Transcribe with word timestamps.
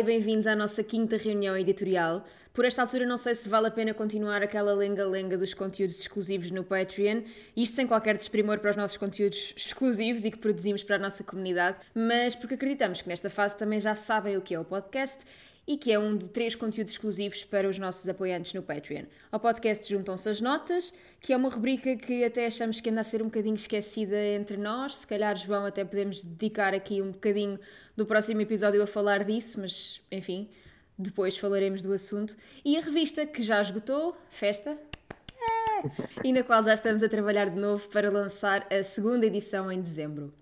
E 0.00 0.02
bem-vindos 0.02 0.46
à 0.46 0.56
nossa 0.56 0.82
quinta 0.82 1.18
reunião 1.18 1.54
editorial. 1.54 2.24
Por 2.54 2.64
esta 2.64 2.80
altura 2.80 3.04
não 3.04 3.18
sei 3.18 3.34
se 3.34 3.46
vale 3.46 3.66
a 3.66 3.70
pena 3.70 3.92
continuar 3.92 4.42
aquela 4.42 4.72
lenga-lenga 4.72 5.36
dos 5.36 5.52
conteúdos 5.52 6.00
exclusivos 6.00 6.50
no 6.50 6.64
Patreon, 6.64 7.20
isto 7.54 7.76
sem 7.76 7.86
qualquer 7.86 8.16
desprimor 8.16 8.60
para 8.60 8.70
os 8.70 8.78
nossos 8.78 8.96
conteúdos 8.96 9.52
exclusivos 9.54 10.24
e 10.24 10.30
que 10.30 10.38
produzimos 10.38 10.82
para 10.82 10.96
a 10.96 10.98
nossa 10.98 11.22
comunidade, 11.22 11.76
mas 11.94 12.34
porque 12.34 12.54
acreditamos 12.54 13.02
que 13.02 13.10
nesta 13.10 13.28
fase 13.28 13.58
também 13.58 13.78
já 13.78 13.94
sabem 13.94 14.38
o 14.38 14.40
que 14.40 14.54
é 14.54 14.58
o 14.58 14.64
podcast 14.64 15.22
e 15.70 15.76
que 15.76 15.92
é 15.92 15.98
um 16.00 16.16
de 16.16 16.28
três 16.28 16.56
conteúdos 16.56 16.94
exclusivos 16.94 17.44
para 17.44 17.68
os 17.68 17.78
nossos 17.78 18.08
apoiantes 18.08 18.52
no 18.54 18.60
Patreon. 18.60 19.04
Ao 19.30 19.38
podcast 19.38 19.88
juntam-se 19.88 20.28
as 20.28 20.40
notas, 20.40 20.92
que 21.20 21.32
é 21.32 21.36
uma 21.36 21.48
rubrica 21.48 21.94
que 21.94 22.24
até 22.24 22.46
achamos 22.46 22.80
que 22.80 22.90
anda 22.90 23.02
a 23.02 23.04
ser 23.04 23.22
um 23.22 23.26
bocadinho 23.26 23.54
esquecida 23.54 24.16
entre 24.20 24.56
nós. 24.56 24.96
Se 24.96 25.06
calhar, 25.06 25.36
João, 25.36 25.64
até 25.64 25.84
podemos 25.84 26.24
dedicar 26.24 26.74
aqui 26.74 27.00
um 27.00 27.12
bocadinho 27.12 27.56
do 27.96 28.04
próximo 28.04 28.40
episódio 28.40 28.82
a 28.82 28.86
falar 28.86 29.22
disso, 29.22 29.60
mas 29.60 30.02
enfim, 30.10 30.50
depois 30.98 31.38
falaremos 31.38 31.84
do 31.84 31.92
assunto. 31.92 32.36
E 32.64 32.76
a 32.76 32.80
revista 32.80 33.24
que 33.24 33.40
já 33.40 33.62
esgotou, 33.62 34.16
Festa. 34.28 34.76
e 36.24 36.32
na 36.32 36.42
qual 36.42 36.64
já 36.64 36.74
estamos 36.74 37.00
a 37.00 37.08
trabalhar 37.08 37.48
de 37.48 37.60
novo 37.60 37.88
para 37.90 38.10
lançar 38.10 38.66
a 38.72 38.82
segunda 38.82 39.24
edição 39.24 39.70
em 39.70 39.80
dezembro. 39.80 40.34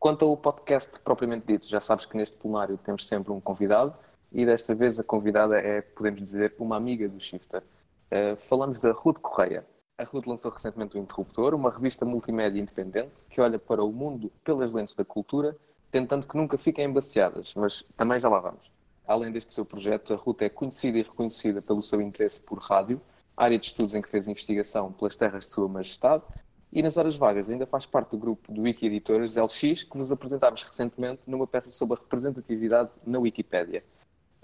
Quanto 0.00 0.24
ao 0.24 0.36
podcast 0.36 0.98
propriamente 0.98 1.46
dito, 1.46 1.68
já 1.68 1.80
sabes 1.80 2.06
que 2.06 2.16
neste 2.16 2.36
plenário 2.36 2.76
temos 2.76 3.06
sempre 3.06 3.30
um 3.30 3.40
convidado 3.40 3.96
e 4.34 4.44
desta 4.44 4.74
vez 4.74 4.98
a 4.98 5.04
convidada 5.04 5.56
é, 5.60 5.80
podemos 5.80 6.20
dizer, 6.20 6.52
uma 6.58 6.76
amiga 6.76 7.08
do 7.08 7.20
Shifter. 7.20 7.62
Uh, 8.10 8.36
falamos 8.48 8.80
da 8.80 8.90
Ruth 8.90 9.18
Correia. 9.20 9.64
A 9.96 10.02
Ruth 10.02 10.26
lançou 10.26 10.50
recentemente 10.50 10.98
o 10.98 11.00
Interruptor, 11.00 11.54
uma 11.54 11.70
revista 11.70 12.04
multimédia 12.04 12.60
independente 12.60 13.24
que 13.30 13.40
olha 13.40 13.60
para 13.60 13.82
o 13.84 13.92
mundo 13.92 14.32
pelas 14.42 14.72
lentes 14.72 14.96
da 14.96 15.04
cultura, 15.04 15.56
tentando 15.88 16.26
que 16.26 16.36
nunca 16.36 16.58
fiquem 16.58 16.86
embaciadas, 16.86 17.54
mas 17.54 17.84
também 17.96 18.18
já 18.18 18.28
lá 18.28 18.40
vamos. 18.40 18.72
Além 19.06 19.30
deste 19.30 19.52
seu 19.52 19.64
projeto, 19.64 20.12
a 20.12 20.16
Ruth 20.16 20.42
é 20.42 20.48
conhecida 20.48 20.98
e 20.98 21.02
reconhecida 21.02 21.62
pelo 21.62 21.80
seu 21.80 22.02
interesse 22.02 22.40
por 22.40 22.58
rádio, 22.58 23.00
área 23.36 23.56
de 23.56 23.66
estudos 23.66 23.94
em 23.94 24.02
que 24.02 24.08
fez 24.08 24.26
investigação 24.26 24.92
pelas 24.92 25.14
terras 25.14 25.44
de 25.44 25.52
Sua 25.52 25.68
Majestade, 25.68 26.24
e 26.72 26.82
nas 26.82 26.96
horas 26.96 27.14
vagas 27.14 27.48
ainda 27.48 27.66
faz 27.66 27.86
parte 27.86 28.10
do 28.10 28.18
grupo 28.18 28.52
do 28.52 28.62
Wiki 28.62 28.86
Editores 28.86 29.36
LX, 29.36 29.84
que 29.84 29.96
vos 29.96 30.10
apresentámos 30.10 30.64
recentemente 30.64 31.30
numa 31.30 31.46
peça 31.46 31.70
sobre 31.70 31.96
a 31.96 32.00
representatividade 32.00 32.90
na 33.06 33.20
Wikipédia 33.20 33.84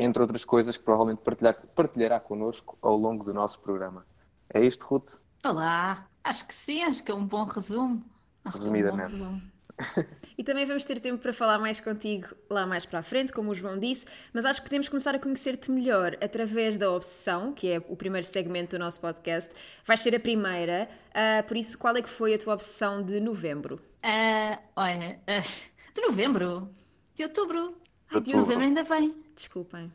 entre 0.01 0.23
outras 0.23 0.45
coisas 0.45 0.77
que 0.79 0.83
provavelmente 0.83 1.21
partilhar, 1.23 1.55
partilhará 1.75 2.19
connosco 2.19 2.79
ao 2.81 2.97
longo 2.97 3.23
do 3.23 3.35
nosso 3.35 3.61
programa. 3.61 4.07
É 4.53 4.65
isto, 4.65 4.87
Ruth? 4.87 5.17
Olá, 5.45 6.07
acho 6.25 6.47
que 6.47 6.55
sim, 6.55 6.83
acho 6.83 7.03
que 7.03 7.13
é 7.13 7.15
um 7.15 7.25
bom 7.25 7.45
resumo. 7.45 8.03
Resumidamente. 8.45 9.13
É 9.13 9.17
um 9.17 9.19
resumo. 9.19 9.43
e 10.37 10.43
também 10.43 10.65
vamos 10.65 10.85
ter 10.85 11.01
tempo 11.01 11.23
para 11.23 11.33
falar 11.33 11.59
mais 11.59 11.81
contigo 11.81 12.29
lá 12.49 12.67
mais 12.67 12.87
para 12.87 13.01
a 13.01 13.03
frente, 13.03 13.33
como 13.33 13.51
o 13.51 13.55
João 13.55 13.79
disse, 13.79 14.07
mas 14.33 14.45
acho 14.45 14.61
que 14.61 14.69
podemos 14.69 14.89
começar 14.89 15.15
a 15.15 15.19
conhecer-te 15.19 15.71
melhor 15.71 16.17
através 16.23 16.79
da 16.79 16.91
Obsessão, 16.91 17.53
que 17.53 17.71
é 17.71 17.79
o 17.89 17.97
primeiro 17.97 18.27
segmento 18.27 18.77
do 18.77 18.79
nosso 18.79 19.01
podcast. 19.01 19.53
Vais 19.85 20.01
ser 20.01 20.15
a 20.15 20.21
primeira, 20.21 20.89
uh, 21.11 21.47
por 21.47 21.57
isso, 21.57 21.79
qual 21.79 21.95
é 21.97 22.03
que 22.03 22.09
foi 22.09 22.35
a 22.35 22.39
tua 22.39 22.55
obsessão 22.55 23.03
de 23.03 23.21
novembro? 23.21 23.77
Uh, 24.03 24.59
olha, 24.77 25.21
uh, 25.29 25.95
de 25.95 26.01
novembro? 26.03 26.71
De 27.15 27.25
outubro? 27.25 27.80
Ai, 28.13 28.21
de 28.21 28.35
novembro 28.35 28.65
ainda 28.65 28.83
vem. 28.83 29.15
Desculpem. 29.35 29.93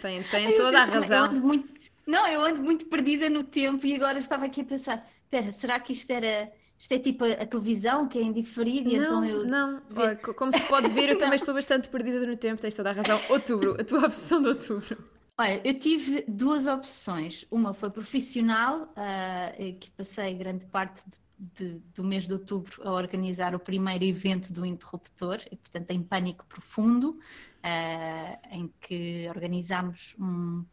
Tem, 0.00 0.22
tem 0.24 0.54
toda 0.56 0.82
a 0.82 0.84
razão. 0.84 1.32
Eu 1.32 1.40
muito, 1.40 1.72
não, 2.06 2.26
eu 2.26 2.44
ando 2.44 2.62
muito 2.62 2.86
perdida 2.86 3.28
no 3.28 3.44
tempo 3.44 3.86
e 3.86 3.94
agora 3.94 4.18
estava 4.18 4.46
aqui 4.46 4.62
a 4.62 4.64
pensar: 4.64 5.06
espera, 5.24 5.52
será 5.52 5.80
que 5.80 5.92
isto 5.92 6.10
era. 6.10 6.50
Isto 6.78 6.92
é 6.92 6.98
tipo 7.00 7.24
a, 7.24 7.44
televisão 7.44 8.06
que 8.06 8.18
é 8.18 8.22
indiferido 8.22 8.90
não, 8.90 9.02
então 9.02 9.24
eu. 9.24 9.44
Não, 9.44 9.82
Olha, 9.96 10.14
como 10.16 10.52
se 10.52 10.64
pode 10.66 10.88
ver, 10.88 11.08
eu 11.10 11.18
também 11.18 11.34
estou 11.34 11.52
bastante 11.52 11.88
perdida 11.88 12.24
no 12.24 12.36
tempo, 12.36 12.62
tens 12.62 12.74
toda 12.74 12.90
a 12.90 12.92
razão. 12.92 13.20
Outubro, 13.30 13.76
a 13.80 13.84
tua 13.84 14.06
opção 14.06 14.40
de 14.40 14.48
outubro. 14.48 14.96
Olha, 15.36 15.60
eu 15.64 15.74
tive 15.74 16.24
duas 16.26 16.66
opções. 16.66 17.44
Uma 17.50 17.74
foi 17.74 17.90
profissional, 17.90 18.92
uh, 18.96 19.78
que 19.78 19.90
passei 19.90 20.34
grande 20.34 20.66
parte 20.66 21.02
de 21.08 21.16
de, 21.38 21.78
do 21.94 22.02
mês 22.02 22.26
de 22.26 22.32
outubro 22.32 22.82
a 22.82 22.92
organizar 22.92 23.54
o 23.54 23.58
primeiro 23.58 24.04
evento 24.04 24.52
do 24.52 24.66
Interruptor, 24.66 25.40
e, 25.50 25.56
portanto 25.56 25.90
em 25.90 26.02
Pânico 26.02 26.44
Profundo, 26.46 27.10
uh, 27.10 28.48
em 28.50 28.72
que 28.80 29.28
organizámos 29.28 30.16
um, 30.18 30.64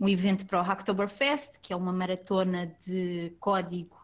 um 0.00 0.08
evento 0.08 0.44
para 0.44 0.58
o 0.58 0.62
Hacktoberfest, 0.62 1.60
que 1.60 1.72
é 1.72 1.76
uma 1.76 1.92
maratona 1.92 2.74
de 2.84 3.36
código 3.38 3.96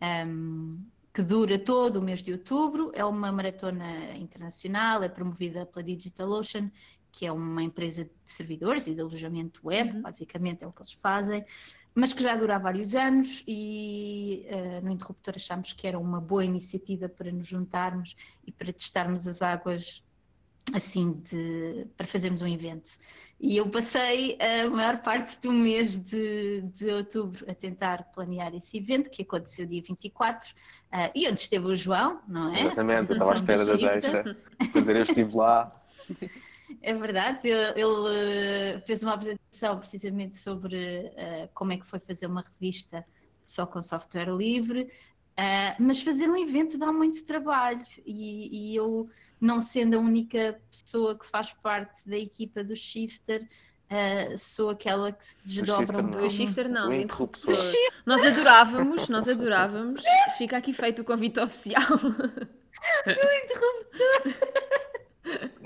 um, 0.00 0.06
ehm, 0.06 0.78
que 1.12 1.22
dura 1.22 1.58
todo 1.58 1.96
o 1.96 2.02
mês 2.02 2.22
de 2.22 2.32
outubro. 2.32 2.92
É 2.94 3.04
uma 3.04 3.32
maratona 3.32 4.14
internacional, 4.16 5.02
é 5.02 5.08
promovida 5.08 5.64
pela 5.64 5.82
DigitalOcean, 5.82 6.70
que 7.10 7.24
é 7.24 7.32
uma 7.32 7.62
empresa 7.62 8.04
de 8.04 8.10
servidores 8.24 8.86
e 8.86 8.94
de 8.94 9.00
alojamento 9.00 9.60
web, 9.64 9.96
uhum. 9.96 10.02
basicamente 10.02 10.62
é 10.62 10.66
o 10.66 10.72
que 10.72 10.82
eles 10.82 10.92
fazem 10.92 11.44
mas 11.96 12.12
que 12.12 12.22
já 12.22 12.36
dura 12.36 12.56
há 12.56 12.58
vários 12.58 12.94
anos 12.94 13.42
e 13.48 14.46
uh, 14.50 14.84
no 14.84 14.92
Interruptor 14.92 15.34
achámos 15.34 15.72
que 15.72 15.88
era 15.88 15.98
uma 15.98 16.20
boa 16.20 16.44
iniciativa 16.44 17.08
para 17.08 17.32
nos 17.32 17.48
juntarmos 17.48 18.14
e 18.46 18.52
para 18.52 18.70
testarmos 18.70 19.26
as 19.26 19.40
águas 19.40 20.04
assim 20.74 21.12
de, 21.24 21.86
para 21.96 22.06
fazermos 22.06 22.42
um 22.42 22.46
evento. 22.46 22.90
E 23.40 23.56
eu 23.56 23.68
passei 23.70 24.36
a 24.38 24.68
maior 24.68 24.98
parte 24.98 25.40
do 25.40 25.50
mês 25.50 25.96
de, 25.96 26.60
de 26.74 26.90
outubro 26.90 27.50
a 27.50 27.54
tentar 27.54 28.04
planear 28.12 28.54
esse 28.54 28.76
evento, 28.76 29.08
que 29.08 29.22
aconteceu 29.22 29.64
dia 29.64 29.80
24, 29.80 30.50
uh, 30.50 30.54
eh, 30.92 31.12
e 31.14 31.28
onde 31.28 31.40
esteve 31.40 31.66
o 31.66 31.74
João, 31.74 32.20
não 32.28 32.54
é? 32.54 32.62
Exatamente, 32.62 33.10
eu 33.10 33.12
estava 33.12 33.32
à 33.32 33.36
espera 33.36 33.64
da 33.64 33.74
deixa. 33.74 34.36
Dizer, 34.74 34.96
eu 34.96 35.02
estive 35.02 35.34
lá. 35.34 35.82
É 36.82 36.92
verdade, 36.94 37.48
ele, 37.48 37.80
ele, 37.80 38.80
fez 38.80 39.02
uma 39.02 39.14
apresentação 39.14 39.78
precisamente 39.78 40.36
sobre 40.36 40.76
uh, 40.76 41.48
como 41.54 41.72
é 41.72 41.76
que 41.76 41.86
foi 41.86 42.00
fazer 42.00 42.26
uma 42.26 42.42
revista 42.42 43.04
só 43.44 43.66
com 43.66 43.80
software 43.80 44.34
livre, 44.34 44.82
uh, 44.82 45.82
mas 45.82 46.02
fazer 46.02 46.28
um 46.28 46.36
evento 46.36 46.76
dá 46.76 46.92
muito 46.92 47.24
trabalho 47.24 47.86
e, 48.04 48.72
e, 48.72 48.76
eu, 48.76 49.08
não 49.40 49.60
sendo 49.60 49.96
a 49.96 50.00
única 50.00 50.60
pessoa 50.70 51.16
que 51.16 51.26
faz 51.26 51.52
parte 51.52 52.08
da 52.08 52.16
equipa 52.16 52.64
do 52.64 52.76
Shifter, 52.76 53.46
Uh, 53.88 54.36
sou 54.36 54.70
aquela 54.70 55.12
que 55.12 55.24
se 55.24 55.38
desdobra 55.44 56.02
um 56.02 56.10
pouco. 56.10 56.28
shifter 56.28 56.68
não, 56.68 56.88
o 56.88 56.92
interruptor. 56.92 57.54
Nós 58.04 58.26
adorávamos, 58.26 59.08
nós 59.08 59.28
adorávamos. 59.28 60.02
Fica 60.36 60.56
aqui 60.56 60.72
feito 60.72 61.02
o 61.02 61.04
convite 61.04 61.38
oficial. 61.38 61.84
o 61.94 63.10
interruptor. 63.44 64.34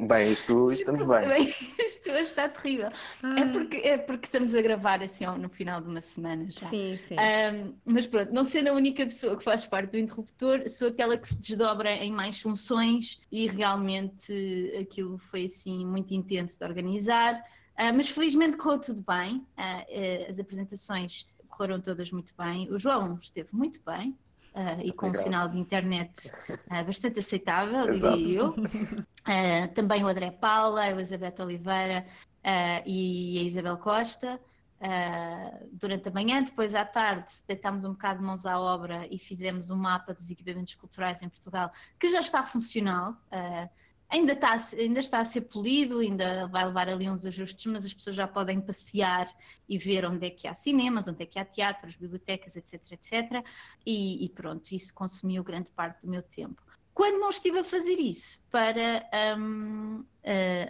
Bem, 0.09 0.32
isto, 0.32 0.72
estamos 0.72 1.06
bem. 1.06 1.28
bem 1.28 1.44
isto 1.44 2.09
está 2.09 2.48
terrível. 2.48 2.88
É 2.88 3.53
porque, 3.53 3.76
é 3.76 3.98
porque 3.98 4.26
estamos 4.26 4.54
a 4.54 4.62
gravar 4.62 5.03
assim 5.03 5.26
no 5.26 5.48
final 5.48 5.81
de 5.81 5.88
uma 5.88 6.00
semana 6.00 6.50
já. 6.50 6.66
Sim, 6.66 6.98
sim. 7.06 7.16
Um, 7.16 7.75
mas 7.84 8.06
pronto, 8.06 8.32
não 8.32 8.44
sendo 8.44 8.69
a 8.69 8.72
única 8.72 9.04
pessoa 9.04 9.37
que 9.37 9.44
faz 9.44 9.66
parte 9.66 9.93
do 9.93 9.98
interruptor, 9.98 10.69
sou 10.69 10.88
aquela 10.88 11.16
que 11.16 11.28
se 11.28 11.38
desdobra 11.38 11.93
em 11.93 12.12
mais 12.12 12.41
funções 12.41 13.21
e 13.31 13.47
realmente 13.47 14.32
aquilo 14.81 15.19
foi 15.19 15.44
assim 15.44 15.84
muito 15.84 16.12
intenso 16.15 16.59
de 16.59 16.65
organizar. 16.65 17.34
Uh, 17.78 17.94
mas 17.94 18.09
felizmente 18.09 18.56
correu 18.56 18.78
tudo 18.78 19.03
bem, 19.06 19.37
uh, 19.37 20.27
uh, 20.27 20.28
as 20.28 20.38
apresentações 20.38 21.27
correram 21.48 21.81
todas 21.81 22.10
muito 22.10 22.32
bem. 22.37 22.71
O 22.72 22.78
João 22.78 23.19
esteve 23.21 23.54
muito 23.54 23.81
bem, 23.84 24.16
Uh, 24.52 24.82
e 24.82 24.92
com 24.92 25.10
um 25.10 25.14
sinal 25.14 25.48
de 25.48 25.56
internet 25.58 26.28
uh, 26.50 26.84
bastante 26.84 27.20
aceitável, 27.20 27.92
diria 27.92 28.40
eu. 28.40 28.48
Uh, 28.50 29.68
também 29.74 30.02
o 30.02 30.08
André 30.08 30.32
Paula, 30.32 30.82
a 30.82 30.90
Elizabeth 30.90 31.40
Oliveira 31.40 32.04
e 32.84 33.38
a 33.38 33.42
Isabel 33.42 33.76
Costa. 33.76 34.41
durante 35.72 36.08
a 36.08 36.10
manhã, 36.10 36.42
depois 36.42 36.74
à 36.74 36.84
tarde, 36.84 37.30
deitámos 37.47 37.84
um 37.84 37.92
bocado 37.92 38.18
de 38.18 38.24
mãos 38.24 38.44
à 38.44 38.58
obra 38.58 39.06
e 39.08 39.18
fizemos 39.18 39.70
um 39.70 39.76
mapa 39.76 40.12
dos 40.12 40.30
equipamentos 40.30 40.74
culturais 40.74 41.22
em 41.22 41.28
Portugal, 41.28 41.70
que 41.98 42.08
já 42.08 42.18
está 42.18 42.44
funcional 42.44 43.14
ainda 44.10 44.33
está, 44.33 44.57
ainda 44.77 45.01
está 45.01 45.21
a 45.21 45.24
ser 45.24 45.42
polido, 45.42 46.01
ainda 46.01 46.47
vai 46.48 46.66
levar 46.66 46.89
ali 46.89 47.09
uns 47.09 47.24
ajustes, 47.24 47.66
mas 47.66 47.84
as 47.84 47.95
pessoas 47.95 48.16
já 48.16 48.27
podem 48.27 48.60
passear 48.60 49.28
e 49.68 49.78
ver 49.78 50.04
onde 50.04 50.27
é 50.27 50.30
que 50.30 50.48
há 50.48 50.54
cinemas, 50.54 51.07
onde 51.07 51.22
é 51.22 51.27
que 51.27 51.39
há 51.39 51.45
teatros, 51.45 51.97
bibliotecas, 51.97 52.57
etc, 52.57 52.80
etc. 52.91 53.45
E, 53.86 54.24
e 54.24 54.28
pronto, 54.30 54.72
isso 54.72 54.92
consumiu 54.92 55.45
grande 55.45 55.71
parte 55.71 56.03
do 56.03 56.10
meu 56.10 56.22
tempo. 56.22 56.60
Quando 56.92 57.21
não 57.21 57.30
estive 57.30 57.60
a 57.60 57.65
fazer 57.65 57.95
isso 57.95 58.42
para 58.51 59.09
um, 59.39 60.01
uh, 60.01 60.04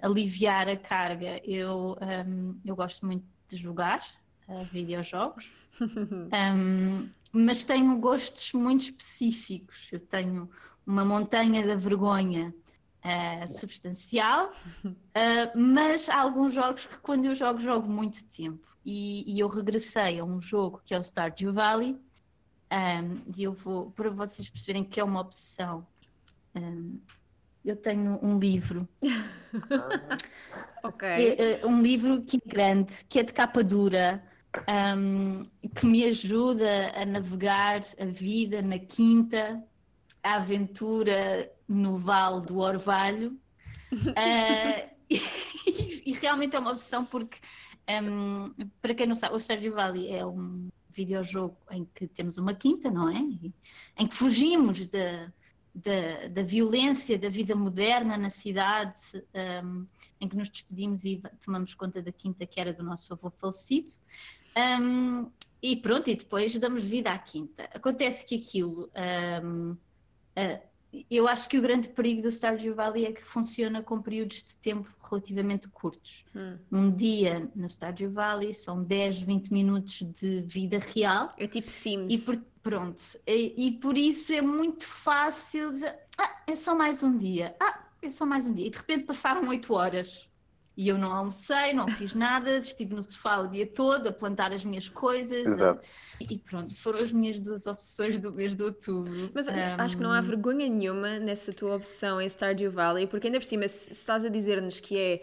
aliviar 0.07 0.69
a 0.69 0.77
carga, 0.77 1.41
eu, 1.45 1.97
um, 2.27 2.61
eu 2.65 2.77
gosto 2.77 3.07
muito 3.07 3.25
de 3.49 3.57
jogar 3.57 4.05
uh, 4.47 4.63
videojogos, 4.65 5.51
um, 5.81 7.09
mas 7.33 7.65
tenho 7.65 7.97
gostos 7.99 8.53
muito 8.53 8.83
específicos. 8.83 9.89
Eu 9.91 10.01
tenho 10.01 10.49
uma 10.87 11.05
montanha 11.05 11.67
da 11.67 11.75
vergonha 11.75 12.55
uh, 13.05 13.49
substancial, 13.49 14.51
uh, 14.85 14.95
mas 15.55 16.09
há 16.09 16.21
alguns 16.21 16.53
jogos 16.53 16.87
que 16.87 16.99
quando 16.99 17.27
eu 17.27 17.35
jogo, 17.35 17.61
jogo 17.61 17.89
muito 17.89 18.25
tempo. 18.25 18.67
E, 18.85 19.31
e 19.31 19.39
eu 19.39 19.49
regressei 19.49 20.19
a 20.21 20.25
um 20.25 20.41
jogo 20.41 20.81
que 20.85 20.95
é 20.95 20.99
o 20.99 21.03
Stardew 21.03 21.53
Valley, 21.53 21.99
um, 22.73 23.21
e 23.37 23.43
eu 23.43 23.53
vou, 23.53 23.91
para 23.91 24.09
vocês 24.11 24.49
perceberem 24.49 24.85
que 24.85 25.01
é 25.01 25.05
uma 25.05 25.21
obsessão, 25.21 25.87
um, 26.55 26.99
eu 27.65 27.77
tenho 27.77 28.19
um 28.23 28.39
livro. 28.39 28.89
É, 31.21 31.61
é 31.61 31.67
um 31.67 31.83
livro 31.83 32.23
que 32.23 32.39
é 32.39 32.49
grande, 32.49 33.05
que 33.09 33.19
é 33.19 33.23
de 33.23 33.33
capa 33.33 33.63
dura, 33.63 34.17
um, 34.97 35.45
que 35.75 35.85
me 35.85 36.05
ajuda 36.05 36.93
a 36.95 37.05
navegar 37.05 37.83
a 37.99 38.05
vida 38.07 38.63
na 38.63 38.79
quinta, 38.79 39.63
a 40.23 40.37
aventura 40.37 41.51
no 41.69 41.99
Vale 41.99 42.41
do 42.43 42.59
Orvalho. 42.59 43.39
Uh, 43.93 44.91
e, 45.11 46.03
e, 46.07 46.13
realmente 46.13 46.55
é 46.55 46.59
uma 46.59 46.71
obsessão 46.71 47.05
porque, 47.05 47.39
um, 48.03 48.55
para 48.81 48.95
quem 48.95 49.07
não 49.07 49.17
sabe, 49.17 49.35
o 49.35 49.41
Sérgio 49.41 49.75
Valley 49.75 50.13
é 50.13 50.25
um 50.25 50.69
videojogo 50.91 51.57
em 51.71 51.85
que 51.95 52.07
temos 52.07 52.39
uma 52.39 52.55
quinta, 52.55 52.91
não 52.91 53.09
é? 53.09 53.19
Em 53.99 54.07
que 54.07 54.15
fugimos 54.15 54.87
da, 54.87 55.33
da, 55.75 56.27
da 56.33 56.43
violência 56.43 57.19
da 57.19 57.29
vida 57.29 57.55
moderna 57.55 58.17
na 58.17 58.31
cidade, 58.31 59.01
um, 59.65 59.87
em 60.21 60.29
que 60.29 60.37
nos 60.37 60.49
despedimos 60.49 61.05
e 61.05 61.23
tomamos 61.45 61.75
conta 61.75 62.03
da 62.03 62.13
quinta 62.13 62.47
que 62.47 62.61
era 62.61 62.73
do 62.73 62.83
nosso 62.83 63.13
avô 63.13 63.31
falecido. 63.31 63.91
Um, 64.81 65.31
e 65.63 65.77
pronto, 65.77 66.09
e 66.09 66.17
depois 66.17 66.57
damos 66.57 66.85
vida 66.85 67.11
à 67.11 67.19
quinta. 67.19 67.69
Acontece 67.75 68.27
que 68.27 68.37
aquilo. 68.37 68.91
Um, 69.43 69.77
uh, 70.37 70.71
eu 71.09 71.29
acho 71.29 71.49
que 71.49 71.57
o 71.57 71.63
grande 71.63 71.89
perigo 71.89 72.23
do 72.23 72.33
Stardew 72.33 72.75
Valley 72.75 73.07
é 73.07 73.13
que 73.13 73.23
funciona 73.23 73.81
com 73.81 74.03
períodos 74.03 74.43
de 74.43 74.57
tempo 74.57 74.89
relativamente 75.09 75.69
curtos. 75.69 76.25
Hum. 76.35 76.59
Um 76.71 76.91
dia 76.91 77.49
no 77.55 77.69
Stardew 77.69 78.11
Valley 78.11 78.53
são 78.53 78.83
10, 78.83 79.21
20 79.21 79.53
minutos 79.53 80.03
de 80.21 80.43
vida 80.43 80.79
real. 80.79 81.31
É 81.39 81.47
tipo 81.47 81.71
Sims. 81.71 82.13
E 82.13 82.19
por, 82.19 82.45
pronto. 82.63 83.03
E, 83.27 83.55
e, 83.57 83.73
por 83.73 83.97
isso 83.97 84.33
é 84.33 84.43
muito 84.43 84.85
fácil 84.85 85.71
dizer: 85.71 85.97
ah, 86.19 86.43
é 86.47 86.57
só 86.57 86.75
mais 86.75 87.03
um 87.03 87.17
dia. 87.17 87.55
Ah, 87.61 87.85
é 88.03 88.11
só 88.11 88.27
mais 88.27 88.47
um 88.47 88.53
dia. 88.53 88.67
E 88.67 88.71
de 88.71 88.79
repente 88.79 89.05
passaram 89.05 89.49
8 89.49 89.73
horas. 89.73 90.29
E 90.77 90.89
eu 90.89 90.97
não 90.97 91.13
almocei, 91.13 91.75
não 91.75 91.87
fiz 91.89 92.15
nada, 92.15 92.57
estive 92.59 92.95
no 92.95 93.03
sofá 93.03 93.39
o 93.39 93.49
dia 93.49 93.67
todo 93.67 94.07
a 94.09 94.13
plantar 94.13 94.53
as 94.53 94.65
minhas 94.65 94.89
coisas. 94.89 95.47
Exato. 95.47 95.87
A... 95.87 96.25
E 96.33 96.39
pronto, 96.39 96.75
foram 96.75 97.01
as 97.01 97.13
minhas 97.13 97.39
duas 97.39 97.67
obsessões 97.67 98.19
do 98.19 98.33
mês 98.33 98.55
de 98.55 98.63
outubro. 98.63 99.31
Mas 99.35 99.49
um... 99.49 99.53
acho 99.79 99.97
que 99.97 100.03
não 100.03 100.13
há 100.13 100.21
vergonha 100.21 100.69
nenhuma 100.69 101.19
nessa 101.19 101.53
tua 101.53 101.75
obsessão 101.75 102.21
em 102.21 102.29
Stardew 102.29 102.71
Valley, 102.71 103.07
porque 103.07 103.27
ainda 103.27 103.39
por 103.39 103.45
cima, 103.45 103.69
se 103.69 103.93
estás 103.93 104.25
a 104.25 104.29
dizer-nos 104.29 104.81
que 104.81 104.97
é 104.97 105.23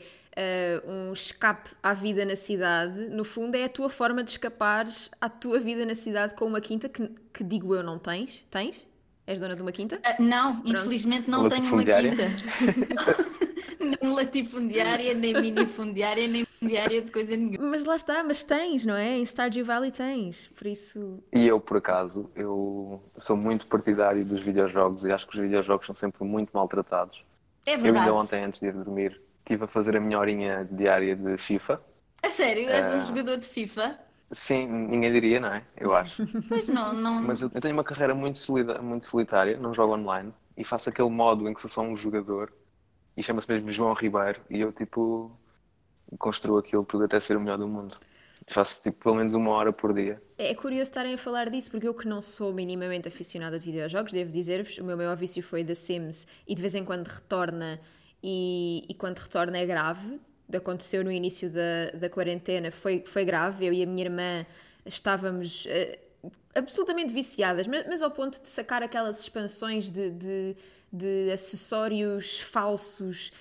uh, 0.85 0.91
um 0.91 1.13
escape 1.13 1.71
à 1.81 1.93
vida 1.93 2.23
na 2.23 2.35
cidade, 2.35 3.09
no 3.09 3.23
fundo 3.23 3.55
é 3.55 3.63
a 3.63 3.69
tua 3.69 3.89
forma 3.89 4.23
de 4.23 4.31
escapares 4.31 5.09
à 5.19 5.27
tua 5.27 5.59
vida 5.59 5.85
na 5.85 5.95
cidade 5.95 6.35
com 6.35 6.45
uma 6.45 6.61
quinta 6.61 6.87
que, 6.87 7.09
que 7.33 7.43
digo 7.43 7.73
eu 7.73 7.81
não 7.81 7.97
tens. 7.97 8.45
Tens? 8.51 8.87
És 9.25 9.41
dona 9.41 9.55
de 9.55 9.61
uma 9.61 9.71
quinta? 9.71 9.97
Uh, 9.97 10.21
não, 10.21 10.55
Pronto. 10.55 10.79
infelizmente 10.79 11.29
não 11.29 11.49
tenho 11.49 11.73
uma 11.73 11.83
quinta. 11.83 13.26
nem 14.01 14.13
latifundiária, 14.13 15.13
nem 15.13 15.33
minifundiária, 15.33 16.27
nem 16.27 16.45
fundiária 16.45 17.01
de 17.01 17.11
coisa 17.11 17.35
nenhuma. 17.35 17.69
Mas 17.69 17.85
lá 17.85 17.95
está, 17.95 18.23
mas 18.23 18.43
tens, 18.43 18.85
não 18.85 18.95
é? 18.95 19.17
Em 19.17 19.25
Stardew 19.25 19.65
Valley 19.65 19.91
tens, 19.91 20.47
por 20.47 20.67
isso... 20.67 21.23
E 21.33 21.47
eu, 21.47 21.59
por 21.59 21.77
acaso, 21.77 22.29
eu 22.35 23.01
sou 23.19 23.37
muito 23.37 23.67
partidário 23.67 24.23
dos 24.25 24.41
videojogos 24.41 25.03
e 25.03 25.11
acho 25.11 25.27
que 25.27 25.35
os 25.35 25.41
videojogos 25.41 25.85
são 25.85 25.95
sempre 25.95 26.23
muito 26.23 26.51
maltratados. 26.53 27.23
É 27.65 27.75
verdade. 27.77 28.07
Eu 28.07 28.15
ainda 28.15 28.25
ontem, 28.25 28.43
antes 28.43 28.59
de 28.59 28.67
ir 28.67 28.73
dormir, 28.73 29.21
estive 29.39 29.65
a 29.65 29.67
fazer 29.67 29.95
a 29.95 29.99
minha 29.99 30.19
horinha 30.19 30.67
diária 30.71 31.15
de 31.15 31.37
FIFA. 31.37 31.81
A 32.23 32.29
sério? 32.29 32.69
És 32.69 32.91
uh... 32.91 32.97
um 32.97 33.05
jogador 33.05 33.37
de 33.37 33.47
FIFA? 33.47 33.99
Sim, 34.31 34.67
ninguém 34.67 35.11
diria, 35.11 35.39
não 35.39 35.53
é? 35.53 35.63
Eu 35.77 35.95
acho. 35.95 36.25
Pois 36.49 36.67
não, 36.67 36.93
não. 36.93 37.21
Mas 37.21 37.41
eu, 37.41 37.49
tenho 37.49 37.73
uma 37.73 37.83
carreira 37.83 38.13
muito, 38.13 38.37
solida, 38.37 38.81
muito 38.81 39.07
solitária, 39.07 39.57
não 39.57 39.73
jogo 39.73 39.93
online 39.93 40.33
e 40.57 40.63
faço 40.63 40.89
aquele 40.89 41.09
modo 41.09 41.47
em 41.47 41.53
que 41.53 41.61
sou 41.61 41.69
só 41.69 41.81
um 41.81 41.95
jogador 41.95 42.51
e 43.17 43.23
chama-se 43.23 43.51
mesmo 43.51 43.71
João 43.71 43.93
Ribeiro 43.93 44.39
e 44.47 44.61
eu 44.61 44.71
tipo 44.71 45.35
construo 46.19 46.59
aquilo 46.59 46.85
tudo 46.85 47.03
até 47.03 47.19
ser 47.19 47.35
o 47.35 47.41
melhor 47.41 47.57
do 47.57 47.67
mundo. 47.67 47.97
Faço 48.49 48.81
tipo 48.81 49.03
pelo 49.03 49.15
menos 49.15 49.33
uma 49.33 49.51
hora 49.51 49.73
por 49.73 49.93
dia. 49.93 50.21
É 50.37 50.53
curioso 50.55 50.83
estarem 50.83 51.15
a 51.15 51.17
falar 51.17 51.49
disso, 51.49 51.69
porque 51.69 51.87
eu 51.87 51.93
que 51.93 52.07
não 52.07 52.21
sou 52.21 52.53
minimamente 52.53 53.07
aficionada 53.07 53.59
de 53.59 53.65
videojogos, 53.65 54.13
devo 54.13 54.31
dizer-vos, 54.31 54.77
o 54.77 54.83
meu 54.85 54.95
maior 54.95 55.17
vício 55.17 55.41
foi 55.43 55.65
The 55.65 55.75
Sims 55.75 56.25
e 56.47 56.55
de 56.55 56.61
vez 56.61 56.75
em 56.75 56.85
quando 56.85 57.07
retorna 57.07 57.81
e, 58.23 58.85
e 58.87 58.93
quando 58.93 59.17
retorna 59.17 59.57
é 59.57 59.65
grave. 59.65 60.21
Aconteceu 60.55 61.03
no 61.03 61.11
início 61.11 61.49
da, 61.49 61.91
da 61.99 62.09
quarentena, 62.09 62.71
foi, 62.71 63.03
foi 63.05 63.25
grave. 63.25 63.65
Eu 63.65 63.73
e 63.73 63.83
a 63.83 63.85
minha 63.85 64.05
irmã 64.05 64.45
estávamos 64.85 65.65
uh, 65.65 66.06
absolutamente 66.55 67.13
viciadas, 67.13 67.67
mas, 67.67 67.85
mas, 67.87 68.01
ao 68.01 68.11
ponto 68.11 68.41
de 68.41 68.47
sacar 68.47 68.81
aquelas 68.81 69.19
expansões 69.19 69.91
de, 69.91 70.09
de 70.09 70.55
de 70.91 71.31
acessórios 71.31 72.39
falsos 72.39 73.31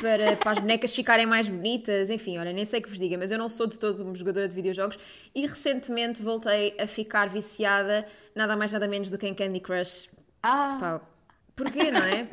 para, 0.00 0.36
para 0.36 0.52
as 0.52 0.58
bonecas 0.58 0.94
ficarem 0.94 1.26
mais 1.26 1.48
bonitas, 1.48 2.08
enfim, 2.08 2.38
olha, 2.38 2.52
nem 2.52 2.64
sei 2.64 2.78
o 2.78 2.82
que 2.82 2.88
vos 2.88 2.98
diga, 2.98 3.18
mas 3.18 3.30
eu 3.30 3.38
não 3.38 3.48
sou 3.48 3.66
de 3.66 3.78
todo 3.78 4.00
uma 4.00 4.14
jogadora 4.14 4.48
de 4.48 4.54
videojogos 4.54 4.98
e 5.34 5.44
recentemente 5.46 6.22
voltei 6.22 6.76
a 6.78 6.86
ficar 6.86 7.28
viciada, 7.28 8.06
nada 8.34 8.56
mais 8.56 8.72
nada 8.72 8.86
menos 8.86 9.10
do 9.10 9.18
que 9.18 9.26
em 9.26 9.34
Candy 9.34 9.60
Crush. 9.60 10.08
Ah! 10.42 10.76
Pá, 10.78 11.00
porquê, 11.56 11.90
não 11.90 12.02
é? 12.02 12.28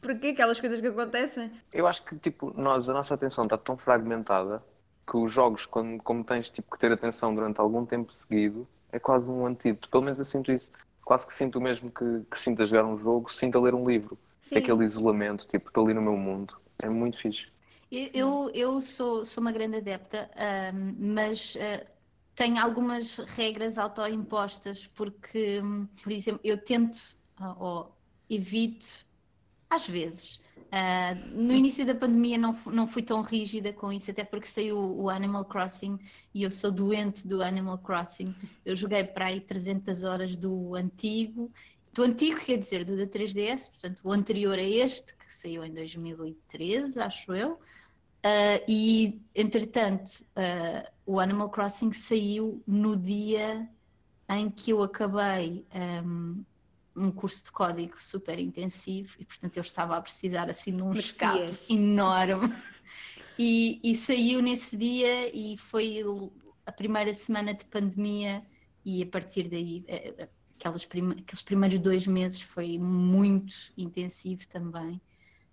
Porquê 0.00 0.28
aquelas 0.28 0.60
coisas 0.60 0.80
que 0.80 0.86
acontecem? 0.86 1.50
Eu 1.72 1.86
acho 1.86 2.04
que, 2.04 2.16
tipo, 2.16 2.52
nós, 2.60 2.88
a 2.88 2.92
nossa 2.92 3.14
atenção 3.14 3.44
está 3.44 3.56
tão 3.56 3.76
fragmentada 3.78 4.62
que 5.10 5.16
os 5.16 5.32
jogos, 5.32 5.64
quando, 5.64 6.00
como 6.02 6.22
tens 6.22 6.50
tipo, 6.50 6.70
que 6.70 6.78
ter 6.78 6.92
atenção 6.92 7.34
durante 7.34 7.58
algum 7.58 7.86
tempo 7.86 8.12
seguido, 8.12 8.68
é 8.92 8.98
quase 8.98 9.30
um 9.30 9.46
antídoto. 9.46 9.88
Pelo 9.88 10.04
menos 10.04 10.18
eu 10.18 10.24
sinto 10.24 10.52
isso 10.52 10.70
quase 11.04 11.26
que 11.26 11.34
sinto 11.34 11.58
o 11.58 11.62
mesmo 11.62 11.90
que, 11.90 12.24
que 12.30 12.38
sinto 12.38 12.62
a 12.62 12.66
jogar 12.66 12.84
um 12.84 12.98
jogo, 12.98 13.30
sinto 13.30 13.58
a 13.58 13.60
ler 13.60 13.74
um 13.74 13.88
livro. 13.88 14.18
Sim. 14.40 14.56
Aquele 14.56 14.84
isolamento, 14.84 15.46
tipo, 15.48 15.68
estou 15.68 15.84
ali 15.84 15.94
no 15.94 16.02
meu 16.02 16.16
mundo. 16.16 16.56
É 16.82 16.88
muito 16.88 17.18
fixe. 17.18 17.46
Eu, 17.90 18.50
eu 18.54 18.80
sou, 18.80 19.24
sou 19.24 19.42
uma 19.42 19.52
grande 19.52 19.76
adepta, 19.76 20.30
um, 20.74 21.14
mas 21.14 21.54
uh, 21.56 21.86
tenho 22.34 22.58
algumas 22.58 23.18
regras 23.18 23.76
autoimpostas, 23.76 24.86
porque, 24.86 25.60
um, 25.60 25.86
por 26.02 26.10
exemplo, 26.10 26.40
eu 26.42 26.56
tento 26.56 27.14
uh, 27.38 27.62
ou 27.62 27.96
evito, 28.30 29.04
às 29.68 29.86
vezes, 29.86 30.40
Uh, 30.72 31.28
no 31.34 31.52
início 31.52 31.84
da 31.84 31.94
pandemia 31.94 32.38
não, 32.38 32.58
não 32.64 32.88
fui 32.88 33.02
tão 33.02 33.20
rígida 33.20 33.74
com 33.74 33.92
isso, 33.92 34.10
até 34.10 34.24
porque 34.24 34.46
saiu 34.46 34.78
o 34.78 35.10
Animal 35.10 35.44
Crossing 35.44 35.98
e 36.32 36.42
eu 36.44 36.50
sou 36.50 36.72
doente 36.72 37.28
do 37.28 37.42
Animal 37.42 37.76
Crossing. 37.76 38.34
Eu 38.64 38.74
joguei 38.74 39.04
para 39.04 39.26
aí 39.26 39.38
300 39.38 40.02
horas 40.02 40.34
do 40.34 40.74
antigo, 40.74 41.52
do 41.92 42.02
antigo 42.02 42.40
quer 42.40 42.56
dizer 42.56 42.86
do 42.86 42.96
da 42.96 43.06
3DS, 43.06 43.68
portanto 43.68 44.00
o 44.02 44.12
anterior 44.12 44.58
a 44.58 44.62
este, 44.62 45.14
que 45.14 45.30
saiu 45.30 45.62
em 45.62 45.74
2013, 45.74 47.00
acho 47.00 47.34
eu. 47.34 47.52
Uh, 48.24 48.64
e 48.66 49.20
entretanto, 49.34 50.24
uh, 50.36 50.90
o 51.04 51.20
Animal 51.20 51.50
Crossing 51.50 51.92
saiu 51.92 52.62
no 52.66 52.96
dia 52.96 53.68
em 54.26 54.48
que 54.48 54.70
eu 54.70 54.82
acabei 54.82 55.66
um, 55.74 56.42
um 56.96 57.10
curso 57.10 57.44
de 57.44 57.52
código 57.52 58.00
super 58.00 58.38
intensivo 58.38 59.14
e 59.18 59.24
portanto 59.24 59.56
eu 59.56 59.62
estava 59.62 59.96
a 59.96 60.00
precisar 60.00 60.48
assim 60.50 60.76
de 60.76 60.82
um 60.82 60.92
escape 60.92 61.52
enorme 61.70 62.54
e, 63.38 63.80
e, 63.82 63.94
saiu 63.96 64.42
nesse 64.42 64.76
dia 64.76 65.34
e 65.34 65.56
foi 65.56 66.02
a 66.66 66.72
primeira 66.72 67.12
semana 67.12 67.54
de 67.54 67.64
pandemia 67.64 68.44
e 68.84 69.02
a 69.02 69.06
partir 69.06 69.48
daí 69.48 69.84
eh, 69.88 70.14
eh, 70.18 70.28
aquelas 70.58 70.84
aqueles 70.84 71.42
primeiros 71.42 71.78
dois 71.78 72.06
meses 72.06 72.40
foi 72.40 72.78
muito 72.78 73.54
intensivo 73.76 74.46
também 74.48 75.00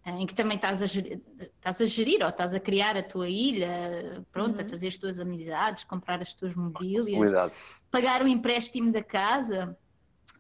eh, 0.06 0.22
em 0.22 0.26
que 0.26 0.34
também 0.34 0.56
estás 0.56 0.82
a, 0.82 0.86
gerir, 0.86 1.22
estás 1.40 1.82
a 1.82 1.86
gerir 1.86 2.22
ou 2.22 2.30
estás 2.30 2.54
a 2.54 2.60
criar 2.60 2.98
a 2.98 3.04
tua 3.04 3.30
ilha, 3.30 4.24
pronto, 4.32 4.60
uhum. 4.60 4.66
a 4.66 4.68
fazer 4.68 4.88
as 4.88 4.98
tuas 4.98 5.20
amizades, 5.20 5.84
comprar 5.84 6.22
as 6.22 6.34
tuas 6.34 6.56
mobílias, 6.56 7.06
pagar 7.92 8.24
o 8.24 8.28
empréstimo 8.28 8.92
da 8.92 9.04
casa. 9.04 9.78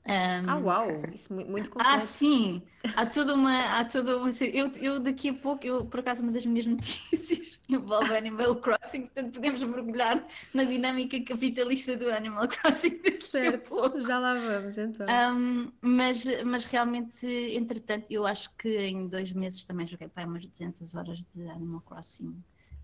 Um, 0.09 0.49
ah, 0.49 0.57
uau! 0.57 0.87
Isso 1.13 1.31
muito, 1.31 1.51
muito 1.51 1.69
complexo. 1.69 1.95
Ah, 1.95 1.99
sim! 1.99 2.63
Há 2.95 3.05
toda 3.05 3.35
uma. 3.35 3.79
Há 3.79 3.85
toda 3.85 4.17
uma 4.17 4.31
eu, 4.41 4.71
eu 4.81 4.99
daqui 4.99 5.29
a 5.29 5.33
pouco, 5.33 5.67
eu, 5.67 5.85
por 5.85 5.99
acaso, 5.99 6.23
uma 6.23 6.31
das 6.31 6.45
minhas 6.47 6.65
notícias 6.67 7.61
envolve 7.69 8.15
Animal 8.15 8.55
Crossing, 8.55 9.01
portanto 9.01 9.33
podemos 9.35 9.61
mergulhar 9.61 10.25
na 10.51 10.63
dinâmica 10.63 11.19
capitalista 11.21 11.95
do 11.95 12.09
Animal 12.09 12.47
Crossing 12.49 12.97
daqui 12.97 13.23
certo, 13.23 13.75
a 13.75 13.81
pouco. 13.81 14.01
Já 14.01 14.17
lá 14.17 14.33
vamos 14.33 14.77
então. 14.79 15.05
Um, 15.07 15.71
mas, 15.79 16.25
mas 16.43 16.65
realmente, 16.65 17.27
entretanto, 17.27 18.07
eu 18.09 18.25
acho 18.25 18.49
que 18.55 18.69
em 18.79 19.07
dois 19.07 19.31
meses 19.31 19.63
também 19.63 19.85
joguei 19.85 20.07
para 20.07 20.27
umas 20.27 20.43
200 20.43 20.95
horas 20.95 21.23
de 21.25 21.47
Animal 21.49 21.81
Crossing, 21.81 22.35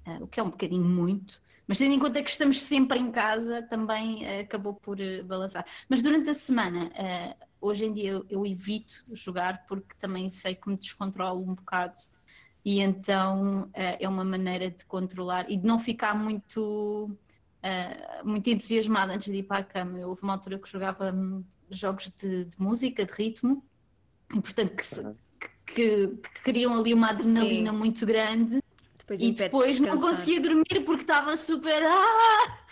uh, 0.06 0.24
o 0.24 0.28
que 0.28 0.40
é 0.40 0.44
um 0.44 0.50
bocadinho 0.50 0.86
muito. 0.86 1.42
Mas 1.68 1.80
tendo 1.80 1.94
em 1.94 2.00
conta 2.00 2.22
que 2.22 2.30
estamos 2.30 2.62
sempre 2.62 3.00
em 3.00 3.12
casa, 3.12 3.62
também 3.64 4.24
uh, 4.24 4.42
acabou 4.42 4.74
por 4.74 5.00
uh, 5.00 5.24
balançar. 5.24 5.66
Mas 5.90 6.02
durante 6.02 6.30
a 6.30 6.34
semana, 6.34 6.92
hoje 7.60 7.86
em 7.86 7.94
dia 7.94 8.12
eu, 8.12 8.26
eu, 8.30 8.46
evito 8.46 9.04
jogar 9.12 9.66
porque 9.68 9.96
também 10.00 10.30
sei 10.30 10.56
que 10.56 10.70
me 10.70 10.78
descontrolo 10.78 11.42
um 11.42 11.56
bocado 11.56 12.00
e 12.64 12.80
então 12.82 13.70
é 13.74 14.10
uma 14.10 14.24
maneira 14.24 14.72
de 14.72 14.84
controlar 14.86 15.46
e 15.52 15.56
de 15.56 15.68
não 15.68 15.78
ficar 15.78 16.16
muito, 16.16 17.16
muito 18.24 18.50
entusiasmada 18.50 19.14
antes 19.14 19.32
de 19.32 19.38
ir 19.38 19.44
para 19.44 19.60
a 19.60 19.64
cama. 19.64 20.00
Eu, 20.00 20.10
houve 20.10 20.24
uma 20.24 20.34
altura 20.34 20.58
que 20.58 20.68
jogava 20.68 21.12
um, 21.12 21.44
jogos 21.70 22.12
de, 22.18 22.46
de, 22.46 22.60
música, 22.60 23.06
de 23.06 23.12
ritmo, 23.12 23.64
e 24.34 24.42
portanto 24.42 24.76
que, 24.76 24.84
que, 25.40 25.74
que, 25.74 26.08
que 26.08 26.42
criam 26.42 26.80
ali 26.80 26.92
uma 26.92 27.10
adrenalina 27.10 27.72
Sim. 27.72 27.78
muito 27.78 28.04
grande 28.04 28.65
Depois 29.06 29.22
e 29.22 29.32
depois 29.32 29.80
não 29.80 29.98
conseguia 29.98 30.42
dormir 30.42 30.84
porque 30.86 31.04
estava 31.04 31.38
super. 31.38 31.82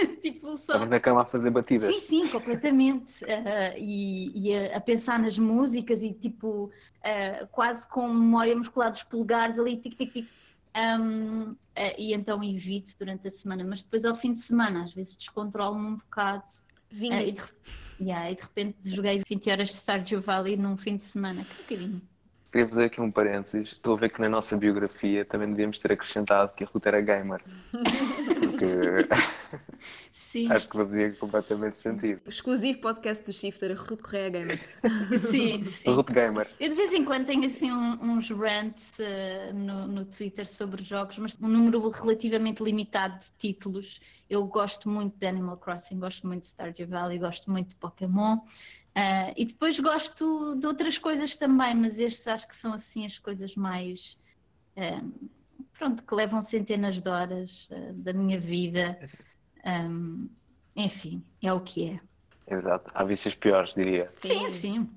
Ah! 0.00 0.06
tipo, 0.22 0.56
só. 0.56 0.74
Estava 0.74 0.86
na 0.86 1.00
cama 1.00 1.22
a 1.22 1.24
fazer 1.24 1.50
batidas. 1.50 1.92
Sim, 1.92 2.00
sim, 2.00 2.28
completamente. 2.28 3.24
Ah, 3.28 3.76
e 3.76 4.30
e 4.34 4.54
a, 4.54 4.76
a 4.76 4.80
pensar 4.80 5.18
nas 5.18 5.38
músicas 5.38 6.02
e 6.02 6.12
tipo, 6.12 6.70
ah, 7.02 7.46
quase 7.50 7.88
com 7.88 8.06
memória 8.06 8.54
muscular 8.54 8.90
dos 8.90 9.02
polegares 9.02 9.58
ali, 9.58 9.76
tic, 9.76 9.96
tic, 9.96 10.12
tic. 10.12 10.28
Ahm, 10.74 11.56
ah, 11.74 11.94
e 11.98 12.12
então 12.12 12.42
evito 12.44 12.92
durante 12.98 13.26
a 13.26 13.30
semana, 13.30 13.64
mas 13.64 13.82
depois 13.82 14.04
ao 14.04 14.14
fim 14.14 14.32
de 14.32 14.38
semana, 14.38 14.84
às 14.84 14.92
vezes 14.92 15.16
descontrolo-me 15.16 15.86
um 15.86 15.96
bocado. 15.96 16.44
Ah, 16.46 16.92
e, 16.92 16.96
Vingas. 16.96 17.34
de, 17.34 17.42
yeah, 18.00 18.30
e 18.30 18.36
de 18.36 18.42
repente 18.42 18.94
joguei 18.94 19.22
20 19.28 19.50
horas 19.50 19.68
de 19.68 19.74
Stardew 19.74 20.20
Valley 20.20 20.56
num 20.56 20.76
fim 20.76 20.96
de 20.96 21.02
semana, 21.02 21.42
que 21.42 21.52
um 21.52 21.62
bocadinho. 21.62 22.02
Queria 22.50 22.68
fazer 22.68 22.84
aqui 22.86 23.00
um 23.00 23.10
parênteses. 23.10 23.72
Estou 23.72 23.94
a 23.94 23.96
ver 23.98 24.08
que 24.10 24.20
na 24.20 24.28
nossa 24.28 24.56
biografia 24.56 25.24
também 25.24 25.48
devíamos 25.50 25.78
ter 25.78 25.92
acrescentado 25.92 26.52
que 26.54 26.64
a 26.64 26.66
Ruth 26.66 26.86
era 26.86 27.00
gamer. 27.00 27.42
Porque 27.70 29.08
Sim, 30.10 30.50
acho 30.52 30.68
que 30.68 30.76
fazia 30.76 31.12
completamente 31.14 31.76
sentido. 31.76 32.22
Exclusivo 32.26 32.80
podcast 32.80 33.24
do 33.24 33.32
Shifter, 33.32 33.76
Ruth 33.78 34.00
Correia 34.02 34.30
Gamer. 34.30 34.60
sim, 35.18 35.62
sim. 35.62 35.90
Ruth 35.90 36.10
Gamer. 36.10 36.48
Eu 36.58 36.70
de 36.70 36.74
vez 36.74 36.92
em 36.92 37.04
quando 37.04 37.26
tenho 37.26 37.44
assim 37.44 37.70
um- 37.70 38.12
uns 38.16 38.30
rants 38.30 38.98
eh, 39.00 39.52
no, 39.52 39.86
no 39.86 40.04
Twitter 40.04 40.46
sobre 40.46 40.82
jogos, 40.82 41.18
mas 41.18 41.36
um 41.40 41.48
número 41.48 41.88
relativamente 41.90 42.62
limitado 42.62 43.18
de 43.18 43.30
títulos. 43.38 44.00
Eu 44.28 44.46
gosto 44.46 44.88
muito 44.88 45.16
de 45.18 45.26
Animal 45.26 45.56
Crossing, 45.56 45.98
gosto 45.98 46.26
muito 46.26 46.42
de 46.42 46.48
Stardew 46.48 46.86
Valley, 46.88 47.18
gosto 47.18 47.50
muito 47.50 47.68
de 47.70 47.76
Pokémon. 47.76 48.38
Eh, 48.94 49.34
e 49.36 49.44
depois 49.44 49.78
gosto 49.78 50.56
de 50.56 50.66
outras 50.66 50.98
coisas 50.98 51.36
também, 51.36 51.74
mas 51.74 51.98
estes 51.98 52.26
acho 52.26 52.48
que 52.48 52.56
são 52.56 52.72
assim 52.72 53.06
as 53.06 53.18
coisas 53.18 53.54
mais 53.54 54.18
eh, 54.76 55.00
pronto, 55.78 56.02
que 56.02 56.14
levam 56.14 56.42
centenas 56.42 57.00
de 57.00 57.08
horas 57.08 57.68
eh, 57.70 57.92
da 57.92 58.12
minha 58.12 58.38
vida. 58.38 58.98
Um, 59.64 60.28
enfim, 60.74 61.24
é 61.42 61.52
o 61.52 61.60
que 61.60 61.90
é. 61.90 62.54
Exato. 62.54 62.90
Há 62.94 63.04
vícios 63.04 63.34
piores, 63.34 63.74
diria. 63.74 64.08
Sim, 64.08 64.48
sim. 64.48 64.90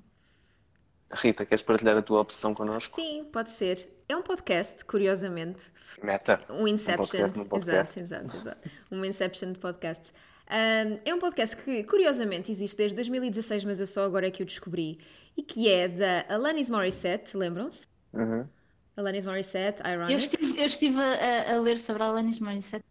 Rita, 1.12 1.44
queres 1.44 1.62
partilhar 1.62 1.96
a 1.96 2.02
tua 2.02 2.20
opção 2.20 2.54
connosco? 2.54 2.94
Sim, 2.94 3.24
pode 3.30 3.50
ser. 3.50 4.02
É 4.08 4.16
um 4.16 4.22
podcast, 4.22 4.84
curiosamente. 4.84 5.70
Meta. 6.02 6.40
Um 6.48 6.66
Inception. 6.66 6.96
podcast 6.96 7.38
num 7.38 7.44
podcast. 7.44 8.00
Exato, 8.00 8.24
exato, 8.24 8.36
exato. 8.36 8.70
Um 8.90 9.04
Inception 9.04 9.52
de 9.52 9.58
podcast. 9.58 10.12
Um, 10.52 10.98
é 11.04 11.14
um 11.14 11.18
podcast 11.18 11.56
que, 11.56 11.82
curiosamente, 11.84 12.52
existe 12.52 12.76
desde 12.76 12.94
2016, 12.96 13.64
mas 13.64 13.80
eu 13.80 13.86
só 13.86 14.04
agora 14.04 14.26
é 14.26 14.30
que 14.30 14.42
o 14.42 14.46
descobri. 14.46 14.98
E 15.34 15.42
que 15.42 15.66
é 15.66 15.88
da 15.88 16.26
Alanis 16.28 16.68
Morissette, 16.68 17.34
lembram-se? 17.34 17.86
Uhum. 18.12 18.46
Alanis 18.94 19.24
Morissette, 19.24 19.80
Eu 19.82 19.90
Ironic. 19.92 20.14
estive, 20.14 20.58
eu 20.60 20.66
estive 20.66 21.00
a, 21.00 21.54
a 21.54 21.60
ler 21.60 21.78
sobre 21.78 22.02
a 22.02 22.06
Alanis 22.06 22.38
Morissette 22.38 22.84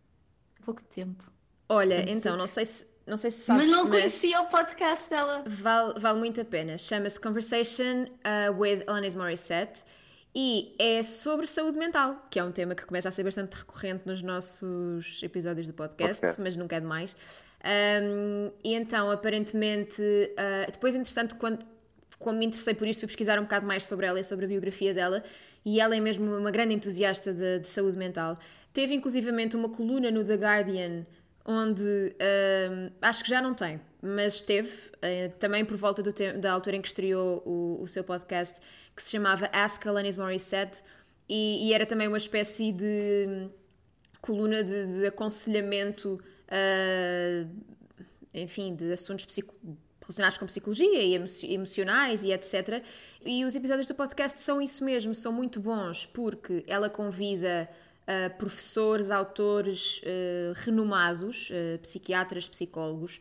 há 0.60 0.66
pouco 0.66 0.82
tempo. 0.84 1.24
Olha, 1.70 2.10
então, 2.10 2.36
não 2.36 2.48
sei 2.48 2.66
se, 2.66 2.86
não 3.06 3.16
sei 3.18 3.30
se 3.30 3.42
sabes, 3.42 3.66
mas 3.66 3.72
não 3.72 3.88
conhecia 3.88 4.42
o 4.42 4.48
podcast 4.48 5.08
dela. 5.10 5.44
Vale, 5.46 6.00
vale 6.00 6.18
muito 6.18 6.42
a 6.42 6.46
pena. 6.46 6.80
Chama-se 6.80 7.20
Conversation 7.20 8.06
uh, 8.26 8.60
with 8.60 8.84
Alanis 8.88 9.14
Morissette 9.14 9.84
e 10.34 10.76
é 10.80 11.04
sobre 11.04 11.46
saúde 11.46 11.78
mental, 11.78 12.26
que 12.32 12.40
é 12.40 12.44
um 12.44 12.52
tema 12.52 12.74
que 12.74 12.86
começa 12.86 13.10
a 13.10 13.12
ser 13.12 13.24
bastante 13.24 13.54
recorrente 13.54 14.08
nos 14.08 14.24
nossos 14.24 15.22
episódios 15.22 15.68
do 15.68 15.74
podcast, 15.74 16.20
Podcast. 16.22 16.42
mas 16.42 16.56
nunca 16.56 16.76
é 16.78 16.80
demais. 16.80 17.16
Um, 17.64 18.52
e 18.64 18.74
então, 18.74 19.12
aparentemente, 19.12 20.02
uh, 20.02 20.72
depois, 20.72 20.96
entretanto, 20.96 21.36
quando, 21.36 21.66
como 22.18 22.40
me 22.40 22.46
interessei 22.46 22.74
por 22.74 22.88
isto, 22.88 23.02
fui 23.02 23.08
pesquisar 23.08 23.40
um 23.40 23.44
bocado 23.44 23.66
mais 23.66 23.84
sobre 23.84 24.06
ela 24.06 24.20
e 24.20 24.24
sobre 24.24 24.46
a 24.46 24.48
biografia 24.48 24.94
dela, 24.94 25.24
e 25.64 25.80
ela 25.80 25.96
é 25.96 26.00
mesmo 26.00 26.36
uma 26.36 26.52
grande 26.52 26.74
entusiasta 26.74 27.34
de, 27.34 27.60
de 27.60 27.68
saúde 27.68 27.98
mental. 27.98 28.38
Teve 28.74 28.96
inclusivamente 28.96 29.56
uma 29.56 29.70
coluna 29.70 30.10
no 30.10 30.24
The 30.24 30.36
Guardian, 30.36 31.06
onde 31.46 31.84
um, 31.84 32.90
acho 33.02 33.24
que 33.24 33.30
já 33.30 33.42
não 33.42 33.54
tem, 33.54 33.80
mas 34.02 34.42
teve, 34.42 34.72
eh, 35.02 35.30
também 35.40 35.66
por 35.66 35.76
volta 35.76 36.02
do 36.02 36.14
da 36.40 36.52
altura 36.52 36.76
em 36.76 36.82
que 36.82 36.88
estreou 36.88 37.44
o, 37.46 37.82
o 37.82 37.88
seu 37.88 38.04
podcast, 38.04 38.60
que 38.96 39.02
se 39.02 39.12
chamava 39.12 39.50
Ask 39.52 39.86
Alanis 39.86 40.18
Morissette, 40.18 40.84
e, 41.28 41.68
e 41.68 41.74
era 41.74 41.86
também 41.86 42.08
uma 42.08 42.18
espécie 42.18 42.72
de 42.72 43.26
hum, 43.28 43.50
coluna 44.22 44.64
de, 44.64 44.86
de 44.86 45.08
aconselhamento, 45.08 46.20
ah, 46.52 47.48
enfim, 48.34 48.76
de 48.76 48.92
assuntos 48.92 49.26
relacionados 50.02 50.38
com 50.38 50.46
psicologia 50.46 51.02
e 51.02 51.14
emo- 51.16 51.26
emocionais 51.44 52.24
e 52.24 52.32
etc. 52.32 52.84
E 53.26 53.46
os 53.46 53.56
episódios 53.56 53.88
do 53.88 53.96
podcast 53.96 54.40
são 54.40 54.62
isso 54.62 54.84
mesmo, 54.84 55.14
são 55.16 55.32
muito 55.32 55.60
bons, 55.60 56.06
porque 56.06 56.64
ela 56.68 56.90
convida 56.90 57.70
ah, 58.08 58.30
professores, 58.38 59.10
autores 59.12 60.02
ah, 60.06 60.54
renomados, 60.64 61.52
psiquiatras, 61.82 62.48
psicólogos. 62.48 63.20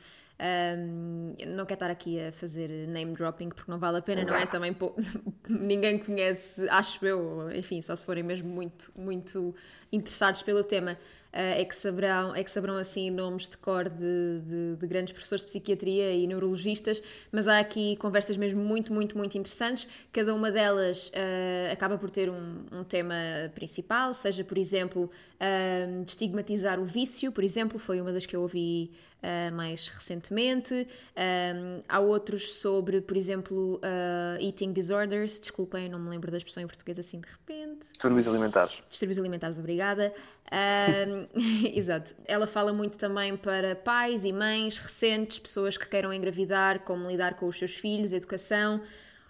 Um, 0.79 1.35
não 1.49 1.67
quero 1.67 1.75
estar 1.75 1.91
aqui 1.91 2.19
a 2.19 2.33
fazer 2.33 2.71
name 2.89 3.13
dropping 3.13 3.51
porque 3.51 3.71
não 3.71 3.79
vale 3.79 3.99
a 3.99 4.01
pena, 4.01 4.25
não 4.25 4.35
é? 4.35 4.47
Também 4.47 4.73
pô- 4.73 4.95
ninguém 5.47 5.99
conhece, 5.99 6.67
acho 6.71 7.05
eu, 7.05 7.53
enfim, 7.55 7.83
só 7.83 7.95
se 7.95 8.03
forem 8.07 8.23
mesmo 8.23 8.49
muito, 8.49 8.91
muito 8.97 9.55
interessados 9.93 10.41
pelo 10.43 10.65
tema, 10.65 10.97
é, 11.33 11.65
que 11.65 11.75
saberão, 11.77 12.35
é 12.35 12.43
que 12.43 12.51
saberão 12.51 12.77
assim 12.77 13.11
nomes 13.11 13.49
de 13.49 13.57
cor 13.57 13.89
de, 13.89 14.41
de- 14.41 14.77
de 14.77 14.87
grandes 14.87 15.13
professores 15.13 15.43
de 15.45 15.47
psiquiatria 15.49 16.13
e 16.13 16.27
neurologistas, 16.27 17.03
mas 17.31 17.47
há 17.47 17.59
aqui 17.61 17.97
conversas 17.97 18.37
mesmo 18.37 18.63
muito, 18.63 18.93
muito, 18.93 19.17
muito 19.17 19.37
interessantes. 19.39 19.89
Cada 20.13 20.35
uma 20.35 20.51
delas 20.51 21.11
eh, 21.15 21.71
acaba 21.73 21.97
por 21.99 22.11
ter 22.11 22.29
um, 22.31 22.65
um 22.73 22.85
tema 22.85 23.15
principal, 23.55 24.13
seja, 24.15 24.45
por 24.45 24.59
exemplo, 24.59 25.11
eh, 25.43 25.87
de 26.05 26.11
estigmatizar 26.11 26.79
o 26.79 26.85
vício, 26.85 27.33
por 27.33 27.43
exemplo, 27.43 27.79
foi 27.79 27.99
uma 27.99 28.13
das 28.13 28.27
que 28.27 28.37
eu 28.37 28.43
ouvi 28.43 28.91
uh, 29.23 29.55
mais 29.55 29.89
recentemente. 29.89 30.87
Um, 31.17 31.83
há 31.89 31.99
outros 31.99 32.55
sobre, 32.57 33.01
por 33.01 33.17
exemplo, 33.17 33.77
uh, 33.77 34.39
eating 34.39 34.71
disorders. 34.71 35.41
Desculpem, 35.41 35.89
não 35.89 35.99
me 35.99 36.11
lembro 36.11 36.31
da 36.31 36.37
expressão 36.37 36.63
em 36.63 36.67
português 36.67 36.99
assim 36.99 37.21
de 37.21 37.27
repente. 37.27 37.87
Distúrbios 37.93 38.29
alimentares. 38.29 38.83
Distúrbios 38.89 39.19
alimentares, 39.19 39.57
obrigada. 39.57 40.13
Um, 40.53 41.27
exato. 41.75 42.15
Ela 42.27 42.47
fala 42.47 42.73
muito 42.75 42.99
também 42.99 43.35
para 43.35 43.75
pais 43.75 44.25
e 44.25 44.33
mães 44.35 44.77
recentes, 44.77 45.39
pessoas 45.39 45.79
que 45.79 45.89
queiram 45.89 46.13
engravidar, 46.13 46.81
como 46.81 47.09
lidar 47.09 47.35
com 47.37 47.47
os 47.47 47.59
seus 47.59 47.75
filhos, 47.77 48.13
educação. 48.13 48.83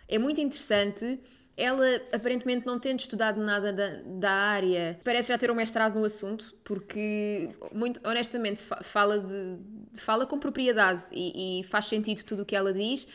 É 0.08 0.18
muito 0.18 0.40
interessante. 0.40 1.20
Ela, 1.60 2.00
aparentemente, 2.12 2.66
não 2.66 2.78
tendo 2.78 3.00
estudado 3.00 3.40
nada 3.40 3.72
da, 3.72 4.00
da 4.04 4.30
área, 4.30 4.98
parece 5.04 5.28
já 5.28 5.36
ter 5.36 5.50
um 5.50 5.54
mestrado 5.54 5.98
no 5.98 6.04
assunto, 6.04 6.54
porque, 6.64 7.50
muito 7.72 8.00
honestamente, 8.02 8.62
fa- 8.62 8.82
fala, 8.82 9.18
de, 9.18 9.58
fala 9.94 10.24
com 10.24 10.38
propriedade 10.38 11.02
e, 11.12 11.60
e 11.60 11.64
faz 11.64 11.84
sentido 11.86 12.22
tudo 12.24 12.42
o 12.42 12.46
que 12.46 12.56
ela 12.56 12.72
diz. 12.72 13.06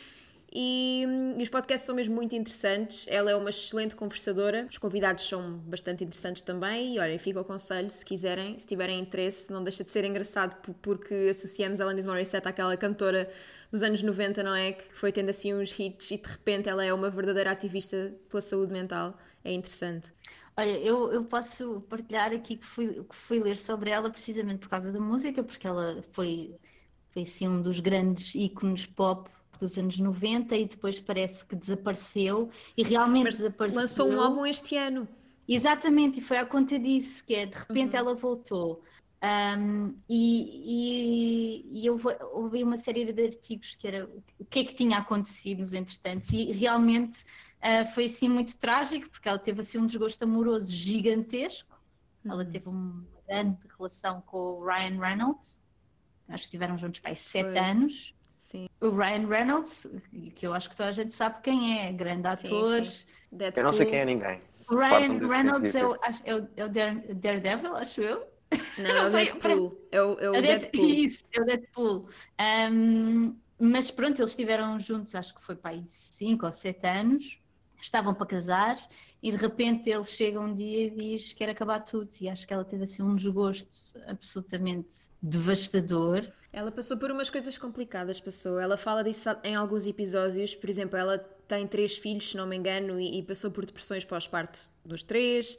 E, 0.57 1.05
e 1.37 1.43
os 1.43 1.49
podcasts 1.49 1.85
são 1.85 1.93
mesmo 1.95 2.15
muito 2.15 2.33
interessantes. 2.33 3.05
Ela 3.09 3.31
é 3.31 3.35
uma 3.35 3.49
excelente 3.49 3.93
conversadora. 3.93 4.65
Os 4.69 4.77
convidados 4.77 5.27
são 5.27 5.57
bastante 5.57 6.03
interessantes 6.03 6.41
também. 6.43 6.95
E 6.95 6.99
olhem, 6.99 7.17
fica 7.17 7.41
o 7.41 7.43
conselho, 7.43 7.89
se 7.91 8.05
quiserem, 8.05 8.57
se 8.57 8.65
tiverem 8.65 8.97
interesse, 8.99 9.51
não 9.51 9.61
deixa 9.61 9.83
de 9.83 9.91
ser 9.91 10.05
engraçado 10.05 10.55
po- 10.61 10.73
porque 10.81 11.27
associamos 11.29 11.81
Alanis 11.81 12.05
Morissette 12.05 12.47
àquela 12.47 12.77
cantora 12.77 13.27
dos 13.71 13.81
anos 13.83 14.01
90, 14.01 14.43
não 14.43 14.53
é? 14.55 14.73
Que 14.73 14.93
foi 14.93 15.11
tendo 15.11 15.29
assim 15.29 15.53
uns 15.53 15.77
hits 15.77 16.11
e 16.11 16.17
de 16.17 16.27
repente 16.29 16.69
ela 16.69 16.83
é 16.83 16.93
uma 16.93 17.09
verdadeira 17.09 17.51
ativista 17.51 18.15
pela 18.29 18.41
saúde 18.41 18.71
mental. 18.73 19.17
É 19.43 19.51
interessante. 19.53 20.11
Olha, 20.57 20.79
eu, 20.79 21.11
eu 21.11 21.25
posso 21.25 21.81
partilhar 21.81 22.31
aqui 22.33 22.55
que 22.57 22.65
fui, 22.65 23.03
que 23.03 23.15
fui 23.15 23.39
ler 23.41 23.57
sobre 23.57 23.89
ela 23.89 24.09
precisamente 24.09 24.59
por 24.59 24.69
causa 24.69 24.91
da 24.91 24.99
música, 24.99 25.43
porque 25.43 25.67
ela 25.67 26.01
foi, 26.13 26.55
foi 27.11 27.23
assim 27.23 27.47
um 27.47 27.61
dos 27.61 27.79
grandes 27.79 28.33
ícones 28.35 28.85
pop 28.85 29.29
dos 29.59 29.77
anos 29.77 29.99
90 29.99 30.55
e 30.55 30.65
depois 30.65 30.99
parece 30.99 31.45
que 31.45 31.55
desapareceu 31.55 32.49
e 32.77 32.83
realmente 32.83 33.25
Mas 33.25 33.35
desapareceu. 33.37 33.81
lançou 33.81 34.09
um 34.11 34.21
álbum 34.21 34.45
este 34.45 34.75
ano. 34.77 35.07
Exatamente, 35.47 36.19
e 36.19 36.21
foi 36.23 36.37
à 36.37 36.45
conta 36.45 36.77
disso, 36.79 37.23
que 37.25 37.35
é 37.35 37.45
de 37.45 37.57
repente 37.57 37.93
Uhum. 37.93 37.99
ela 37.99 38.15
voltou. 38.15 38.83
Um, 39.25 39.97
e, 40.09 41.63
e, 41.71 41.81
e 41.81 41.85
eu 41.85 41.97
ouvi 42.33 42.63
uma 42.63 42.77
série 42.77 43.11
de 43.11 43.23
artigos 43.25 43.73
que 43.73 43.87
era 43.87 44.05
o 44.37 44.45
que 44.45 44.59
é 44.59 44.63
que 44.65 44.75
tinha 44.75 44.97
acontecido 44.99 45.59
nos 45.59 45.73
entretantos, 45.73 46.29
e 46.31 46.51
realmente 46.51 47.23
ah, 47.61 47.85
foi 47.85 48.05
assim 48.05 48.29
muito 48.29 48.57
trágico, 48.59 49.09
porque 49.09 49.27
ela 49.27 49.39
teve 49.39 49.61
assim 49.61 49.79
um 49.79 49.87
desgosto 49.87 50.21
amoroso 50.23 50.71
gigantesco. 50.71 51.75
Ela 52.23 52.43
Uhum. 52.43 52.49
teve 52.51 52.69
uma 52.69 53.07
grande 53.27 53.57
relação 53.77 54.21
com 54.21 54.37
o 54.37 54.65
Ryan 54.65 54.99
Reynolds, 54.99 55.61
acho 56.27 56.43
que 56.43 56.47
estiveram 56.47 56.77
juntos 56.77 56.99
para 56.99 57.11
aí 57.11 57.15
sete 57.15 57.49
Foi. 57.49 57.57
anos. 57.57 58.13
Sim, 58.37 58.67
O 58.81 58.89
Ryan 58.89 59.27
Reynolds, 59.27 59.87
que 60.35 60.45
eu 60.45 60.53
acho 60.53 60.69
que 60.69 60.75
toda 60.75 60.89
a 60.89 60.91
gente 60.91 61.13
sabe 61.13 61.41
quem 61.41 61.79
é, 61.79 61.91
grande 61.93 62.27
Sim, 62.35 62.47
ator. 62.47 62.85
sim. 62.85 63.05
Eu 63.31 63.37
Deadpool. 63.37 63.63
não 63.63 63.73
sei 63.73 63.85
quem 63.87 63.99
é 63.99 64.05
ninguém. 64.05 64.41
O 64.69 64.75
Ryan 64.75 65.27
Reynolds 65.27 65.73
é 65.73 65.85
o, 65.85 65.95
é 65.95 66.35
o, 66.35 66.49
é 66.57 66.65
o 66.65 66.69
Dare- 66.69 67.13
Daredevil, 67.15 67.75
acho 67.75 68.01
eu. 68.01 68.34
Não, 68.77 68.89
é 68.89 69.07
o 69.07 69.09
Deadpool. 69.11 69.87
É 69.91 70.01
o, 70.01 70.13
é 70.19 70.29
o 70.29 70.35
É 70.35 70.39
o 70.39 70.41
Dead- 70.41 70.61
Deadpool. 70.61 70.85
Isso, 70.85 71.23
é 71.33 71.41
o 71.41 71.45
Deadpool. 71.45 72.09
Um, 72.71 73.35
mas 73.59 73.89
pronto, 73.91 74.19
eles 74.21 74.31
estiveram 74.31 74.77
juntos, 74.79 75.15
acho 75.15 75.33
que 75.33 75.43
foi 75.43 75.55
para 75.55 75.71
aí 75.71 75.83
5 75.87 76.45
ou 76.45 76.51
7 76.51 76.85
anos. 76.87 77.39
estavam 77.81 78.13
para 78.15 78.25
casar 78.25 78.77
e 79.21 79.31
de 79.31 79.37
repente 79.37 79.89
ele 79.91 80.03
chega 80.03 80.39
um 80.39 80.53
dia 80.55 80.87
e 80.87 80.89
diz 80.89 81.29
que 81.33 81.35
quer 81.35 81.49
acabar 81.49 81.79
tudo 81.81 82.09
e 82.19 82.27
acho 82.27 82.47
que 82.47 82.53
ela 82.53 82.65
teve 82.65 82.83
assim 82.83 83.03
um 83.03 83.15
desgosto 83.15 83.97
absolutamente 84.07 85.09
devastador. 85.21 86.27
Ela 86.51 86.71
passou 86.71 86.97
por 86.97 87.11
umas 87.11 87.29
coisas 87.29 87.57
complicadas, 87.57 88.19
passou. 88.19 88.59
Ela 88.59 88.75
fala 88.77 89.03
disso 89.03 89.29
em 89.43 89.55
alguns 89.55 89.85
episódios, 89.85 90.55
por 90.55 90.69
exemplo, 90.69 90.97
ela 90.97 91.17
tem 91.47 91.67
três 91.67 91.95
filhos, 91.97 92.31
se 92.31 92.37
não 92.37 92.47
me 92.47 92.55
engano, 92.55 92.99
e, 92.99 93.19
e 93.19 93.23
passou 93.23 93.51
por 93.51 93.65
depressões 93.65 94.03
pós-parto 94.03 94.67
dos 94.83 95.03
três. 95.03 95.57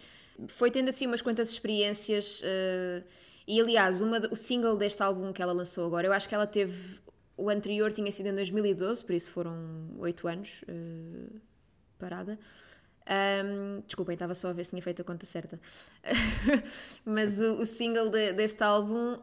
Foi 0.48 0.70
tendo 0.70 0.88
assim 0.88 1.06
umas 1.06 1.22
quantas 1.22 1.50
experiências. 1.50 2.40
Uh, 2.40 3.04
e 3.46 3.60
aliás, 3.60 4.00
uma, 4.00 4.18
o 4.30 4.36
single 4.36 4.76
deste 4.76 5.02
álbum 5.02 5.32
que 5.32 5.40
ela 5.40 5.52
lançou 5.52 5.86
agora, 5.86 6.06
eu 6.06 6.12
acho 6.12 6.28
que 6.28 6.34
ela 6.34 6.46
teve. 6.46 7.00
O 7.36 7.50
anterior 7.50 7.92
tinha 7.92 8.10
sido 8.10 8.28
em 8.28 8.34
2012, 8.34 9.04
por 9.04 9.14
isso 9.14 9.30
foram 9.30 9.90
oito 9.98 10.26
anos 10.26 10.62
uh, 10.62 11.40
parada. 11.98 12.38
Um, 13.08 13.82
desculpem, 13.86 14.14
estava 14.14 14.34
só 14.34 14.48
a 14.48 14.52
ver 14.52 14.64
se 14.64 14.70
tinha 14.70 14.82
feito 14.82 15.00
a 15.00 15.04
conta 15.04 15.24
certa. 15.24 15.60
Mas 17.04 17.40
o, 17.40 17.60
o 17.60 17.66
single 17.66 18.10
de, 18.10 18.32
deste 18.32 18.62
álbum, 18.64 19.16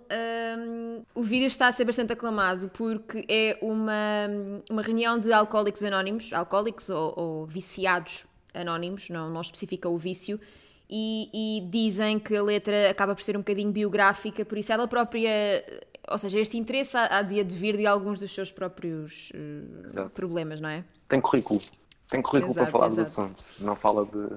um, 0.57 1.03
o 1.13 1.21
vídeo 1.21 1.47
está 1.47 1.67
a 1.67 1.71
ser 1.71 1.83
bastante 1.83 2.13
aclamado 2.13 2.69
porque 2.69 3.25
é 3.27 3.57
uma, 3.61 4.29
uma 4.69 4.81
reunião 4.81 5.19
de 5.19 5.33
alcoólicos 5.33 5.83
anónimos, 5.83 6.31
alcoólicos 6.31 6.89
ou, 6.89 7.13
ou 7.17 7.45
viciados 7.45 8.25
anónimos, 8.53 9.09
não, 9.09 9.29
não 9.29 9.41
especifica 9.41 9.89
o 9.89 9.97
vício, 9.97 10.39
e, 10.89 11.29
e, 11.33 11.69
dizem 11.69 12.19
que 12.19 12.35
a 12.35 12.43
letra 12.43 12.89
acaba 12.89 13.15
por 13.15 13.21
ser 13.21 13.35
um 13.35 13.39
bocadinho 13.39 13.71
biográfica, 13.71 14.43
por 14.45 14.57
isso 14.57 14.71
ela 14.71 14.87
própria, 14.87 15.29
ou 16.07 16.17
seja, 16.17 16.39
este 16.39 16.57
interesse 16.57 16.95
há, 16.97 17.19
há 17.19 17.21
de 17.21 17.39
advir 17.39 17.77
de 17.77 17.85
alguns 17.85 18.19
dos 18.19 18.33
seus 18.33 18.51
próprios 18.51 19.31
uh, 19.31 20.09
problemas, 20.09 20.59
não 20.59 20.69
é? 20.69 20.83
Tem 21.07 21.21
currículo. 21.21 21.61
Tem 22.09 22.21
currículo 22.21 22.53
exato, 22.53 22.71
para 22.71 22.71
falar 22.71 22.87
exato. 22.87 23.01
do 23.01 23.23
assunto, 23.23 23.45
não 23.59 23.75
fala 23.75 24.05
de. 24.05 24.29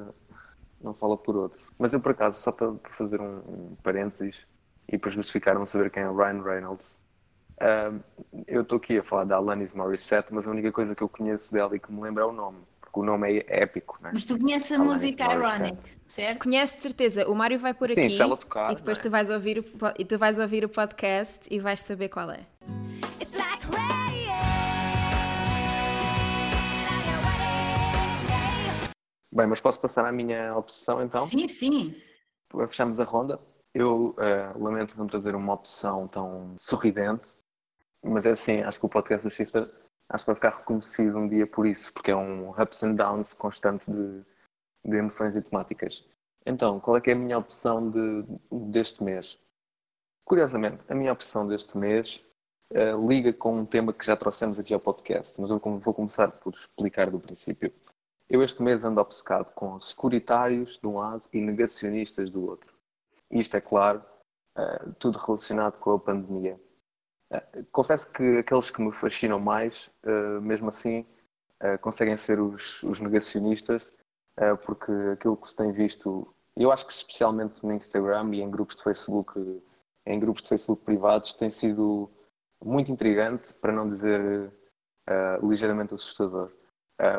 não 0.81 0.95
fala 0.95 1.17
por 1.17 1.37
outro. 1.37 1.59
Mas 1.79 1.93
eu 1.93 2.01
por 2.01 2.13
acaso, 2.13 2.41
só 2.41 2.53
para 2.53 2.73
fazer 2.97 3.21
um, 3.21 3.39
um 3.39 3.77
parênteses 3.83 4.37
e 4.89 4.97
para 4.97 5.11
justificar 5.11 5.55
não 5.57 5.67
saber 5.67 5.91
quem 5.91 6.05
é 6.05 6.09
o 6.09 6.17
Ryan 6.17 6.43
Reynolds, 6.43 6.97
uh, 7.61 8.01
eu 8.47 8.63
estou 8.63 8.79
aqui 8.79 8.99
a 8.99 9.03
falar 9.03 9.25
da 9.25 9.37
Alanis 9.37 9.75
Morissette, 9.75 10.33
mas 10.33 10.47
a 10.47 10.51
única 10.51 10.71
coisa 10.71 10.95
que 10.95 11.03
eu 11.03 11.09
conheço 11.09 11.53
dela 11.53 11.75
e 11.77 11.81
que 11.81 11.93
me 11.93 12.01
lembra 12.01 12.23
é 12.23 12.27
o 12.27 12.33
nome 12.33 12.59
o 12.97 13.05
nome 13.05 13.39
é 13.39 13.63
épico. 13.63 13.99
Né? 14.01 14.11
Mas 14.13 14.25
tu 14.25 14.39
conheces 14.39 14.73
a 14.73 14.79
música 14.79 15.25
Ironic, 15.33 15.79
certo? 16.07 16.43
Conhece 16.43 16.77
de 16.77 16.83
certeza. 16.83 17.29
O 17.29 17.35
Mário 17.35 17.59
vai 17.59 17.75
por 17.75 17.89
Sim, 17.89 18.07
aqui 18.07 18.17
tocar, 18.17 18.73
e 18.73 18.77
depois 18.77 18.99
é? 18.99 19.03
tu, 19.03 19.11
vais 19.11 19.29
ouvir 19.29 19.59
o, 19.59 19.65
e 19.99 20.05
tu 20.05 20.19
vais 20.19 20.39
ouvir 20.39 20.65
o 20.65 20.69
podcast 20.69 21.41
e 21.51 21.59
vais 21.59 21.83
saber 21.83 22.09
qual 22.09 22.31
é. 22.31 22.47
Bem, 29.33 29.47
mas 29.47 29.61
posso 29.61 29.79
passar 29.79 30.07
à 30.07 30.13
minha 30.13 30.57
opção 30.57 31.03
então? 31.03 31.27
Sim, 31.27 31.47
sim. 31.47 31.95
Fechamos 32.69 32.99
a 32.99 33.05
ronda. 33.05 33.39
Eu 33.75 34.17
uh, 34.17 34.63
lamento 34.63 34.97
não 34.97 35.07
trazer 35.07 35.35
uma 35.35 35.53
opção 35.53 36.09
tão 36.09 36.55
sorridente, 36.57 37.33
mas 38.03 38.25
é 38.25 38.31
assim, 38.31 38.63
acho 38.63 38.81
que 38.81 38.87
o 38.87 38.89
podcast 38.89 39.29
do 39.29 39.35
Shifter 39.35 39.71
acho 40.09 40.25
que 40.25 40.31
vai 40.31 40.35
ficar 40.35 40.59
reconhecido 40.59 41.19
um 41.19 41.29
dia 41.29 41.47
por 41.47 41.67
isso, 41.67 41.93
porque 41.93 42.11
é 42.11 42.17
um 42.17 42.51
ups 42.51 42.83
and 42.83 42.95
downs 42.95 43.33
constante 43.35 43.91
de, 43.91 44.23
de 44.85 44.97
emoções 44.97 45.37
e 45.37 45.43
temáticas. 45.43 46.05
Então, 46.45 46.79
qual 46.79 46.97
é 46.97 47.01
que 47.01 47.11
é 47.11 47.13
a 47.13 47.17
minha 47.17 47.39
opção 47.39 47.91
de, 47.91 48.25
deste 48.71 49.03
mês? 49.03 49.39
Curiosamente, 50.25 50.85
a 50.89 50.95
minha 50.95 51.13
opção 51.13 51.47
deste 51.47 51.77
mês 51.77 52.21
uh, 52.73 53.09
liga 53.09 53.33
com 53.33 53.59
um 53.59 53.67
tema 53.67 53.93
que 53.93 54.07
já 54.07 54.17
trouxemos 54.17 54.59
aqui 54.59 54.73
ao 54.73 54.81
podcast, 54.81 55.41
mas 55.41 55.51
eu 55.51 55.59
vou 55.59 55.95
começar 55.95 56.31
por 56.31 56.55
explicar 56.55 57.11
do 57.11 57.19
princípio. 57.19 57.73
Eu 58.29 58.43
este 58.43 58.63
mês 58.63 58.85
ando 58.85 59.01
obcecado 59.01 59.53
com 59.55 59.79
securitários 59.79 60.79
de 60.79 60.87
um 60.87 60.99
lado 60.99 61.25
e 61.33 61.41
negacionistas 61.41 62.31
do 62.31 62.45
outro. 62.45 62.73
Isto 63.31 63.57
é 63.57 63.61
claro, 63.61 64.05
uh, 64.57 64.93
tudo 64.99 65.19
relacionado 65.19 65.79
com 65.79 65.93
a 65.93 65.99
pandemia. 65.99 66.61
Confesso 67.73 68.11
que 68.13 68.39
aqueles 68.39 68.71
que 68.71 68.81
me 68.81 68.93
fascinam 68.93 69.41
mais, 69.41 69.91
uh, 70.05 70.41
mesmo 70.41 70.69
assim, 70.69 71.05
conseguem 71.81 72.17
ser 72.19 72.39
os, 72.39 72.83
os 72.83 73.01
negacionistas, 73.01 73.91
porque 74.67 74.93
aquilo 75.15 75.39
que 75.39 75.49
se 75.49 75.57
tem 75.57 75.73
visto, 75.73 76.29
eu 76.55 76.71
acho 76.71 76.87
que 76.87 76.93
especialmente 76.93 77.65
no 77.65 77.73
Instagram 77.73 78.35
e 78.35 78.43
em 78.43 78.51
grupos 78.51 78.77
de 78.77 78.83
Facebook, 78.83 79.63
em 80.05 80.21
grupos 80.21 80.43
de 80.43 80.51
Facebook 80.51 80.85
privados, 80.85 81.33
tem 81.33 81.49
sido 81.49 82.11
muito 82.63 82.93
intrigante, 82.93 83.55
para 83.55 83.73
não 83.73 83.89
dizer 83.89 84.53
ligeiramente 85.43 85.95
assustador. 85.95 86.53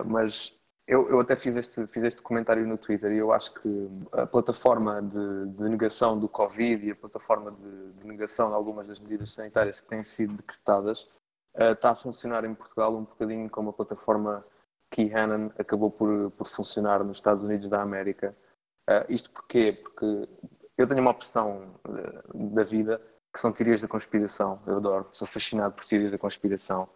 mas 0.06 0.56
eu, 0.88 1.10
eu 1.10 1.20
até 1.20 1.36
fiz 1.36 1.58
este, 1.58 1.86
fiz 1.88 2.02
este 2.04 2.22
comentário 2.22 2.66
no 2.66 2.78
Twitter 2.78 3.12
e 3.12 3.18
eu 3.18 3.34
acho 3.34 3.54
que 3.56 3.90
a 4.14 4.26
plataforma 4.26 5.02
de, 5.02 5.48
de 5.48 5.64
negação 5.64 6.18
do 6.18 6.30
Covid 6.30 6.88
e 6.88 6.92
a 6.92 6.96
plataforma 6.96 7.52
de, 7.52 7.92
de, 7.94 8.08
negação 8.08 8.50
de 8.50 8.56
algumas 8.56 8.88
das 8.88 8.98
medidas 8.98 9.34
sanitárias 9.34 9.82
que 9.82 9.88
têm 9.88 10.02
sido 10.02 10.36
decretadas 10.36 11.04
uh, 11.56 11.74
está 11.74 11.92
a 11.92 11.96
funcionar 11.96 12.46
em 12.46 12.56
Portugal 12.56 12.96
um 12.96 13.04
bocadinho 13.04 13.50
como 13.50 13.72
a 13.72 13.74
plataforma 13.74 14.46
que 14.90 15.14
Hannon 15.14 15.52
acabou 15.60 15.92
por, 15.92 16.32
por 16.32 16.48
funcionar 16.48 17.04
nos 17.04 17.18
Estados 17.18 17.44
Unidos 17.44 17.68
da 17.70 17.82
América. 17.82 18.34
Uh, 18.90 19.04
isto 19.10 19.30
porquê? 19.30 19.74
Porque 19.74 20.30
eu 20.78 20.88
tenho 20.88 21.02
uma 21.02 21.12
opção 21.12 21.76
uh, 21.86 22.54
da 22.56 22.64
vida 22.64 23.02
que 23.34 23.42
são 23.42 23.52
teorias 23.52 23.82
da 23.82 23.90
conspiração. 23.90 24.62
Eu 24.66 24.78
adoro, 24.78 25.10
sou 25.12 25.28
fascinado 25.28 25.76
por 25.76 25.84
teorias 25.84 26.14
da 26.14 26.18
conspiração. 26.18 26.88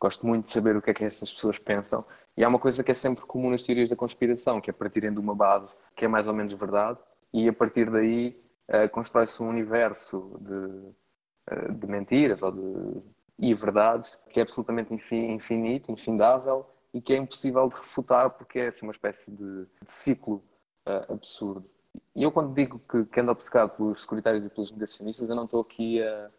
Gosto 0.00 0.26
muito 0.26 0.46
de 0.46 0.50
saber 0.50 0.76
o 0.76 0.82
que 0.82 0.90
é 0.90 0.94
que 0.94 1.04
essas 1.04 1.32
pessoas 1.32 1.58
pensam. 1.58 2.04
E 2.36 2.44
há 2.44 2.48
uma 2.48 2.58
coisa 2.58 2.82
que 2.82 2.90
é 2.90 2.94
sempre 2.94 3.24
comum 3.24 3.50
nas 3.50 3.62
teorias 3.62 3.88
da 3.88 3.96
conspiração, 3.96 4.60
que 4.60 4.70
é 4.70 4.72
partirem 4.72 5.12
de 5.12 5.18
uma 5.18 5.34
base 5.34 5.76
que 5.96 6.04
é 6.04 6.08
mais 6.08 6.26
ou 6.26 6.34
menos 6.34 6.52
verdade, 6.52 6.98
e 7.32 7.48
a 7.48 7.52
partir 7.52 7.90
daí 7.90 8.36
uh, 8.68 8.88
constrói-se 8.90 9.42
um 9.42 9.48
universo 9.48 10.38
de, 10.40 11.54
uh, 11.54 11.72
de 11.72 11.86
mentiras 11.86 12.42
ou 12.42 12.52
de 12.52 13.02
e 13.38 13.52
verdades 13.52 14.18
que 14.30 14.38
é 14.38 14.42
absolutamente 14.42 14.94
infinito, 14.94 15.90
infindável 15.90 16.66
e 16.92 17.00
que 17.00 17.12
é 17.12 17.16
impossível 17.16 17.68
de 17.68 17.74
refutar 17.74 18.30
porque 18.30 18.60
é 18.60 18.66
assim, 18.68 18.86
uma 18.86 18.92
espécie 18.92 19.30
de, 19.30 19.64
de 19.64 19.90
ciclo 19.90 20.42
uh, 20.86 21.12
absurdo. 21.12 21.68
E 22.14 22.22
eu 22.22 22.30
quando 22.30 22.54
digo 22.54 22.80
que, 22.88 23.04
que 23.06 23.20
ando 23.20 23.32
obcecado 23.32 23.70
pelos 23.70 24.02
securitários 24.02 24.46
e 24.46 24.50
pelos 24.50 24.70
negacionistas, 24.70 25.28
eu 25.28 25.36
não 25.36 25.44
estou 25.44 25.60
aqui 25.60 26.02
a, 26.02 26.30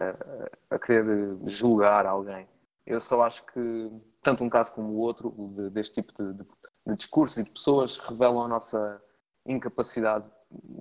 a, 0.00 0.76
a 0.76 0.78
querer 0.78 1.36
julgar 1.44 2.06
alguém. 2.06 2.46
Eu 2.88 3.02
só 3.02 3.22
acho 3.22 3.44
que 3.44 3.92
tanto 4.22 4.42
um 4.42 4.48
caso 4.48 4.72
como 4.72 4.94
o 4.94 4.96
outro, 4.96 5.30
de, 5.54 5.68
deste 5.68 5.96
tipo 5.96 6.10
de, 6.16 6.32
de, 6.38 6.48
de 6.86 6.94
discursos 6.94 7.36
e 7.36 7.42
de 7.42 7.50
pessoas, 7.50 7.98
revelam 7.98 8.44
a 8.44 8.48
nossa 8.48 9.02
incapacidade 9.44 10.24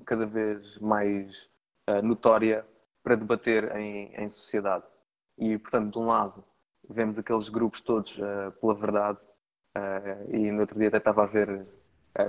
cada 0.06 0.26
vez 0.26 0.80
mais 0.80 1.50
uh, 1.90 2.02
notória 2.02 2.66
para 3.04 3.16
debater 3.16 3.76
em, 3.76 4.16
em, 4.16 4.30
sociedade. 4.30 4.86
E, 5.38 5.58
portanto, 5.58 5.92
de 5.92 6.00
um 6.00 6.06
lado, 6.06 6.46
vemos 6.90 7.20
aqueles 7.20 7.50
grupos 7.50 7.82
todos 7.82 8.18
uh, 8.18 8.54
pela 8.62 8.74
verdade, 8.74 9.20
uh, 9.78 10.34
e 10.34 10.50
no 10.50 10.62
outro 10.62 10.80
dia 10.80 10.88
até 10.88 11.00
estava 11.00 11.24
a 11.24 11.28
ver 11.28 11.68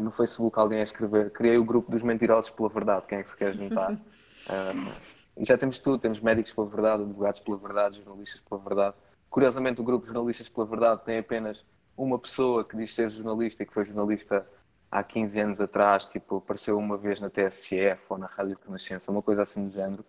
no 0.00 0.10
Facebook 0.10 0.58
alguém 0.58 0.80
a 0.80 0.84
escrever: 0.84 1.30
Criei 1.30 1.56
o 1.56 1.64
grupo 1.64 1.88
dos 1.88 2.02
mentirosos 2.02 2.50
pela 2.50 2.68
verdade, 2.68 3.06
quem 3.06 3.18
é 3.18 3.22
que 3.22 3.30
se 3.30 3.36
quer 3.36 3.54
juntar? 3.54 3.92
e 5.38 5.44
já 5.44 5.56
temos 5.56 5.78
tudo: 5.78 5.98
temos 5.98 6.18
médicos 6.18 6.52
pela 6.52 6.66
verdade, 6.66 7.04
advogados 7.04 7.38
pela 7.38 7.56
verdade, 7.56 8.02
jornalistas 8.02 8.40
pela 8.40 8.60
verdade. 8.60 8.96
Curiosamente, 9.30 9.80
o 9.80 9.84
grupo 9.84 10.06
jornalistas 10.06 10.48
pela 10.48 10.66
verdade 10.66 11.04
tem 11.04 11.18
apenas 11.18 11.64
uma 11.96 12.18
pessoa 12.18 12.64
que 12.64 12.76
diz 12.76 12.94
ser 12.94 13.10
jornalista 13.10 13.62
e 13.62 13.66
que 13.66 13.74
foi 13.74 13.84
jornalista 13.84 14.46
há 14.90 15.02
15 15.02 15.40
anos 15.40 15.60
atrás, 15.60 16.06
tipo, 16.06 16.36
apareceu 16.36 16.78
uma 16.78 16.96
vez 16.96 17.20
na 17.20 17.28
TSF 17.28 18.00
ou 18.08 18.18
na 18.18 18.26
Rádio 18.26 18.58
Renascença, 18.64 19.10
uma 19.10 19.22
coisa 19.22 19.42
assim 19.42 19.66
do 19.66 19.72
género. 19.72 20.04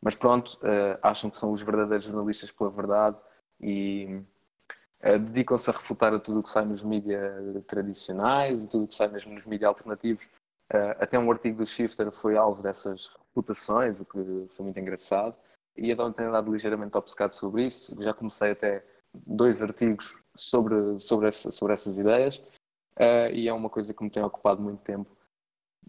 Mas 0.00 0.14
pronto, 0.14 0.58
uh, 0.62 0.98
acham 1.02 1.30
que 1.30 1.36
são 1.36 1.52
os 1.52 1.62
verdadeiros 1.62 2.04
jornalistas 2.04 2.52
pela 2.52 2.70
verdade 2.70 3.16
e 3.60 4.20
uh, 5.04 5.18
dedicam-se 5.18 5.70
a 5.70 5.72
refutar 5.72 6.12
a 6.12 6.20
tudo 6.20 6.40
o 6.40 6.42
que 6.42 6.50
sai 6.50 6.64
nos 6.64 6.84
mídias 6.84 7.64
tradicionais 7.66 8.62
e 8.62 8.68
tudo 8.68 8.84
o 8.84 8.88
que 8.88 8.94
sai 8.94 9.08
mesmo 9.08 9.32
nos 9.32 9.46
mídias 9.46 9.68
alternativos. 9.68 10.24
Uh, 10.72 10.94
até 11.00 11.18
um 11.18 11.30
artigo 11.30 11.58
do 11.58 11.66
Shifter 11.66 12.10
foi 12.12 12.36
alvo 12.36 12.62
dessas 12.62 13.10
reputações, 13.28 14.00
o 14.00 14.04
que 14.04 14.18
foi 14.54 14.64
muito 14.64 14.78
engraçado 14.78 15.34
e 15.76 15.90
então 15.90 16.12
tenho 16.12 16.28
andado 16.28 16.52
ligeiramente 16.52 16.96
obcecado 16.96 17.32
sobre 17.34 17.66
isso. 17.66 18.00
Já 18.02 18.12
comecei 18.12 18.52
até 18.52 18.84
dois 19.14 19.62
artigos 19.62 20.16
sobre, 20.34 21.00
sobre, 21.00 21.28
essa, 21.28 21.50
sobre 21.50 21.74
essas 21.74 21.98
ideias 21.98 22.38
uh, 22.98 23.32
e 23.32 23.48
é 23.48 23.52
uma 23.52 23.70
coisa 23.70 23.92
que 23.92 24.02
me 24.02 24.10
tem 24.10 24.22
ocupado 24.22 24.62
muito 24.62 24.80
tempo. 24.82 25.10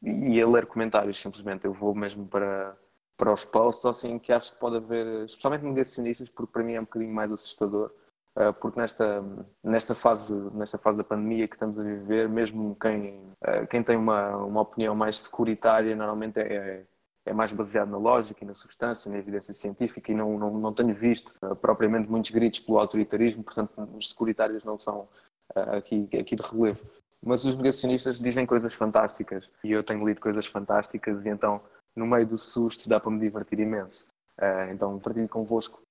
E 0.02 0.42
a 0.42 0.48
ler 0.48 0.66
comentários, 0.66 1.20
simplesmente, 1.20 1.66
eu 1.66 1.74
vou 1.74 1.96
mesmo 1.96 2.28
para, 2.28 2.78
para 3.18 3.32
os 3.32 3.46
posts, 3.46 3.86
assim, 3.86 4.20
que 4.20 4.34
acho 4.34 4.54
que 4.54 4.60
pode 4.60 4.78
haver, 4.78 5.26
especialmente 5.26 5.64
negacionistas, 5.64 6.30
porque 6.30 6.52
para 6.52 6.64
mim 6.64 6.74
é 6.74 6.82
um 6.82 6.84
bocadinho 6.84 7.14
mais 7.14 7.32
assustador. 7.32 7.92
Uh, 8.36 8.52
porque 8.52 8.80
nesta, 8.80 9.24
nesta, 9.64 9.94
fase, 9.94 10.34
nesta 10.56 10.78
fase 10.80 10.98
da 10.98 11.04
pandemia 11.04 11.48
que 11.48 11.56
estamos 11.56 11.80
a 11.80 11.84
viver, 11.84 12.28
mesmo 12.28 12.76
quem, 12.82 13.32
uh, 13.44 13.68
quem 13.70 13.84
tem 13.84 13.96
uma, 13.96 14.36
uma 14.38 14.62
opinião 14.62 14.96
mais 14.96 15.20
securitária, 15.20 15.96
normalmente 15.96 16.40
é, 16.40 16.56
é 16.56 16.86
mais 17.32 17.54
baseado 17.54 17.90
na 17.90 17.98
lógica 17.98 18.44
e 18.44 18.48
na 18.48 18.54
substância, 18.54 19.10
na 19.10 19.18
evidência 19.18 19.54
científica 19.54 20.12
e 20.12 20.16
não, 20.16 20.38
não, 20.38 20.58
não 20.58 20.74
tenho 20.74 20.94
visto 20.94 21.34
uh, 21.42 21.56
propriamente 21.56 22.10
muitos 22.10 22.32
gritos 22.32 22.60
pelo 22.60 22.80
autoritarismo, 22.80 23.44
portanto 23.44 23.72
os 23.96 24.10
securitários 24.10 24.64
não 24.64 24.78
são 24.78 25.08
uh, 25.56 25.78
aqui, 25.78 26.10
aqui 26.20 26.36
de 26.36 26.44
relevo. 26.44 26.84
Mas 27.26 27.46
os 27.46 27.56
negacionistas 27.56 28.20
dizem 28.20 28.46
coisas 28.46 28.74
fantásticas 28.74 29.50
e 29.64 29.72
eu 29.72 29.82
tenho 29.82 30.06
lido 30.06 30.20
coisas 30.20 30.46
fantásticas 30.46 31.26
e 31.26 31.30
então 31.30 31.62
no 31.96 32.06
meio 32.06 32.28
do 32.28 32.38
susto 32.38 32.90
dá 32.90 33.00
para 33.00 33.12
me 33.12 33.20
divertir 33.20 33.60
imenso. 33.60 34.08
Uh, 34.38 34.72
então 34.72 35.00
partilho 35.00 35.30
convosco 35.30 35.82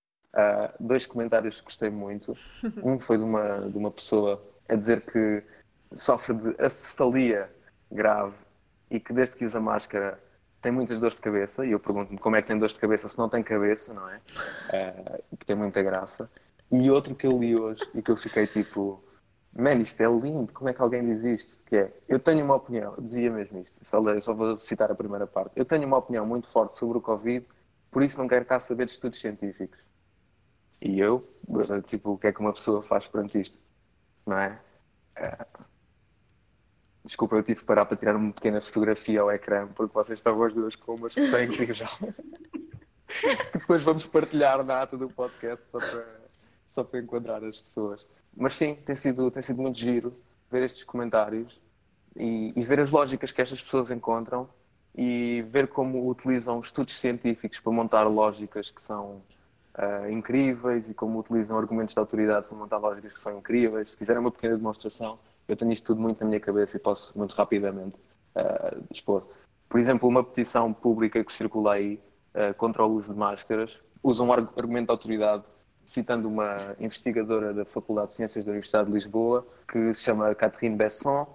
dois 0.81 1.05
comentários 1.05 1.61
que 1.61 1.67
gostei 1.67 1.91
muito. 1.91 2.35
Um 2.83 2.99
foi 2.99 3.19
de 3.19 3.25
uma, 3.25 3.69
de 3.71 3.77
uma 3.77 3.91
pessoa 3.91 4.43
a 4.67 4.75
dizer 4.75 5.03
que 5.03 5.43
sofre 5.93 6.35
de 6.35 6.55
acefalia 6.59 7.51
grave 7.91 8.35
e 8.91 8.99
que 8.99 9.13
desde 9.13 9.37
que 9.37 9.45
usa 9.45 9.61
máscara 9.61 10.19
tem 10.63 10.73
muitas 10.73 11.01
dores 11.01 11.17
de 11.17 11.23
cabeça. 11.23 11.67
E 11.67 11.73
eu 11.73 11.81
pergunto-me 11.81 12.19
como 12.19 12.37
é 12.37 12.43
que 12.43 12.49
tem 12.49 12.59
dores 12.59 12.73
de 12.73 12.81
cabeça 12.81 13.09
se 13.09 13.19
não 13.19 13.29
tem 13.29 13.43
cabeça, 13.43 13.93
não 13.93 14.09
é? 14.09 14.17
Uh, 14.19 15.37
que 15.37 15.45
tem 15.45 15.57
muita 15.57 15.83
graça. 15.83 16.31
E 16.71 16.91
outro 16.91 17.15
que 17.15 17.27
eu 17.27 17.39
li 17.39 17.55
hoje 17.55 17.83
e 17.95 18.01
que 18.01 18.11
eu 18.11 18.17
fiquei 18.17 18.47
tipo 18.47 19.03
Man, 19.55 19.75
isto 19.81 20.01
é 20.01 20.07
lindo, 20.07 20.51
como 20.55 20.71
é 20.71 20.73
que 20.73 20.81
alguém 20.81 21.05
diz 21.05 21.25
isto? 21.25 21.59
Que 21.67 21.77
é, 21.77 21.93
eu 22.09 22.19
tenho 22.19 22.43
uma 22.43 22.55
opinião, 22.55 22.95
dizia 22.99 23.31
mesmo 23.31 23.59
isto, 23.59 23.79
só, 23.85 24.21
só 24.21 24.33
vou 24.33 24.57
citar 24.57 24.91
a 24.91 24.95
primeira 24.95 25.27
parte. 25.27 25.53
Eu 25.55 25.65
tenho 25.67 25.87
uma 25.87 25.99
opinião 25.99 26.25
muito 26.27 26.49
forte 26.49 26.79
sobre 26.79 26.97
o 26.97 27.03
Covid, 27.03 27.47
por 27.91 28.03
isso 28.03 28.17
não 28.19 28.27
quero 28.27 28.47
cá 28.47 28.59
saber 28.59 28.87
de 28.87 28.93
estudos 28.93 29.21
científicos. 29.21 29.79
E 30.81 30.99
eu, 30.99 31.29
tipo, 31.87 32.13
o 32.13 32.19
que 32.19 32.29
é 32.29 32.33
que 32.33 32.41
uma 32.41 32.53
pessoa 32.53 32.83
faz 32.83 33.07
perante 33.07 33.39
isto? 33.39 33.59
Não 34.27 34.39
é? 34.39 34.59
é... 35.17 35.47
Desculpa, 37.05 37.37
eu 37.37 37.43
tive 37.43 37.61
que 37.61 37.67
parar 37.67 37.85
para 37.85 37.97
tirar 37.97 38.15
uma 38.15 38.33
pequena 38.33 38.61
fotografia 38.61 39.21
ao 39.21 39.33
ecrã, 39.33 39.67
porque 39.75 39.93
vocês 39.93 40.19
estão 40.19 40.41
as 40.43 40.55
duas 40.55 40.77
com 40.77 40.95
uma 40.95 41.09
expressão 41.09 41.43
incrível. 41.43 41.87
Depois 43.53 43.83
vamos 43.83 44.07
partilhar 44.07 44.63
na 44.65 44.83
ata 44.83 44.97
do 44.97 45.09
podcast 45.09 45.69
só 45.69 45.79
para, 45.79 46.21
só 46.67 46.85
para 46.85 47.01
enquadrar 47.01 47.45
as 47.45 47.61
pessoas. 47.61 48.07
Mas 48.37 48.55
sim, 48.55 48.75
tem 48.75 48.95
sido, 48.95 49.31
tem 49.31 49.43
sido 49.43 49.61
muito 49.61 49.79
giro 49.79 50.17
ver 50.51 50.63
estes 50.63 50.85
comentários 50.85 51.61
e, 52.17 52.53
e 52.55 52.65
ver 52.65 52.81
as 52.81 52.91
lógicas 52.91 53.33
que 53.33 53.43
estas 53.43 53.61
pessoas 53.63 53.91
encontram 53.91 54.49
e 54.95 55.43
ver 55.51 55.69
como 55.69 56.09
utilizam 56.09 56.61
estudos 56.61 56.95
científicos 56.99 57.59
para 57.59 57.73
montar 57.73 58.03
lógicas 58.05 58.71
que 58.71 58.83
são 58.83 59.23
uh, 59.79 60.11
incríveis 60.11 60.91
e 60.91 60.95
como 60.95 61.19
utilizam 61.19 61.59
argumentos 61.59 61.95
de 61.95 61.99
autoridade 61.99 62.47
para 62.47 62.57
montar 62.57 62.79
lógicas 62.79 63.13
que 63.13 63.21
são 63.21 63.39
incríveis. 63.39 63.93
Se 63.93 63.97
quiserem 63.97 64.21
uma 64.21 64.31
pequena 64.31 64.57
demonstração, 64.57 65.19
eu 65.49 65.57
tenho 65.57 65.73
isto 65.73 65.87
tudo 65.87 66.01
muito 66.01 66.21
na 66.21 66.27
minha 66.27 66.41
cabeça 66.41 66.77
e 66.77 66.81
posso 66.81 67.17
muito 67.19 67.35
rapidamente 67.35 67.97
uh, 68.37 68.85
expor. 68.91 69.27
Por 69.69 69.81
exemplo, 69.81 70.09
uma 70.09 70.23
petição 70.23 70.73
pública 70.73 71.23
que 71.25 71.33
circula 71.33 71.75
aí 71.75 72.01
uh, 72.35 72.55
contra 72.55 72.85
o 72.85 72.93
uso 72.93 73.13
de 73.13 73.19
máscaras 73.19 73.81
usa 74.03 74.23
um 74.23 74.33
argumento 74.33 74.87
de 74.87 74.91
autoridade 74.91 75.45
citando 75.85 76.29
uma 76.29 76.77
investigadora 76.79 77.53
da 77.53 77.65
Faculdade 77.65 78.09
de 78.09 78.15
Ciências 78.15 78.45
da 78.45 78.51
Universidade 78.51 78.89
de 78.89 78.95
Lisboa, 78.95 79.47
que 79.67 79.93
se 79.95 80.05
chama 80.05 80.35
Catherine 80.35 80.77
Besson, 80.77 81.27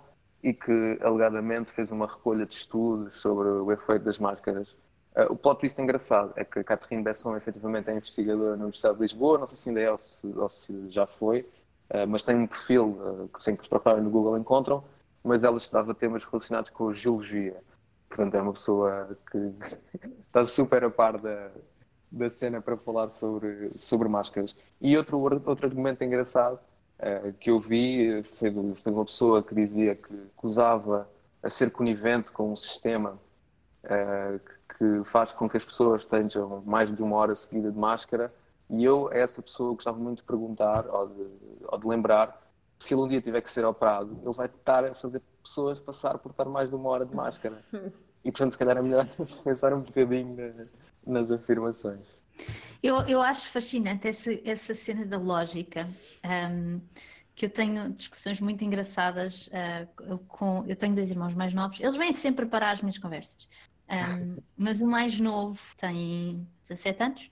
e 0.43 0.54
que 0.54 0.98
alegadamente 1.02 1.72
fez 1.72 1.91
uma 1.91 2.08
recolha 2.08 2.46
de 2.46 2.54
estudos 2.54 3.15
sobre 3.15 3.48
o 3.48 3.72
efeito 3.72 4.06
das 4.06 4.17
máscaras. 4.20 4.70
Uh, 5.15 5.32
o 5.32 5.36
plot 5.36 5.60
twist 5.60 5.82
engraçado 5.82 6.32
é 6.36 6.46
que 6.46 6.63
Catherine 6.63 7.04
Besson 7.04 7.36
efetivamente 7.36 7.89
é 7.89 7.96
investigadora 7.96 8.52
na 8.52 8.63
Universidade 8.63 8.96
de 8.96 9.02
Lisboa, 9.02 9.39
não 9.39 9.48
sei 9.48 9.58
se 9.58 9.70
ainda 9.70 9.82
é 9.82 9.91
ou 9.91 9.98
se, 9.98 10.28
ou 10.28 10.48
se 10.48 10.89
já 10.89 11.08
foi, 11.08 11.46
mas 12.08 12.23
tem 12.23 12.36
um 12.36 12.47
perfil 12.47 12.86
uh, 12.86 13.30
que 13.34 13.41
sempre 13.41 13.60
que 13.60 13.65
se 13.65 13.69
procurarem 13.69 14.04
no 14.04 14.10
Google 14.10 14.38
encontram, 14.38 14.84
mas 15.23 15.43
ela 15.43 15.58
estudava 15.58 15.93
temas 15.93 16.23
relacionados 16.23 16.69
com 16.69 16.93
geologia. 16.93 17.58
Portanto, 18.10 18.36
é 18.36 18.41
uma 18.41 18.54
pessoa 18.54 19.17
que 19.32 19.54
está 20.28 20.45
super 20.45 20.84
a 20.84 20.89
par 20.89 21.17
da, 21.17 21.50
da 22.12 22.30
cena 22.30 22.62
para 22.62 22.78
falar 22.78 23.10
sobre, 23.10 23.71
sobre 23.76 24.08
máscaras. 24.08 24.56
E 24.80 24.97
outro, 24.97 25.19
outro 25.19 25.65
argumento 25.65 26.04
engraçado 26.04 26.60
uh, 27.00 27.34
que 27.34 27.50
eu 27.50 27.60
vi 27.60 28.23
foi 28.23 28.50
de, 28.50 28.76
foi 28.76 28.91
de, 28.91 28.97
uma 28.97 29.06
pessoa 29.06 29.43
que 29.43 29.54
dizia 29.54 29.95
que, 29.95 30.13
que 30.13 30.45
usava 30.45 31.10
a 31.43 31.50
ser 31.50 31.71
conivente 31.71 32.32
com 32.32 32.52
um 32.52 32.56
sistema 32.56 33.19
uh, 33.84 34.39
que, 34.39 34.78
que, 34.78 35.10
faz 35.10 35.32
com 35.34 35.50
que 35.50 35.58
as 35.58 35.65
pessoas 35.65 36.04
estejam 36.04 36.63
mais 36.65 36.93
de 36.93 37.02
uma 37.02 37.15
hora 37.17 37.36
seguida 37.36 37.71
de 37.71 37.78
máscara. 37.78 38.34
E 38.69 38.84
eu, 38.84 39.10
a 39.10 39.15
essa 39.15 39.41
pessoa, 39.41 39.73
gostava 39.73 39.97
muito 39.97 40.19
de 40.19 40.23
perguntar 40.23 40.88
ou 40.88 41.08
de, 41.08 41.27
ou 41.67 41.77
de 41.80 41.88
lembrar 41.88 42.47
se 42.77 42.93
ele 42.93 43.01
um 43.01 43.08
dia 43.08 43.21
tiver 43.21 43.41
que 43.41 43.49
ser 43.49 43.65
operado, 43.65 44.19
ele 44.23 44.34
vai 44.34 44.45
estar 44.45 44.86
a 44.86 44.93
fazer 44.93 45.21
pessoas 45.41 45.80
passar 45.80 46.17
por 46.17 46.32
estar 46.32 46.45
mais 46.45 46.69
de 46.69 46.75
uma 46.75 46.89
hora 46.89 47.06
de 47.06 47.15
máscara. 47.15 47.58
E 48.25 48.32
portanto, 48.32 48.51
se 48.51 48.58
calhar 48.58 48.75
é 48.75 48.82
melhor 48.82 49.08
pensar 49.45 49.73
um 49.73 49.80
bocadinho 49.80 50.36
nas 51.06 51.32
afirmações. 51.32 52.06
Eu, 52.84 52.97
eu 53.08 53.21
acho 53.21 53.49
fascinante 53.49 54.06
essa, 54.06 54.32
essa 54.43 54.73
cena 54.73 55.06
da 55.06 55.17
lógica. 55.17 55.88
Um, 56.25 56.82
que 57.34 57.45
eu 57.45 57.49
tenho 57.49 57.91
discussões 57.93 58.41
muito 58.41 58.65
engraçadas 58.65 59.47
uh, 59.47 60.17
com. 60.27 60.65
Eu 60.67 60.75
tenho 60.75 60.93
dois 60.93 61.10
irmãos 61.10 61.36
mais 61.36 61.53
novos, 61.53 61.80
eles 61.80 61.95
vêm 61.95 62.12
sempre 62.12 62.47
para 62.47 62.71
as 62.71 62.82
minhas 62.82 62.97
conversas. 62.97 63.47
Um, 63.88 64.38
mas 64.58 64.82
o 64.82 64.88
mais 64.88 65.17
novo 65.19 65.62
tem 65.77 66.45
17 66.63 67.03
anos 67.03 67.32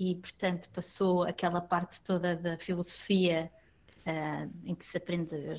e, 0.00 0.14
portanto, 0.14 0.68
passou 0.70 1.22
aquela 1.22 1.60
parte 1.60 2.02
toda 2.02 2.36
da 2.36 2.58
filosofia 2.58 3.50
uh, 4.06 4.50
em 4.64 4.74
que 4.74 4.86
se 4.86 4.96
aprende 4.96 5.34
a 5.34 5.56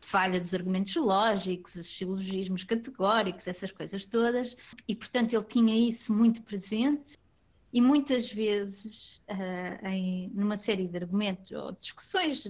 falha 0.00 0.38
dos 0.38 0.54
argumentos 0.54 0.94
lógicos, 0.96 1.74
os 1.74 1.86
silogismos 1.86 2.64
categóricos, 2.64 3.46
essas 3.46 3.72
coisas 3.72 4.06
todas, 4.06 4.56
e, 4.86 4.94
portanto, 4.94 5.34
ele 5.34 5.44
tinha 5.44 5.88
isso 5.88 6.12
muito 6.12 6.42
presente. 6.42 7.16
E 7.72 7.80
muitas 7.80 8.32
vezes, 8.32 9.22
uh, 9.28 9.86
em, 9.86 10.30
numa 10.34 10.56
série 10.56 10.86
de 10.86 10.96
argumentos 10.96 11.52
ou 11.52 11.72
discussões, 11.72 12.46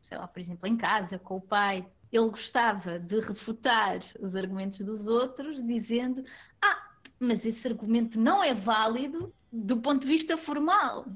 sei 0.00 0.18
lá, 0.18 0.26
por 0.26 0.40
exemplo, 0.40 0.66
em 0.66 0.76
casa 0.76 1.18
com 1.18 1.36
o 1.36 1.40
pai, 1.40 1.86
ele 2.12 2.28
gostava 2.28 2.98
de 2.98 3.20
refutar 3.20 4.00
os 4.20 4.34
argumentos 4.34 4.80
dos 4.80 5.06
outros, 5.06 5.64
dizendo: 5.64 6.24
Ah, 6.60 6.90
mas 7.18 7.44
esse 7.44 7.68
argumento 7.68 8.18
não 8.18 8.42
é 8.42 8.54
válido 8.54 9.32
do 9.52 9.78
ponto 9.78 10.02
de 10.02 10.06
vista 10.06 10.36
formal. 10.36 11.06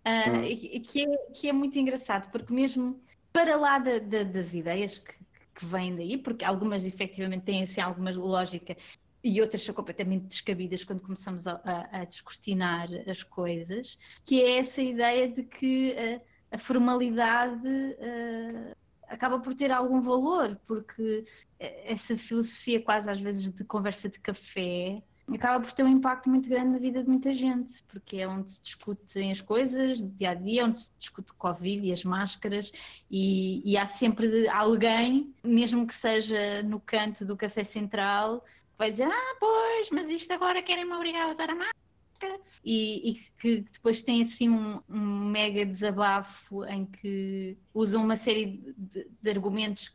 Uh, 0.00 0.38
hum. 0.38 0.82
que, 0.82 1.02
é, 1.02 1.16
que 1.34 1.48
é 1.48 1.52
muito 1.52 1.78
engraçado, 1.78 2.30
porque 2.30 2.52
mesmo 2.52 2.98
para 3.32 3.56
lá 3.56 3.78
da, 3.78 3.98
da, 3.98 4.22
das 4.22 4.54
ideias 4.54 4.98
que, 4.98 5.12
que 5.54 5.66
vêm 5.66 5.94
daí, 5.94 6.16
porque 6.16 6.44
algumas 6.44 6.84
efetivamente 6.86 7.44
têm 7.44 7.62
assim 7.62 7.82
alguma 7.82 8.10
lógica 8.10 8.74
e 9.22 9.40
outras 9.42 9.62
são 9.62 9.74
completamente 9.74 10.24
descabidas 10.24 10.84
quando 10.84 11.02
começamos 11.02 11.46
a, 11.46 11.60
a, 11.62 12.00
a 12.00 12.04
descortinar 12.04 12.88
as 13.06 13.22
coisas, 13.22 13.98
que 14.24 14.42
é 14.42 14.56
essa 14.56 14.80
ideia 14.80 15.28
de 15.28 15.42
que 15.42 15.92
uh, 15.92 16.20
a 16.50 16.56
formalidade 16.56 17.68
uh, 17.68 18.76
acaba 19.06 19.38
por 19.38 19.54
ter 19.54 19.70
algum 19.70 20.00
valor, 20.00 20.58
porque 20.66 21.24
essa 21.58 22.16
filosofia 22.16 22.80
quase 22.80 23.10
às 23.10 23.20
vezes 23.20 23.50
de 23.50 23.64
conversa 23.64 24.08
de 24.08 24.18
café 24.18 25.02
acaba 25.36 25.62
por 25.62 25.72
ter 25.72 25.82
um 25.82 25.88
impacto 25.88 26.28
muito 26.28 26.48
grande 26.48 26.72
na 26.72 26.78
vida 26.78 27.02
de 27.02 27.08
muita 27.08 27.32
gente, 27.32 27.82
porque 27.84 28.16
é 28.16 28.28
onde 28.28 28.50
se 28.50 28.62
discutem 28.62 29.30
as 29.30 29.40
coisas 29.40 30.00
do 30.00 30.12
dia 30.12 30.30
a 30.30 30.34
dia, 30.34 30.64
onde 30.64 30.78
se 30.78 30.90
discute 30.98 31.32
o 31.32 31.36
Covid 31.36 31.86
e 31.86 31.92
as 31.92 32.04
máscaras, 32.04 32.72
e, 33.10 33.62
e 33.64 33.76
há 33.76 33.86
sempre 33.86 34.48
alguém, 34.48 35.34
mesmo 35.42 35.86
que 35.86 35.94
seja 35.94 36.62
no 36.62 36.80
canto 36.80 37.24
do 37.24 37.36
café 37.36 37.64
central, 37.64 38.44
vai 38.76 38.90
dizer: 38.90 39.04
Ah, 39.04 39.36
pois, 39.38 39.90
mas 39.90 40.08
isto 40.10 40.32
agora 40.32 40.62
querem-me 40.62 40.92
obrigar 40.94 41.26
a 41.26 41.30
usar 41.30 41.50
a 41.50 41.54
máscara. 41.54 42.40
E, 42.62 43.10
e 43.10 43.14
que 43.38 43.60
depois 43.72 44.02
tem 44.02 44.20
assim 44.20 44.48
um, 44.50 44.80
um, 44.88 45.30
mega 45.30 45.64
desabafo 45.64 46.64
em 46.66 46.84
que 46.84 47.56
usam 47.72 48.04
uma 48.04 48.16
série 48.16 48.74
de, 48.76 49.08
de 49.22 49.30
argumentos 49.30 49.90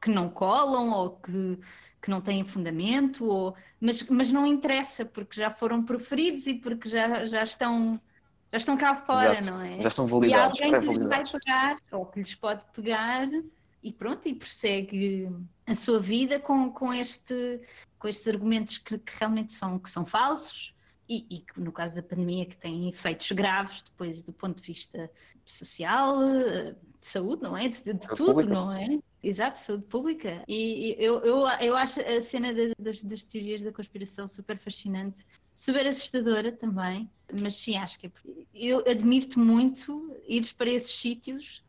que 0.00 0.10
não 0.10 0.28
colam 0.28 0.90
ou 0.92 1.10
que, 1.10 1.58
que 2.00 2.10
não 2.10 2.20
têm 2.20 2.44
fundamento, 2.44 3.24
ou, 3.26 3.54
mas, 3.80 4.02
mas 4.04 4.32
não 4.32 4.46
interessa 4.46 5.04
porque 5.04 5.40
já 5.40 5.50
foram 5.50 5.82
proferidos 5.82 6.46
e 6.46 6.54
porque 6.54 6.88
já, 6.88 7.24
já 7.26 7.42
estão 7.42 8.00
já 8.48 8.58
estão 8.58 8.76
cá 8.76 8.94
fora, 8.94 9.36
Exato. 9.36 9.56
não 9.56 9.64
é? 9.64 9.82
Já 9.82 9.88
estão 9.88 10.06
validados. 10.06 10.58
E 10.58 10.62
há 10.62 10.66
alguém 10.66 10.80
que 10.80 10.94
lhes 10.94 11.08
vai 11.08 11.22
pegar 11.24 11.76
ou 11.90 12.06
que 12.06 12.18
lhes 12.20 12.34
pode 12.34 12.64
pegar 12.66 13.28
e 13.82 13.92
pronto, 13.92 14.28
e 14.28 14.34
persegue 14.34 15.28
a 15.66 15.74
sua 15.74 16.00
vida 16.00 16.38
com, 16.40 16.70
com, 16.70 16.92
este, 16.92 17.60
com 17.98 18.08
estes 18.08 18.26
argumentos 18.28 18.78
que, 18.78 18.98
que 18.98 19.12
realmente 19.18 19.52
são, 19.52 19.78
que 19.78 19.90
são 19.90 20.04
falsos 20.04 20.74
e, 21.08 21.26
e, 21.30 21.38
que 21.38 21.60
no 21.60 21.70
caso 21.70 21.94
da 21.94 22.02
pandemia 22.02 22.46
que 22.46 22.56
têm 22.56 22.88
efeitos 22.88 23.30
graves 23.32 23.82
depois 23.82 24.22
do 24.22 24.32
ponto 24.32 24.60
de 24.60 24.66
vista 24.66 25.10
social, 25.44 26.18
de 27.00 27.06
saúde, 27.06 27.42
não 27.42 27.56
é? 27.56 27.68
De, 27.68 27.92
de 27.92 28.08
tudo, 28.08 28.26
pública. 28.26 28.52
não 28.52 28.72
é? 28.72 28.98
Exato, 29.26 29.58
saúde 29.58 29.82
pública. 29.86 30.44
E, 30.46 30.92
e 30.92 31.04
eu, 31.04 31.18
eu, 31.22 31.38
eu 31.60 31.76
acho 31.76 31.98
a 32.00 32.20
cena 32.20 32.54
das, 32.54 32.72
das, 32.78 33.02
das, 33.02 33.24
teorias 33.24 33.60
da 33.60 33.72
conspiração 33.72 34.28
super 34.28 34.56
fascinante, 34.56 35.26
super 35.52 35.84
assustadora 35.84 36.52
também, 36.52 37.10
mas 37.40 37.56
sim, 37.56 37.76
acho 37.76 37.98
que 37.98 38.06
é, 38.06 38.10
eu 38.54 38.84
admiro-te 38.88 39.36
muito 39.36 40.16
ires 40.28 40.52
para 40.52 40.70
esses 40.70 40.96
sítios 40.96 41.64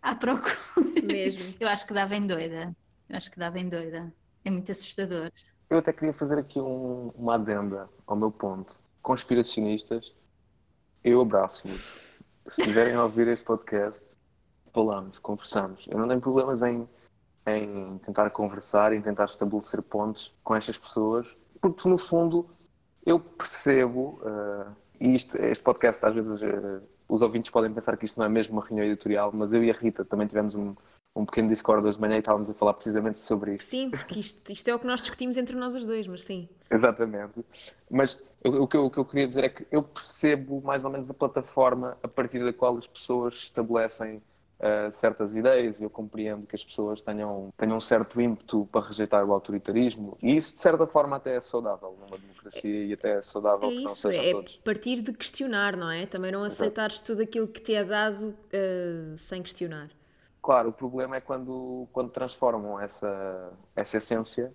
à 0.00 0.14
procura. 0.14 0.56
Mesmo. 1.02 1.52
Eu 1.58 1.66
acho 1.66 1.84
que 1.84 1.92
dava 1.92 2.14
em 2.14 2.24
doida. 2.24 2.76
Eu 3.08 3.16
acho 3.16 3.28
que 3.28 3.40
dava 3.40 3.58
em 3.58 3.68
doida. 3.68 4.14
É 4.44 4.50
muito 4.50 4.70
assustador. 4.70 5.32
Eu 5.68 5.78
até 5.78 5.92
queria 5.92 6.12
fazer 6.12 6.38
aqui 6.38 6.60
um, 6.60 7.08
uma 7.16 7.34
adenda 7.34 7.90
ao 8.06 8.14
meu 8.14 8.30
ponto. 8.30 8.78
Conspiracionistas, 9.02 10.12
eu 11.02 11.20
abraço-vos. 11.20 12.20
Se 12.46 12.60
estiverem 12.60 12.94
a 12.94 13.02
ouvir 13.02 13.26
este 13.26 13.44
podcast, 13.44 14.16
falamos, 14.72 15.18
conversamos. 15.18 15.88
Eu 15.90 15.98
não 15.98 16.06
tenho 16.06 16.20
problemas 16.20 16.62
em 16.62 16.88
em 17.46 17.98
tentar 17.98 18.30
conversar, 18.30 18.92
em 18.92 19.00
tentar 19.00 19.24
estabelecer 19.24 19.82
pontos 19.82 20.34
com 20.44 20.54
estas 20.54 20.76
pessoas, 20.78 21.36
porque 21.60 21.88
no 21.88 21.98
fundo 21.98 22.48
eu 23.04 23.18
percebo, 23.18 24.20
uh, 24.22 24.70
e 25.00 25.14
isto, 25.14 25.36
este 25.36 25.62
podcast 25.64 26.04
às 26.04 26.14
vezes 26.14 26.40
uh, 26.40 26.82
os 27.08 27.22
ouvintes 27.22 27.50
podem 27.50 27.72
pensar 27.72 27.96
que 27.96 28.06
isto 28.06 28.18
não 28.18 28.26
é 28.26 28.28
mesmo 28.28 28.52
uma 28.52 28.64
reunião 28.64 28.86
editorial, 28.86 29.30
mas 29.32 29.52
eu 29.52 29.64
e 29.64 29.70
a 29.70 29.74
Rita 29.74 30.04
também 30.04 30.26
tivemos 30.26 30.54
um, 30.54 30.74
um 31.14 31.24
pequeno 31.24 31.48
Discord 31.48 31.86
hoje 31.86 31.96
de 31.96 32.00
manhã 32.00 32.16
e 32.16 32.18
estávamos 32.20 32.48
a 32.50 32.54
falar 32.54 32.74
precisamente 32.74 33.18
sobre 33.18 33.56
isto. 33.56 33.68
Sim, 33.68 33.90
porque 33.90 34.20
isto, 34.20 34.52
isto 34.52 34.68
é 34.68 34.74
o 34.74 34.78
que 34.78 34.86
nós 34.86 35.00
discutimos 35.00 35.36
entre 35.36 35.56
nós 35.56 35.74
os 35.74 35.86
dois, 35.86 36.06
mas 36.06 36.22
sim. 36.22 36.48
Exatamente. 36.70 37.44
Mas 37.90 38.22
o, 38.44 38.62
o, 38.62 38.68
que 38.68 38.76
eu, 38.76 38.86
o 38.86 38.90
que 38.90 38.98
eu 38.98 39.04
queria 39.04 39.26
dizer 39.26 39.44
é 39.44 39.48
que 39.48 39.66
eu 39.70 39.82
percebo 39.82 40.62
mais 40.62 40.84
ou 40.84 40.90
menos 40.90 41.10
a 41.10 41.14
plataforma 41.14 41.98
a 42.02 42.08
partir 42.08 42.44
da 42.44 42.52
qual 42.52 42.76
as 42.76 42.86
pessoas 42.86 43.34
estabelecem 43.34 44.22
uh, 44.60 44.92
certas 44.92 45.34
ideias 45.34 45.80
e 45.80 45.84
eu 45.84 45.90
compreendo 45.90 46.46
que 46.46 46.54
as 46.54 46.64
pessoas 46.64 47.00
tenham, 47.00 47.52
tenham 47.56 47.76
um 47.76 47.80
certo 47.80 48.20
ímpeto 48.20 48.68
para 48.70 48.86
rejeitar 48.86 49.24
o 49.24 49.32
autoritarismo 49.32 50.16
e 50.22 50.36
isso 50.36 50.54
de 50.54 50.60
certa 50.60 50.86
forma 50.86 51.16
até 51.16 51.36
é 51.36 51.40
saudável 51.40 51.96
numa 52.00 52.18
democracia 52.18 52.84
é, 52.84 52.86
e 52.86 52.92
até 52.92 53.16
é 53.16 53.22
saudável 53.22 53.68
é 53.68 53.72
que 53.72 53.82
não 53.82 53.88
sejam 53.88 54.22
é 54.22 54.32
todos. 54.32 54.56
partir 54.58 55.00
de 55.00 55.12
questionar, 55.12 55.76
não 55.76 55.90
é? 55.90 56.06
Também 56.06 56.30
não 56.30 56.44
aceitares 56.44 56.96
Exato. 56.96 57.12
tudo 57.12 57.22
aquilo 57.22 57.48
que 57.48 57.60
te 57.60 57.74
é 57.74 57.84
dado 57.84 58.28
uh, 58.28 59.18
sem 59.18 59.42
questionar. 59.42 59.90
Claro, 60.42 60.70
o 60.70 60.72
problema 60.72 61.16
é 61.16 61.20
quando, 61.20 61.86
quando 61.92 62.10
transformam 62.10 62.80
essa, 62.80 63.52
essa 63.76 63.98
essência 63.98 64.52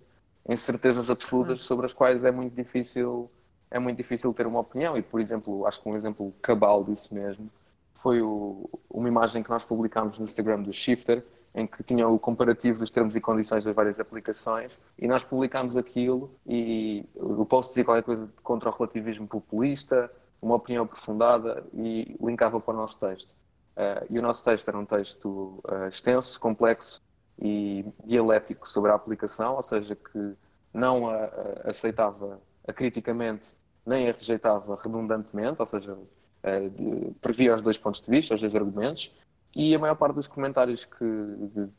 em 0.48 0.56
certezas 0.56 1.10
absolutas 1.10 1.60
sobre 1.60 1.86
as 1.86 1.92
quais 1.92 2.24
é 2.24 2.30
muito 2.30 2.54
difícil 2.54 3.30
é 3.68 3.80
muito 3.80 3.96
difícil 3.96 4.32
ter 4.32 4.46
uma 4.46 4.60
opinião 4.60 4.96
e 4.96 5.02
por 5.02 5.20
exemplo 5.20 5.66
acho 5.66 5.82
que 5.82 5.88
um 5.88 5.96
exemplo 5.96 6.32
cabal 6.40 6.84
disso 6.84 7.12
mesmo 7.12 7.50
foi 7.96 8.22
o, 8.22 8.68
uma 8.90 9.08
imagem 9.08 9.42
que 9.42 9.50
nós 9.50 9.64
publicámos 9.64 10.18
no 10.18 10.24
Instagram 10.24 10.62
do 10.62 10.72
Shifter 10.72 11.24
em 11.54 11.66
que 11.66 11.82
tinha 11.82 12.06
o 12.06 12.18
comparativo 12.18 12.78
dos 12.78 12.90
termos 12.90 13.16
e 13.16 13.20
condições 13.20 13.64
das 13.64 13.74
várias 13.74 13.98
aplicações 13.98 14.78
e 14.98 15.08
nós 15.08 15.24
publicámos 15.24 15.76
aquilo 15.76 16.30
e 16.46 17.04
o 17.16 17.44
post 17.46 17.70
dizia 17.70 17.84
qualquer 17.84 18.02
coisa 18.02 18.30
contra 18.42 18.68
o 18.68 18.72
relativismo 18.72 19.26
populista 19.26 20.10
uma 20.40 20.56
opinião 20.56 20.84
aprofundada 20.84 21.64
e 21.72 22.16
linkava 22.20 22.60
para 22.60 22.74
o 22.74 22.76
nosso 22.76 23.00
texto. 23.00 23.34
Uh, 23.76 24.06
e 24.08 24.18
o 24.18 24.22
nosso 24.22 24.44
texto 24.44 24.68
era 24.68 24.78
um 24.78 24.84
texto 24.84 25.62
uh, 25.68 25.88
extenso, 25.88 26.38
complexo 26.38 27.02
e 27.38 27.84
dialético 28.04 28.68
sobre 28.68 28.90
a 28.90 28.94
aplicação, 28.94 29.56
ou 29.56 29.62
seja, 29.62 29.94
que 29.94 30.34
não 30.72 31.08
a, 31.08 31.24
a 31.64 31.70
aceitava 31.70 32.40
criticamente 32.74 33.56
nem 33.84 34.08
a 34.08 34.12
rejeitava 34.12 34.74
redundantemente, 34.76 35.56
ou 35.58 35.66
seja, 35.66 35.96
de, 36.68 37.12
previa 37.20 37.54
os 37.54 37.62
dois 37.62 37.78
pontos 37.78 38.00
de 38.00 38.10
vista, 38.10 38.34
os 38.34 38.40
dois 38.40 38.54
argumentos, 38.54 39.12
e 39.54 39.74
a 39.74 39.78
maior 39.78 39.94
parte 39.94 40.16
dos 40.16 40.26
comentários 40.26 40.84
que, 40.84 41.04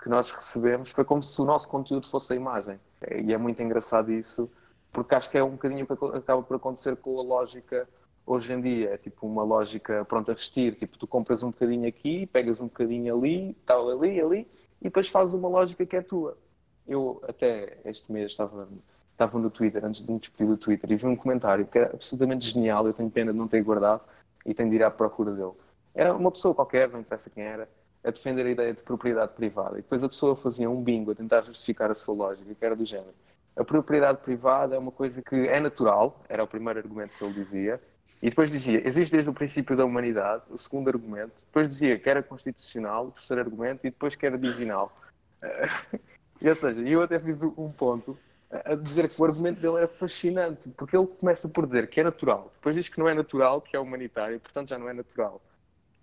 que 0.02 0.10
nós 0.10 0.32
recebemos 0.32 0.92
foi 0.92 1.06
como 1.06 1.22
se 1.22 1.40
o 1.42 1.46
nosso 1.46 1.68
conteúdo 1.70 2.08
fosse 2.08 2.34
a 2.34 2.36
imagem. 2.36 2.80
E 3.24 3.34
é 3.34 3.38
muito 3.38 3.62
engraçado 3.62 4.12
isso, 4.12 4.50
porque 4.92 5.14
acho 5.14 5.30
que 5.30 5.38
é 5.38 5.44
um 5.44 5.52
bocadinho 5.52 5.86
o 5.88 5.88
que 5.88 6.18
acaba 6.18 6.42
por 6.42 6.56
acontecer 6.56 6.96
com 6.96 7.20
a 7.20 7.24
lógica 7.24 7.88
hoje 8.28 8.52
em 8.52 8.62
dia 8.62 8.90
é 8.90 8.98
tipo 8.98 9.26
uma 9.26 9.42
lógica 9.42 10.04
pronta 10.04 10.34
a 10.34 10.36
vestir, 10.36 10.76
tipo 10.76 10.98
tu 10.98 11.08
compras 11.08 11.42
um 11.42 11.48
bocadinho 11.48 11.88
aqui, 11.88 12.28
pegas 12.28 12.60
um 12.60 12.66
bocadinho 12.66 13.16
ali, 13.16 13.56
tal 13.66 13.90
ali, 13.90 14.20
ali, 14.20 14.48
e 14.82 14.84
depois 14.84 15.08
fazes 15.08 15.34
uma 15.34 15.48
lógica 15.48 15.86
que 15.86 15.96
é 15.96 16.02
tua. 16.02 16.38
Eu 16.86 17.22
até 17.28 17.80
este 17.86 18.12
mês 18.12 18.32
estava, 18.32 18.68
estava 19.14 19.40
no 19.40 19.50
Twitter, 19.50 19.84
antes 19.86 20.06
de 20.06 20.12
me 20.12 20.20
despedir 20.20 20.48
do 20.48 20.58
Twitter, 20.58 20.92
e 20.92 20.98
vi 20.98 21.06
um 21.06 21.16
comentário 21.16 21.66
que 21.66 21.78
era 21.78 21.94
absolutamente 21.94 22.50
genial, 22.50 22.86
eu 22.86 22.94
tenho 22.94 23.10
pena 23.10 23.32
de 23.32 23.38
não 23.38 23.48
ter 23.48 23.64
guardado 23.64 24.02
e 24.46 24.54
tenho 24.54 24.70
de 24.70 24.76
ir 24.76 24.84
à 24.84 24.92
procura 24.92 25.32
dele. 25.32 25.54
Era 25.94 26.14
uma 26.14 26.32
pessoa 26.32 26.54
qualquer, 26.54 26.90
não 26.90 27.00
interessa 27.00 27.30
quem 27.30 27.44
era, 27.44 27.68
a 28.04 28.12
defender 28.12 28.46
a 28.46 28.50
ideia 28.50 28.74
de 28.74 28.84
propriedade 28.84 29.34
privada. 29.34 29.74
E 29.74 29.82
depois 29.82 30.04
a 30.04 30.10
pessoa 30.10 30.36
fazia 30.36 30.70
um 30.70 30.82
bingo 30.82 31.12
a 31.12 31.16
tentar 31.16 31.42
justificar 31.42 31.92
a 31.92 31.96
sua 31.96 32.16
lógica, 32.16 32.54
que 32.54 32.66
era 32.66 32.76
do 32.76 32.86
género. 32.86 33.14
A 33.56 33.64
propriedade 33.64 34.20
privada 34.20 34.76
é 34.76 34.80
uma 34.80 34.92
coisa 34.92 35.22
que 35.22 35.36
é 35.36 35.60
natural, 35.60 36.24
era 36.30 36.44
o 36.44 36.48
primeiro 36.48 36.80
argumento 36.80 37.18
que 37.18 37.24
ele 37.24 37.34
dizia, 37.34 37.82
e 38.22 38.30
depois 38.30 38.50
dizia, 38.50 38.88
existe 38.88 39.12
desde 39.12 39.30
o 39.30 39.34
princípio 39.34 39.76
da 39.76 39.86
humanidade, 39.86 40.44
o 40.50 40.58
segundo 40.58 40.88
argumento. 40.90 41.34
Depois 41.48 41.70
dizia 41.70 42.00
que 42.00 42.10
era 42.10 42.24
constitucional, 42.24 43.08
o 43.08 43.12
terceiro 43.12 43.42
argumento, 43.42 43.86
e 43.86 43.92
depois 43.92 44.16
que 44.16 44.26
era 44.26 44.38
divinal. 44.38 44.96
Uh, 45.42 46.00
ou 46.48 46.56
seja, 46.56 46.82
eu 46.82 47.02
até 47.02 47.20
fiz 47.20 47.44
um 47.44 47.72
ponto 47.72 48.18
a 48.50 48.76
dizer 48.76 49.10
que 49.10 49.22
o 49.22 49.26
argumento 49.26 49.60
dele 49.60 49.78
era 49.78 49.88
fascinante, 49.88 50.70
porque 50.70 50.96
ele 50.96 51.08
começa 51.08 51.50
por 51.50 51.66
dizer 51.66 51.90
que 51.90 52.00
é 52.00 52.04
natural, 52.04 52.52
depois 52.56 52.76
diz 52.76 52.88
que 52.88 52.98
não 52.98 53.08
é 53.08 53.14
natural, 53.14 53.62
que 53.62 53.76
é 53.76 53.80
humanitário, 53.80 54.40
portanto 54.40 54.70
já 54.70 54.78
não 54.78 54.88
é 54.90 54.94
natural. 54.94 55.42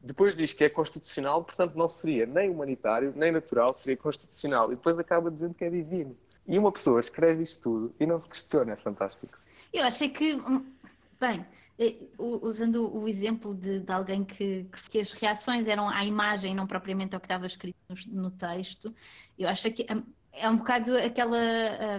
Depois 0.03 0.37
diz 0.37 0.53
que 0.53 0.63
é 0.65 0.69
constitucional, 0.69 1.43
portanto 1.43 1.75
não 1.75 1.89
seria 1.89 2.27
nem 2.27 2.51
humanitário, 2.51 3.15
nem 3.17 3.33
natural, 3.33 3.73
seria 3.73 3.97
constitucional. 3.97 4.71
E 4.71 4.77
depois 4.77 4.99
acaba 4.99 5.31
dizendo 5.31 5.55
que 5.55 5.65
é 5.65 5.71
divino. 5.71 6.15
E 6.47 6.59
uma 6.59 6.71
pessoa 6.71 7.01
escreve 7.01 7.43
isto 7.43 7.63
tudo 7.63 7.95
e 7.99 8.05
não 8.05 8.19
se 8.19 8.29
questiona, 8.29 8.75
é 8.75 8.77
fantástico. 8.77 9.39
Eu 9.73 9.83
achei 9.83 10.11
que, 10.11 10.35
hum, 10.35 10.71
bem, 11.19 11.47
eh, 11.79 11.97
usando 12.19 12.95
o 12.95 13.09
exemplo 13.09 13.55
de, 13.55 13.81
de 13.81 13.91
alguém 13.91 14.23
que, 14.25 14.67
que, 14.91 15.01
as 15.01 15.11
reações 15.13 15.67
eram 15.67 15.89
à 15.89 16.05
imagem, 16.05 16.55
não 16.55 16.67
propriamente 16.67 17.15
ao 17.15 17.21
que 17.21 17.25
estava 17.25 17.47
escrito 17.47 17.77
no, 17.89 18.25
no 18.25 18.31
texto, 18.31 18.95
eu 19.39 19.49
acho 19.49 19.71
que 19.71 19.87
é, 20.37 20.49
um 20.49 20.57
bocado 20.57 20.97
aquela. 20.97 21.39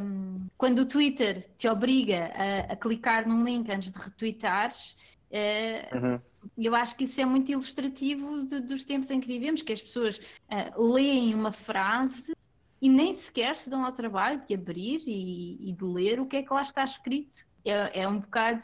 Um, 0.02 0.48
quando 0.58 0.80
o 0.80 0.86
Twitter 0.86 1.44
te 1.58 1.68
obriga 1.68 2.32
a, 2.34 2.74
a, 2.74 2.76
clicar 2.76 3.28
num 3.28 3.44
link 3.44 3.70
antes 3.72 3.92
de 3.92 3.98
retweetares, 3.98 4.96
é, 5.32 5.90
uhum. 5.94 6.20
eu 6.58 6.76
acho 6.76 6.96
que 6.96 7.06
isso 7.06 7.20
é 7.22 7.26
muito 7.26 7.52
ilustrativo 7.52 8.44
dos 8.44 8.84
tempos 8.84 9.10
em 9.12 9.20
que 9.20 9.28
vivemos, 9.28 9.62
que 9.62 9.74
as 9.74 9.82
pessoas 9.82 10.18
uh, 10.18 10.82
leem 10.94 11.34
uma 11.34 11.52
frase 11.52 12.36
e 12.82 12.90
nem 12.90 13.14
sequer 13.14 13.56
se 13.56 13.70
dão 13.70 13.86
ao 13.86 13.92
trabalho 13.92 14.42
de 14.46 14.54
abrir 14.54 15.02
e, 15.08 15.70
e 15.70 15.74
de 15.74 15.84
ler 15.84 16.20
o 16.20 16.26
que 16.26 16.38
é 16.38 16.44
que 16.44 16.54
lá 16.54 16.62
está 16.62 16.84
escrito. 16.84 17.46
É, 17.64 18.02
é 18.02 18.08
um 18.08 18.20
bocado 18.20 18.62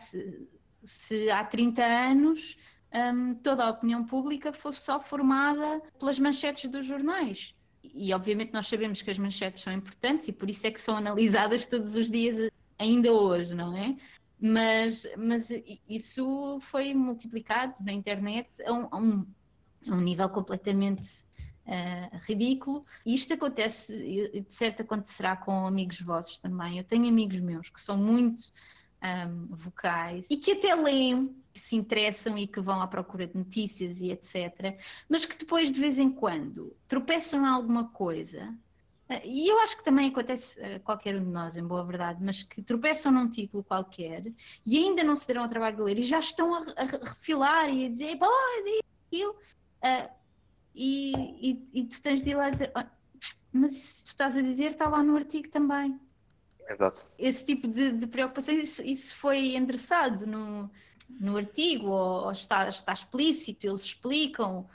se 0.84 1.30
há 1.30 1.44
30 1.44 1.84
anos 1.84 2.58
um, 2.94 3.34
toda 3.36 3.64
a 3.64 3.70
opinião 3.70 4.04
pública 4.06 4.52
fosse 4.52 4.82
só 4.82 5.00
formada 5.00 5.82
pelas 5.98 6.20
manchetes 6.20 6.70
dos 6.70 6.86
jornais. 6.86 7.56
E 7.84 8.14
obviamente 8.14 8.54
nós 8.54 8.68
sabemos 8.68 9.02
que 9.02 9.12
as 9.12 9.18
manchetes 9.18 9.64
são 9.64 9.74
importantes 9.74 10.28
e 10.28 10.32
por 10.32 10.50
isso 10.50 10.68
é 10.68 10.72
que 10.72 10.80
são 10.80 10.96
analisadas 10.98 11.66
todos 11.66 11.96
os 11.96 12.10
dias, 12.10 12.38
ainda 12.78 13.12
hoje, 13.12 13.54
não 13.54 13.76
é? 13.76 13.96
Mas, 14.40 15.06
mas 15.18 15.50
isso 15.88 16.60
foi 16.62 16.94
multiplicado 16.94 17.76
na 17.84 17.92
internet 17.92 18.50
a 18.66 18.74
um, 18.74 18.88
a 18.92 18.98
um, 18.98 19.28
a 19.90 19.94
um 19.94 20.02
nível 20.02 20.30
completamente 20.30 21.30
Uh, 21.64 22.18
ridículo. 22.24 22.84
E 23.06 23.14
isto 23.14 23.36
acontece, 23.36 23.96
de 23.96 24.54
certo 24.54 24.82
acontecerá 24.82 25.38
com 25.38 25.68
amigos 25.68 26.02
vossos 26.02 26.40
também. 26.40 26.80
Eu 26.80 26.84
tenho 26.84 27.08
amigos 27.08 27.40
meus 27.40 27.70
que 27.70 27.80
são 27.80 27.96
muito 27.96 28.52
um, 29.02 29.56
vocais 29.56 30.30
e 30.30 30.38
que 30.38 30.54
até 30.54 30.74
leem, 30.76 31.36
que 31.54 31.60
se 31.60 31.76
interessam 31.76 32.38
e 32.38 32.48
que 32.48 32.60
vão 32.60 32.82
à 32.82 32.88
procura 32.88 33.28
de 33.28 33.38
notícias 33.38 34.02
e 34.02 34.12
etc. 34.12 34.80
Mas 35.10 35.26
que 35.26 35.38
depois, 35.38 35.72
de 35.72 35.80
vez 35.80 36.00
em 36.00 36.12
quando, 36.12 36.76
tropeçam 36.88 37.44
em 37.44 37.50
alguma 37.50 37.90
coisa. 37.90 38.54
Ah, 39.10 39.22
e 39.26 39.52
eu 39.52 39.60
acho 39.60 39.78
que 39.78 39.84
também 39.84 40.10
acontece 40.10 40.62
a 40.64 40.80
qualquer 40.80 41.16
um 41.16 41.24
de 41.24 41.30
nós, 41.30 41.58
em 41.58 41.64
boa 41.64 41.84
verdade, 41.84 42.24
mas 42.24 42.44
que 42.44 42.62
tropeçam 42.62 43.12
num 43.12 43.30
título 43.30 43.64
qualquer 43.64 44.32
e 44.66 44.78
ainda 44.78 45.04
não 45.04 45.16
se 45.18 45.28
deram 45.28 45.44
ao 45.44 45.50
trabalho 45.50 45.76
de 45.76 45.82
ler 45.82 46.00
e 46.00 46.04
já 46.04 46.20
estão 46.20 46.54
a, 46.54 46.60
a 46.78 46.86
refilar 46.86 47.70
e 47.70 47.86
a 47.86 47.90
dizer, 47.90 48.18
pois, 48.18 48.66
e 48.66 48.82
aquilo. 49.08 49.32
Uh, 49.84 50.10
e, 50.74 51.12
e, 51.42 51.70
e, 51.74 51.86
tu 51.86 52.02
tens 52.02 52.24
de 52.24 52.30
ir 52.30 52.36
lá 52.36 52.50
dizer, 52.50 52.72
oh, 52.74 52.84
mas 53.52 53.74
isso 53.74 54.06
tu 54.06 54.10
estás 54.10 54.38
a 54.38 54.42
dizer 54.42 54.72
está 54.72 54.88
lá 54.88 55.04
no 55.04 55.16
artigo 55.18 55.50
também. 55.50 56.00
Exato. 56.70 57.08
Esse 57.20 57.46
tipo 57.46 57.68
de, 57.68 57.92
de 57.92 58.08
preocupações, 58.08 58.64
isso, 58.64 58.84
isso, 58.84 59.16
foi 59.16 59.56
endereçado 59.56 60.26
no, 60.26 60.72
no 61.20 61.38
artigo, 61.38 61.88
ou, 61.88 62.26
ou 62.26 62.32
está, 62.32 62.68
está 62.68 62.94
explícito, 62.94 63.68
eles 63.68 63.82
explicam 63.82 64.68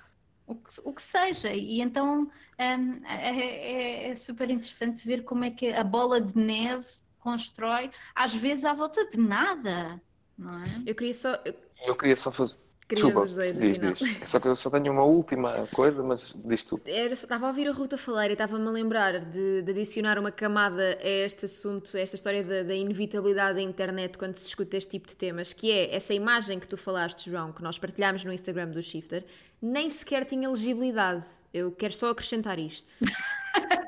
o 0.46 0.54
que, 0.54 0.80
o 0.84 0.92
que 0.92 1.02
seja. 1.02 1.52
E 1.52 1.80
então 1.80 2.22
um, 2.22 3.04
é, 3.06 3.30
é, 3.30 4.08
é, 4.10 4.14
super 4.14 4.48
interessante 4.50 5.06
ver 5.06 5.24
como 5.24 5.44
é 5.44 5.50
que 5.50 5.72
a 5.72 5.84
bola 5.84 6.20
de 6.20 6.36
neve 6.36 6.86
se 6.88 7.02
constrói, 7.18 7.90
às 8.14 8.34
vezes 8.34 8.64
à 8.64 8.72
volta 8.72 9.08
de 9.10 9.18
nada. 9.18 10.00
Não 10.38 10.58
é? 10.62 10.82
Eu 10.86 10.94
queria 10.94 11.14
só. 11.14 11.36
Eu 11.84 11.96
queria 11.96 12.16
só 12.16 12.30
fazer 12.30 12.65
Desculpa, 12.88 13.26
diz, 13.26 13.56
diz. 13.58 14.28
Só 14.30 14.38
que 14.38 14.46
eu 14.46 14.54
só 14.54 14.70
tenho 14.70 14.92
uma 14.92 15.02
última 15.02 15.50
coisa, 15.74 16.04
mas 16.04 16.32
diz 16.36 16.62
tu. 16.62 16.80
Era, 16.86 17.12
estava 17.12 17.46
a 17.46 17.48
ouvir 17.48 17.66
a 17.66 17.72
Ruta 17.72 17.98
falar 17.98 18.28
e 18.28 18.34
estava-me 18.34 18.66
a 18.68 18.70
lembrar 18.70 19.18
de, 19.24 19.62
de, 19.62 19.70
adicionar 19.72 20.18
uma 20.20 20.30
camada 20.30 20.96
a 21.02 21.08
este 21.08 21.46
assunto, 21.46 21.96
a 21.96 22.00
esta 22.00 22.14
história 22.14 22.44
da, 22.44 22.62
da, 22.62 22.74
inevitabilidade 22.74 23.56
da 23.56 23.62
internet 23.62 24.16
quando 24.16 24.36
se 24.36 24.46
escuta 24.46 24.76
este 24.76 24.90
tipo 24.90 25.08
de 25.08 25.16
temas, 25.16 25.52
que 25.52 25.70
é 25.70 25.96
essa 25.96 26.14
imagem 26.14 26.60
que 26.60 26.68
tu 26.68 26.76
falaste, 26.76 27.28
João, 27.28 27.52
que 27.52 27.60
nós 27.60 27.76
partilhámos 27.76 28.24
no 28.24 28.32
Instagram 28.32 28.68
do 28.68 28.80
Shifter, 28.80 29.24
nem 29.60 29.88
sequer 29.88 30.24
tinha 30.24 30.48
legibilidade. 30.48 31.24
Eu 31.52 31.72
quero 31.72 31.94
só 31.94 32.10
acrescentar 32.10 32.58
isto. 32.58 32.94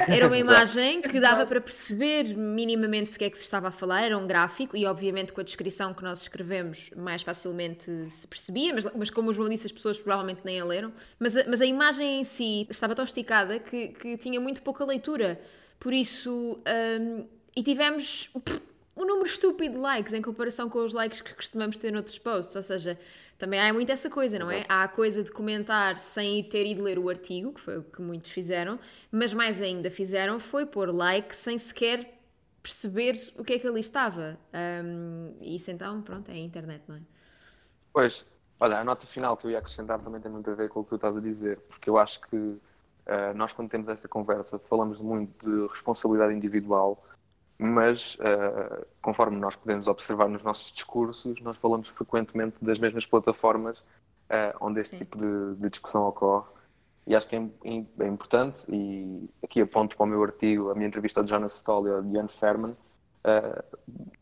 Era 0.08 0.26
uma 0.26 0.38
imagem 0.38 1.02
que 1.02 1.20
dava 1.20 1.44
para 1.44 1.60
perceber 1.60 2.34
minimamente 2.36 3.12
de 3.12 3.18
que 3.18 3.24
é 3.24 3.30
que 3.30 3.36
se 3.36 3.44
estava 3.44 3.68
a 3.68 3.70
falar, 3.70 4.02
era 4.02 4.16
um 4.16 4.26
gráfico 4.26 4.74
e 4.74 4.86
obviamente 4.86 5.32
com 5.32 5.40
a 5.40 5.44
descrição 5.44 5.92
que 5.92 6.02
nós 6.02 6.22
escrevemos 6.22 6.88
mais 6.96 7.20
facilmente 7.20 7.84
se 8.08 8.26
percebia, 8.26 8.72
mas, 8.72 8.86
mas 8.94 9.10
como 9.10 9.30
o 9.30 9.34
João 9.34 9.48
disse, 9.48 9.66
as 9.66 9.72
pessoas 9.72 9.98
provavelmente 9.98 10.40
nem 10.44 10.58
a 10.60 10.64
leram. 10.64 10.92
Mas 11.18 11.36
a, 11.36 11.44
mas 11.46 11.60
a 11.60 11.66
imagem 11.66 12.20
em 12.20 12.24
si 12.24 12.66
estava 12.70 12.94
tão 12.94 13.04
esticada 13.04 13.58
que, 13.58 13.88
que 13.88 14.16
tinha 14.16 14.40
muito 14.40 14.62
pouca 14.62 14.84
leitura. 14.84 15.38
Por 15.78 15.92
isso, 15.92 16.58
um, 17.00 17.26
e 17.54 17.62
tivemos 17.62 18.30
um 18.96 19.04
número 19.04 19.26
estúpido 19.26 19.74
de 19.74 19.80
likes 19.80 20.12
em 20.12 20.22
comparação 20.22 20.68
com 20.68 20.84
os 20.84 20.94
likes 20.94 21.20
que 21.20 21.34
costumamos 21.34 21.78
ter 21.78 21.92
noutros 21.92 22.18
posts, 22.18 22.56
ou 22.56 22.62
seja, 22.62 22.98
também 23.38 23.60
há 23.60 23.72
muito 23.72 23.90
essa 23.90 24.10
coisa, 24.10 24.36
não 24.36 24.50
é? 24.50 24.64
Há 24.68 24.82
a 24.82 24.88
coisa 24.88 25.22
de 25.22 25.30
comentar 25.30 25.96
sem 25.96 26.42
ter 26.42 26.66
ido 26.66 26.82
ler 26.82 26.98
o 26.98 27.08
artigo, 27.08 27.52
que 27.52 27.60
foi 27.60 27.78
o 27.78 27.84
que 27.84 28.02
muitos 28.02 28.30
fizeram, 28.30 28.80
mas 29.12 29.32
mais 29.32 29.62
ainda 29.62 29.90
fizeram 29.90 30.40
foi 30.40 30.66
pôr 30.66 30.92
like 30.92 31.34
sem 31.36 31.56
sequer 31.56 32.18
perceber 32.60 33.32
o 33.38 33.44
que 33.44 33.54
é 33.54 33.58
que 33.58 33.66
ali 33.66 33.78
estava. 33.78 34.36
Um, 34.84 35.36
isso 35.40 35.70
então, 35.70 36.02
pronto, 36.02 36.28
é 36.30 36.34
a 36.34 36.38
internet, 36.38 36.82
não 36.88 36.96
é? 36.96 37.00
Pois, 37.92 38.26
olha, 38.58 38.80
a 38.80 38.84
nota 38.84 39.06
final 39.06 39.36
que 39.36 39.46
eu 39.46 39.52
ia 39.52 39.58
acrescentar 39.58 40.00
também 40.00 40.20
tem 40.20 40.30
muito 40.30 40.50
a 40.50 40.54
ver 40.54 40.68
com 40.68 40.80
o 40.80 40.82
que 40.84 40.90
tu 40.90 40.96
estás 40.96 41.16
a 41.16 41.20
dizer, 41.20 41.60
porque 41.60 41.88
eu 41.88 41.96
acho 41.96 42.20
que 42.22 42.36
uh, 42.36 42.60
nós, 43.36 43.52
quando 43.52 43.70
temos 43.70 43.88
esta 43.88 44.08
conversa, 44.08 44.58
falamos 44.58 45.00
muito 45.00 45.48
de 45.48 45.68
responsabilidade 45.68 46.34
individual 46.34 47.02
mas 47.58 48.16
uh, 48.16 48.86
conforme 49.02 49.36
nós 49.36 49.56
podemos 49.56 49.88
observar 49.88 50.28
nos 50.28 50.44
nossos 50.44 50.70
discursos, 50.70 51.40
nós 51.40 51.56
falamos 51.56 51.88
frequentemente 51.88 52.56
das 52.62 52.78
mesmas 52.78 53.04
plataformas 53.04 53.78
uh, 53.78 54.56
onde 54.60 54.80
este 54.80 54.92
Sim. 54.92 54.98
tipo 54.98 55.18
de, 55.18 55.56
de, 55.56 55.68
discussão 55.68 56.06
ocorre. 56.06 56.46
E 57.04 57.16
acho 57.16 57.26
que 57.26 57.34
é, 57.34 57.42
é, 57.64 58.06
importante, 58.06 58.64
e 58.68 59.28
aqui 59.42 59.60
aponto 59.60 59.96
para 59.96 60.04
o 60.04 60.06
meu 60.06 60.22
artigo, 60.22 60.70
a 60.70 60.74
minha 60.74 60.86
entrevista 60.86 61.20
ao 61.20 61.26
Jonas 61.26 61.54
Stoll 61.54 61.88
e 61.88 61.90
ao 61.90 62.04
Ian 62.04 62.28
Ferman, 62.28 62.76
uh, 63.24 63.78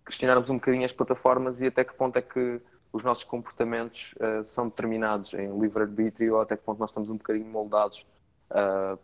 questionarmos 0.06 0.48
um 0.48 0.54
bocadinho 0.54 0.86
as 0.86 0.92
plataformas 0.92 1.60
e 1.60 1.66
até 1.66 1.84
que 1.84 1.92
ponto 1.92 2.16
é 2.16 2.22
que 2.22 2.60
os 2.92 3.04
nossos 3.04 3.24
comportamentos 3.24 4.14
são 4.42 4.68
determinados 4.68 5.34
em 5.34 5.58
livre-arbítrio 5.58 6.36
ou 6.36 6.40
até 6.40 6.56
que 6.56 6.62
ponto 6.62 6.78
nós 6.78 6.88
estamos 6.88 7.10
um 7.10 7.18
bocadinho 7.18 7.44
moldados 7.44 8.06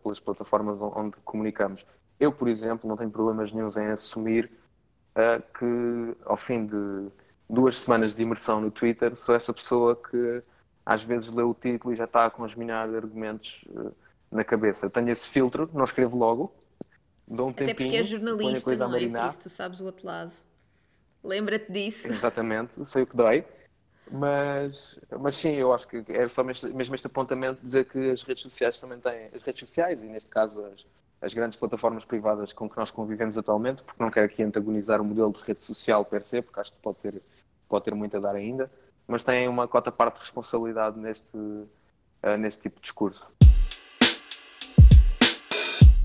pelas 0.03 0.19
plataformas 0.19 0.81
onde 0.81 1.15
comunicamos. 1.25 1.85
Eu, 2.23 2.31
por 2.31 2.47
exemplo, 2.47 2.89
não 2.89 2.97
tenho 2.97 3.11
problemas 3.11 3.51
nenhums 3.51 3.77
em 3.77 3.89
assumir 3.89 4.49
uh, 5.17 5.43
que 5.59 6.17
ao 6.25 6.37
fim 6.37 6.65
de 6.65 7.09
duas 7.51 7.79
semanas 7.79 8.15
de 8.15 8.23
imersão 8.23 8.61
no 8.61 8.71
Twitter 8.71 9.17
sou 9.17 9.35
essa 9.35 9.53
pessoa 9.53 9.97
que 9.97 10.41
às 10.87 11.03
vezes 11.03 11.29
lê 11.29 11.43
o 11.43 11.53
título 11.53 11.93
e 11.93 11.97
já 11.97 12.05
está 12.05 12.27
a 12.27 12.31
congeminar 12.31 12.89
argumentos 12.95 13.65
uh, 13.71 13.93
na 14.31 14.45
cabeça. 14.45 14.87
Eu 14.87 14.91
tenho 14.91 15.11
esse 15.11 15.29
filtro, 15.29 15.69
não 15.75 15.83
escrevo 15.83 16.17
logo, 16.17 16.55
dou 17.27 17.49
um 17.49 17.51
Até 17.51 17.67
tempinho, 17.67 17.89
porque 17.89 18.01
é 18.01 18.05
jornalista, 18.05 18.65
coisa 18.67 18.87
não 18.87 18.97
é? 18.97 19.09
Por 19.09 19.29
isso 19.29 19.41
tu 19.41 19.49
sabes 19.49 19.81
o 19.81 19.85
outro 19.85 20.07
lado. 20.07 20.33
Lembra-te 21.25 21.73
disso. 21.73 22.07
Exatamente, 22.07 22.71
sei 22.85 23.03
o 23.03 23.07
que 23.09 23.17
dói. 23.17 23.45
Mas, 24.13 24.97
mas 25.19 25.35
sim, 25.35 25.55
eu 25.55 25.73
acho 25.73 25.89
que 25.89 26.05
é 26.09 26.29
só 26.29 26.45
mesmo, 26.45 26.73
mesmo 26.73 26.95
este 26.95 27.09
apontamento 27.09 27.57
de 27.57 27.63
dizer 27.63 27.85
que 27.87 28.13
as 28.13 28.23
redes 28.23 28.45
sociais 28.45 28.79
também 28.79 29.01
têm, 29.01 29.29
as 29.35 29.43
redes 29.43 29.59
sociais 29.59 30.05
e 30.05 30.07
neste 30.07 30.31
caso 30.31 30.65
as, 30.67 30.87
as 31.23 31.33
grandes 31.33 31.57
plataformas 31.57 32.05
privadas 32.05 32.53
com 32.53 32.69
que 32.69 32.77
nós 32.77 32.91
convivemos 32.91 33.39
atualmente, 33.39 33.83
porque 33.85 34.03
não 34.03 34.11
quero 34.11 34.27
aqui 34.27 34.43
antagonizar 34.43 35.01
o 35.01 35.05
modelo 35.05 35.33
de 35.33 35.41
rede 35.45 35.65
social 35.65 36.05
per 36.05 36.23
se, 36.25 36.43
porque 36.43 36.59
acho 36.59 36.73
que 36.73 36.79
pode 36.79 36.99
ter, 36.99 37.23
pode 37.69 37.85
ter 37.85 37.95
muito 37.95 38.17
a 38.17 38.21
dar 38.21 38.35
ainda, 38.35 38.69
mas 39.07 39.23
têm 39.23 39.49
uma 39.49 39.69
cota 39.69 39.93
parte 39.93 40.15
de 40.15 40.21
responsabilidade 40.23 40.99
neste, 40.99 41.37
uh, 41.37 42.37
neste 42.37 42.63
tipo 42.63 42.77
de 42.77 42.83
discurso. 42.83 43.33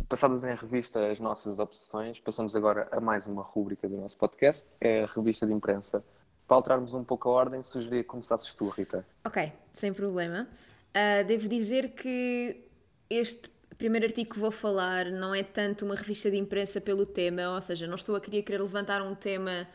Passadas 0.07 0.43
em 0.43 0.55
revista 0.55 1.11
as 1.11 1.19
nossas 1.19 1.57
obsessões, 1.57 2.19
passamos 2.19 2.55
agora 2.55 2.87
a 2.91 3.01
mais 3.01 3.25
uma 3.25 3.41
rúbrica 3.41 3.89
do 3.89 3.97
nosso 3.97 4.17
podcast, 4.17 4.75
é 4.79 5.03
a 5.03 5.07
revista 5.07 5.47
de 5.47 5.51
imprensa. 5.51 6.03
Para 6.47 6.57
alterarmos 6.57 6.93
um 6.93 7.03
pouco 7.03 7.27
a 7.27 7.31
ordem, 7.31 7.61
sugeria 7.63 8.03
que 8.03 8.07
começasses 8.07 8.53
tu, 8.53 8.69
Rita. 8.69 9.05
Ok, 9.25 9.51
sem 9.73 9.91
problema. 9.91 10.47
Uh, 10.91 11.25
devo 11.27 11.49
dizer 11.49 11.89
que 11.89 12.63
este 13.09 13.49
primeiro 13.77 14.05
artigo 14.05 14.33
que 14.33 14.39
vou 14.39 14.51
falar 14.51 15.05
não 15.11 15.33
é 15.33 15.43
tanto 15.43 15.85
uma 15.85 15.95
revista 15.95 16.31
de 16.31 16.37
imprensa 16.37 16.81
pelo 16.81 17.05
tema, 17.05 17.53
ou 17.53 17.61
seja, 17.61 17.87
não 17.87 17.95
estou 17.95 18.15
a 18.15 18.21
querer, 18.21 18.43
querer 18.43 18.61
levantar 18.61 19.01
um 19.01 19.13
tema, 19.13 19.67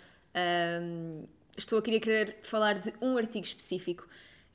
um, 0.82 1.24
estou 1.56 1.78
a 1.78 1.82
querer, 1.82 2.00
querer 2.00 2.38
falar 2.42 2.80
de 2.80 2.92
um 3.00 3.16
artigo 3.16 3.44
específico 3.44 4.06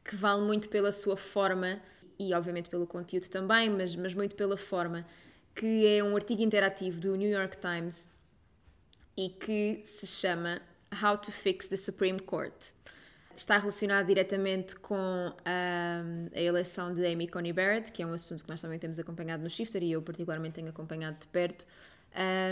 que 0.04 0.16
vale 0.16 0.42
muito 0.42 0.70
pela 0.70 0.92
sua 0.92 1.18
forma 1.18 1.82
e, 2.20 2.34
obviamente, 2.34 2.70
pelo 2.70 2.88
conteúdo 2.88 3.30
também, 3.30 3.70
mas, 3.70 3.96
mas 3.96 4.14
muito 4.14 4.36
pela 4.36 4.58
forma, 4.58 5.06
que 5.56 5.86
é 5.86 6.04
um 6.04 6.16
artigo 6.16 6.42
interativo 6.42 7.00
do 7.00 7.16
New 7.16 7.30
York 7.30 7.58
Times 7.58 8.10
e 9.16 9.30
que 9.30 9.82
se 9.84 10.06
chama 10.06 10.62
How 11.04 11.18
to 11.18 11.32
Fix 11.32 11.68
the 11.68 11.78
Supreme 11.78 12.20
Court 12.20 12.54
está 13.38 13.58
relacionado 13.58 14.08
diretamente 14.08 14.76
com 14.76 14.96
um, 14.96 16.30
a 16.34 16.42
eleição 16.42 16.94
de 16.94 17.06
Amy 17.06 17.28
Coney 17.28 17.54
Barrett, 17.54 17.92
que 17.92 18.02
é 18.02 18.06
um 18.06 18.14
assunto 18.14 18.44
que 18.44 18.50
nós 18.50 18.62
também 18.62 18.80
temos 18.80 18.98
acompanhado 18.98 19.44
no 19.44 19.50
Shifter 19.50 19.84
e 19.84 19.92
eu 19.92 20.02
particularmente 20.02 20.56
tenho 20.56 20.70
acompanhado 20.70 21.20
de 21.20 21.28
perto, 21.28 21.66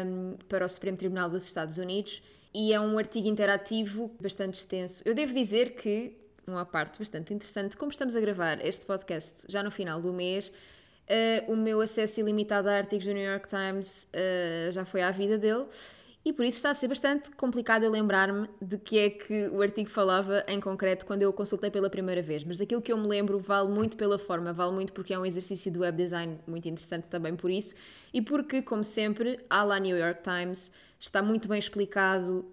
um, 0.06 0.38
para 0.48 0.66
o 0.66 0.70
Supremo 0.70 0.96
Tribunal 0.96 1.30
dos 1.30 1.44
Estados 1.46 1.78
Unidos. 1.78 2.22
E 2.54 2.72
é 2.72 2.80
um 2.80 2.98
artigo 2.98 3.28
interativo 3.28 4.16
bastante 4.22 4.56
extenso. 4.56 5.02
Eu 5.04 5.14
devo 5.14 5.34
dizer 5.34 5.72
que, 5.72 6.16
uma 6.48 6.66
parte 6.66 7.00
bastante 7.00 7.34
interessante, 7.34 7.76
como 7.76 7.92
estamos 7.92 8.16
a 8.16 8.20
gravar 8.20 8.64
este 8.64 8.86
podcast 8.86 9.46
já 9.50 9.64
no 9.64 9.72
final 9.72 10.00
do 10.00 10.14
mês, 10.14 10.50
uh, 11.10 11.52
o 11.52 11.56
meu 11.58 11.82
acesso 11.82 12.20
ilimitado 12.20 12.70
a 12.70 12.74
artigos 12.74 13.06
do 13.06 13.14
New 13.14 13.26
York 13.26 13.50
Times 13.50 14.08
uh, 14.14 14.72
já 14.72 14.86
foi 14.86 15.02
à 15.02 15.10
vida 15.10 15.38
dele 15.38 15.66
e 16.26 16.34
por 16.34 16.44
isso 16.44 16.58
está 16.58 16.72
a 16.72 16.74
ser 16.74 16.88
bastante 16.88 17.30
complicado 17.30 17.84
eu 17.84 17.92
lembrar-me 17.92 18.50
de 18.60 18.80
que 18.80 18.98
é 18.98 19.10
que 19.12 19.48
o 19.50 19.62
artigo 19.62 19.88
falava 19.92 20.44
em 20.48 20.60
concreto 20.60 21.06
quando 21.06 21.22
eu 21.22 21.30
o 21.30 21.34
consultei 21.34 21.70
pela 21.70 21.88
primeira 21.88 22.20
vez. 22.20 22.44
Mas 22.44 22.60
aquilo 22.60 22.82
que 22.82 22.92
eu 22.92 22.98
me 22.98 23.08
lembro 23.08 23.38
vale 23.38 23.70
muito 23.70 23.96
pela 23.96 24.18
forma, 24.18 24.52
vale 24.52 24.72
muito 24.72 24.92
porque 24.92 25.14
é 25.14 25.20
um 25.20 25.26
exercício 25.26 25.72
do 25.72 25.82
web 25.82 25.96
design 25.96 26.40
muito 26.48 26.68
interessante 26.68 27.08
também 27.08 27.36
por 27.36 27.52
isso 27.52 27.76
e 28.12 28.24
porque, 28.24 28.64
como 28.64 28.84
sempre, 28.84 29.40
à 29.48 29.64
la 29.64 29.78
New 29.78 29.96
York 29.96 30.22
Times 30.24 30.72
está 31.00 31.22
muito 31.22 31.48
bem 31.48 31.60
explicado 31.60 32.50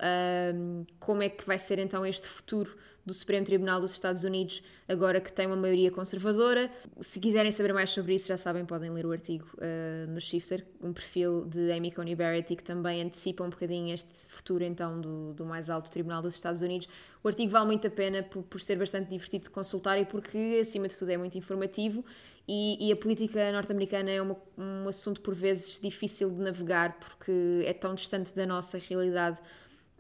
um, 0.54 0.84
como 1.00 1.22
é 1.22 1.30
que 1.30 1.46
vai 1.46 1.58
ser 1.58 1.78
então 1.78 2.04
este 2.04 2.28
futuro 2.28 2.76
do 3.04 3.12
Supremo 3.12 3.44
Tribunal 3.44 3.80
dos 3.80 3.92
Estados 3.92 4.24
Unidos, 4.24 4.62
agora 4.88 5.20
que 5.20 5.32
tem 5.32 5.46
uma 5.46 5.56
maioria 5.56 5.90
conservadora. 5.90 6.70
Se 7.00 7.18
quiserem 7.18 7.50
saber 7.50 7.72
mais 7.74 7.90
sobre 7.90 8.14
isso, 8.14 8.28
já 8.28 8.36
sabem, 8.36 8.64
podem 8.64 8.90
ler 8.90 9.04
o 9.04 9.12
artigo 9.12 9.46
uh, 9.54 10.10
no 10.10 10.20
Shifter, 10.20 10.64
um 10.80 10.92
perfil 10.92 11.44
de 11.44 11.72
Amy 11.72 11.90
Coney 11.90 12.14
Barrett 12.14 12.54
que 12.54 12.62
também 12.62 13.02
antecipa 13.02 13.44
um 13.44 13.50
bocadinho 13.50 13.92
este 13.92 14.10
futuro 14.28 14.62
então 14.62 15.00
do, 15.00 15.32
do 15.34 15.44
mais 15.44 15.68
alto 15.68 15.90
Tribunal 15.90 16.22
dos 16.22 16.34
Estados 16.34 16.60
Unidos. 16.60 16.88
O 17.22 17.28
artigo 17.28 17.50
vale 17.50 17.66
muito 17.66 17.86
a 17.86 17.90
pena 17.90 18.22
por, 18.22 18.42
por 18.42 18.60
ser 18.60 18.76
bastante 18.76 19.08
divertido 19.10 19.44
de 19.44 19.50
consultar 19.50 19.98
e 19.98 20.04
porque, 20.04 20.58
acima 20.60 20.88
de 20.88 20.96
tudo, 20.96 21.10
é 21.10 21.16
muito 21.16 21.36
informativo 21.36 22.04
e, 22.46 22.88
e, 22.88 22.92
a 22.92 22.96
política 22.96 23.52
norte-americana 23.52 24.10
é 24.10 24.20
uma, 24.20 24.36
um 24.58 24.88
assunto 24.88 25.20
por 25.20 25.32
vezes 25.34 25.78
difícil 25.78 26.28
de 26.28 26.40
navegar 26.40 26.98
porque 26.98 27.62
é 27.64 27.72
tão 27.72 27.94
distante 27.94 28.34
da 28.34 28.44
nossa 28.44 28.78
realidade 28.78 29.38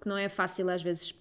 que 0.00 0.08
não 0.08 0.18
é 0.18 0.28
fácil 0.28 0.68
às 0.68 0.82
vezes 0.82 1.14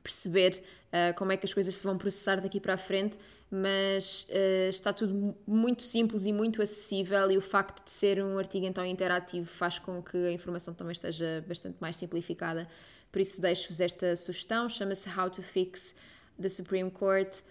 perceber 0.00 0.62
uh, 0.88 1.16
como 1.16 1.32
é 1.32 1.36
que 1.36 1.46
as 1.46 1.54
coisas 1.54 1.74
se 1.74 1.84
vão 1.84 1.98
processar 1.98 2.40
daqui 2.40 2.60
para 2.60 2.74
a 2.74 2.78
frente, 2.78 3.18
mas 3.50 4.26
uh, 4.30 4.68
está 4.68 4.92
tudo 4.92 5.36
muito 5.46 5.82
simples 5.82 6.26
e 6.26 6.32
muito 6.32 6.60
acessível 6.60 7.30
e 7.30 7.36
o 7.36 7.40
facto 7.40 7.84
de 7.84 7.90
ser 7.90 8.22
um 8.22 8.38
artigo 8.38 8.66
então 8.66 8.84
interativo 8.84 9.46
faz 9.46 9.78
com 9.78 10.02
que 10.02 10.16
a 10.16 10.32
informação 10.32 10.74
também 10.74 10.92
esteja 10.92 11.44
bastante 11.46 11.76
mais 11.80 11.96
simplificada. 11.96 12.68
Por 13.10 13.20
isso 13.20 13.40
deixo-vos 13.40 13.80
esta 13.80 14.16
sugestão, 14.16 14.68
chama-se 14.68 15.08
How 15.08 15.30
to 15.30 15.42
Fix 15.42 15.94
the 16.40 16.48
Supreme 16.48 16.90
Court 16.90 17.42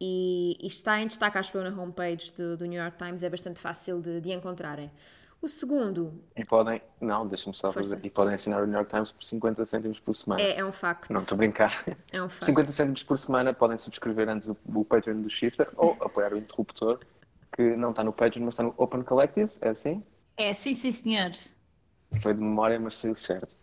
e, 0.00 0.56
e, 0.60 0.66
está 0.66 1.00
em 1.00 1.06
destaque, 1.06 1.36
acho 1.36 1.56
eu, 1.56 1.62
na 1.62 1.82
homepage 1.82 2.32
do, 2.34 2.56
do 2.56 2.64
New 2.64 2.80
York 2.80 2.96
Times, 2.96 3.22
é 3.22 3.28
bastante 3.28 3.60
fácil 3.60 4.00
de, 4.00 4.20
de 4.20 4.32
encontrarem. 4.32 4.90
O 5.42 5.48
segundo. 5.48 6.22
E 6.36 6.44
podem. 6.44 6.82
Não, 7.00 7.26
deixa-me 7.26 7.56
só 7.56 7.72
Força. 7.72 7.90
fazer. 7.90 8.04
E 8.06 8.10
podem 8.10 8.34
assinar 8.34 8.62
o 8.62 8.66
New 8.66 8.74
York 8.74 8.90
Times 8.90 9.10
por 9.10 9.24
50 9.24 9.64
cêntimos 9.64 9.98
por 9.98 10.14
semana. 10.14 10.42
É, 10.42 10.58
é 10.58 10.64
um 10.64 10.72
facto. 10.72 11.10
Não, 11.10 11.20
estou 11.20 11.34
a 11.34 11.38
brincar. 11.38 11.84
É 12.12 12.22
um 12.22 12.28
facto. 12.28 12.46
50 12.46 12.72
cêntimos 12.72 13.02
por 13.02 13.18
semana 13.18 13.54
podem 13.54 13.78
subscrever 13.78 14.28
antes 14.28 14.48
o, 14.48 14.56
o 14.74 14.84
Patreon 14.84 15.22
do 15.22 15.30
Shifter 15.30 15.70
ou 15.76 15.96
apoiar 16.00 16.34
o 16.34 16.36
Interruptor, 16.36 17.00
que 17.56 17.74
não 17.76 17.90
está 17.90 18.04
no 18.04 18.12
Patreon, 18.12 18.44
mas 18.44 18.54
está 18.54 18.64
no 18.64 18.74
Open 18.76 19.02
Collective, 19.02 19.50
é 19.60 19.70
assim? 19.70 20.02
É, 20.36 20.52
sim, 20.52 20.74
sim, 20.74 20.92
senhor. 20.92 21.32
Foi 22.22 22.34
de 22.34 22.40
memória, 22.40 22.78
mas 22.78 22.96
saiu 22.96 23.14
certo. 23.14 23.56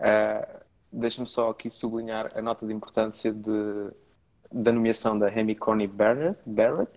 Uh, 0.00 0.68
Deixa-me 0.90 1.26
só 1.26 1.50
aqui 1.50 1.68
sublinhar 1.68 2.30
a 2.34 2.40
nota 2.40 2.66
de 2.66 2.72
importância 2.72 3.30
de 3.30 3.90
da 4.50 4.72
nomeação 4.72 5.18
da 5.18 5.28
Amy 5.28 5.54
Coney 5.54 5.86
Barrett. 5.86 6.38
Barrett? 6.46 6.90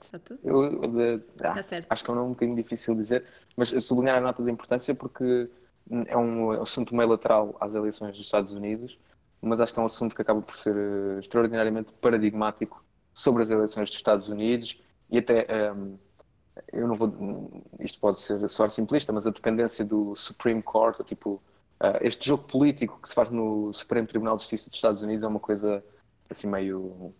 Eu, 0.44 0.80
de, 0.88 1.22
ah, 1.42 1.54
tá 1.54 1.64
certo. 1.64 1.88
Acho 1.90 2.04
que 2.04 2.10
é 2.10 2.14
um 2.14 2.16
nome 2.16 2.28
um 2.28 2.34
bocadinho 2.34 2.56
difícil 2.56 2.96
de 2.96 3.02
dizer, 3.02 3.26
mas 3.58 3.70
sublinhar 3.84 4.18
a 4.18 4.22
nota 4.22 4.42
de 4.42 4.52
importância 4.52 4.96
porque 4.96 5.50
é 6.08 6.18
um 6.18 6.52
assunto 6.52 6.96
meio 6.96 7.10
lateral 7.10 7.56
às 7.60 7.76
eleições 7.76 8.12
dos 8.12 8.22
Estados 8.26 8.54
Unidos, 8.54 8.98
mas 9.42 9.60
acho 9.60 9.74
que 9.74 9.80
é 9.80 9.84
um 9.84 9.88
assunto 9.88 10.16
que 10.16 10.22
acaba 10.22 10.42
por 10.42 10.56
ser 10.56 10.76
uh, 10.76 11.20
extraordinariamente 11.20 11.92
paradigmático 11.94 12.84
sobre 13.14 13.44
as 13.44 13.50
eleições 13.50 13.90
dos 13.90 13.98
Estados 13.98 14.30
Unidos 14.30 14.82
e 15.10 15.18
até 15.18 15.46
um, 15.74 15.98
ehm, 15.98 16.00
eu 16.72 16.88
não 16.88 16.96
vou, 16.96 17.64
isto 17.80 18.00
pode 18.00 18.22
ser 18.22 18.48
soar 18.50 18.70
simplista, 18.70 19.12
mas 19.12 19.28
a 19.28 19.32
dependência 19.32 19.84
do 19.84 20.16
Supreme 20.16 20.62
Court, 20.62 21.04
tipo, 21.06 21.42
uh, 21.82 21.98
este 22.02 22.28
jogo 22.28 22.44
político 22.44 23.00
que 23.02 23.10
se 23.10 23.16
faz 23.16 23.30
no 23.30 23.74
Supremo 23.74 24.08
Tribunal 24.08 24.36
de 24.38 24.44
Justiça 24.44 24.70
dos 24.70 24.78
Estados 24.78 25.02
Unidos 25.02 25.24
é 25.24 25.28
uma 25.28 25.40
coisa 25.40 25.84
assim 26.30 26.48
meio 26.48 27.14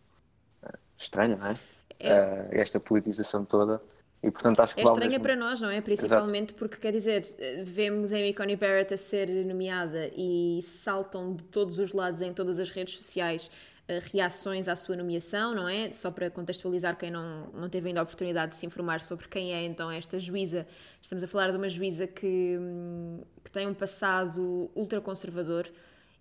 uh, 1.02 1.04
estranha, 1.04 1.36
não 1.36 1.48
é? 1.48 1.58
é. 2.00 2.48
esta 2.52 2.80
politização 2.80 3.44
toda. 3.46 3.82
E, 4.24 4.30
portanto, 4.30 4.60
acho 4.60 4.76
que 4.76 4.82
é 4.82 4.84
estranha 4.84 5.10
mesmo... 5.10 5.24
para 5.24 5.36
nós, 5.36 5.60
não 5.60 5.70
é? 5.70 5.82
Principalmente 5.82 6.50
Exato. 6.50 6.56
porque, 6.56 6.78
quer 6.78 6.92
dizer, 6.92 7.26
vemos 7.64 8.12
Amy 8.12 8.34
Coney 8.34 8.56
Barrett 8.56 8.94
a 8.94 8.98
ser 8.98 9.28
nomeada 9.46 10.12
e 10.16 10.62
saltam 10.62 11.34
de 11.34 11.44
todos 11.46 11.80
os 11.80 11.92
lados 11.92 12.22
em 12.22 12.32
todas 12.32 12.60
as 12.60 12.70
redes 12.70 12.96
sociais 12.96 13.50
uh, 13.90 13.94
reações 14.12 14.68
à 14.68 14.76
sua 14.76 14.96
nomeação, 14.96 15.56
não 15.56 15.68
é? 15.68 15.92
Só 15.92 16.12
para 16.12 16.30
contextualizar 16.30 16.98
quem 16.98 17.10
não, 17.10 17.48
não 17.48 17.68
teve 17.68 17.88
ainda 17.88 18.00
a 18.00 18.04
oportunidade 18.04 18.52
de 18.52 18.58
se 18.58 18.66
informar 18.68 19.02
sobre 19.02 19.28
quem 19.28 19.56
é 19.56 19.66
então 19.66 19.90
esta 19.90 20.20
juíza. 20.20 20.68
Estamos 21.02 21.24
a 21.24 21.28
falar 21.28 21.50
de 21.50 21.58
uma 21.58 21.70
juíza 21.70 22.06
que, 22.06 22.58
hum, 22.60 23.24
que 23.44 23.50
tem 23.50 23.68
um 23.68 23.74
passado 23.74 24.70
ultraconservador 24.76 25.68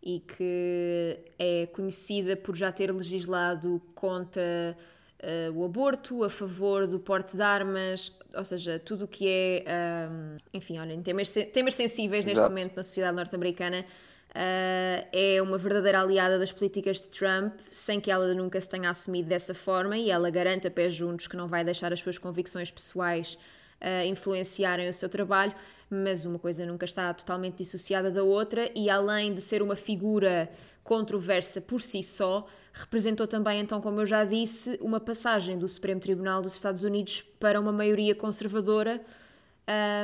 e 0.03 0.21
que 0.21 1.19
é 1.39 1.67
conhecida 1.73 2.37
por 2.37 2.57
já 2.57 2.73
ter 2.73 2.91
legislado 2.93 3.81
contra 3.95 4.77
uh, 5.23 5.59
o 5.59 5.65
aborto, 5.65 6.25
a 6.25 6.31
favor 6.31 6.87
do 6.87 6.99
porte 6.99 7.37
de 7.37 7.43
armas, 7.43 8.13
ou 8.35 8.45
seja, 8.45 8.79
tudo 8.79 9.05
o 9.05 9.09
que 9.09 9.29
é, 9.67 10.09
um, 10.11 10.37
enfim, 10.55 10.79
olhem, 10.79 11.03
temas, 11.03 11.33
temas 11.53 11.75
sensíveis 11.75 12.25
neste 12.25 12.39
Exato. 12.39 12.51
momento 12.51 12.77
na 12.77 12.83
sociedade 12.83 13.17
norte-americana. 13.17 13.85
Uh, 14.31 15.03
é 15.13 15.43
uma 15.43 15.59
verdadeira 15.59 16.01
aliada 16.01 16.39
das 16.39 16.53
políticas 16.53 17.01
de 17.01 17.09
Trump, 17.09 17.53
sem 17.73 18.01
que 18.01 18.13
ela 18.13 18.33
nunca 18.33 18.61
se 18.61 18.69
tenha 18.69 18.89
assumido 18.89 19.29
dessa 19.29 19.55
forma, 19.55 19.99
e 19.99 20.09
ela 20.09 20.31
garante 20.31 20.69
a 20.69 20.71
pé 20.71 20.89
juntos 20.89 21.27
que 21.27 21.37
não 21.37 21.49
vai 21.49 21.65
deixar 21.65 21.93
as 21.93 21.99
suas 21.99 22.17
convicções 22.17 22.71
pessoais 22.71 23.37
uh, 23.81 24.07
influenciarem 24.07 24.89
o 24.89 24.95
seu 24.95 25.09
trabalho, 25.09 25.53
mas 25.91 26.25
uma 26.25 26.39
coisa 26.39 26.65
nunca 26.65 26.85
está 26.85 27.13
totalmente 27.13 27.57
dissociada 27.57 28.11
da 28.11 28.23
outra, 28.23 28.71
e 28.75 28.89
além 28.89 29.35
de 29.35 29.41
ser 29.41 29.61
uma 29.61 29.75
figura 29.75 30.49
controversa 30.85 31.61
por 31.61 31.81
si 31.81 32.03
só, 32.03 32.47
representou 32.73 33.27
também, 33.27 33.61
então, 33.61 33.81
como 33.81 34.01
eu 34.01 34.07
já 34.07 34.25
disse, 34.25 34.79
uma 34.81 35.01
passagem 35.01 35.59
do 35.59 35.67
Supremo 35.67 36.01
Tribunal 36.01 36.41
dos 36.41 36.55
Estados 36.55 36.83
Unidos 36.83 37.23
para 37.41 37.61
uma 37.61 37.73
maioria 37.73 38.15
conservadora. 38.15 39.01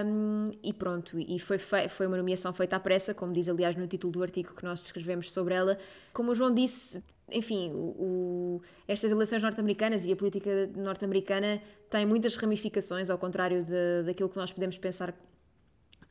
Um, 0.05 0.53
e 0.63 0.73
pronto, 0.73 1.19
e 1.19 1.39
foi, 1.41 1.59
foi 1.59 2.07
uma 2.07 2.17
nomeação 2.17 2.53
feita 2.53 2.77
à 2.77 2.81
pressa, 2.81 3.13
como 3.13 3.33
diz 3.33 3.49
aliás 3.49 3.75
no 3.75 3.87
título 3.87 4.13
do 4.13 4.23
artigo 4.23 4.55
que 4.55 4.65
nós 4.65 4.85
escrevemos 4.85 5.33
sobre 5.33 5.55
ela. 5.55 5.79
Como 6.13 6.31
o 6.31 6.35
João 6.35 6.55
disse, 6.55 7.03
enfim, 7.31 7.73
o, 7.73 7.79
o, 7.99 8.63
estas 8.87 9.11
eleições 9.11 9.43
norte-americanas 9.43 10.05
e 10.05 10.13
a 10.13 10.17
política 10.17 10.71
norte-americana 10.77 11.61
têm 11.91 12.07
muitas 12.07 12.37
ramificações, 12.37 13.11
ao 13.11 13.19
contrário 13.19 13.65
de, 13.65 14.05
daquilo 14.05 14.29
que 14.29 14.37
nós 14.37 14.53
podemos 14.53 14.79
pensar, 14.79 15.13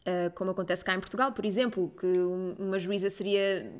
uh, 0.07 0.31
como 0.33 0.51
acontece 0.51 0.83
cá 0.83 0.93
em 0.95 0.99
Portugal, 0.99 1.31
por 1.31 1.45
exemplo, 1.45 1.93
que 1.99 2.07
uma 2.59 2.79
juíza 2.79 3.09
seria 3.09 3.71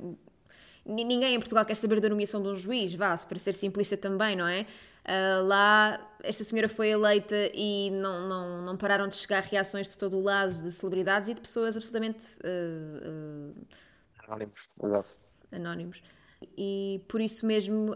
ninguém 0.86 1.34
em 1.34 1.40
Portugal 1.40 1.66
quer 1.66 1.76
saber 1.76 2.00
da 2.00 2.08
nomeação 2.08 2.42
de 2.42 2.48
um 2.48 2.56
juiz, 2.56 2.94
vá, 2.94 3.18
para 3.18 3.40
ser 3.40 3.54
simplista 3.54 3.98
também, 3.98 4.36
não 4.36 4.48
é? 4.48 4.68
Uh, 5.06 5.46
lá, 5.46 6.00
esta 6.24 6.44
senhora 6.44 6.68
foi 6.68 6.90
eleita 6.90 7.36
e 7.54 7.92
não, 7.92 8.28
não, 8.28 8.62
não 8.62 8.78
pararam 8.78 9.08
de 9.08 9.16
chegar 9.16 9.44
reações 9.44 9.88
de 9.88 9.98
todo 9.98 10.18
o 10.18 10.22
lado 10.22 10.62
de 10.62 10.72
celebridades 10.72 11.30
e 11.30 11.34
de 11.34 11.42
pessoas 11.42 11.76
absolutamente. 11.76 12.26
Uh, 12.44 13.52
uh, 13.52 13.68
anónimos, 14.28 14.70
exato. 14.84 15.18
Anónimos. 15.52 16.02
E 16.58 17.02
por 17.08 17.22
isso 17.22 17.46
mesmo 17.46 17.96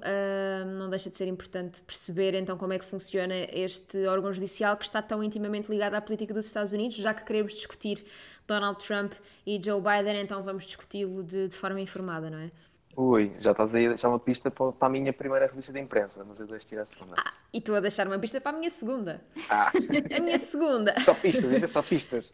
não 0.78 0.90
deixa 0.90 1.10
de 1.10 1.16
ser 1.16 1.28
importante 1.28 1.82
perceber 1.82 2.34
então 2.34 2.58
como 2.58 2.74
é 2.74 2.80
que 2.80 2.86
funciona 2.86 3.36
este 3.52 4.06
órgão 4.08 4.32
judicial 4.32 4.76
que 4.78 4.86
está 4.86 5.02
tão 5.02 5.24
intimamente 5.24 5.70
ligado 5.70 5.96
à 5.96 6.02
política 6.02 6.34
dos 6.34 6.46
Estados 6.46 6.72
Unidos, 6.72 6.98
já 6.98 7.14
que 7.14 7.24
queremos 7.24 7.54
discutir 7.54 8.04
Donald 8.48 8.84
Trump 8.86 9.14
e 9.46 9.60
Joe 9.64 9.82
Biden, 9.82 10.22
então 10.22 10.44
vamos 10.44 10.66
discuti-lo 10.66 11.24
de, 11.24 11.48
de 11.48 11.56
forma 11.56 11.80
informada, 11.80 12.30
não 12.30 12.40
é? 12.40 12.52
Ui, 12.96 13.32
já 13.40 13.52
estás 13.52 13.74
aí 13.74 13.86
a 13.86 13.90
deixar 13.90 14.10
uma 14.10 14.20
pista 14.20 14.52
para, 14.52 14.74
a 14.82 14.90
minha 14.90 15.14
primeira 15.14 15.48
revista 15.48 15.72
de 15.72 15.80
imprensa, 15.80 16.26
mas 16.28 16.40
eu 16.40 16.48
deixo 16.48 16.68
tirar 16.68 16.82
a 16.82 16.86
segunda. 16.86 17.16
Ah, 17.18 17.34
e 17.54 17.62
tu 17.62 17.74
a 17.74 17.80
deixar 17.80 18.06
uma 18.08 18.20
pista 18.20 18.42
para 18.42 18.56
a 18.56 18.60
minha 18.60 18.70
segunda. 18.70 19.22
Ah. 19.50 19.72
A 20.18 20.20
minha 20.20 20.38
segunda. 20.38 21.00
Só 21.00 21.14
pistas, 21.14 21.50
deixa 21.50 21.68
só 21.68 21.82
pistas. 21.82 22.34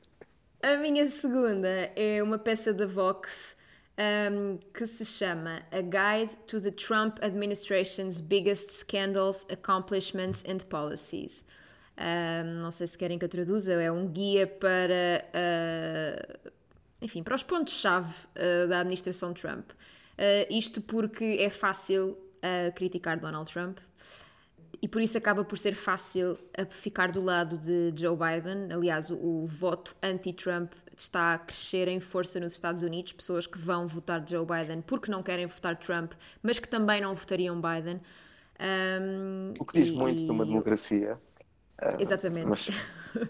A 0.63 0.77
minha 0.77 1.05
segunda 1.07 1.91
é 1.95 2.23
uma 2.23 2.39
peça 2.39 2.73
da 2.73 2.87
Vox 2.87 3.54
um, 3.97 4.57
que 4.73 4.85
se 4.85 5.05
chama 5.05 5.61
A 5.71 5.81
Guide 5.81 6.35
to 6.47 6.59
the 6.59 6.71
Trump 6.71 7.17
Administration's 7.21 8.21
Biggest 8.21 8.71
Scandals, 8.71 9.45
Accomplishments 9.49 10.43
and 10.47 10.67
Policies. 10.69 11.43
Um, 11.97 12.61
não 12.61 12.71
sei 12.71 12.87
se 12.87 12.97
querem 12.97 13.17
que 13.17 13.25
eu 13.25 13.29
traduza, 13.29 13.73
é 13.73 13.91
um 13.91 14.07
guia 14.07 14.45
para, 14.45 15.25
uh, 15.33 16.51
enfim, 17.01 17.23
para 17.23 17.35
os 17.35 17.43
pontos-chave 17.43 18.13
uh, 18.35 18.67
da 18.67 18.81
administração 18.81 19.33
Trump. 19.33 19.71
Uh, 19.71 20.45
isto 20.49 20.81
porque 20.81 21.37
é 21.39 21.49
fácil 21.49 22.09
uh, 22.11 22.73
criticar 22.75 23.19
Donald 23.19 23.51
Trump 23.51 23.79
e 24.85 24.87
por 24.87 25.01
isso 25.01 25.17
acaba 25.17 25.43
por 25.43 25.57
ser 25.57 25.73
fácil 25.73 26.37
ficar 26.69 27.11
do 27.11 27.19
lado 27.19 27.57
de 27.57 27.91
Joe 27.99 28.15
Biden. 28.15 28.71
Aliás, 28.71 29.09
o, 29.09 29.15
o 29.15 29.47
voto 29.47 29.95
anti-Trump 29.99 30.73
está 30.95 31.33
a 31.33 31.39
crescer 31.39 31.87
em 31.87 31.99
força 31.99 32.39
nos 32.39 32.53
Estados 32.53 32.83
Unidos. 32.83 33.11
Pessoas 33.11 33.47
que 33.47 33.57
vão 33.57 33.87
votar 33.87 34.23
Joe 34.29 34.45
Biden 34.45 34.83
porque 34.83 35.09
não 35.09 35.23
querem 35.23 35.47
votar 35.47 35.75
Trump, 35.75 36.11
mas 36.43 36.59
que 36.59 36.69
também 36.69 37.01
não 37.01 37.15
votariam 37.15 37.59
Biden. 37.59 37.99
Um, 38.59 39.53
o 39.59 39.65
que 39.65 39.81
diz 39.81 39.89
e, 39.89 39.91
muito 39.93 40.23
de 40.23 40.29
uma 40.29 40.45
democracia. 40.45 41.17
Uh, 41.81 41.99
Exatamente. 41.99 42.45
Mas 42.45 42.69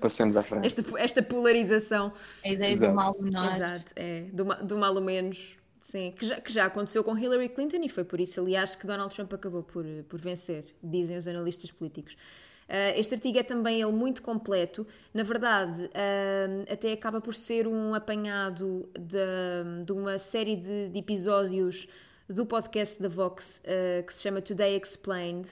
passemos 0.01 0.35
à 0.35 0.43
frente. 0.43 0.65
Esta, 0.65 0.83
esta 0.97 1.23
polarização. 1.23 2.11
A 2.43 2.49
ideia 2.49 2.73
Exato. 2.73 2.91
do 2.91 2.95
mal 2.97 3.15
menor. 3.17 3.55
Exato, 3.55 3.93
é. 3.95 4.23
Do, 4.23 4.43
do 4.43 4.77
mal 4.77 4.93
ou 4.93 5.01
menos 5.01 5.55
Sim, 5.85 6.11
que 6.17 6.25
já, 6.25 6.41
que 6.41 6.51
já 6.51 6.65
aconteceu 6.65 7.03
com 7.03 7.15
Hillary 7.15 7.47
Clinton 7.47 7.77
e 7.83 7.89
foi 7.89 8.03
por 8.03 8.19
isso, 8.19 8.41
aliás, 8.41 8.75
que 8.75 8.87
Donald 8.87 9.13
Trump 9.13 9.31
acabou 9.31 9.61
por, 9.61 9.85
por 10.09 10.19
vencer, 10.19 10.65
dizem 10.81 11.15
os 11.15 11.27
analistas 11.27 11.69
políticos. 11.69 12.13
Uh, 12.67 12.97
este 12.97 13.13
artigo 13.13 13.37
é 13.37 13.43
também 13.43 13.83
ele 13.83 13.91
muito 13.91 14.23
completo. 14.23 14.87
Na 15.13 15.21
verdade, 15.21 15.83
uh, 15.83 16.73
até 16.73 16.91
acaba 16.91 17.21
por 17.21 17.35
ser 17.35 17.67
um 17.67 17.93
apanhado 17.93 18.89
de, 18.99 19.85
de 19.85 19.91
uma 19.91 20.17
série 20.17 20.55
de, 20.55 20.89
de, 20.89 20.97
episódios 20.97 21.87
do 22.27 22.47
podcast 22.47 22.99
da 22.99 23.07
Vox 23.07 23.61
uh, 23.63 24.03
que 24.03 24.11
se 24.11 24.23
chama 24.23 24.41
Today 24.41 24.75
Explained. 24.75 25.51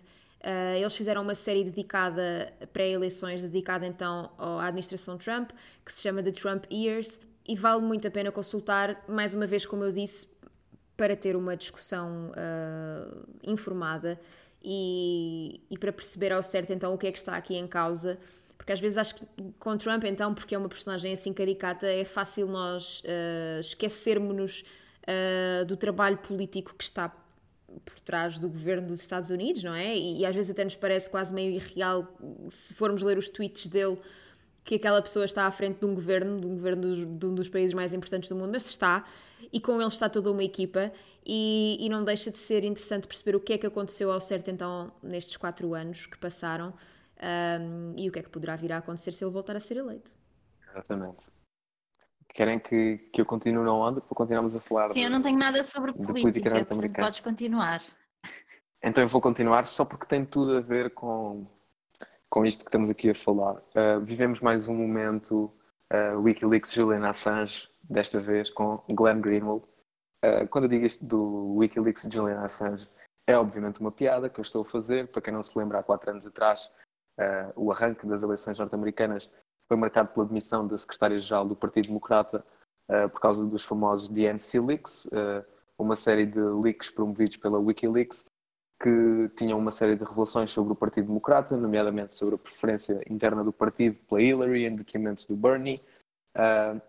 eles 0.76 0.96
fizeram 0.96 1.22
uma 1.22 1.36
série 1.36 1.64
dedicada 1.64 2.52
pré-eleições, 2.74 3.44
dedicada 3.44 3.86
então 3.86 4.32
à 4.36 4.66
administração 4.66 5.16
Trump, 5.16 5.52
que 5.86 5.94
se 5.94 6.02
chama 6.02 6.24
The 6.24 6.32
Trump 6.32 6.66
Years 6.72 7.20
e 7.48 7.56
vale 7.56 7.82
muito 7.82 8.08
a 8.08 8.12
pena 8.12 8.32
consultar, 8.32 9.04
mais 9.08 9.34
uma 9.34 9.46
vez, 9.46 9.66
como 9.66 9.84
eu 9.84 9.92
disse, 9.92 10.28
para 10.96 11.16
ter 11.16 11.36
uma 11.36 11.58
discussão 11.58 12.32
uh, 12.32 13.26
informada 13.44 14.20
e, 14.64 15.62
e, 15.70 15.78
para 15.78 15.92
perceber 15.92 16.32
ao 16.32 16.42
certo 16.42 16.72
então 16.72 16.94
o 16.94 16.98
que 16.98 17.08
é 17.08 17.12
que 17.12 17.18
está 17.18 17.36
aqui 17.36 17.56
em 17.56 17.68
causa. 17.68 18.18
Porque 18.58 18.72
às 18.72 18.80
vezes 18.80 18.98
acho 18.98 19.16
que 19.16 19.26
com 19.60 19.78
Trump, 19.78 20.06
então, 20.06 20.34
porque 20.34 20.56
é 20.56 20.58
uma 20.58 20.70
personagem 20.70 21.12
assim 21.12 21.34
caricata, 21.34 21.86
é 21.86 22.06
fácil 22.06 22.48
nós 22.48 23.02
uh, 23.02 23.60
esquecermos-nos 23.60 24.64
uh, 25.02 25.66
do 25.66 25.76
trabalho 25.76 26.18
político 26.18 26.74
que 26.78 26.84
está 26.84 27.14
por 27.84 28.00
trás 28.02 28.40
do 28.40 28.48
governo 28.48 28.88
dos 28.88 29.02
Estados 29.02 29.30
Unidos, 29.30 29.64
não 29.64 29.74
é? 29.74 29.98
E, 29.98 30.20
e 30.20 30.26
às 30.26 30.34
vezes 30.34 30.52
até 30.52 30.64
nos 30.64 30.76
parece 30.76 31.10
quase 31.10 31.34
meio 31.34 31.52
irreal 31.52 32.08
se 32.50 32.74
formos 32.74 33.02
ler 33.02 33.18
os 33.18 33.28
tweets 33.28 33.68
dele 33.68 34.00
que 34.64 34.76
aquela 34.76 35.02
pessoa 35.02 35.26
está 35.26 35.46
à 35.46 35.52
frente 35.52 35.80
de 35.80 35.86
um 35.86 35.94
governo, 35.94 36.40
de 36.40 36.48
um 36.48 36.56
governo 36.56 36.82
dos, 36.82 36.98
de 36.98 37.26
um 37.26 37.36
dos 37.36 37.50
países 37.50 37.74
mais 37.74 37.94
importantes 37.94 38.30
do 38.30 38.36
mundo, 38.36 38.52
mas 38.52 38.66
está, 38.70 39.04
e 39.52 39.60
com 39.60 39.74
ele 39.74 39.88
está 39.88 40.10
toda 40.10 40.32
uma 40.32 40.44
equipa, 40.44 40.92
e, 41.26 41.78
e, 41.80 41.90
não 41.90 42.04
deixa 42.04 42.32
de 42.32 42.40
ser 42.40 42.64
interessante 42.64 43.08
perceber 43.08 43.36
o 43.36 43.40
que 43.40 43.54
é 43.54 43.58
que 43.58 43.66
aconteceu 43.66 44.12
ao 44.12 44.20
certo 44.20 44.52
então 44.52 44.92
nestes 45.02 45.38
quatro 45.38 45.74
anos 45.74 46.06
que 46.06 46.18
passaram 46.18 46.74
um, 47.24 47.94
e 47.96 48.10
o 48.10 48.12
que 48.12 48.20
é 48.20 48.22
que 48.22 48.30
poderá 48.30 48.56
vir 48.56 48.74
a 48.74 48.78
acontecer 48.78 49.14
se 49.14 49.24
ele 49.24 49.32
voltar 49.32 49.56
a 49.56 49.60
ser 49.60 49.78
eleito. 49.78 50.14
Exatamente. 50.70 51.28
Querem 52.30 52.60
que, 52.60 52.98
que 52.98 53.22
eu 53.22 53.26
continue 53.26 53.64
na 53.64 53.72
onda 53.72 54.02
para 54.02 54.16
continuarmos 54.16 54.56
a 54.56 54.60
falar? 54.60 54.90
Sim, 54.90 54.96
de, 54.96 55.02
eu 55.02 55.10
não 55.10 55.22
tenho 55.22 55.38
nada 55.38 55.62
sobre 55.64 55.94
política, 55.94 56.22
política 56.22 56.50
norte-americana. 56.50 57.08
Podes 57.08 57.20
continuar. 57.20 57.84
Então 58.84 59.04
eu 59.04 59.08
vou 59.08 59.22
continuar 59.22 59.66
só 59.66 59.86
porque 59.86 60.06
tem 60.06 60.26
tudo 60.26 60.58
a 60.58 60.60
ver 60.60 60.94
com 60.94 61.48
com 62.34 62.48
isto 62.48 62.66
que 62.66 62.70
estamos 62.70 62.90
aqui 62.90 63.12
a 63.12 63.14
falar. 63.14 63.58
Uh, 63.76 64.04
vivemos 64.04 64.40
mais 64.40 64.68
um 64.68 64.74
momento 64.74 65.54
uh, 65.94 66.20
Wikileaks 66.20 66.74
Julian 66.74 67.08
Assange, 67.08 67.70
desta 67.84 68.20
vez 68.20 68.50
com 68.50 68.84
Glenn 68.92 69.22
Greenwald. 69.22 69.64
Uh, 70.26 70.48
quando 70.50 70.64
eu 70.64 70.70
digo 70.72 70.84
isto 70.84 71.06
do 71.06 71.54
Wikileaks 71.58 72.10
Julian 72.12 72.40
Assange, 72.40 72.90
é 73.28 73.38
obviamente 73.38 73.80
uma 73.80 73.92
piada 73.92 74.30
que 74.30 74.40
eu 74.40 74.42
estou 74.42 74.64
a 74.64 74.66
fazer. 74.66 75.10
Para 75.10 75.22
quem 75.22 75.32
não 75.32 75.44
se 75.44 75.56
lembra, 75.56 75.78
há 75.78 75.84
quatro 75.84 76.10
anos 76.10 76.26
atrás, 76.26 76.72
o 77.56 77.72
arranque 77.72 78.08
das 78.08 78.24
eleições 78.24 78.58
norte-americanas 78.58 79.30
foi 79.68 79.78
marcado 79.78 80.10
pela 80.10 80.26
demissão 80.26 80.68
da 80.68 80.76
secretária-geral 80.76 81.48
do 81.48 81.56
Partido 81.56 81.88
Democrata 81.90 82.44
por 83.14 83.22
causa 83.22 83.46
dos 83.46 83.64
famosos 83.64 84.10
DNC 84.10 84.60
Leaks, 84.60 85.08
uma 85.78 85.96
série 85.96 86.26
de 86.26 86.40
leaks 86.40 86.90
promovidos 86.90 87.38
pela 87.38 87.60
Wikileaks 87.60 88.26
que 88.84 89.30
tinham 89.38 89.58
uma 89.58 89.72
série 89.72 89.96
de 89.96 90.04
revelações 90.04 90.52
sobre 90.52 90.74
o 90.74 90.76
Partido 90.76 91.08
Democrata, 91.08 91.56
nomeadamente 91.56 92.14
sobre 92.14 92.36
a 92.36 92.38
preferência 92.38 93.02
interna 93.10 93.42
do 93.42 93.54
partido 93.54 93.96
pela 94.10 94.22
Hillary 94.22 94.66
em 94.66 94.76
detrimento 94.76 95.26
do 95.26 95.38
Bernie. 95.38 95.82
Uh, 96.36 96.82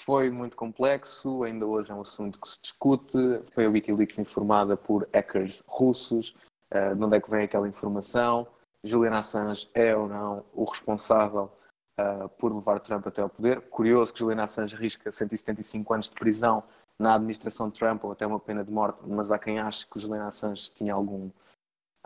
foi 0.00 0.30
muito 0.30 0.56
complexo, 0.56 1.42
ainda 1.42 1.66
hoje 1.66 1.92
é 1.92 1.94
um 1.94 2.00
assunto 2.00 2.40
que 2.40 2.48
se 2.48 2.62
discute. 2.62 3.18
Foi 3.52 3.66
a 3.66 3.68
Wikileaks 3.68 4.18
informada 4.18 4.78
por 4.78 5.06
hackers 5.12 5.62
russos. 5.68 6.34
Uh, 6.72 6.96
de 6.96 7.04
onde 7.04 7.16
é 7.16 7.20
que 7.20 7.30
vem 7.30 7.44
aquela 7.44 7.68
informação? 7.68 8.46
Julian 8.82 9.12
Assange 9.12 9.68
é 9.74 9.94
ou 9.94 10.08
não 10.08 10.42
o 10.54 10.64
responsável 10.64 11.52
uh, 12.00 12.30
por 12.38 12.54
levar 12.54 12.80
Trump 12.80 13.06
até 13.06 13.20
ao 13.20 13.28
poder? 13.28 13.60
Curioso 13.60 14.10
que 14.10 14.20
Julian 14.20 14.42
Assange 14.42 14.74
risca 14.74 15.12
175 15.12 15.92
anos 15.92 16.08
de 16.08 16.14
prisão 16.14 16.64
na 16.98 17.14
administração 17.14 17.68
de 17.68 17.78
Trump 17.78 18.04
ou 18.04 18.12
até 18.12 18.26
uma 18.26 18.40
pena 18.40 18.64
de 18.64 18.70
morte, 18.70 19.00
mas 19.06 19.30
há 19.30 19.38
quem 19.38 19.58
ache 19.58 19.86
que 19.86 19.98
o 19.98 20.00
Julian 20.00 20.26
Assange 20.26 20.70
tinha 20.74 20.94
algum, 20.94 21.30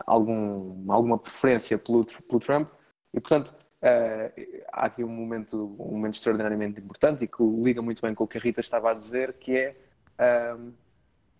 algum, 0.05 0.91
alguma 0.91 1.17
preferência 1.17 1.77
pelo, 1.77 2.05
pelo 2.05 2.39
Trump. 2.39 2.69
E, 3.13 3.19
portanto, 3.19 3.53
Uh, 3.81 4.61
há 4.71 4.85
aqui 4.85 5.03
um 5.03 5.09
momento, 5.09 5.75
um 5.79 5.93
momento 5.93 6.13
extraordinariamente 6.13 6.79
importante 6.79 7.25
e 7.25 7.27
que 7.27 7.41
liga 7.41 7.81
muito 7.81 7.99
bem 7.99 8.13
com 8.13 8.25
o 8.25 8.27
que 8.27 8.37
a 8.37 8.41
Rita 8.41 8.59
estava 8.59 8.91
a 8.91 8.93
dizer, 8.93 9.33
que 9.33 9.57
é 9.57 9.75
uh, 10.19 10.71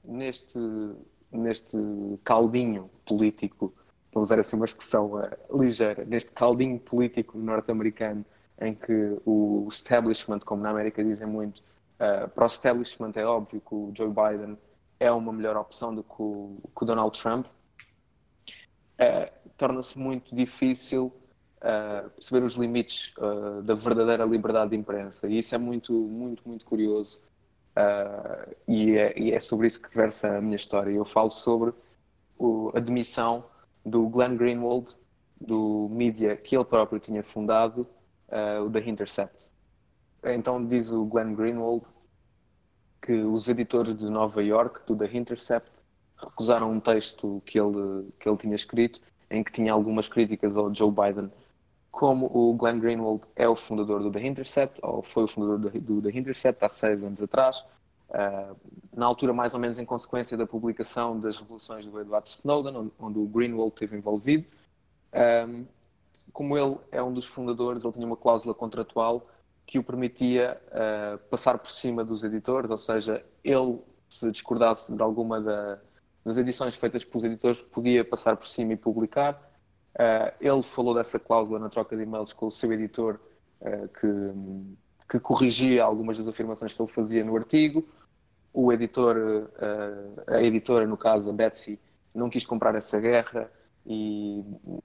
neste, 0.03 0.57
neste 1.31 1.77
caldinho 2.23 2.89
político, 3.05 3.71
para 4.11 4.21
usar 4.21 4.39
assim 4.39 4.55
uma 4.55 4.65
expressão 4.65 5.13
uh, 5.13 5.61
ligeira, 5.61 6.03
neste 6.03 6.31
caldinho 6.31 6.79
político 6.79 7.37
norte-americano 7.37 8.25
em 8.59 8.73
que 8.73 9.19
o 9.23 9.67
establishment, 9.69 10.39
como 10.39 10.63
na 10.63 10.71
América 10.71 11.03
dizem 11.03 11.27
muito, 11.27 11.63
para 12.33 12.43
o 12.43 12.47
establishment 12.47 13.11
é 13.15 13.25
óbvio 13.25 13.61
que 13.61 13.75
o 13.75 13.91
Joe 13.95 14.09
Biden 14.09 14.57
é 14.99 15.11
uma 15.11 15.31
melhor 15.31 15.55
opção 15.57 15.93
do 15.93 16.03
que 16.03 16.21
o, 16.21 16.57
que 16.75 16.83
o 16.83 16.85
Donald 16.85 17.19
Trump, 17.19 17.45
torna-se 19.57 19.99
muito 19.99 20.33
difícil 20.35 21.13
uh, 21.61 22.09
perceber 22.09 22.43
os 22.43 22.55
limites 22.55 23.13
uh, 23.17 23.61
da 23.61 23.75
verdadeira 23.75 24.25
liberdade 24.25 24.71
de 24.71 24.77
imprensa. 24.77 25.27
E 25.27 25.37
isso 25.37 25.55
é 25.55 25.57
muito, 25.57 25.93
muito, 25.93 26.47
muito 26.47 26.65
curioso. 26.65 27.19
Uh, 27.77 28.55
e, 28.67 28.97
é, 28.97 29.17
e, 29.17 29.31
é, 29.31 29.39
sobre 29.39 29.67
isso 29.67 29.81
que 29.81 29.95
versa 29.95 30.37
a 30.37 30.41
minha 30.41 30.55
história. 30.55 30.91
Eu 30.91 31.05
falo 31.05 31.31
sobre 31.31 31.73
o, 32.37 32.71
a 32.75 32.79
demissão 32.79 33.45
do 33.85 34.07
Glenn 34.09 34.35
Greenwald, 34.35 34.95
do 35.39 35.87
mídia 35.89 36.35
que 36.35 36.55
ele 36.55 36.65
próprio 36.65 36.99
tinha 36.99 37.23
fundado, 37.23 37.87
o 38.63 38.69
The 38.69 38.79
Intercept. 38.89 39.51
Então 40.23 40.63
diz 40.65 40.91
o 40.91 41.05
Glenn 41.05 41.33
Greenwald 41.33 41.85
que 43.01 43.13
os 43.23 43.47
editores 43.47 43.95
de 43.97 44.09
Nova 44.09 44.43
York, 44.43 44.85
do 44.85 44.95
The 44.95 45.17
Intercept, 45.17 45.71
recusaram 46.15 46.71
um 46.71 46.79
texto 46.79 47.41
que 47.45 47.59
ele, 47.59 48.07
que 48.19 48.29
ele 48.29 48.37
tinha 48.37 48.55
escrito 48.55 49.01
em 49.29 49.43
que 49.43 49.51
tinha 49.51 49.73
algumas 49.73 50.07
críticas 50.07 50.55
ao 50.55 50.73
Joe 50.73 50.91
Biden 50.91 51.31
como 51.91 52.27
o 52.33 52.53
Glenn 52.53 52.79
Greenwald 52.79 53.23
é 53.35 53.47
o 53.47 53.55
fundador 53.55 54.01
do 54.01 54.11
The 54.11 54.25
Intercept, 54.25 54.79
ou 54.81 55.03
foi 55.03 55.25
o 55.25 55.27
fundador 55.27 55.71
do, 55.71 56.01
The 56.01 56.17
Intercept 56.17 56.63
há 56.63 56.69
seis 56.69 57.03
anos 57.03 57.21
atrás, 57.21 57.65
uh, 58.09 58.55
na 58.95 59.05
altura 59.05 59.33
mais 59.33 59.53
ou 59.53 59.59
menos 59.59 59.77
em 59.77 59.85
consequência 59.85 60.37
da 60.37 60.47
publicação 60.47 61.19
das 61.19 61.35
revelações 61.35 61.85
do 61.85 61.99
Edward 61.99 62.29
Snowden, 62.29 62.77
onde, 62.77 62.91
onde 62.97 63.19
o 63.19 63.25
Greenwald 63.25 63.73
esteve 63.73 63.97
envolvido. 63.97 64.45
Um, 65.13 65.65
como 66.31 66.57
ele 66.57 66.77
é 66.91 67.03
um 67.03 67.13
dos 67.13 67.25
fundadores, 67.25 67.83
ele 67.83 67.93
tinha 67.93 68.07
uma 68.07 68.15
cláusula 68.15 68.53
contratual 68.53 69.27
que 69.71 69.79
o 69.79 69.83
permitia 69.83 70.61
uh, 70.67 71.17
passar 71.29 71.57
por 71.57 71.71
cima 71.71 72.03
dos 72.03 72.25
editores, 72.25 72.69
ou 72.69 72.77
seja, 72.77 73.23
ele, 73.41 73.79
se 74.09 74.29
discordasse 74.29 74.93
de 74.93 75.01
alguma 75.01 75.39
da, 75.39 75.79
das 76.25 76.37
edições 76.37 76.75
feitas 76.75 77.05
pelos 77.05 77.23
editores, 77.23 77.61
podia 77.61 78.03
passar 78.03 78.35
por 78.35 78.47
cima 78.47 78.73
e 78.73 78.75
publicar 78.75 79.49
Uh, 79.91 80.31
ele 80.39 80.63
falou 80.63 80.95
dessa 80.95 81.19
cláusula 81.19 81.59
na 81.59 81.67
troca 81.67 81.97
de 81.97 82.03
e-mails 82.03 82.31
com 82.31 82.47
o 82.47 82.51
seu 82.51 82.71
editor, 82.71 83.19
uh, 83.59 83.89
que, 83.89 84.07
que, 85.09 85.19
corrigia 85.19 85.83
algumas 85.83 86.17
das 86.17 86.29
afirmações 86.29 86.71
que 86.71 86.81
ele 86.81 86.89
fazia 86.89 87.25
no 87.25 87.35
artigo. 87.35 87.85
O 88.53 88.71
editor, 88.71 89.49
a 90.27 90.41
editora, 90.41 90.85
no 90.85 90.97
caso 90.97 91.29
a 91.29 91.33
Betsy, 91.33 91.77
não 92.15 92.29
quis 92.29 92.45
comprar 92.45 92.73
essa 92.75 92.99
guerra 92.99 93.51
e 93.85 94.43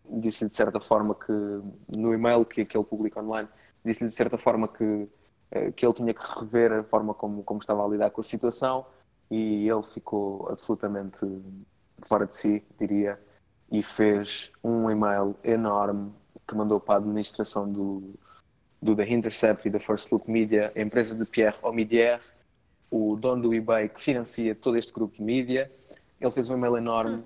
disse-lhe 0.09 0.49
de 0.49 0.55
certa 0.57 0.80
forma 0.80 1.14
que, 1.14 1.32
no 1.89 2.12
e-mail 2.12 2.45
que, 2.45 2.64
que 2.64 2.76
ele 2.76 2.84
publica 2.84 3.20
online, 3.20 3.49
disse-lhe 3.87 4.09
de 4.09 4.14
certa 4.14 4.37
forma 4.37 4.68
que, 4.68 5.09
que 5.74 5.87
ele 5.87 5.95
tinha 5.95 6.12
que 6.12 6.41
rever 6.41 6.72
a 6.72 6.82
forma 6.84 7.14
como, 7.14 7.43
como 7.43 7.61
estava 7.61 7.84
a 7.84 7.89
lidar 7.89 8.11
com 8.11 8.20
a 8.20 8.24
situação 8.24 8.84
e 9.30 9.68
ele 9.68 9.82
ficou 9.82 10.49
absolutamente 10.51 11.26
fora 12.03 12.26
de 12.26 12.34
si, 12.34 12.62
diria 12.78 13.18
e 13.70 13.82
fez 13.82 14.53
um 14.62 14.91
e-mail 14.91 15.34
enorme 15.43 16.12
que 16.47 16.55
mandou 16.55 16.78
para 16.78 16.95
a 16.95 16.99
administração 16.99 17.70
do, 17.70 18.14
do 18.80 18.95
The 18.95 19.09
Intercept 19.09 19.66
e 19.66 19.70
da 19.70 19.80
First 19.80 20.12
Look 20.12 20.30
Media, 20.30 20.72
a 20.76 20.80
empresa 20.80 21.14
de 21.14 21.24
Pierre 21.24 21.59
Omidier, 21.62 22.20
o 22.91 23.16
dono 23.16 23.43
do 23.43 23.55
eBay 23.55 23.89
que 23.89 24.01
financia 24.01 24.55
todo 24.55 24.76
este 24.76 24.93
grupo 24.93 25.16
de 25.16 25.22
mídia. 25.22 25.70
Ele 26.20 26.30
fez 26.30 26.49
um 26.49 26.55
e-mail 26.55 26.76
enorme 26.76 27.24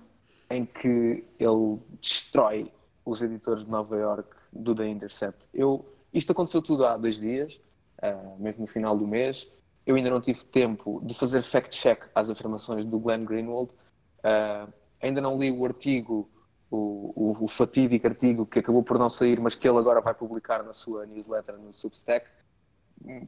em 0.49 0.65
que 0.65 1.25
ele 1.39 1.79
destrói 2.01 2.73
os 3.05 3.21
editores 3.23 3.65
de 3.65 3.71
Nova 3.71 3.97
York 3.97 4.29
do 4.53 4.75
The 4.75 4.89
Intercept. 4.89 5.47
Eu, 5.53 5.85
isto 6.13 6.33
aconteceu 6.33 6.61
tudo 6.61 6.85
há 6.85 6.97
dois 6.97 7.19
dias, 7.19 7.61
uh, 8.03 8.43
mesmo 8.43 8.63
no 8.63 8.67
final 8.67 8.97
do 8.97 9.07
mês. 9.07 9.49
Eu 9.87 9.97
ainda 9.97 10.11
não 10.11 10.21
tive 10.21 10.45
tempo 10.45 11.01
de 11.05 11.15
fazer 11.15 11.43
fact-check 11.43 12.09
às 12.15 12.31
afirmações 12.31 12.85
do 12.85 12.99
Glenn 12.99 13.25
Greenwald. 13.25 13.71
Uh, 14.19 14.73
ainda 15.01 15.21
não 15.21 15.39
li 15.39 15.51
o 15.51 15.65
artigo, 15.65 16.29
o, 16.71 17.13
o, 17.15 17.45
o, 17.45 17.49
fatídico 17.49 18.07
artigo 18.07 18.47
que 18.47 18.59
acabou 18.59 18.83
por 18.83 18.99
não 18.99 19.09
sair, 19.09 19.41
mas 19.41 19.55
que 19.55 19.69
ele 19.69 19.79
agora 19.79 20.01
vai 20.01 20.15
publicar 20.15 20.63
na 20.63 20.73
sua 20.73 21.07
newsletter 21.07 21.59
no 21.59 21.73
Substack, 21.73 22.27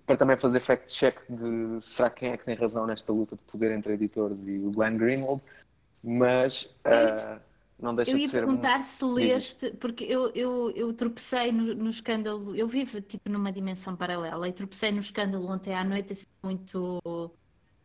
para 0.05 0.17
também 0.17 0.37
fazer 0.37 0.61
fact-check 0.61 1.19
de 1.29 1.81
será 1.81 2.11
quem 2.11 2.33
é 2.33 2.37
que 2.37 2.45
tem 2.45 2.55
razão 2.55 2.87
nesta 2.87 3.13
luta 3.13 3.37
de 3.37 3.43
poder 3.45 3.73
entre 3.73 3.95
editores 3.95 4.39
e 4.41 4.59
o 4.59 4.71
Glenn 4.71 4.99
Greenwald, 4.99 5.41
mas 6.03 6.65
uh, 6.87 7.41
não 7.83 7.95
deixa 7.95 8.13
eu 8.13 8.17
de 8.17 8.29
ser... 8.29 8.37
Ia 8.37 8.47
perguntar 8.47 8.81
se 8.81 9.05
leste, 9.05 9.73
porque 9.73 10.05
eu, 10.05 10.31
eu, 10.35 10.71
eu 10.71 10.93
tropecei 10.93 11.51
no, 11.51 11.75
no, 11.75 11.91
escândalo, 11.91 12.55
eu 12.55 12.69
vivo 12.69 13.01
tipo 13.01 13.29
numa 13.29 13.51
dimensão 13.51 13.97
paralela 13.97 14.49
e 14.49 14.53
tropecei 14.53 14.93
no 14.93 15.01
escândalo 15.01 15.49
ontem 15.49 15.75
à 15.75 15.83
noite 15.83 16.13
assim, 16.13 16.27
muito 16.45 17.01
uh, 17.05 17.31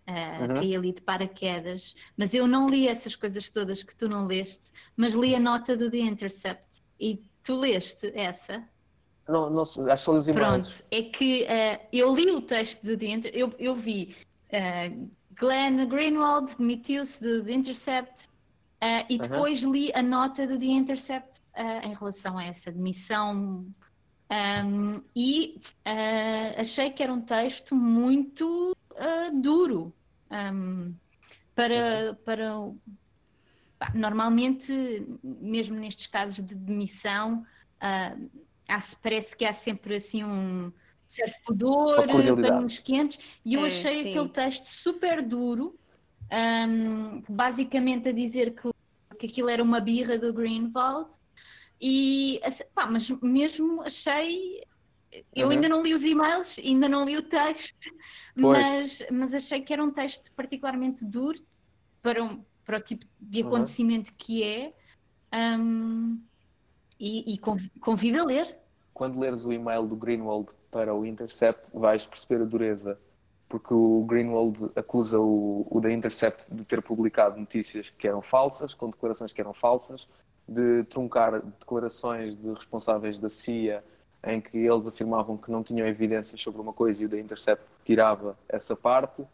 uhum. 0.08 0.54
caí 0.56 0.76
ali 0.76 0.93
de 0.93 1.02
paraquedas, 1.02 1.95
mas 2.16 2.36
eu 2.36 2.48
não 2.48 2.68
li 2.68 2.88
essas 2.88 3.16
coisas 3.16 3.50
todas 3.50 3.82
que 3.82 3.95
tu 3.95 4.08
não 4.08 4.28
leste, 4.28 4.72
mas 4.95 5.14
li 5.14 5.34
a 5.34 5.39
nota 5.39 5.76
do 5.76 5.89
The 5.89 5.98
Intercept 5.98 6.82
e 7.00 7.20
tu 7.43 7.60
leste 7.60 8.12
essa? 8.14 8.64
Não, 9.28 9.50
não 9.50 9.64
acho 9.64 9.84
que 9.84 9.98
só 9.98 10.34
Pronto, 10.34 10.84
é 10.91 11.02
que 11.02 11.43
uh, 11.43 11.88
eu 11.91 12.16
li 12.16 12.30
o 12.30 12.41
texto 12.41 12.86
do 12.86 12.95
The 12.95 13.08
Intercept, 13.08 13.39
eu, 13.39 13.54
eu 13.58 13.76
vi 13.76 14.16
uh, 14.54 15.10
Glenn 15.39 15.88
Greenwald 15.88 16.56
demitiu-se 16.56 17.24
do 17.24 17.43
The 17.43 17.52
Intercept 17.52 18.30
uh, 18.82 19.05
e 19.09 19.17
depois 19.17 19.63
uhum. 19.63 19.71
li 19.71 19.91
a 19.93 20.01
nota 20.01 20.45
do 20.47 20.57
The 20.57 20.65
Intercept 20.65 21.41
em 21.84 21.93
relação 21.93 22.38
a 22.38 22.45
essa 22.45 22.71
demissão. 22.71 23.65
Um, 24.30 25.01
e 25.15 25.59
achei 26.55 26.91
que 26.91 27.01
era 27.01 27.11
um 27.11 27.21
texto 27.21 27.73
muito 27.73 28.75
duro. 29.41 29.93
Um, 30.30 30.93
para, 31.55 32.15
para 32.23 32.71
normalmente, 33.93 35.07
mesmo 35.23 35.78
nestes 35.78 36.07
casos 36.07 36.43
de 36.43 36.55
demissão, 36.55 37.45
uh, 37.82 38.30
há, 38.67 38.80
parece 39.01 39.36
que 39.36 39.45
há 39.45 39.53
sempre 39.53 39.95
assim 39.95 40.23
um 40.23 40.71
certo 41.05 41.38
pudor, 41.45 42.05
paninhos 42.05 42.80
quentes, 42.80 43.19
e 43.45 43.53
eu 43.53 43.63
é, 43.63 43.67
achei 43.67 44.03
sim. 44.03 44.09
aquele 44.09 44.30
texto 44.30 44.65
super 44.65 45.21
duro, 45.23 45.80
um, 46.32 47.23
basicamente 47.30 48.09
a 48.09 48.11
dizer 48.11 48.53
que, 48.53 48.69
que 49.17 49.25
aquilo 49.28 49.49
era 49.49 49.63
uma 49.63 49.80
birra 49.80 50.17
do 50.17 50.34
Greenwald, 50.34 51.13
e 51.80 52.39
pá, 52.73 52.88
mas 52.88 53.09
mesmo 53.21 53.82
achei 53.84 54.63
eu 55.34 55.47
uhum. 55.47 55.53
ainda 55.53 55.69
não 55.69 55.82
li 55.82 55.93
os 55.93 56.03
e-mails, 56.03 56.57
ainda 56.59 56.89
não 56.89 57.05
li 57.05 57.17
o 57.17 57.23
texto, 57.23 57.91
mas, 58.36 59.01
mas 59.11 59.34
achei 59.34 59.61
que 59.61 59.73
era 59.73 59.84
um 59.84 59.91
texto 59.91 60.32
particularmente 60.34 61.05
duro 61.05 61.39
para, 62.01 62.23
um, 62.23 62.43
para 62.65 62.78
o 62.78 62.82
tipo 62.82 63.05
de 63.19 63.41
uhum. 63.41 63.47
acontecimento 63.47 64.09
uhum. 64.09 64.15
que 64.17 64.43
é 64.43 64.73
um, 65.57 66.19
e, 66.99 67.34
e 67.34 67.38
convido 67.80 68.21
a 68.21 68.25
ler. 68.25 68.57
Quando 68.93 69.19
leres 69.19 69.45
o 69.45 69.53
e-mail 69.53 69.88
do 69.88 69.95
Greenwald 69.95 70.49
para 70.71 70.93
o 70.93 71.05
Intercept, 71.05 71.69
vais 71.73 72.05
perceber 72.05 72.43
a 72.43 72.45
dureza, 72.45 72.99
porque 73.50 73.74
o 73.74 74.04
Greenwald 74.08 74.72
acusa 74.76 75.20
o, 75.20 75.66
o 75.70 75.80
The 75.82 75.91
Intercept 75.91 76.54
de 76.54 76.66
ter 76.66 76.82
publicado 76.82 77.39
notícias 77.39 77.89
que 77.89 78.08
eram 78.08 78.22
falsas, 78.22 78.74
com 78.74 78.89
declarações 78.89 79.32
que 79.32 79.41
eram 79.41 79.54
falsas, 79.54 80.08
de 80.48 80.84
truncar 80.86 81.41
declarações 81.41 82.36
de 82.36 82.54
responsáveis 82.54 83.18
da 83.18 83.30
CIA 83.30 83.84
em 84.24 84.41
que 84.41 84.58
eles 84.58 84.88
afirmavam 84.88 85.38
que 85.38 85.52
não 85.52 85.64
tinham 85.64 85.88
evidências 85.88 86.41
sobre 86.41 86.62
uma 86.62 86.74
coisa 86.74 87.04
e 87.04 87.06
o 87.06 87.10
The 87.10 87.20
Intercept 87.20 87.66
tirava 87.86 88.38
essa 88.50 88.76
parte, 88.76 89.26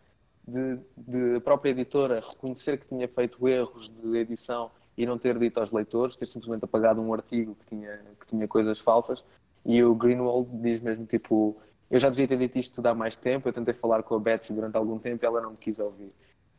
de, 0.48 0.78
de 0.98 1.38
a 1.38 1.42
própria 1.42 1.72
editora 1.72 2.20
reconhecer 2.20 2.78
que 2.78 2.88
tinha 2.88 3.08
feito 3.08 3.48
erros 3.48 3.90
de 3.90 4.18
edição 4.18 4.70
e 4.98 5.06
não 5.06 5.18
ter 5.18 5.40
dito 5.40 5.60
aos 5.60 5.72
leitores, 5.72 6.16
ter 6.16 6.26
simplesmente 6.26 6.66
apagado 6.66 7.02
um 7.02 7.14
artigo 7.14 7.56
que 7.56 7.66
tinha, 7.66 8.02
que 8.20 8.28
tinha 8.28 8.48
coisas 8.48 8.80
falsas. 8.80 9.24
E 9.66 9.82
o 9.84 9.96
Greenwald 9.96 10.50
diz 10.62 10.82
mesmo 10.82 11.06
tipo: 11.06 11.58
Eu 11.94 12.00
já 12.00 12.10
devia 12.10 12.28
ter 12.28 12.38
dito 12.38 12.58
isto 12.58 12.86
há 12.88 12.96
mais 12.96 13.16
tempo. 13.16 13.48
Eu 13.48 13.54
tentei 13.54 13.74
falar 13.74 14.02
com 14.02 14.16
a 14.16 14.20
Betsy 14.20 14.52
durante 14.54 14.76
algum 14.76 14.98
tempo 14.98 15.24
e 15.24 15.26
ela 15.26 15.40
não 15.40 15.52
me 15.52 15.58
quis 15.58 15.78
ouvir. 15.78 16.12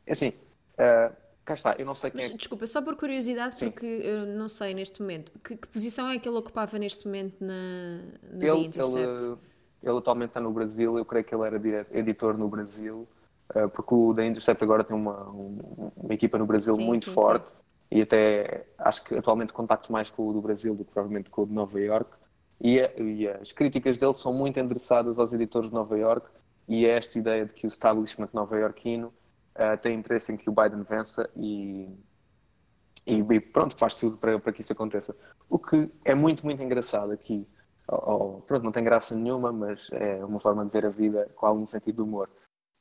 É 0.07 0.12
assim, 0.12 0.28
uh, 0.28 1.14
cá 1.45 1.55
está, 1.55 1.74
eu 1.76 1.85
não 1.85 1.95
sei 1.95 2.11
quem 2.11 2.20
Mas, 2.20 2.30
é... 2.30 2.37
Desculpa, 2.37 2.66
só 2.66 2.80
por 2.80 2.95
curiosidade, 2.95 3.57
Sim. 3.57 3.70
porque 3.70 3.85
eu 3.85 4.26
não 4.26 4.49
sei 4.49 4.74
neste 4.74 5.03
momento, 5.03 5.32
que, 5.41 5.57
que, 5.57 5.66
posição 5.66 6.09
é 6.09 6.18
que 6.18 6.28
ele 6.28 6.37
ocupava 6.37 6.78
neste 6.78 7.07
momento 7.07 7.35
na, 7.41 7.99
na 8.32 8.45
ele, 8.45 8.70
ele, 8.74 9.37
ele, 9.82 9.99
atualmente 9.99 10.30
está 10.30 10.41
no 10.41 10.53
Brasil, 10.53 10.97
eu 10.97 11.05
creio 11.05 11.24
que 11.24 11.35
ele 11.35 11.45
era 11.45 11.87
editor 11.93 12.39
no 12.39 12.49
Brasil, 12.49 13.09
uh, 13.57 13.68
porque 13.70 13.93
o 13.93 14.14
The 14.14 14.26
Intercept 14.26 14.62
agora 14.62 14.85
tem 14.85 14.97
uma, 14.97 15.24
uma 15.97 16.14
equipa 16.14 16.39
no 16.39 16.47
Brasil 16.47 16.76
sim, 16.76 16.87
muito 16.87 17.07
sim, 17.07 17.12
forte. 17.12 17.47
Sim 17.49 17.64
e 17.95 18.03
até 18.03 18.66
acho 18.76 19.05
que 19.05 19.14
atualmente 19.14 19.53
contacto 19.53 19.93
mais 19.93 20.11
com 20.11 20.28
o 20.28 20.32
do 20.32 20.41
Brasil 20.41 20.74
do 20.74 20.85
que 20.85 20.91
provavelmente 20.91 21.30
com 21.30 21.43
o 21.43 21.47
de 21.47 21.53
Nova 21.53 21.78
York. 21.80 22.11
E, 22.65 22.79
e, 22.79 23.29
as 23.29 23.53
críticas 23.53 23.99
dele 23.99 24.15
são 24.15 24.33
muito 24.33 24.59
endereçadas 24.59 25.19
aos 25.19 25.35
editores 25.35 25.69
de 25.69 25.75
Nova 25.75 25.99
York 25.99 26.27
e 26.67 26.87
é 26.87 26.97
esta 26.97 27.19
ideia 27.19 27.45
de 27.45 27.53
que 27.53 27.67
o 27.67 27.69
establishment 27.69 28.31
nova-iorquino 28.33 29.09
uh, 29.55 29.77
tem 29.83 29.99
interesse 29.99 30.33
em 30.33 30.37
que 30.39 30.49
o 30.49 30.53
Biden 30.53 30.83
vença 30.83 31.29
e, 31.37 31.95
e, 33.07 33.19
e, 33.19 33.41
pronto, 33.41 33.77
faz 33.77 33.95
tudo 33.95 34.17
para, 34.17 34.39
para 34.39 34.51
que 34.51 34.62
isso 34.62 34.73
aconteça. 34.73 35.15
O 35.47 35.59
que 35.59 35.93
é 36.07 36.15
muito, 36.15 36.43
muito 36.43 36.65
engraçado 36.65 37.12
aqui. 37.12 37.47
Oh, 37.87 38.41
pronto, 38.41 38.62
não 38.62 38.73
tem 38.73 38.83
graça 38.83 39.15
nenhuma, 39.15 39.53
mas 39.53 39.91
é 39.93 40.25
uma 40.25 40.41
forma 40.41 40.65
de 40.65 40.71
ver 40.71 40.87
a 40.87 40.91
vida 40.91 41.31
com 41.37 41.45
algum 41.45 41.67
sentido 41.67 41.97
de 41.97 42.03
humor. 42.03 42.31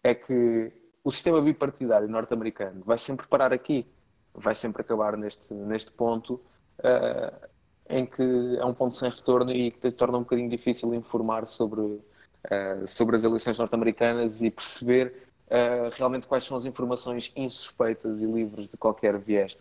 É 0.02 0.16
que 0.16 0.72
o 1.04 1.12
sistema 1.12 1.42
bipartidário 1.42 2.08
norte-americano 2.08 2.82
vai 2.86 2.98
sempre 2.98 3.28
parar 3.28 3.52
aqui 3.52 3.86
vai 4.34 4.56
sempre 4.56 4.82
acabar 4.82 5.16
neste, 5.16 5.54
neste 5.54 5.92
ponto 5.92 6.42
uh, 6.80 7.48
em 7.94 8.06
que 8.06 8.58
é 8.58 8.66
um 8.66 8.74
ponto 8.74 8.96
sem 8.96 9.10
retorno 9.10 9.52
e 9.52 9.72
que 9.72 9.92
torna 9.92 10.18
um 10.18 10.22
bocadinho 10.22 10.50
difícil 10.50 10.94
informar 10.94 11.46
sobre, 11.46 11.82
uh, 11.82 12.88
sobre 12.88 13.16
as 13.16 13.24
eleições 13.24 13.58
norte-americanas 13.58 14.42
e 14.42 14.50
perceber 14.50 15.28
uh, 15.48 15.90
realmente 15.96 16.28
quais 16.28 16.44
são 16.44 16.58
as 16.58 16.66
informações 16.66 17.32
insuspeitas 17.36 18.22
e 18.22 18.26
livres 18.26 18.68
de 18.68 18.78
qualquer 18.78 19.18
viés. 19.20 19.58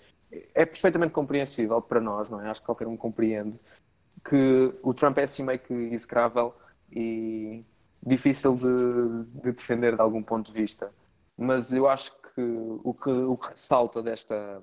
É 0.54 0.64
perfeitamente 0.64 1.12
compreensível 1.12 1.80
para 1.82 2.00
nós, 2.00 2.30
não 2.30 2.40
é? 2.40 2.48
Acho 2.48 2.60
que 2.60 2.66
qualquer 2.66 2.88
um 2.88 2.96
compreende 2.96 3.58
que 4.28 4.74
o 4.82 4.94
Trump 4.94 5.18
é 5.18 5.24
assim 5.24 5.42
meio 5.42 5.58
que 5.58 5.74
execrável 5.74 6.54
e 6.90 7.64
difícil 8.04 8.56
de, 8.56 9.40
de 9.42 9.52
defender 9.52 9.94
de 9.94 10.00
algum 10.00 10.22
ponto 10.22 10.52
de 10.52 10.58
vista. 10.58 10.92
Mas 11.36 11.72
eu 11.72 11.88
acho 11.88 12.12
que 12.34 12.40
o 12.82 12.94
que, 12.94 13.10
o 13.10 13.36
que 13.36 13.48
ressalta 13.48 14.02
desta, 14.02 14.62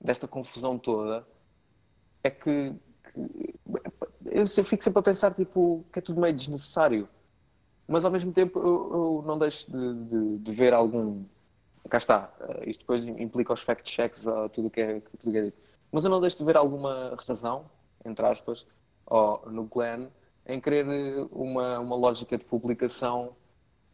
desta 0.00 0.26
confusão 0.26 0.78
toda 0.78 1.26
é 2.22 2.30
que, 2.30 2.74
eu, 4.26 4.44
eu, 4.44 4.64
fico 4.64 4.82
sempre 4.82 5.00
a 5.00 5.02
pensar 5.02 5.34
tipo, 5.34 5.84
que 5.92 5.98
é 5.98 6.02
tudo 6.02 6.20
meio 6.20 6.34
desnecessário. 6.34 7.08
Mas 7.88 8.04
ao 8.04 8.10
mesmo 8.10 8.32
tempo 8.32 8.58
eu, 8.58 8.64
eu 8.64 9.24
não 9.26 9.38
deixo 9.38 9.70
de, 9.70 9.94
de, 10.04 10.38
de, 10.38 10.52
ver 10.52 10.74
algum. 10.74 11.24
Cá 11.88 11.98
está, 11.98 12.32
eh, 12.40 12.70
isto 12.70 12.80
depois 12.80 13.06
implica 13.06 13.52
os 13.52 13.62
fact-checks 13.62 14.26
a 14.26 14.48
tudo 14.48 14.68
que 14.68 14.80
é, 14.80 15.00
tudo 15.20 15.32
que 15.32 15.38
é 15.38 15.42
dito. 15.42 15.58
Mas 15.92 16.04
eu 16.04 16.10
não 16.10 16.20
deixo 16.20 16.38
de 16.38 16.44
ver 16.44 16.56
alguma 16.56 17.16
razão, 17.26 17.64
entre 18.04 18.26
aspas, 18.26 18.66
oh, 19.06 19.38
no 19.48 19.64
Glenn, 19.64 20.08
em 20.46 20.60
querer 20.60 20.84
uma, 21.30 21.78
uma 21.78 21.96
lógica 21.96 22.36
de 22.36 22.44
publicação 22.44 23.36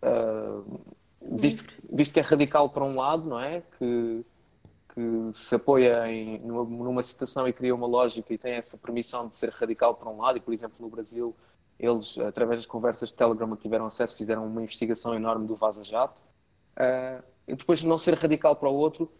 uh, 0.02 0.80
visto, 1.20 1.74
visto 1.92 2.12
que 2.12 2.20
é 2.20 2.22
radical 2.22 2.68
para 2.70 2.84
um 2.84 2.96
lado, 2.96 3.28
não 3.28 3.38
é? 3.38 3.62
Que, 3.78 4.24
que 4.94 5.38
se 5.38 5.54
apoia 5.54 6.06
em, 6.10 6.38
numa, 6.40 6.64
numa 6.64 7.02
citação 7.02 7.48
e 7.48 7.52
cria 7.52 7.74
uma 7.74 7.86
lógica 7.86 8.32
e 8.32 8.38
tem 8.38 8.54
essa 8.54 8.76
permissão 8.76 9.26
de 9.26 9.36
ser 9.36 9.48
radical 9.50 9.94
para 9.94 10.10
um 10.10 10.20
lado, 10.20 10.36
e 10.36 10.40
por 10.40 10.52
exemplo 10.52 10.76
no 10.78 10.88
Brasil 10.88 11.34
eles, 11.78 12.16
através 12.18 12.60
das 12.60 12.66
conversas 12.66 13.08
de 13.08 13.14
Telegram 13.14 13.56
que 13.56 13.62
tiveram 13.62 13.86
acesso, 13.86 14.16
fizeram 14.16 14.46
uma 14.46 14.62
investigação 14.62 15.14
enorme 15.14 15.46
do 15.46 15.56
Vaza 15.56 15.82
Jato, 15.82 16.20
uh, 16.76 17.22
e 17.48 17.56
depois 17.56 17.82
não 17.82 17.98
ser 17.98 18.14
radical 18.14 18.54
para 18.54 18.68
o 18.68 18.74
outro, 18.74 19.10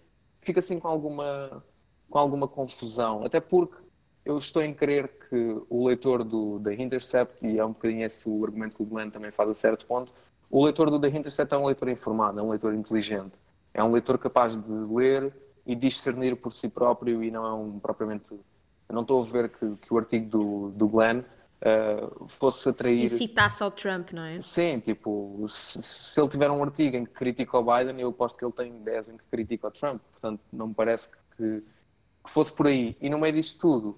fica 0.43 0.61
assim 0.61 0.79
com 0.79 0.87
alguma, 0.87 1.65
com 2.09 2.19
alguma 2.19 2.47
confusão, 2.47 3.25
até 3.25 3.41
porque 3.41 3.83
eu 4.25 4.39
estou 4.39 4.63
em 4.63 4.73
crer 4.73 5.09
que 5.29 5.61
o 5.69 5.87
leitor 5.87 6.23
do, 6.23 6.59
da 6.59 6.73
Intercept, 6.73 7.45
e 7.45 7.59
é 7.59 7.65
um 7.65 7.73
bocadinho 7.73 8.05
esse 8.05 8.29
o 8.29 8.45
argumento 8.45 8.77
que 8.77 8.83
o 8.83 8.87
Glenn 8.87 9.11
também 9.11 9.33
faz 9.33 9.49
a 9.49 9.55
certo 9.55 9.87
ponto, 9.87 10.13
o 10.51 10.65
leitor 10.65 10.91
do 10.91 11.01
The 11.01 11.09
Intercept 11.09 11.53
é 11.55 11.57
um 11.57 11.65
leitor 11.65 11.89
informado, 11.89 12.39
é 12.39 12.43
um 12.43 12.51
leitor 12.51 12.75
inteligente, 12.75 13.41
é 13.73 13.83
um 13.83 13.91
leitor 13.91 14.19
capaz 14.19 14.57
de 14.57 14.71
ler 14.71 15.35
e 15.67 15.75
discernir 15.75 16.37
por 16.37 16.53
si 16.53 16.69
próprio 16.69 17.23
e 17.23 17.31
não 17.31 17.47
é 17.47 17.53
um 17.53 17.79
propriamente. 17.79 18.25
Eu 18.31 18.95
não 18.95 19.03
estou 19.03 19.23
a 19.23 19.27
ver 19.27 19.49
que, 19.49 19.77
que 19.77 19.95
o 19.95 19.99
artigo 19.99 20.29
do, 20.29 20.71
do 20.71 20.89
Glenn 20.89 21.21
uh, 21.21 22.29
fosse 22.29 22.69
atrair. 22.69 23.05
Incitasse 23.05 23.63
ao 23.63 23.71
Trump, 23.71 24.11
não 24.13 24.23
é? 24.23 24.41
Sim, 24.41 24.81
tipo, 24.81 25.47
se, 25.49 25.83
se, 25.83 26.21
ele 26.21 26.29
tiver 26.29 26.51
um 26.51 26.63
artigo 26.63 26.97
em 26.97 27.05
que 27.05 27.13
critica 27.13 27.59
o 27.59 27.63
Biden, 27.63 28.01
eu 28.01 28.09
aposto 28.09 28.39
que 28.39 28.45
ele 28.45 28.53
tem 28.53 28.73
10 28.73 29.09
em 29.11 29.17
que 29.17 29.25
critica 29.31 29.69
o 29.69 29.71
Trump, 29.71 30.01
portanto 30.11 30.41
não 30.53 30.69
me 30.69 30.75
parece 30.75 31.09
que, 31.37 31.63
que 32.25 32.31
fosse 32.31 32.53
por 32.53 32.67
aí. 32.67 32.97
E 33.01 33.09
no 33.09 33.19
meio 33.19 33.35
disto 33.35 33.61
tudo, 33.61 33.89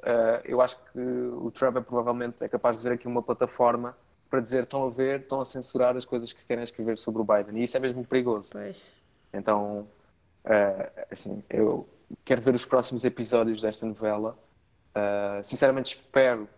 uh, 0.00 0.42
eu 0.44 0.60
acho 0.60 0.76
que 0.92 1.00
o 1.00 1.50
Trump 1.50 1.76
é 1.76 1.80
provavelmente 1.80 2.36
é 2.40 2.48
capaz 2.48 2.78
de 2.78 2.84
ver 2.84 2.94
aqui 2.94 3.06
uma 3.06 3.22
plataforma 3.22 3.96
para 4.28 4.40
dizer 4.40 4.62
estão 4.62 4.86
a 4.86 4.90
ver, 4.90 5.20
estão 5.20 5.42
a 5.42 5.44
censurar 5.44 5.94
as 5.94 6.06
coisas 6.06 6.32
que 6.32 6.42
querem 6.46 6.64
escrever 6.64 6.96
sobre 6.96 7.20
o 7.20 7.24
Biden. 7.24 7.60
E 7.60 7.64
isso 7.64 7.76
é 7.76 7.80
mesmo 7.80 8.02
perigoso. 8.04 8.48
Pois. 8.50 8.94
Então, 9.30 9.86
uh, 10.44 11.06
assim, 11.10 11.42
eu 11.48 11.88
quero 12.24 12.42
ver 12.42 12.54
os 12.54 12.66
próximos 12.66 13.04
episódios 13.04 13.62
desta 13.62 13.86
novela. 13.86 14.38
Uh, 14.90 15.44
sinceramente, 15.44 15.96
espero 15.96 16.48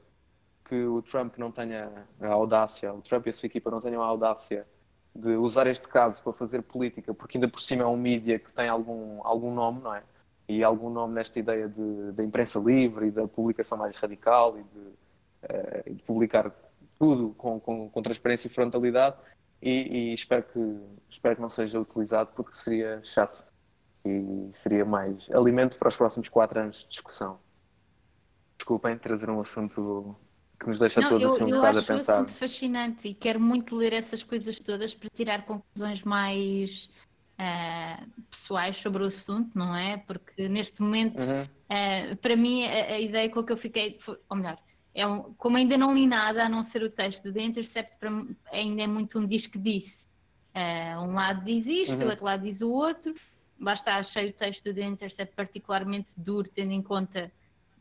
que 0.64 0.84
o 0.84 1.02
Trump 1.02 1.36
não 1.38 1.50
tenha 1.50 1.90
a 2.20 2.28
audácia, 2.28 2.92
o 2.92 3.02
Trump 3.02 3.26
e 3.26 3.30
a 3.30 3.32
sua 3.32 3.46
equipa 3.46 3.70
não 3.70 3.80
tenham 3.80 4.02
a 4.02 4.06
audácia 4.06 4.66
de 5.14 5.36
usar 5.36 5.66
este 5.66 5.86
caso 5.86 6.22
para 6.22 6.32
fazer 6.32 6.62
política, 6.62 7.14
porque 7.14 7.38
ainda 7.38 7.48
por 7.48 7.60
cima 7.60 7.84
é 7.84 7.86
um 7.86 7.96
mídia 7.96 8.38
que 8.38 8.50
tem 8.52 8.68
algum, 8.68 9.20
algum 9.24 9.54
nome, 9.54 9.80
não 9.80 9.94
é? 9.94 10.02
E 10.48 10.64
algum 10.64 10.90
nome 10.90 11.14
nesta 11.14 11.38
ideia 11.38 11.68
de, 11.68 12.12
da 12.12 12.24
imprensa 12.24 12.58
livre 12.58 13.06
e 13.06 13.10
da 13.10 13.26
publicação 13.28 13.78
mais 13.78 13.96
radical 13.96 14.58
e 14.58 14.62
de, 14.62 14.78
uh, 14.80 15.94
de 15.94 16.02
publicar 16.02 16.50
tudo 16.98 17.30
com, 17.34 17.60
com, 17.60 17.88
com 17.88 18.02
transparência 18.02 18.48
e 18.48 18.50
frontalidade 18.50 19.16
e, 19.62 20.10
e, 20.10 20.14
espero, 20.14 20.42
que, 20.42 20.80
espero 21.08 21.36
que 21.36 21.42
não 21.42 21.48
seja 21.48 21.80
utilizado 21.80 22.30
porque 22.34 22.54
seria 22.54 23.00
chato 23.02 23.44
e 24.04 24.48
seria 24.52 24.84
mais 24.84 25.28
alimento 25.30 25.78
para 25.78 25.88
os 25.88 25.96
próximos 25.96 26.28
quatro 26.28 26.60
anos 26.60 26.80
de 26.80 26.88
discussão. 26.88 27.38
Desculpem 28.56 28.98
trazer 28.98 29.30
um 29.30 29.40
assunto 29.40 30.14
que 30.60 30.68
nos 30.68 30.78
deixa 30.78 31.00
não, 31.00 31.08
todos 31.08 31.22
eu, 31.22 31.28
assim 31.30 31.44
um 31.44 31.56
bocado 31.56 31.78
a 31.78 31.82
pensar. 31.82 31.92
Eu 31.92 31.98
acho 31.98 32.10
um 32.10 32.14
assunto 32.14 32.32
fascinante 32.32 33.08
e 33.08 33.14
quero 33.14 33.40
muito 33.40 33.74
ler 33.76 33.92
essas 33.92 34.22
coisas 34.22 34.58
todas 34.60 34.94
para 34.94 35.08
tirar 35.14 35.44
conclusões 35.44 36.02
mais 36.02 36.88
uh, 37.38 38.10
pessoais 38.30 38.76
sobre 38.76 39.02
o 39.02 39.06
assunto, 39.06 39.50
não 39.56 39.74
é? 39.74 39.96
Porque 39.96 40.48
neste 40.48 40.82
momento, 40.82 41.20
uhum. 41.20 41.42
uh, 41.42 42.16
para 42.16 42.36
mim, 42.36 42.64
a, 42.66 42.94
a, 42.94 43.00
ideia 43.00 43.28
com 43.28 43.42
que 43.42 43.52
eu 43.52 43.56
fiquei, 43.56 43.96
foi, 43.98 44.18
ou 44.28 44.36
melhor, 44.36 44.58
é 44.94 45.06
um, 45.06 45.34
como 45.34 45.56
ainda 45.56 45.76
não 45.76 45.94
li 45.94 46.06
nada 46.06 46.44
a 46.44 46.48
não 46.48 46.62
ser 46.62 46.82
o 46.82 46.90
texto 46.90 47.32
The 47.32 47.42
Intercept, 47.42 47.98
para, 47.98 48.10
ainda 48.52 48.82
é 48.82 48.86
muito 48.86 49.18
um 49.18 49.26
diz 49.26 49.46
que 49.46 49.58
disse. 49.58 50.06
Uh, 50.54 51.00
um 51.00 51.14
lado 51.14 51.44
diz 51.44 51.66
isto, 51.66 52.00
uhum. 52.00 52.06
o 52.06 52.10
outro 52.10 52.24
lado 52.24 52.42
diz 52.42 52.60
o 52.62 52.70
outro. 52.70 53.14
Basta 53.58 53.94
achei 53.94 54.30
o 54.30 54.32
texto 54.32 54.64
do 54.64 54.74
The 54.74 54.82
Intercept 54.82 55.34
particularmente 55.34 56.18
duro, 56.18 56.48
tendo 56.48 56.72
em 56.72 56.82
conta 56.82 57.32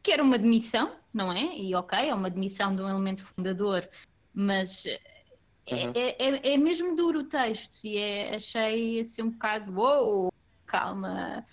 que 0.02 0.12
era 0.12 0.22
uma 0.22 0.38
demissão, 0.38 0.96
não 1.14 1.32
é? 1.32 1.56
E 1.58 1.74
ok, 1.74 2.10
é 2.10 2.14
uma 2.14 2.30
demissão 2.30 2.76
de 2.76 2.82
um 2.82 2.90
elemento 2.90 3.26
fundador, 3.26 3.88
mas 4.34 4.86
é, 5.66 5.86
uhum. 5.86 5.94
é, 5.96 6.16
é, 6.20 6.54
é, 6.54 6.58
mesmo 6.58 6.96
duro 6.96 7.20
o 7.20 7.24
texto 7.24 7.80
e 7.86 7.98
é, 7.98 8.36
achei 8.36 9.00
assim 9.00 9.24
um 9.24 9.30
bocado, 9.30 9.72
uou, 9.74 10.24
wow, 10.24 10.34
calma, 10.66 11.46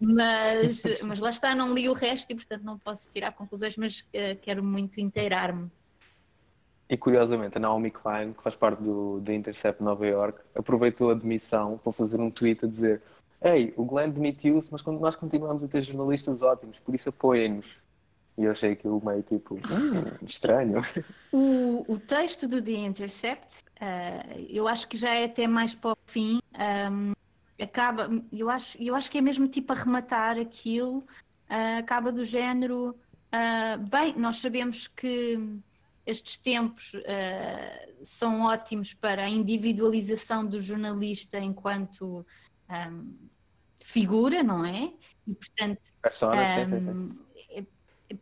mas, 0.00 0.82
mas 1.04 1.18
lá 1.18 1.30
está, 1.30 1.54
não 1.54 1.74
li 1.74 1.88
o 1.88 1.92
resto 1.92 2.30
e 2.30 2.34
portanto 2.34 2.62
não 2.62 2.78
posso 2.78 3.12
tirar 3.12 3.32
conclusões, 3.32 3.76
mas 3.76 4.00
uh, 4.00 4.38
quero 4.40 4.64
muito 4.64 5.00
inteirar-me. 5.00 5.70
E 6.88 6.96
curiosamente, 6.96 7.58
a 7.58 7.60
Naomi 7.60 7.90
Klein, 7.90 8.32
que 8.32 8.42
faz 8.42 8.56
parte 8.56 8.82
do, 8.82 9.20
do 9.20 9.30
Intercept 9.30 9.82
Nova 9.82 10.06
York, 10.06 10.40
aproveitou 10.54 11.10
a 11.10 11.14
demissão 11.14 11.76
para 11.76 11.92
fazer 11.92 12.18
um 12.18 12.30
tweet 12.30 12.64
a 12.64 12.68
dizer: 12.68 13.02
Ei, 13.40 13.72
o 13.76 13.84
Glenn 13.84 14.10
demitiu-se, 14.10 14.70
mas 14.72 14.84
nós 14.84 15.14
continuamos 15.14 15.62
a 15.62 15.68
ter 15.68 15.82
jornalistas 15.82 16.42
ótimos, 16.42 16.78
por 16.80 16.94
isso 16.94 17.08
apoiem-nos. 17.08 17.66
E 18.36 18.44
eu 18.44 18.52
achei 18.52 18.72
aquilo 18.72 19.04
meio 19.04 19.22
tipo, 19.22 19.56
hum, 19.56 20.16
estranho. 20.22 20.80
O, 21.32 21.84
o 21.88 21.98
texto 21.98 22.46
do 22.46 22.62
The 22.62 22.72
Intercept, 22.72 23.64
uh, 23.80 24.46
eu 24.48 24.68
acho 24.68 24.88
que 24.88 24.96
já 24.96 25.12
é 25.12 25.24
até 25.24 25.46
mais 25.48 25.74
para 25.74 25.92
o 25.92 25.98
fim. 26.06 26.40
Um, 26.90 27.12
acaba, 27.60 28.08
eu 28.32 28.48
acho, 28.48 28.80
eu 28.80 28.94
acho 28.94 29.10
que 29.10 29.18
é 29.18 29.20
mesmo 29.20 29.48
tipo 29.48 29.72
a 29.72 29.76
rematar 29.76 30.38
aquilo, 30.38 30.98
uh, 30.98 31.78
acaba 31.80 32.12
do 32.12 32.24
género. 32.24 32.94
Uh, 33.32 33.78
bem, 33.88 34.14
nós 34.16 34.36
sabemos 34.36 34.86
que 34.86 35.38
estes 36.06 36.38
tempos 36.38 36.92
são 38.02 38.42
ótimos 38.42 38.94
para 38.94 39.24
a 39.24 39.28
individualização 39.28 40.46
do 40.46 40.58
jornalista 40.58 41.38
enquanto 41.38 42.24
um, 42.70 43.16
figura, 43.80 44.42
não 44.42 44.64
é? 44.64 44.92
E 45.26 45.34
portanto. 45.34 45.92
Persona, 46.02 46.42
um, 46.42 46.46
sim, 46.46 46.64
sim, 46.66 46.80
sim 46.80 47.18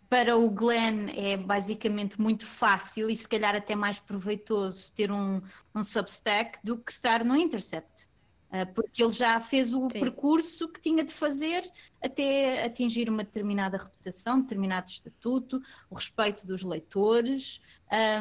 para 0.09 0.37
o 0.37 0.51
Glenn 0.51 1.09
é 1.15 1.37
basicamente 1.37 2.21
muito 2.21 2.45
fácil 2.45 3.09
e 3.09 3.17
se 3.17 3.29
calhar 3.29 3.55
até 3.55 3.75
mais 3.75 3.99
proveitoso 3.99 4.93
ter 4.93 5.13
um, 5.13 5.41
um 5.75 5.85
Substack 5.85 6.59
do 6.65 6.77
que 6.79 6.91
estar 6.91 7.25
no 7.25 7.37
Intercept. 7.37 8.09
Uh, 8.47 8.73
porque 8.75 9.03
ele 9.03 9.11
já 9.11 9.41
fez 9.41 9.75
o 9.75 9.89
Sim. 9.89 9.99
percurso 10.01 10.69
que 10.69 10.81
tinha 10.81 11.03
de 11.03 11.13
fazer 11.13 11.69
até 12.01 12.65
atingir 12.65 13.11
uma 13.11 13.25
determinada 13.25 13.77
reputação, 13.77 14.41
determinado 14.41 14.89
estatuto, 14.89 15.61
o 15.91 15.97
respeito 15.97 16.47
dos 16.47 16.63
leitores 16.63 17.61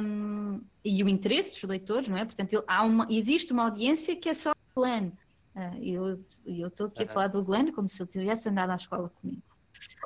um, 0.02 0.62
e 0.84 1.04
o 1.04 1.10
interesse 1.10 1.52
dos 1.52 1.64
leitores, 1.64 2.08
não 2.08 2.18
é? 2.18 2.26
Portanto, 2.26 2.54
ele, 2.54 2.64
há 2.66 2.84
uma, 2.84 3.08
existe 3.10 3.54
uma 3.54 3.66
audiência 3.66 4.16
que 4.16 4.28
é 4.28 4.34
só 4.34 4.52
o 4.52 4.82
Glenn. 4.82 5.12
Uh, 5.56 6.26
eu 6.46 6.68
estou 6.68 6.88
aqui 6.88 7.04
a 7.04 7.08
falar 7.08 7.28
do 7.28 7.44
Glenn 7.44 7.72
como 7.72 7.88
se 7.88 8.02
ele 8.02 8.10
tivesse 8.10 8.50
andado 8.50 8.72
à 8.72 8.76
escola 8.76 9.10
comigo. 9.10 9.42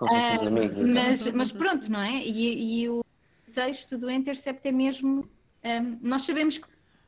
Uh, 0.01 0.93
mas, 0.93 1.27
mas, 1.27 1.51
pronto, 1.51 1.91
não 1.91 1.99
é? 1.99 2.17
E, 2.17 2.81
e, 2.81 2.89
o 2.89 3.03
texto 3.51 3.97
do 3.97 4.09
Intercept 4.09 4.67
é 4.67 4.71
mesmo. 4.71 5.29
Um, 5.63 5.99
nós 6.01 6.23
sabemos 6.23 6.57
que, 6.57 6.67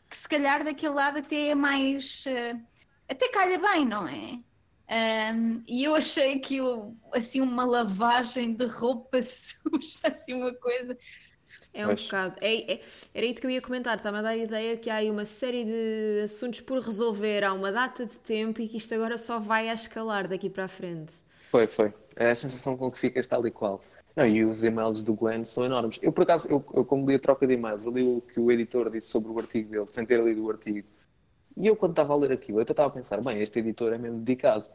que, 0.10 0.18
se 0.18 0.28
calhar 0.28 0.64
daquele 0.64 0.94
lado 0.94 1.20
até 1.20 1.50
é 1.50 1.56
mais. 1.56 2.26
Uh, 2.26 2.60
até 3.08 3.30
calha 3.30 3.60
bem, 3.60 3.86
não 3.86 4.08
é? 4.08 4.40
Um, 5.34 5.64
e 5.68 5.86
eu 5.86 5.96
achei 5.96 6.34
aquilo 6.36 6.98
assim 7.14 7.40
uma 7.40 7.64
lavagem 7.64 8.54
de 8.54 8.66
roupa 8.66 9.22
suja, 9.24 10.00
assim 10.04 10.34
uma 10.34 10.54
coisa. 10.54 10.98
É 11.74 11.86
um 11.86 11.90
pois. 11.90 12.06
bocado. 12.06 12.36
É, 12.42 12.74
é, 12.74 12.82
era 13.14 13.26
isso 13.26 13.40
que 13.40 13.48
eu 13.48 13.52
ia 13.52 13.62
comentar. 13.62 13.96
Está-me 13.96 14.18
a 14.18 14.22
dar 14.22 14.30
a 14.30 14.38
ideia 14.38 14.78
que 14.78 14.90
há 14.90 14.96
aí 14.96 15.10
uma 15.10 15.26
série 15.26 15.64
de 15.66 16.22
assuntos 16.24 16.62
por 16.62 16.80
resolver 16.80 17.44
há 17.44 17.54
uma 17.54 17.72
data 17.72 18.06
de 18.06 18.16
tempo 18.16 18.62
e 18.62 18.68
que 18.68 18.78
isto 18.78 18.94
agora 18.94 19.18
só 19.18 19.40
vai 19.40 19.70
a 19.70 19.74
escalar 19.74 20.28
daqui 20.28 20.50
para 20.50 20.66
a 20.66 20.68
frente. 20.68 21.14
Foi, 21.50 21.68
foi. 21.68 21.94
É 22.16 22.32
a 22.32 22.36
sensação 22.36 22.78
com 22.78 22.92
que 22.92 23.00
ficas 23.00 23.26
tal 23.28 23.46
e 23.48 23.52
qual. 23.52 23.82
Não, 24.16 24.26
e 24.28 24.44
os 24.44 24.64
e-mails 24.64 25.02
do 25.02 25.14
Glenn 25.14 25.46
são 25.46 25.64
enormes. 25.64 25.98
Eu, 26.02 26.12
por 26.12 26.24
acaso, 26.24 26.48
eu, 26.50 26.64
eu 26.74 26.84
como 26.84 27.08
li 27.08 27.16
a 27.16 27.20
troca 27.20 27.48
de 27.48 27.54
e-mails, 27.54 27.86
eu 27.86 27.92
li 27.92 28.04
o 28.04 28.22
que 28.22 28.40
o 28.40 28.52
editor 28.52 28.90
disse 28.90 29.08
sobre 29.08 29.32
o 29.32 29.40
artigo 29.40 29.72
dele, 29.72 29.86
sem 29.88 30.06
ter 30.06 30.22
lido 30.22 30.44
o 30.44 30.50
artigo. 30.52 30.88
E 31.58 31.68
eu, 31.68 31.76
quando 31.76 31.92
estava 31.92 32.14
a 32.14 32.18
ler 32.18 32.32
aquilo, 32.32 32.60
eu 32.60 32.64
estava 32.64 32.88
a 32.88 32.92
pensar, 32.92 33.22
bem, 33.22 33.42
este 33.42 33.60
editor 33.60 33.94
é 33.94 33.98
mesmo 33.98 34.20
dedicado. 34.20 34.70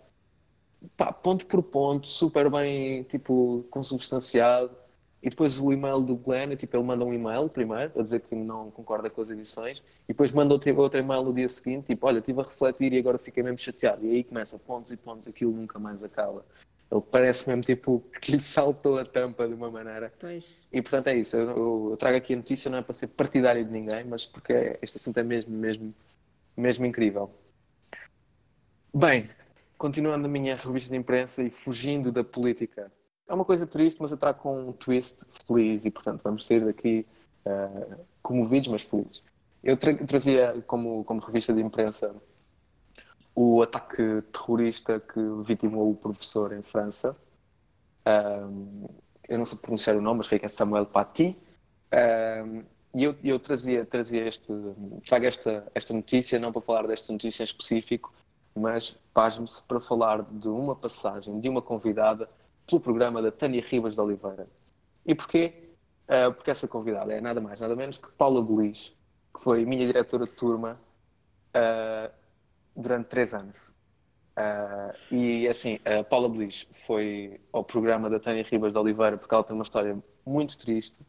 Pá, 0.97 1.13
ponto 1.13 1.47
por 1.47 1.63
ponto, 1.63 2.07
super 2.07 2.51
bem, 2.51 3.03
tipo, 3.05 3.67
consubstanciado. 3.71 4.77
E 5.23 5.31
depois 5.31 5.59
o 5.59 5.73
e-mail 5.73 6.03
do 6.03 6.17
Glenn, 6.17 6.53
é, 6.53 6.57
tipo, 6.57 6.77
ele 6.77 6.85
manda 6.85 7.05
um 7.05 7.13
e-mail 7.13 7.49
primeiro, 7.49 7.93
a 7.99 8.03
dizer 8.03 8.21
que 8.21 8.35
não 8.35 8.71
concorda 8.71 9.11
com 9.11 9.21
as 9.21 9.31
edições, 9.31 9.83
e 10.05 10.09
depois 10.09 10.31
manda 10.31 10.55
outro, 10.55 10.77
outro 10.77 11.01
e-mail 11.01 11.25
no 11.25 11.33
dia 11.33 11.49
seguinte, 11.49 11.87
tipo, 11.87 12.07
olha, 12.07 12.19
estive 12.19 12.41
a 12.41 12.45
refletir 12.45 12.93
e 12.93 12.99
agora 12.99 13.19
fiquei 13.19 13.43
mesmo 13.43 13.59
chateado. 13.59 14.05
E 14.07 14.11
aí 14.11 14.25
começa 14.25 14.59
pontos 14.59 14.93
e 14.93 14.97
pontos, 14.97 15.27
aquilo 15.27 15.53
nunca 15.53 15.79
mais 15.79 16.03
acaba. 16.05 16.45
Ele 16.91 17.01
parece 17.11 17.49
mesmo 17.49 17.63
tipo 17.63 18.05
que 18.21 18.33
lhe 18.33 18.43
saltou 18.43 18.99
a 18.99 19.05
tampa 19.05 19.49
de 19.49 19.55
uma 19.55 19.71
maneira. 19.71 20.13
Pois. 20.19 20.63
E 20.73 20.81
portanto 20.81 21.09
é 21.09 21.17
isso. 21.17 21.37
Eu, 21.37 21.91
eu, 21.91 21.97
trago 21.97 22.17
aqui 22.17 22.35
a 22.35 22.37
notícia 22.37 22.71
não 22.71 22.79
é 22.79 22.83
para 22.83 22.95
ser 22.95 23.09
partidário 23.09 23.65
de 23.65 23.71
ninguém, 23.71 24.05
mas 24.05 24.25
porque 24.25 24.79
este 24.81 24.97
assunto 24.97 25.19
é 25.19 25.23
mesmo, 25.23 25.51
mesmo, 25.57 25.95
mesmo 26.57 26.87
incrível. 26.87 27.31
Bem, 28.95 29.29
continuando 29.77 30.27
a 30.27 30.29
minha 30.29 30.55
revista 30.55 30.91
de 30.91 30.97
imprensa 30.97 31.43
e 31.43 31.51
fugindo 31.51 32.13
da 32.13 32.23
política. 32.23 32.91
É 33.29 33.35
uma 33.35 33.45
coisa 33.45 33.67
triste, 33.67 34.01
mas 34.01 34.11
eu 34.11 34.17
trago 34.17 34.41
com 34.41 34.69
um 34.69 34.73
twist 34.73 35.27
feliz 35.47 35.85
e 35.85 35.91
portanto 35.91 36.23
vamos 36.23 36.47
sair 36.47 36.65
daqui 36.65 37.07
uh, 37.45 38.05
comovidos, 38.23 38.69
mas 38.69 38.83
felizes. 38.83 39.23
Eu 39.65 39.77
tra 39.77 39.95
trazia 40.07 40.63
como, 40.67 41.05
como 41.05 41.21
revista 41.21 41.53
de 41.53 41.61
imprensa 41.61 42.15
o 43.35 43.63
ataque 43.63 44.23
terrorista 44.33 44.99
que 44.99 45.21
vitimou 45.45 45.91
o 45.91 45.95
professor 45.95 46.53
em 46.53 46.63
França. 46.63 47.15
Um, 48.07 48.87
eu 49.29 49.37
não 49.37 49.45
sei 49.45 49.59
pronunciar 49.59 49.97
o 49.97 50.01
nome, 50.01 50.19
mas 50.19 50.29
creio 50.29 50.41
que 50.41 50.47
é 50.47 50.49
Samuel 50.49 50.87
Paty. 50.87 51.37
Um, 51.93 52.63
e 52.95 53.05
eu, 53.05 53.15
eu, 53.23 53.39
trazia, 53.39 53.85
trazia 53.85 54.27
este, 54.27 54.51
trago 55.05 55.27
esta, 55.27 55.67
esta 55.75 55.93
notícia, 55.93 56.39
não 56.39 56.51
para 56.51 56.63
falar 56.63 56.87
desta 56.87 57.13
notícia 57.13 57.43
em 57.43 57.47
específico, 57.47 58.15
mas 58.55 58.97
pasme-se 59.13 59.63
para 59.65 59.81
falar 59.81 60.23
de 60.23 60.49
uma 60.49 60.75
passagem 60.75 61.39
de 61.39 61.49
uma 61.49 61.61
convidada 61.61 62.27
pelo 62.67 62.81
programa 62.81 63.23
da 63.23 63.31
Tânia 63.31 63.63
Ribas 63.63 63.95
de 63.95 64.01
Oliveira. 64.01 64.49
E 65.05 65.15
porquê? 65.15 65.71
Uh, 66.09 66.33
porque 66.33 66.51
essa 66.51 66.69
convidada 66.69 67.13
é 67.13 67.21
nada 67.21 67.41
mais, 67.41 67.61
nada 67.61 67.75
menos 67.75 67.99
que 67.99 68.09
Paula 68.13 68.43
Belis, 68.43 68.93
que 69.35 69.43
foi 69.43 69.65
minha 69.65 69.87
diretora 69.87 70.25
de 70.25 70.33
turma 70.33 70.81
uh, 71.57 72.13
durante 72.75 73.07
três 73.07 73.35
anos. 73.35 73.57
Uh, 74.37 75.15
e 75.15 75.49
assim, 75.49 75.79
a 75.85 76.05
Paula 76.05 76.29
Belis 76.29 76.67
foi 76.87 77.41
ao 77.53 77.65
programa 77.65 78.11
da 78.11 78.21
Tânia 78.21 78.45
Ribas 78.45 78.73
de 78.73 78.79
Oliveira 78.79 79.17
porque 79.17 79.35
ela 79.35 79.45
tem 79.45 79.55
uma 79.55 79.65
história 79.65 79.99
muito 80.25 80.59
triste. 80.59 81.01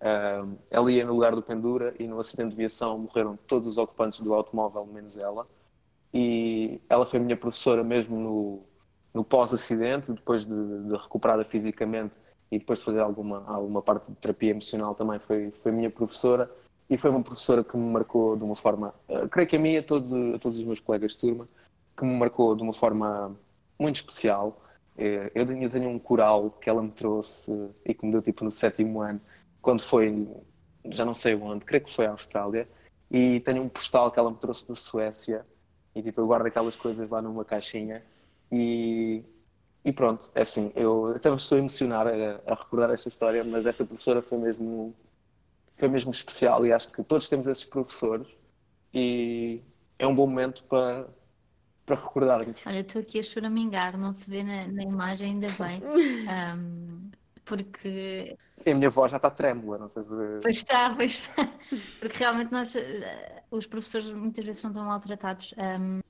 Uh, 0.00 0.58
ela 0.70 0.90
ia 0.90 1.04
no 1.04 1.14
lugar 1.14 1.34
do 1.34 1.42
Pendura 1.42 1.94
e 1.98 2.06
no 2.06 2.18
acidente 2.18 2.50
de 2.50 2.56
viação 2.56 2.98
morreram 2.98 3.38
todos 3.46 3.68
os 3.68 3.78
ocupantes 3.78 4.20
do 4.20 4.34
automóvel, 4.34 4.84
menos 4.86 5.16
ela. 5.16 5.46
E 6.12 6.80
ela 6.88 7.06
foi 7.06 7.18
minha 7.18 7.36
professora 7.36 7.82
mesmo 7.82 8.18
no, 8.18 8.62
no 9.14 9.24
pós-acidente, 9.24 10.12
depois 10.12 10.44
de, 10.44 10.88
de, 10.88 10.96
recuperada 10.96 11.44
fisicamente 11.44 12.18
e 12.50 12.58
depois 12.58 12.80
de 12.80 12.84
fazer 12.84 13.00
alguma, 13.00 13.44
alguma 13.46 13.80
parte 13.80 14.10
de 14.10 14.16
terapia 14.16 14.50
emocional 14.50 14.94
também 14.94 15.20
foi, 15.20 15.52
foi 15.62 15.70
minha 15.70 15.88
professora. 15.88 16.50
E 16.90 16.98
foi 16.98 17.10
uma 17.10 17.22
professora 17.22 17.64
que 17.64 17.76
me 17.76 17.92
marcou 17.92 18.36
de 18.36 18.44
uma 18.44 18.56
forma, 18.56 18.94
uh, 19.08 19.26
creio 19.28 19.48
que 19.48 19.56
a 19.56 19.58
mim 19.58 19.72
e 19.72 19.78
a 19.78 19.82
todos, 19.82 20.12
a 20.12 20.38
todos 20.38 20.58
os 20.58 20.64
meus 20.64 20.80
colegas 20.80 21.12
de 21.12 21.18
turma, 21.18 21.48
que 21.96 22.04
me 22.04 22.18
marcou 22.18 22.54
de 22.54 22.62
uma 22.62 22.74
forma 22.74 23.34
muito 23.78 23.96
especial. 23.96 24.60
Uh, 24.96 25.30
eu 25.34 25.70
tenho 25.70 25.88
um 25.88 25.98
coral 25.98 26.50
que 26.50 26.68
ela 26.68 26.82
me 26.82 26.90
trouxe 26.90 27.50
e 27.86 27.94
que 27.94 28.04
me 28.04 28.12
deu 28.12 28.20
tipo 28.20 28.44
no 28.44 28.50
sétimo 28.50 29.00
ano, 29.00 29.20
quando 29.62 29.80
foi, 29.82 30.28
já 30.90 31.06
não 31.06 31.14
sei 31.14 31.34
onde, 31.34 31.64
creio 31.64 31.84
que 31.84 31.90
foi 31.90 32.04
à 32.04 32.10
Austrália, 32.10 32.68
e 33.10 33.40
tenho 33.40 33.62
um 33.62 33.68
postal 33.68 34.10
que 34.10 34.18
ela 34.18 34.30
me 34.30 34.36
trouxe 34.36 34.68
da 34.68 34.74
Suécia, 34.74 35.46
e 35.94 36.02
tipo, 36.02 36.20
eu 36.20 36.26
guardo 36.26 36.46
aquelas 36.46 36.76
coisas 36.76 37.08
lá 37.08 37.22
numa 37.22 37.44
caixinha, 37.44 38.02
e, 38.54 39.24
e 39.84 39.92
pronto, 39.92 40.30
é 40.34 40.42
assim, 40.42 40.72
eu 40.76 41.08
até 41.08 41.28
me 41.28 41.36
estou 41.36 41.56
a 41.56 41.58
emocionar 41.58 42.06
a, 42.06 42.40
a 42.46 42.54
recordar 42.54 42.90
esta 42.90 43.08
história, 43.08 43.42
mas 43.42 43.66
essa 43.66 43.84
professora 43.84 44.22
foi 44.22 44.38
mesmo 44.38 44.94
foi 45.76 45.88
mesmo 45.88 46.12
especial 46.12 46.64
e 46.64 46.72
acho 46.72 46.88
que 46.92 47.02
todos 47.02 47.28
temos 47.28 47.48
esses 47.48 47.64
professores 47.64 48.28
e 48.92 49.60
é 49.98 50.06
um 50.06 50.14
bom 50.14 50.26
momento 50.26 50.62
para, 50.64 51.08
para 51.84 51.96
recordarmos. 51.96 52.60
Olha, 52.64 52.78
estou 52.78 53.02
aqui 53.02 53.18
a 53.18 53.22
choramingar, 53.24 53.98
não 53.98 54.12
se 54.12 54.30
vê 54.30 54.44
na, 54.44 54.68
na 54.68 54.82
imagem, 54.84 55.32
ainda 55.32 55.48
bem. 55.58 55.82
Um, 56.24 57.10
porque. 57.44 58.36
Sim, 58.56 58.72
a 58.72 58.74
minha 58.76 58.90
voz 58.90 59.10
já 59.10 59.18
está 59.18 59.28
trêmula, 59.28 59.76
não 59.76 59.88
sei 59.88 60.02
se. 60.02 60.10
Pois 60.42 60.56
está, 60.56 60.94
pois 60.94 61.12
está. 61.12 61.46
Porque 62.00 62.16
realmente 62.16 62.50
nós, 62.50 62.74
eh, 62.74 63.42
os 63.50 63.66
professores 63.66 64.10
muitas 64.12 64.44
vezes 64.44 64.62
são 64.62 64.72
tão 64.72 64.86
maltratados. 64.86 65.54
Um, 65.58 66.00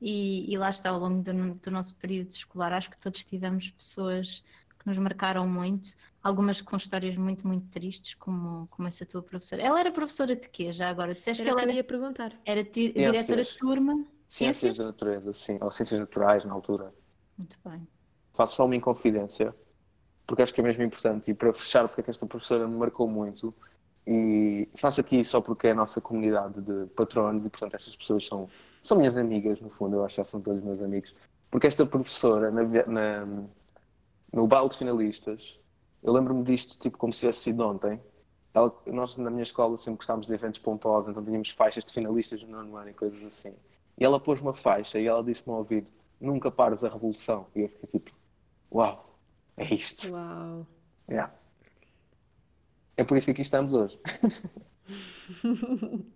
e, 0.00 0.52
e, 0.52 0.58
lá 0.58 0.70
está, 0.70 0.90
ao 0.90 0.98
longo 0.98 1.22
do, 1.22 1.54
do, 1.54 1.70
nosso 1.70 1.96
período 1.96 2.30
escolar, 2.30 2.72
acho 2.72 2.90
que 2.90 2.98
todos 2.98 3.24
tivemos 3.24 3.70
pessoas 3.70 4.44
que 4.78 4.86
nos 4.86 4.98
marcaram 4.98 5.48
muito, 5.48 5.90
algumas 6.22 6.60
com 6.60 6.76
histórias 6.76 7.16
muito, 7.16 7.46
muito 7.46 7.66
tristes, 7.68 8.14
como, 8.14 8.66
como 8.68 8.86
essa 8.86 9.06
tua 9.06 9.22
professora. 9.22 9.62
Ela 9.62 9.80
era 9.80 9.90
professora 9.90 10.36
de 10.36 10.48
quê 10.48 10.72
já 10.72 10.90
agora? 10.90 11.14
Disseste 11.14 11.42
era 11.42 11.50
que 11.50 11.60
ela 11.60 11.62
era, 11.62 11.72
ia 11.72 11.84
perguntar. 11.84 12.32
Era 12.44 12.62
diretora 12.62 13.42
de 13.42 13.56
turma? 13.56 14.04
Ciências? 14.26 14.58
Ciências 14.58 14.78
da 14.78 14.84
natureza, 14.84 15.32
sim, 15.32 15.58
ou 15.60 15.70
ciências 15.70 15.98
naturais 15.98 16.44
na 16.44 16.52
altura. 16.52 16.92
Muito 17.38 17.56
bem. 17.64 17.86
Faço 18.34 18.56
só 18.56 18.64
uma 18.66 18.76
inconfidência, 18.76 19.54
porque 20.26 20.42
acho 20.42 20.52
que 20.52 20.60
é 20.60 20.64
mesmo 20.64 20.82
importante, 20.82 21.30
e 21.30 21.34
para 21.34 21.54
fechar, 21.54 21.88
porque 21.88 22.02
é 22.02 22.04
que 22.04 22.10
esta 22.10 22.26
professora 22.26 22.68
me 22.68 22.76
marcou 22.76 23.08
muito, 23.08 23.54
e 24.06 24.68
faço 24.76 25.00
aqui 25.00 25.24
só 25.24 25.40
porque 25.40 25.66
é 25.66 25.70
a 25.72 25.74
nossa 25.74 26.00
comunidade 26.00 26.60
de 26.60 26.86
patronos 26.94 27.44
e, 27.44 27.50
portanto, 27.50 27.74
estas 27.74 27.96
pessoas 27.96 28.24
são, 28.24 28.48
são 28.82 28.96
minhas 28.96 29.16
amigas, 29.16 29.60
no 29.60 29.68
fundo, 29.68 29.96
eu 29.96 30.04
acho 30.04 30.14
que 30.14 30.20
já 30.20 30.24
são 30.24 30.40
todos 30.40 30.62
meus 30.62 30.80
amigos. 30.80 31.14
Porque 31.50 31.66
esta 31.66 31.84
professora, 31.84 32.50
na, 32.50 32.62
na, 32.86 33.26
no 34.32 34.46
baile 34.46 34.68
de 34.68 34.76
finalistas, 34.76 35.58
eu 36.02 36.12
lembro-me 36.12 36.44
disto 36.44 36.78
tipo 36.78 36.96
como 36.96 37.12
se 37.12 37.20
tivesse 37.20 37.40
sido 37.40 37.66
ontem. 37.66 38.00
Ela, 38.54 38.72
nós, 38.86 39.16
na 39.16 39.28
minha 39.28 39.42
escola, 39.42 39.76
sempre 39.76 39.98
gostávamos 39.98 40.26
de 40.28 40.34
eventos 40.34 40.60
pomposos, 40.60 41.10
então 41.10 41.24
tínhamos 41.24 41.50
faixas 41.50 41.84
de 41.84 41.92
finalistas 41.92 42.42
no 42.44 42.50
nono 42.50 42.76
ano 42.76 42.90
e 42.90 42.94
coisas 42.94 43.22
assim. 43.24 43.54
E 43.98 44.04
ela 44.04 44.20
pôs 44.20 44.40
uma 44.40 44.54
faixa 44.54 44.98
e 45.00 45.06
ela 45.06 45.22
disse-me 45.22 45.52
ao 45.52 45.58
ouvido: 45.58 45.90
Nunca 46.20 46.50
pares 46.50 46.84
a 46.84 46.88
revolução. 46.88 47.46
E 47.54 47.62
eu 47.62 47.68
fiquei 47.68 48.00
tipo: 48.00 48.12
Uau, 48.72 49.18
é 49.56 49.74
isto. 49.74 50.12
Uau. 50.12 50.66
Yeah. 51.08 51.32
É 52.96 53.04
por 53.04 53.16
isso 53.16 53.26
que 53.26 53.32
aqui 53.32 53.42
estamos 53.42 53.72
hoje. 53.72 53.98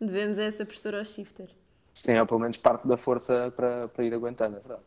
Devemos 0.00 0.38
a 0.38 0.44
essa 0.44 0.64
professora 0.64 0.98
ao 0.98 1.04
shifter. 1.04 1.48
Sim, 1.92 2.18
ou 2.18 2.26
pelo 2.26 2.40
menos 2.40 2.56
parte 2.58 2.86
da 2.86 2.96
força 2.96 3.52
para, 3.56 3.88
para 3.88 4.04
ir 4.04 4.12
aguentando, 4.12 4.56
é 4.56 4.60
verdade. 4.60 4.84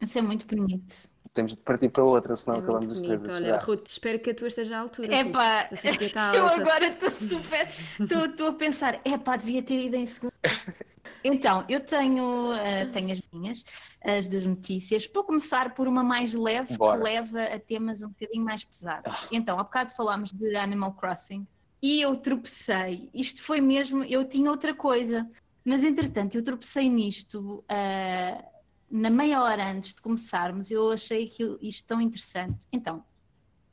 Isso 0.00 0.18
é 0.18 0.22
muito 0.22 0.46
bonito 0.46 1.08
temos 1.38 1.52
de 1.52 1.58
partir 1.58 1.88
para 1.88 2.02
outra, 2.02 2.34
senão 2.34 2.56
é 2.56 2.60
acabamos 2.60 2.86
os 2.86 3.00
três. 3.00 3.20
Olha, 3.28 3.58
Ruth, 3.58 3.86
espero 3.86 4.18
que 4.18 4.30
a 4.30 4.34
tua 4.34 4.48
esteja 4.48 4.76
à 4.76 4.80
altura. 4.80 5.14
É 5.14 5.24
pá, 5.24 5.70
eu 6.34 6.48
agora 6.48 6.88
estou 6.88 7.10
super. 7.10 7.68
Estou 8.00 8.48
a 8.48 8.52
pensar, 8.54 9.00
é 9.04 9.16
pá, 9.16 9.36
devia 9.36 9.62
ter 9.62 9.78
ido 9.78 9.94
em 9.94 10.04
segundo. 10.04 10.32
Então, 11.30 11.62
eu 11.68 11.80
tenho, 11.80 12.52
uh, 12.52 12.92
tenho 12.92 13.12
as 13.12 13.20
minhas, 13.30 13.64
as 14.02 14.26
duas 14.26 14.46
notícias. 14.46 15.08
Vou 15.12 15.22
começar 15.22 15.74
por 15.74 15.86
uma 15.86 16.02
mais 16.02 16.32
leve, 16.32 16.74
Bora. 16.76 16.96
que 16.96 17.04
leva 17.04 17.42
a 17.42 17.60
temas 17.60 18.02
um 18.02 18.08
bocadinho 18.08 18.44
mais 18.44 18.64
pesados. 18.64 19.14
Ah. 19.14 19.28
Então, 19.30 19.58
há 19.58 19.62
bocado 19.62 19.90
falámos 19.90 20.32
de 20.32 20.56
Animal 20.56 20.94
Crossing 20.94 21.46
e 21.82 22.00
eu 22.00 22.16
tropecei. 22.16 23.10
Isto 23.12 23.42
foi 23.42 23.60
mesmo, 23.60 24.02
eu 24.04 24.24
tinha 24.26 24.50
outra 24.50 24.74
coisa, 24.74 25.28
mas 25.62 25.84
entretanto 25.84 26.34
eu 26.34 26.42
tropecei 26.42 26.88
nisto 26.88 27.62
uh, 27.70 28.44
na 28.90 29.10
meia 29.10 29.42
hora 29.42 29.70
antes 29.70 29.94
de 29.94 30.00
começarmos. 30.00 30.70
Eu 30.70 30.90
achei 30.90 31.26
aquilo, 31.26 31.58
isto 31.60 31.86
tão 31.86 32.00
interessante. 32.00 32.66
Então, 32.72 33.04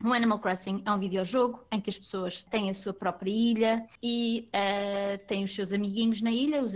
o 0.03 0.11
Animal 0.11 0.39
Crossing 0.39 0.83
é 0.85 0.91
um 0.91 0.99
videojogo 0.99 1.65
em 1.71 1.79
que 1.79 1.89
as 1.89 1.97
pessoas 1.97 2.43
têm 2.43 2.69
a 2.69 2.73
sua 2.73 2.93
própria 2.93 3.31
ilha 3.31 3.87
e 4.03 4.49
uh, 4.49 5.25
têm 5.25 5.45
os 5.45 5.55
seus 5.55 5.71
amiguinhos 5.71 6.21
na 6.21 6.31
ilha, 6.31 6.61
os 6.61 6.75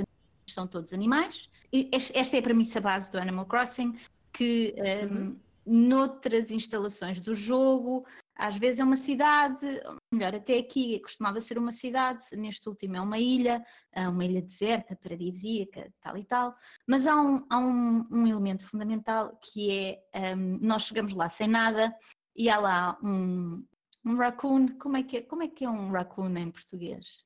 são 0.53 0.67
todos 0.67 0.93
animais. 0.93 1.49
E 1.71 1.89
esta 1.91 2.35
é 2.35 2.39
a 2.39 2.43
premissa 2.43 2.81
base 2.81 3.11
do 3.11 3.19
Animal 3.19 3.45
Crossing, 3.45 3.95
que 4.33 4.75
um, 4.77 5.15
uhum. 5.15 5.39
noutras 5.65 6.51
instalações 6.51 7.19
do 7.19 7.33
jogo, 7.33 8.05
às 8.35 8.57
vezes 8.57 8.79
é 8.79 8.83
uma 8.83 8.95
cidade, 8.95 9.65
melhor, 10.11 10.33
até 10.33 10.57
aqui 10.57 10.99
costumava 10.99 11.39
ser 11.41 11.57
uma 11.57 11.71
cidade, 11.71 12.23
neste 12.37 12.67
último 12.69 12.95
é 12.95 13.01
uma 13.01 13.19
ilha, 13.19 13.63
é 13.91 14.07
uma 14.07 14.23
ilha 14.23 14.41
deserta, 14.41 14.95
paradisíaca, 14.95 15.91
tal 15.99 16.17
e 16.17 16.23
tal, 16.23 16.55
mas 16.87 17.05
há 17.05 17.21
um, 17.21 17.45
há 17.49 17.59
um, 17.59 18.07
um 18.09 18.25
elemento 18.25 18.65
fundamental 18.65 19.37
que 19.43 19.69
é 20.13 20.35
um, 20.35 20.57
nós 20.61 20.83
chegamos 20.83 21.13
lá 21.13 21.27
sem 21.27 21.47
nada 21.47 21.93
e 22.35 22.49
há 22.49 22.57
lá 22.57 22.97
um, 23.03 23.63
um 24.05 24.15
raccoon. 24.15 24.69
Como 24.79 24.95
é, 24.95 25.03
que 25.03 25.17
é, 25.17 25.21
como 25.21 25.43
é 25.43 25.47
que 25.47 25.65
é 25.65 25.69
um 25.69 25.91
raccoon 25.91 26.37
em 26.37 26.49
português? 26.49 27.25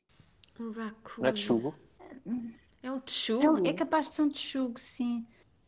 Um 0.59 0.71
raccoon. 0.71 1.23
Não 2.25 2.53
é? 2.83 2.87
É 2.87 2.91
um 2.91 2.99
texugo? 2.99 3.65
É, 3.65 3.69
é 3.69 3.73
capaz 3.73 4.07
de 4.07 4.15
ser 4.15 4.21
um 4.23 4.29
texugo, 4.29 4.79
sim. 4.79 5.25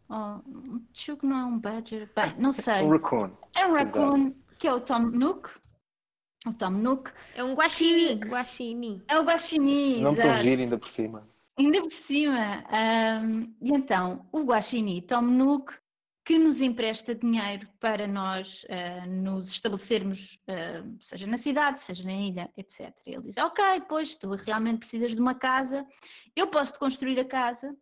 Oh, 0.09 0.39
um 0.47 0.79
texugo 0.93 1.25
não 1.25 1.37
é 1.37 1.45
um 1.45 1.57
badger? 1.57 2.09
Bem, 2.15 2.35
não 2.37 2.51
sei. 2.53 2.83
Um 2.83 2.89
raccoon. 2.89 3.31
É 3.57 3.65
um 3.65 3.73
raccoon, 3.73 4.17
Exato. 4.17 4.35
que 4.59 4.67
é 4.67 4.73
o 4.73 4.79
Tom 4.79 4.99
Nook. 4.99 5.49
O 6.45 6.53
Tom 6.53 6.69
Nook. 6.71 7.11
É 7.33 7.43
um 7.43 7.55
guaxinim. 7.55 8.19
Que... 8.19 8.27
Guaxinim. 8.27 9.01
É 9.07 9.17
o 9.17 9.23
guaxinim, 9.23 10.01
Não 10.01 10.15
tão 10.15 10.35
giro 10.37 10.61
ainda 10.61 10.77
por 10.77 10.87
cima. 10.87 11.27
Ainda 11.57 11.81
por 11.81 11.91
cima. 11.91 12.63
Um, 12.69 13.55
e 13.61 13.71
então, 13.71 14.27
o 14.31 14.43
guaxinim 14.43 15.01
Tom 15.01 15.21
Nook 15.21 15.73
que 16.25 16.39
nos 16.39 16.59
empresta 16.59 17.13
dinheiro 17.13 17.69
para 17.79 18.07
nós 18.07 18.63
uh, 18.63 19.07
nos 19.07 19.49
estabelecermos, 19.49 20.39
uh, 20.49 20.97
seja 20.99 21.27
na 21.27 21.37
cidade, 21.37 21.79
seja 21.79 22.03
na 22.03 22.13
ilha, 22.13 22.51
etc. 22.57 22.91
Ele 23.05 23.21
diz: 23.21 23.37
Ok, 23.37 23.63
pois 23.87 24.15
tu 24.15 24.31
realmente 24.31 24.79
precisas 24.79 25.13
de 25.13 25.21
uma 25.21 25.35
casa, 25.35 25.85
eu 26.35 26.47
posso-te 26.47 26.79
construir 26.79 27.19
a 27.19 27.25
casa, 27.25 27.77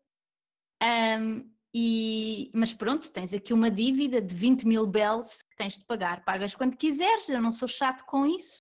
um, 0.84 1.50
e, 1.74 2.52
mas 2.54 2.74
pronto, 2.74 3.10
tens 3.12 3.34
aqui 3.34 3.54
uma 3.54 3.72
dívida 3.72 4.22
de 4.22 4.36
20 4.36 4.68
mil 4.68 4.86
bells 4.86 5.42
que 5.50 5.56
tens 5.56 5.78
de 5.78 5.86
pagar. 5.86 6.24
Pagas 6.26 6.54
quando 6.54 6.76
quiseres, 6.76 7.30
eu 7.30 7.42
não 7.42 7.50
sou 7.50 7.68
chato 7.68 8.04
com 8.06 8.26
isso, 8.26 8.58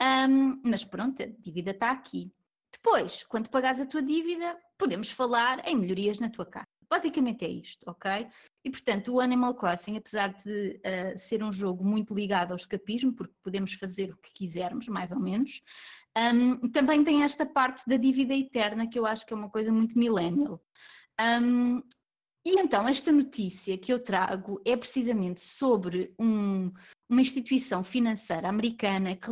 um, 0.00 0.60
mas 0.64 0.84
pronto, 0.84 1.20
a 1.20 1.26
dívida 1.26 1.72
está 1.72 1.90
aqui. 1.90 2.32
Depois, 2.72 3.24
quando 3.24 3.50
pagares 3.50 3.80
a 3.80 3.86
tua 3.86 4.00
dívida, 4.00 4.56
podemos 4.78 5.10
falar 5.10 5.66
em 5.66 5.76
melhorias 5.76 6.20
na 6.20 6.30
tua 6.30 6.46
casa. 6.46 6.79
Basicamente 6.90 7.44
é 7.44 7.48
isto, 7.48 7.88
ok? 7.88 8.26
E 8.64 8.70
portanto, 8.70 9.14
o 9.14 9.20
Animal 9.20 9.54
Crossing, 9.54 9.96
apesar 9.96 10.34
de 10.34 10.80
uh, 10.84 11.16
ser 11.16 11.42
um 11.44 11.52
jogo 11.52 11.84
muito 11.84 12.12
ligado 12.12 12.50
ao 12.50 12.56
escapismo, 12.56 13.12
porque 13.12 13.34
podemos 13.44 13.74
fazer 13.74 14.10
o 14.10 14.16
que 14.16 14.32
quisermos, 14.32 14.88
mais 14.88 15.12
ou 15.12 15.20
menos, 15.20 15.62
um, 16.34 16.68
também 16.70 17.04
tem 17.04 17.22
esta 17.22 17.46
parte 17.46 17.84
da 17.86 17.96
dívida 17.96 18.34
eterna 18.34 18.88
que 18.88 18.98
eu 18.98 19.06
acho 19.06 19.24
que 19.24 19.32
é 19.32 19.36
uma 19.36 19.48
coisa 19.48 19.70
muito 19.70 19.96
millennial. 19.96 20.60
Um, 21.20 21.78
e 22.44 22.58
então, 22.58 22.88
esta 22.88 23.12
notícia 23.12 23.78
que 23.78 23.92
eu 23.92 24.02
trago 24.02 24.60
é 24.64 24.76
precisamente 24.76 25.40
sobre 25.40 26.12
um, 26.18 26.72
uma 27.08 27.20
instituição 27.20 27.84
financeira 27.84 28.48
americana 28.48 29.14
que 29.14 29.30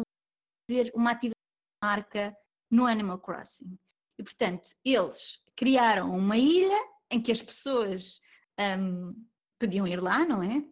fazer 0.70 0.92
uma 0.94 1.10
atividade 1.10 1.34
de 1.34 1.86
marca 1.86 2.36
no 2.70 2.86
Animal 2.86 3.18
Crossing. 3.18 3.76
E, 4.18 4.22
portanto, 4.22 4.70
eles 4.84 5.42
criaram 5.56 6.16
uma 6.16 6.36
ilha 6.36 6.78
em 7.10 7.20
que 7.20 7.32
as 7.32 7.42
pessoas 7.42 8.20
um, 8.58 9.14
podiam 9.58 9.86
ir 9.86 10.00
lá, 10.00 10.24
não 10.24 10.42
é? 10.42 10.64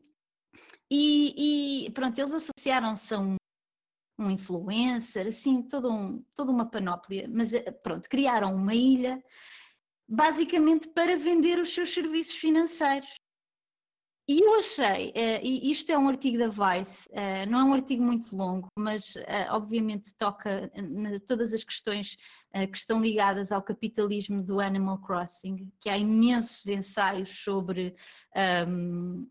E, 0.90 1.86
e 1.86 1.90
pronto, 1.90 2.18
eles 2.18 2.32
associaram-se 2.32 3.14
a 3.14 3.18
um, 3.18 3.36
um 4.18 4.30
influencer, 4.30 5.26
assim, 5.26 5.62
todo 5.62 5.90
um, 5.90 6.22
toda 6.34 6.50
uma 6.50 6.70
panóplia, 6.70 7.28
mas 7.28 7.52
eh, 7.52 7.70
pronto, 7.70 8.08
criaram 8.08 8.54
uma 8.54 8.74
ilha 8.74 9.22
basicamente 10.08 10.88
para 10.88 11.16
vender 11.16 11.58
os 11.58 11.74
seus 11.74 11.92
serviços 11.92 12.36
financeiros. 12.36 13.12
E 14.28 14.40
eu 14.40 14.58
achei, 14.58 15.10
uh, 15.10 15.40
e 15.40 15.70
isto 15.70 15.92
é 15.92 15.96
um 15.96 16.08
artigo 16.08 16.36
da 16.36 16.48
Vice, 16.48 17.08
uh, 17.10 17.48
não 17.48 17.60
é 17.60 17.64
um 17.64 17.72
artigo 17.74 18.02
muito 18.02 18.34
longo, 18.34 18.66
mas 18.76 19.14
uh, 19.14 19.52
obviamente 19.52 20.12
toca 20.18 20.68
todas 21.28 21.52
as 21.52 21.62
questões 21.62 22.16
que 22.72 22.76
estão 22.76 23.00
ligadas 23.00 23.52
ao 23.52 23.62
capitalismo 23.62 24.42
do 24.42 24.58
Animal 24.58 24.98
Crossing, 24.98 25.70
que 25.80 25.88
há 25.88 25.96
imensos 25.96 26.66
ensaios 26.66 27.28
sobre, 27.44 27.94
um, 28.64 29.28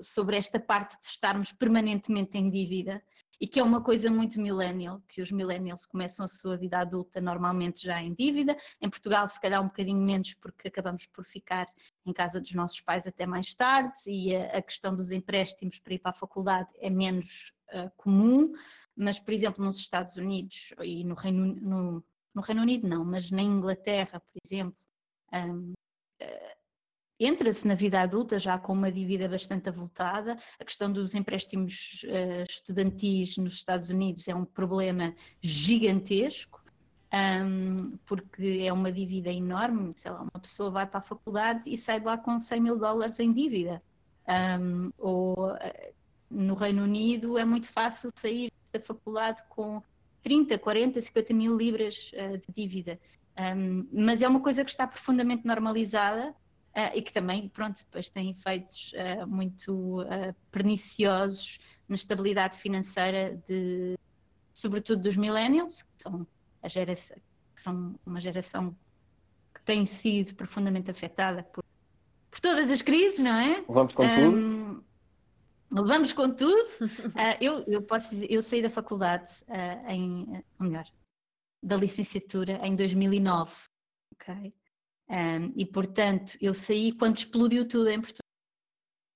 sobre 0.00 0.36
esta 0.36 0.58
parte 0.58 1.00
de 1.00 1.06
estarmos 1.06 1.52
permanentemente 1.52 2.36
em 2.36 2.50
dívida 2.50 3.00
e 3.40 3.46
que 3.46 3.60
é 3.60 3.62
uma 3.62 3.82
coisa 3.82 4.10
muito 4.10 4.40
millennial, 4.40 5.02
que 5.08 5.20
os 5.20 5.30
millennials 5.30 5.86
começam 5.86 6.24
a 6.24 6.28
sua 6.28 6.56
vida 6.56 6.78
adulta 6.78 7.20
normalmente 7.20 7.82
já 7.82 8.02
em 8.02 8.14
dívida. 8.14 8.56
Em 8.80 8.88
Portugal, 8.88 9.28
se 9.28 9.40
calhar 9.40 9.60
um 9.62 9.66
bocadinho 9.66 10.00
menos, 10.00 10.34
porque 10.34 10.68
acabamos 10.68 11.06
por 11.06 11.24
ficar 11.24 11.66
em 12.06 12.12
casa 12.12 12.40
dos 12.40 12.52
nossos 12.54 12.80
pais 12.80 13.06
até 13.06 13.26
mais 13.26 13.54
tarde 13.54 13.94
e 14.06 14.34
a, 14.34 14.58
a 14.58 14.62
questão 14.62 14.94
dos 14.94 15.10
empréstimos 15.10 15.78
para 15.78 15.94
ir 15.94 15.98
para 15.98 16.10
a 16.10 16.14
faculdade 16.14 16.68
é 16.78 16.90
menos 16.90 17.52
uh, 17.72 17.90
comum. 17.96 18.52
Mas, 18.96 19.18
por 19.18 19.32
exemplo, 19.32 19.64
nos 19.64 19.78
Estados 19.78 20.16
Unidos 20.16 20.72
e 20.82 21.02
no 21.04 21.14
Reino, 21.14 21.46
no, 21.46 22.04
no 22.34 22.42
Reino 22.42 22.62
Unido, 22.62 22.86
não, 22.86 23.04
mas 23.04 23.30
na 23.30 23.42
Inglaterra, 23.42 24.20
por 24.20 24.40
exemplo, 24.44 24.76
um, 25.32 25.72
entra-se 27.18 27.66
na 27.66 27.74
vida 27.74 28.00
adulta 28.00 28.38
já 28.38 28.58
com 28.58 28.72
uma 28.72 28.90
dívida 28.90 29.28
bastante 29.28 29.68
avultada. 29.68 30.36
A 30.58 30.64
questão 30.64 30.92
dos 30.92 31.14
empréstimos 31.14 32.04
uh, 32.04 32.44
estudantis 32.48 33.36
nos 33.36 33.54
Estados 33.54 33.88
Unidos 33.88 34.28
é 34.28 34.34
um 34.34 34.44
problema 34.44 35.14
gigantesco, 35.40 36.63
um, 37.14 37.96
porque 38.04 38.62
é 38.62 38.72
uma 38.72 38.90
dívida 38.90 39.30
enorme. 39.30 39.92
Sei 39.94 40.10
lá, 40.10 40.22
uma 40.22 40.40
pessoa 40.40 40.70
vai 40.70 40.86
para 40.86 40.98
a 40.98 41.02
faculdade 41.02 41.70
e 41.72 41.76
sai 41.76 42.00
de 42.00 42.06
lá 42.06 42.18
com 42.18 42.38
100 42.38 42.60
mil 42.60 42.78
dólares 42.78 43.20
em 43.20 43.32
dívida. 43.32 43.82
Um, 44.26 44.90
ou 44.98 45.52
uh, 45.52 45.58
no 46.30 46.54
Reino 46.54 46.82
Unido 46.82 47.38
é 47.38 47.44
muito 47.44 47.68
fácil 47.68 48.10
sair 48.16 48.50
da 48.72 48.80
faculdade 48.80 49.42
com 49.48 49.82
30, 50.22 50.58
40, 50.58 51.00
50 51.00 51.34
mil 51.34 51.56
libras 51.56 52.10
uh, 52.14 52.38
de 52.38 52.46
dívida. 52.52 52.98
Um, 53.38 53.86
mas 53.92 54.22
é 54.22 54.28
uma 54.28 54.40
coisa 54.40 54.64
que 54.64 54.70
está 54.70 54.86
profundamente 54.86 55.46
normalizada 55.46 56.34
Uh, 56.76 56.90
e 56.92 57.02
que 57.02 57.12
também, 57.12 57.48
pronto, 57.48 57.78
depois 57.78 58.10
tem 58.10 58.30
efeitos 58.30 58.92
uh, 58.94 59.24
muito 59.28 60.04
perniciosos 60.50 61.60
na 61.88 61.94
estabilidade 61.94 62.58
financeira 62.58 63.40
de, 63.46 63.96
sobretudo 64.52 65.02
dos 65.02 65.16
millennials, 65.16 65.82
que 65.82 66.02
são, 66.02 66.26
a 66.64 66.68
geração, 66.68 67.16
são 67.54 68.00
uma 68.04 68.20
geração 68.20 68.76
que 69.54 69.62
tem 69.62 69.84
sido 69.86 70.34
profundamente 70.34 70.90
afetada 70.90 71.42
por, 71.44 71.64
por 72.30 72.40
todas 72.40 72.70
as 72.70 72.82
crises, 72.82 73.18
não 73.20 73.34
é? 73.34 73.62
Vamos 73.68 73.94
com 73.94 74.04
um, 74.04 74.14
tudo. 74.14 74.84
Vamos 75.70 76.12
com 76.12 76.30
tudo. 76.30 76.68
eu, 77.40 77.64
eu 77.66 77.82
posso 77.82 78.10
dizer, 78.10 78.30
eu 78.30 78.42
saí 78.42 78.62
da 78.62 78.70
faculdade 78.70 79.30
em, 79.88 80.42
ou 80.58 80.66
melhor, 80.66 80.86
da 81.62 81.76
licenciatura 81.76 82.60
em 82.66 82.74
2009, 82.74 83.54
ok? 84.14 84.54
Um, 85.08 85.52
e 85.54 85.66
portanto, 85.66 86.36
eu 86.40 86.54
saí 86.54 86.92
quando 86.92 87.18
explodiu 87.18 87.68
tudo 87.68 87.90
em 87.90 88.00
Portugal. 88.00 88.24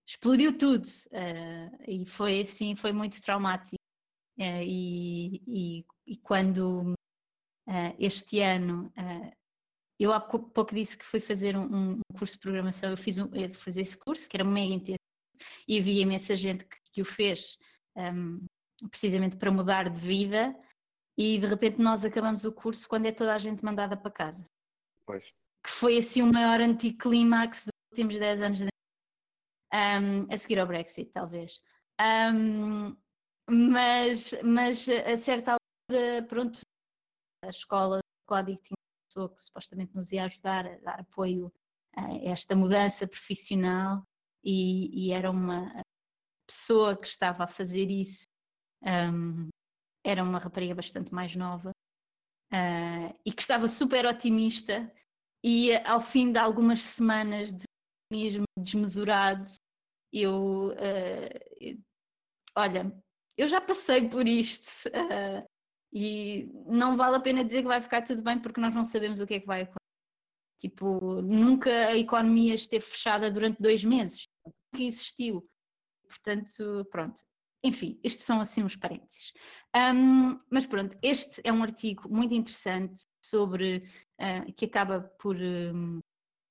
Explodiu 0.07 0.57
tudo. 0.57 0.87
Uh, 0.87 1.85
e 1.87 2.07
foi 2.07 2.41
assim, 2.41 2.75
foi 2.75 2.93
muito 2.93 3.21
traumático. 3.21 3.77
Uh, 4.39 4.63
e, 4.63 5.43
e, 5.47 5.87
e, 6.07 6.17
quando 6.19 6.95
uh, 7.69 7.95
este 7.99 8.41
ano 8.41 8.93
eu 10.01 10.13
há 10.13 10.21
pouco 10.21 10.75
disse 10.75 10.97
que 10.97 11.05
fui 11.05 11.21
fazer 11.21 11.57
um, 11.57 11.97
um 11.97 12.01
curso 12.17 12.35
de 12.35 12.41
programação, 12.41 12.91
eu 12.91 12.97
fiz, 12.97 13.19
um, 13.19 13.29
eu 13.35 13.51
fiz 13.51 13.77
esse 13.77 13.97
curso, 13.97 14.29
que 14.29 14.37
era 14.37 14.45
mega 14.45 14.73
intenso, 14.73 14.99
e 15.67 15.79
havia 15.79 16.03
imensa 16.03 16.37
gente 16.37 16.65
que, 16.65 16.77
que 16.93 17.03
o 17.03 17.05
fez 17.05 17.59
um, 17.97 18.45
precisamente 18.91 19.37
para 19.37 19.51
mudar 19.51 19.89
de 19.89 19.99
vida, 19.99 20.57
e 21.19 21.37
de 21.39 21.47
repente 21.47 21.81
nós 21.81 22.05
acabamos 22.05 22.45
o 22.45 22.53
curso 22.53 22.89
quando 22.89 23.07
é 23.07 23.13
toda 23.13 23.35
a 23.35 23.39
gente 23.39 23.65
mandada 23.65 23.97
para 23.97 24.11
casa. 24.11 24.45
Pois 25.05 25.35
que 25.69 25.71
foi 25.71 25.99
assim 25.99 26.23
o 26.23 26.33
maior 26.33 26.61
anticlímax 26.61 27.65
dos 27.65 27.73
últimos 27.93 28.19
10 28.19 28.43
anos, 28.43 28.59
de... 28.59 28.65
um, 28.65 30.33
a 30.33 30.39
seguir 30.39 30.59
ao 30.59 30.67
Brexit, 30.67 31.11
talvez. 31.13 31.61
Um, 32.01 32.97
mas, 33.51 34.35
mas 34.43 34.89
a 34.89 35.17
certa 35.17 35.53
altura, 35.53 36.23
pronto, 36.29 36.61
a 37.45 37.49
escola 37.49 37.99
de 37.99 38.27
código 38.27 38.61
tinha 38.63 38.77
pessoa 39.09 39.35
que 39.35 39.41
supostamente 39.41 39.95
nos 39.95 40.13
ia 40.13 40.25
ajudar 40.25 40.67
a 40.67 40.79
dar 40.79 41.01
apoio 41.01 41.53
a 41.97 42.15
esta 42.25 42.55
mudança 42.55 43.07
profissional 43.07 44.03
e, 44.45 45.07
e 45.07 45.13
era 45.13 45.31
uma 45.31 45.83
pessoa 46.47 46.97
que 46.97 47.07
estava 47.07 47.45
a 47.45 47.49
fazer 47.49 47.91
isso, 47.91 48.25
um, 48.83 49.49
era 50.05 50.23
uma 50.23 50.39
rapariga 50.39 50.75
bastante 50.75 51.13
mais 51.13 51.35
nova 51.35 51.71
uh, 52.53 53.21
e 53.25 53.33
que 53.33 53.43
estava 53.43 53.69
super 53.69 54.07
otimista 54.07 54.93
e 55.45 55.75
ao 55.85 56.01
fim 56.01 56.33
de 56.33 56.39
algumas 56.39 56.83
semanas 56.83 57.53
de 57.53 57.65
mesmo 58.11 58.45
desmesurado, 58.59 59.49
eu, 60.13 60.69
uh, 60.69 61.83
olha, 62.57 62.93
eu 63.37 63.47
já 63.47 63.61
passei 63.61 64.09
por 64.09 64.27
isto 64.27 64.89
uh, 64.89 65.45
e 65.93 66.51
não 66.67 66.97
vale 66.97 67.17
a 67.17 67.21
pena 67.21 67.45
dizer 67.45 67.63
que 67.63 67.69
vai 67.69 67.81
ficar 67.81 68.03
tudo 68.03 68.23
bem 68.23 68.39
porque 68.39 68.61
nós 68.61 68.75
não 68.75 68.85
sabemos 68.85 69.21
o 69.21 69.27
que 69.27 69.35
é 69.35 69.41
que 69.41 69.47
vai 69.47 69.63
acontecer. 69.63 69.79
Tipo, 70.61 71.23
nunca 71.23 71.71
a 71.71 71.97
economia 71.97 72.55
esteve 72.55 72.85
fechada 72.85 73.31
durante 73.31 73.63
dois 73.63 73.85
meses, 73.85 74.27
nunca 74.45 74.85
existiu. 74.85 75.49
Portanto, 76.09 76.87
pronto. 76.91 77.23
Enfim, 77.63 77.99
estes 78.05 78.25
são 78.25 78.41
assim 78.41 78.63
os 78.63 78.77
parênteses. 78.77 79.33
Um, 79.77 80.39
mas 80.51 80.67
pronto, 80.67 80.97
este 81.03 81.41
é 81.45 81.53
um 81.53 81.63
artigo 81.63 82.09
muito 82.09 82.35
interessante 82.35 83.03
sobre 83.25 83.85
uh, 84.21 84.53
que 84.55 84.65
acaba 84.65 85.01
por 85.19 85.37
um, 85.37 85.99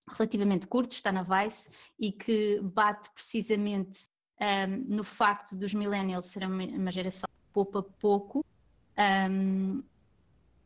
relativamente 0.10 0.68
curto, 0.68 0.92
está 0.92 1.12
na 1.12 1.24
Vice 1.24 1.70
e 2.00 2.12
que 2.12 2.60
bate 2.62 3.10
precisamente 3.14 4.08
um, 4.40 4.96
no 4.96 5.04
facto 5.04 5.56
dos 5.56 5.74
millennials 5.74 6.28
serem 6.28 6.50
uma 6.50 6.92
geração 6.92 7.28
que 7.30 7.54
poupa 7.54 7.82
pouco, 7.82 8.46
um, 8.98 9.84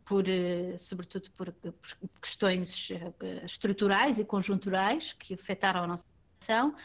por, 0.06 0.28
eh, 0.28 0.78
sobretudo 0.78 1.32
por, 1.32 1.52
por, 1.54 1.74
questões 2.22 2.90
eh, 2.92 3.46
estruturais 3.46 4.20
e 4.20 4.26
conjunturais 4.26 5.14
que 5.14 5.34
afetaram 5.34 5.84
a 5.84 5.88
nossa 5.88 6.06
geração, 6.42 6.76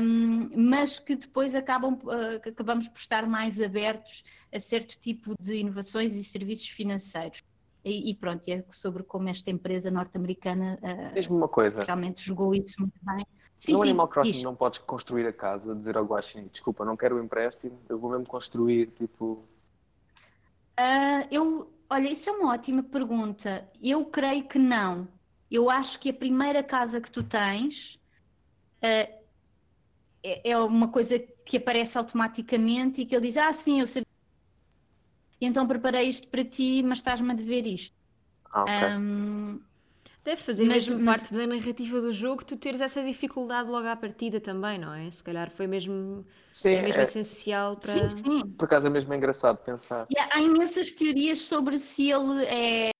um, 0.00 0.50
mas 0.70 0.98
que 0.98 1.16
depois 1.16 1.54
acabam, 1.54 1.94
uh, 2.04 2.48
acabamos 2.48 2.86
por 2.86 2.98
estar 2.98 3.26
mais 3.26 3.60
abertos 3.60 4.22
a 4.52 4.60
certo 4.60 4.98
tipo 4.98 5.34
de 5.40 5.56
inovações 5.56 6.14
e 6.16 6.22
serviços 6.22 6.68
financeiros. 6.68 7.42
E, 7.82 8.10
e 8.10 8.14
pronto, 8.14 8.46
é 8.48 8.64
sobre 8.70 9.02
como 9.02 9.28
esta 9.28 9.50
empresa 9.50 9.90
norte-americana 9.90 10.78
uh, 10.82 11.84
realmente 11.84 12.22
jogou 12.22 12.54
isso 12.54 12.80
muito 12.80 12.98
bem. 13.02 13.26
Sim, 13.58 13.72
no 13.72 13.78
sim, 13.78 13.84
Animal 13.84 14.08
Crossing 14.08 14.32
diz. 14.32 14.42
não 14.42 14.54
podes 14.54 14.78
construir 14.80 15.26
a 15.26 15.32
casa, 15.32 15.74
dizer 15.74 15.96
ao 15.96 16.04
Guaxin, 16.04 16.48
desculpa, 16.52 16.84
não 16.84 16.96
quero 16.96 17.16
o 17.16 17.22
empréstimo, 17.22 17.78
eu 17.88 17.98
vou 17.98 18.10
mesmo 18.10 18.26
construir, 18.26 18.88
tipo... 18.88 19.44
Uh, 20.78 21.26
eu, 21.30 21.72
olha, 21.88 22.10
isso 22.10 22.28
é 22.28 22.32
uma 22.32 22.52
ótima 22.52 22.82
pergunta. 22.82 23.66
Eu 23.82 24.04
creio 24.06 24.44
que 24.48 24.58
não. 24.58 25.08
Eu 25.50 25.70
acho 25.70 26.00
que 26.00 26.10
a 26.10 26.14
primeira 26.14 26.62
casa 26.62 27.00
que 27.00 27.10
tu 27.10 27.22
tens 27.22 27.94
uh, 28.82 29.24
é, 30.22 30.50
é 30.50 30.58
uma 30.58 30.88
coisa 30.88 31.18
que 31.18 31.58
aparece 31.58 31.96
automaticamente 31.98 33.02
e 33.02 33.06
que 33.06 33.14
ele 33.14 33.26
diz, 33.26 33.36
ah, 33.36 33.52
sim, 33.52 33.80
eu 33.80 33.86
sabia. 33.86 34.06
Então 35.40 35.66
preparei 35.66 36.08
isto 36.08 36.26
para 36.28 36.42
ti, 36.42 36.82
mas 36.82 36.98
estás-me 36.98 37.30
a 37.30 37.34
dever 37.34 37.66
isto. 37.66 37.94
Ah, 38.50 38.62
okay. 38.62 38.96
um, 38.96 39.60
Deve 40.24 40.40
fazer 40.40 40.64
mas, 40.64 40.88
mesmo 40.88 41.04
mas... 41.04 41.20
parte 41.20 41.34
da 41.34 41.46
narrativa 41.46 42.00
do 42.00 42.10
jogo 42.10 42.44
tu 42.44 42.56
teres 42.56 42.80
essa 42.80 43.02
dificuldade 43.04 43.68
logo 43.68 43.86
à 43.86 43.94
partida 43.94 44.40
também, 44.40 44.78
não 44.78 44.94
é? 44.94 45.10
Se 45.10 45.22
calhar 45.22 45.50
foi 45.50 45.66
mesmo, 45.66 46.24
sim, 46.50 46.70
é 46.70 46.82
mesmo 46.82 47.00
é... 47.00 47.02
essencial 47.02 47.76
para. 47.76 48.08
Sim, 48.08 48.16
sim. 48.16 48.50
Por 48.52 48.64
acaso 48.64 48.86
é 48.86 48.90
mesmo 48.90 49.12
engraçado 49.12 49.58
pensar. 49.58 50.06
E 50.08 50.18
há, 50.18 50.40
imensas 50.40 50.90
teorias 50.90 51.42
sobre 51.42 51.78
se 51.78 52.10
ele 52.10 52.44
é. 52.46 52.90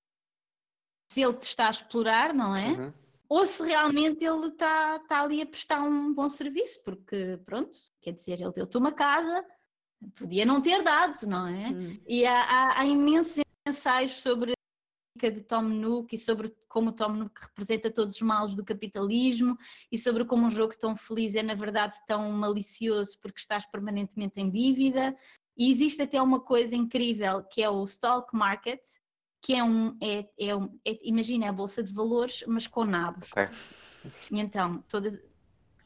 se 1.11 1.23
ele 1.23 1.33
te 1.35 1.49
está 1.49 1.69
a 1.69 1.71
explorar, 1.71 2.35
não 2.35 2.55
é? 2.55 2.69
Uhum 2.69 2.93
ou 3.29 3.45
se 3.47 3.65
realmente 3.65 4.25
ele 4.25 4.47
está 4.47 4.99
tá 5.01 5.23
ali 5.23 5.43
a 5.43 5.47
prestar 5.47 5.83
um 5.83 6.13
bom 6.15 6.29
serviço, 6.29 6.83
porque 6.85 7.39
pronto, 7.45 7.77
quer 8.01 8.13
dizer, 8.13 8.41
ele 8.41 8.53
deu-te 8.53 8.77
uma 8.77 8.93
casa, 8.93 9.45
podia 10.15 10.45
não 10.45 10.61
ter 10.61 10.83
dado, 10.83 11.27
não 11.27 11.49
é? 11.49 11.71
Hum. 11.71 11.99
E 12.07 12.25
há, 12.25 12.43
há, 12.43 12.81
há, 12.81 12.87
imensos 12.87 13.43
ensaios 13.67 14.21
sobre 14.21 14.53
de 15.17 15.43
Tom 15.43 15.63
Nook 15.63 16.13
e 16.13 16.19
sobre 16.19 16.53
como 16.69 16.91
o 16.91 16.93
Tom 16.93 17.11
Nook 17.11 17.41
representa 17.41 17.91
todos 17.91 18.17
os 18.17 18.23
males 18.23 18.57
do 18.57 18.65
capitalismo 18.65 19.57
e 19.91 19.97
sobre 19.97 20.25
como 20.25 20.47
um 20.47 20.51
jogo 20.51 20.77
tão 20.77 20.97
feliz 20.97 21.37
é 21.37 21.43
na 21.43 21.55
verdade 21.55 21.97
tão 22.05 22.33
malicioso 22.33 23.19
porque 23.21 23.39
estás 23.39 23.65
permanentemente 23.65 24.41
em 24.41 24.51
dívida. 24.51 25.17
E 25.57 25.71
existe 25.71 26.03
até 26.03 26.21
uma 26.21 26.41
coisa 26.41 26.75
incrível 26.75 27.45
que 27.45 27.63
é 27.63 27.71
o 27.71 27.85
stock 27.85 28.35
market, 28.35 28.81
que 29.41 29.55
é 29.55 29.63
um, 29.63 29.97
é, 30.03 30.29
é 30.37 30.57
um 30.57 30.77
é, 30.85 30.99
imagina 31.03 31.49
a 31.49 31.53
bolsa 31.53 31.81
de 31.81 31.93
valores, 31.93 32.43
mas 32.49 32.67
com 32.67 32.85
nabos. 32.85 33.31
Okay. 33.31 33.47
E 34.33 34.41
então, 34.41 34.83
todas, 34.89 35.21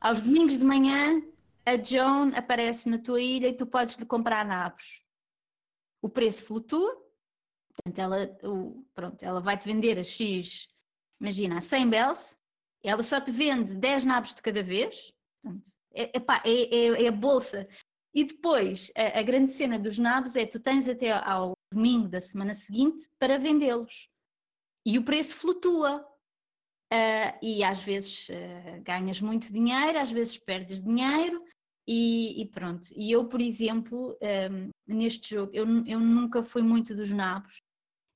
aos 0.00 0.22
domingos 0.22 0.56
de 0.56 0.64
manhã, 0.64 1.22
a 1.66 1.76
Joan 1.76 2.30
aparece 2.34 2.88
na 2.88 2.96
tua 2.96 3.20
ilha 3.20 3.48
e 3.48 3.52
tu 3.52 3.66
podes 3.66 3.96
lhe 3.96 4.06
comprar 4.06 4.42
nabos. 4.46 5.04
O 6.00 6.08
preço 6.08 6.44
flutua, 6.44 6.96
portanto, 7.82 7.98
ela, 7.98 8.38
o, 8.42 8.84
pronto, 8.94 9.22
ela 9.22 9.40
vai-te 9.40 9.64
vender 9.64 9.98
a 9.98 10.04
X, 10.04 10.68
imagina, 11.20 11.58
a 11.58 11.60
100 11.60 11.88
bells, 11.88 12.36
ela 12.82 13.02
só 13.02 13.20
te 13.20 13.30
vende 13.30 13.76
10 13.76 14.04
nabos 14.04 14.34
de 14.34 14.42
cada 14.42 14.62
vez, 14.62 15.12
portanto, 15.42 15.70
é, 15.94 16.16
epá, 16.16 16.42
é, 16.44 16.74
é, 16.74 17.04
é 17.04 17.08
a 17.08 17.12
bolsa. 17.12 17.68
E 18.14 18.24
depois, 18.24 18.90
a, 18.96 19.18
a, 19.18 19.22
grande 19.22 19.50
cena 19.50 19.78
dos 19.78 19.98
nabos 19.98 20.36
é 20.36 20.46
tu 20.46 20.60
tens 20.60 20.88
até 20.88 21.12
ao 21.12 21.52
domingo 21.72 22.08
da 22.08 22.20
semana 22.20 22.54
seguinte 22.54 23.08
para 23.18 23.38
vendê-los. 23.38 24.08
E 24.86 24.98
o 24.98 25.04
preço 25.04 25.34
flutua. 25.34 26.06
Uh, 26.90 27.36
e 27.42 27.62
às 27.62 27.82
vezes 27.82 28.30
uh, 28.30 28.82
ganhas 28.82 29.20
muito 29.20 29.52
dinheiro, 29.52 29.98
às 29.98 30.10
vezes 30.10 30.38
perdes 30.38 30.80
dinheiro, 30.80 31.44
e, 31.86 32.42
e 32.42 32.46
pronto. 32.46 32.88
E 32.94 33.12
eu, 33.12 33.26
por 33.26 33.40
exemplo, 33.40 34.16
um, 34.50 34.70
neste 34.86 35.34
jogo, 35.34 35.50
eu, 35.54 35.66
eu 35.86 35.98
nunca 35.98 36.42
fui 36.42 36.62
muito 36.62 36.94
dos 36.94 37.10
nabos. 37.10 37.56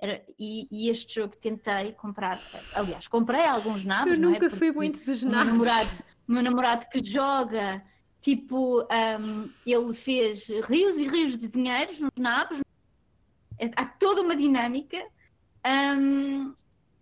Era, 0.02 0.20
e, 0.36 0.66
e, 0.68 0.90
este 0.90 1.14
jogo 1.14 1.36
tentei 1.36 1.92
comprar, 1.92 2.36
aliás, 2.74 3.06
comprei 3.06 3.46
alguns 3.46 3.84
nabos. 3.84 4.08
Eu 4.08 4.14
é? 4.14 4.18
nunca 4.18 4.46
é? 4.46 4.50
fui 4.50 4.72
muito 4.72 4.98
dos 5.04 5.22
nabos. 5.22 5.44
Meu 5.44 5.52
namorado, 5.52 6.04
meu 6.26 6.42
namorado 6.42 6.86
que 6.90 7.04
joga, 7.04 7.80
tipo, 8.20 8.82
um, 8.82 9.48
ele 9.64 9.94
fez 9.94 10.48
rios 10.64 10.96
e 10.96 11.06
rios 11.06 11.38
de 11.38 11.46
dinheiros 11.46 12.00
nos 12.00 12.10
nabos, 12.18 12.58
há 13.76 13.86
toda 13.86 14.22
uma 14.22 14.34
dinâmica. 14.34 15.00
Um, 15.64 16.52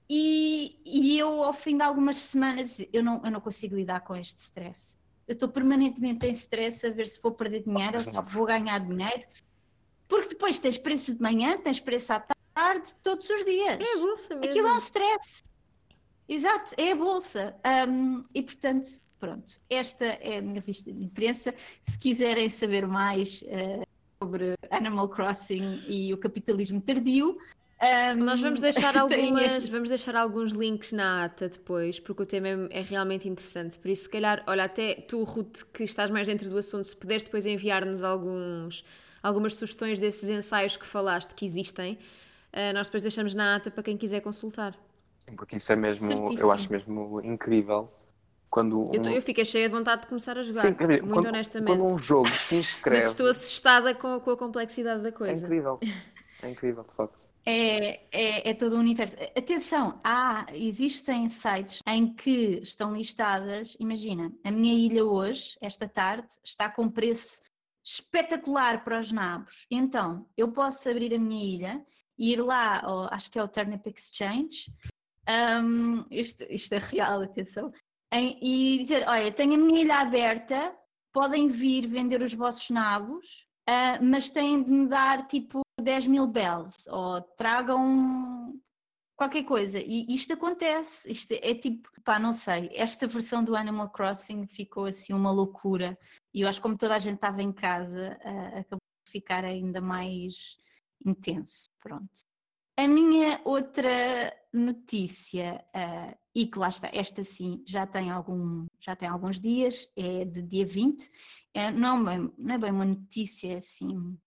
e, 0.07 0.79
e, 0.85 1.19
eu, 1.19 1.43
ao 1.43 1.55
fim 1.55 1.79
de 1.79 1.83
algumas 1.83 2.19
semanas, 2.19 2.85
eu 2.93 3.03
não, 3.03 3.23
eu 3.25 3.31
não 3.31 3.41
consigo 3.41 3.77
lidar 3.77 4.01
com 4.01 4.15
este 4.15 4.37
stress. 4.37 4.99
Eu 5.27 5.33
estou 5.33 5.49
permanentemente 5.49 6.27
em 6.27 6.33
stress 6.33 6.87
a 6.87 6.91
ver 6.91 7.07
se 7.07 7.19
vou 7.23 7.33
perder 7.33 7.63
dinheiro 7.63 7.97
ou 7.97 8.05
se 8.05 8.21
vou 8.21 8.45
ganhar 8.45 8.79
dinheiro. 8.81 9.23
Porque 10.07 10.31
depois 10.31 10.59
tens 10.59 10.77
preço 10.77 11.15
de 11.15 11.23
manhã, 11.23 11.57
tens 11.57 11.81
preço 11.81 12.13
à 12.13 12.21
tarde, 12.21 12.40
todos 13.03 13.29
os 13.29 13.45
dias. 13.45 13.79
É 13.79 13.97
a 13.97 14.01
bolsa 14.01 14.35
mesmo. 14.35 14.51
Aquilo 14.51 14.69
é 14.69 14.73
um 14.73 14.79
stress. 14.79 15.43
Exato, 16.29 16.75
é 16.77 16.93
a 16.93 16.97
bolsa. 16.97 17.57
Um, 17.89 18.25
e 18.35 18.43
portanto, 18.43 18.89
pronto, 19.19 19.61
esta 19.69 20.05
é 20.05 20.39
a 20.39 20.43
minha 20.43 20.61
vista 20.61 20.93
de 20.93 21.03
imprensa. 21.03 21.55
Se 21.83 21.99
quiserem 21.99 22.49
saber 22.49 22.87
mais, 22.87 23.43
uh, 23.43 23.85
sobre 24.23 24.55
Animal 24.71 25.09
Crossing 25.09 25.81
e 25.89 26.13
o 26.13 26.19
capitalismo 26.19 26.81
tardio. 26.81 27.39
Um, 27.81 28.25
Nós 28.25 28.39
vamos 28.39 28.61
deixar, 28.61 28.95
algumas, 28.99 29.67
vamos 29.67 29.89
deixar 29.89 30.15
alguns 30.15 30.53
links 30.53 30.93
na 30.93 31.25
ata 31.25 31.49
depois, 31.49 31.99
porque 31.99 32.23
o 32.23 32.27
tema 32.27 32.49
é, 32.49 32.81
é, 32.81 32.83
realmente 32.83 33.27
interessante. 33.27 33.79
Por 33.79 33.89
isso, 33.89 34.03
se 34.03 34.11
calhar, 34.11 34.45
olha, 34.47 34.65
até 34.65 34.97
tu, 34.97 35.25
Ruth, 35.25 35.63
que 35.73 35.85
estás 35.85 36.11
mais 36.11 36.29
dentro 36.29 36.51
do 36.51 36.59
assunto, 36.59 36.85
se 36.85 36.95
puderes 36.95 37.25
depois 37.25 37.47
enviar-nos 37.47 38.05
alguns, 38.05 38.85
algumas 39.23 39.55
sugestões 39.55 39.99
desses 39.99 40.29
ensaios 40.29 40.77
que 40.77 40.85
falaste 40.85 41.35
que 41.35 41.47
existem, 41.47 41.99
uh, 42.55 42.73
nós 42.75 42.89
depois 42.89 43.03
deixamos 43.03 43.35
na 43.35 43.57
ata 43.57 43.71
para 43.71 43.83
quem 43.83 43.97
quiser 43.97 44.21
consultar. 44.21 44.79
Sim, 45.19 45.37
porque 45.37 45.57
isso 45.57 45.73
é 45.73 45.77
mesmo, 45.77 46.07
Certíssimo. 46.07 46.39
eu 46.41 46.53
acho 46.53 46.71
mesmo 46.73 47.21
incrível 47.23 47.93
quando 48.51 48.91
um... 48.91 48.93
eu, 48.93 49.03
eu 49.05 49.23
fiquei 49.23 49.45
cheia 49.45 49.69
de 49.69 49.75
vontade 49.75 50.03
de 50.03 50.09
começar 50.09 50.37
a 50.37 50.43
jogar, 50.43 50.63
Sim, 50.63 50.77
muito 50.81 51.07
quando, 51.07 51.27
honestamente. 51.27 51.79
Quando 51.79 51.95
um 51.95 51.99
jogo 51.99 52.29
se 52.29 52.57
inscreve. 52.57 53.03
Mas 53.03 53.11
estou 53.11 53.29
assustada 53.29 53.95
com, 53.95 54.19
com 54.21 54.31
a 54.31 54.37
complexidade 54.37 55.03
da 55.03 55.13
coisa. 55.13 55.45
É 55.45 55.47
incrível, 55.47 55.79
é 56.43 56.51
incrível, 56.51 56.83
de 56.83 56.95
facto. 56.95 57.29
É, 57.47 58.01
é, 58.11 58.51
é, 58.51 58.55
todo 58.55 58.75
o 58.75 58.79
universo. 58.79 59.17
Atenção, 59.37 59.99
há, 60.05 60.47
existem 60.53 61.29
sites 61.29 61.81
em 61.87 62.13
que 62.13 62.61
estão 62.63 62.93
listadas. 62.93 63.77
Imagina, 63.79 64.33
a 64.45 64.51
minha 64.51 64.75
ilha 64.75 65.05
hoje, 65.05 65.57
esta 65.61 65.89
tarde, 65.89 66.29
está 66.45 66.69
com 66.69 66.89
preço 66.89 67.41
espetacular 67.85 68.85
para 68.85 69.01
os 69.01 69.11
nabos. 69.11 69.67
Então, 69.71 70.27
eu 70.37 70.49
posso 70.49 70.89
abrir 70.89 71.15
a 71.15 71.19
minha 71.19 71.43
ilha 71.43 71.87
ir 72.21 72.43
lá, 72.43 72.83
acho 73.11 73.31
que 73.31 73.39
é 73.39 73.43
o 73.43 73.49
Turnip 73.49 73.89
Exchange. 73.89 74.73
Um, 75.29 76.05
isto, 76.11 76.45
isto 76.51 76.73
é 76.75 76.79
real, 76.79 77.23
atenção 77.23 77.73
em, 78.13 78.39
e 78.43 78.79
dizer: 78.79 79.07
Olha, 79.09 79.33
tenho 79.33 79.55
a 79.55 79.59
minha 79.59 79.83
ilha 79.83 79.99
aberta, 79.99 80.75
podem 81.13 81.49
vir 81.49 81.87
vender 81.87 82.23
os 82.23 82.35
vossos 82.35 82.69
nabos, 82.71 83.47
uh, 83.69 84.05
mas 84.05 84.29
têm 84.29 84.63
de 84.63 84.71
me 84.71 84.89
dar 84.89 85.27
tipo 85.27 85.61
10 85.81 86.07
mil 86.07 86.27
bells, 86.27 86.89
ou 86.91 87.21
tragam 87.37 88.61
qualquer 89.17 89.45
coisa. 89.45 89.79
E 89.79 90.07
isto 90.09 90.33
acontece, 90.33 91.11
isto 91.11 91.33
é 91.33 91.55
tipo, 91.55 91.89
pá, 92.05 92.19
não 92.19 92.33
sei, 92.33 92.71
esta 92.75 93.07
versão 93.07 93.45
do 93.45 93.55
Animal 93.55 93.91
Crossing 93.91 94.47
ficou 94.47 94.87
assim 94.87 95.13
uma 95.13 95.31
loucura. 95.31 95.99
E 96.35 96.41
eu 96.43 96.49
acho 96.49 96.59
que 96.59 96.63
como 96.63 96.79
toda 96.79 96.95
a 96.95 96.99
gente 96.99 97.17
estava 97.17 97.43
em 97.43 97.53
casa, 97.53 98.19
uh, 98.25 98.59
acabou 98.59 98.81
de 99.07 99.13
ficar 99.13 99.45
ainda 99.45 99.81
mais 99.81 100.57
intenso. 101.05 101.71
Pronto. 101.81 102.11
A 102.77 102.89
minha 102.89 103.41
outra 103.45 104.33
notícia, 104.53 105.63
uh, 105.75 106.17
e 106.35 106.47
que 106.47 106.59
lá 106.59 106.69
está, 106.69 106.89
esta 106.93 107.23
sim 107.23 107.63
já 107.67 107.87
tem, 107.87 108.11
algum, 108.11 108.67
já 108.81 108.97
tem 108.97 109.09
alguns 109.09 109.39
dias, 109.39 109.87
é 109.97 110.25
de 110.25 110.43
dia 110.43 110.65
20. 110.65 111.11
É, 111.53 111.71
não, 111.71 112.03
bem, 112.03 112.33
não 112.39 112.55
é 112.55 112.59
bem 112.59 112.71
uma 112.71 112.85
notícia, 112.85 113.53
é 113.53 113.57
assim, 113.57 114.19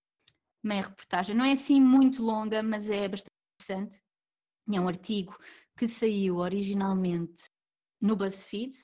meia 0.64 0.82
reportagem. 0.84 1.36
Não 1.36 1.46
é 1.46 1.54
assim 1.54 1.82
muito 1.82 2.22
longa, 2.24 2.62
mas 2.62 2.90
é 2.90 3.08
bastante 3.08 3.34
interessante. 3.56 4.02
É 4.72 4.80
um 4.80 4.88
artigo 4.88 5.38
que 5.76 5.88
saiu 5.88 6.38
originalmente 6.38 7.44
no 8.00 8.16
BuzzFeed 8.16 8.76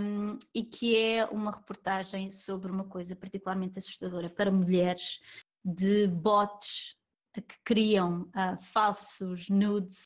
um, 0.00 0.38
e 0.54 0.62
que 0.62 0.96
é 0.96 1.26
uma 1.26 1.50
reportagem 1.50 2.30
sobre 2.30 2.70
uma 2.70 2.84
coisa 2.84 3.16
particularmente 3.16 3.78
assustadora 3.78 4.30
para 4.30 4.50
mulheres 4.50 5.20
de 5.64 6.06
bots 6.06 6.95
que 7.42 7.56
criam 7.64 8.22
uh, 8.22 8.56
falsos 8.60 9.48
nudes 9.48 10.04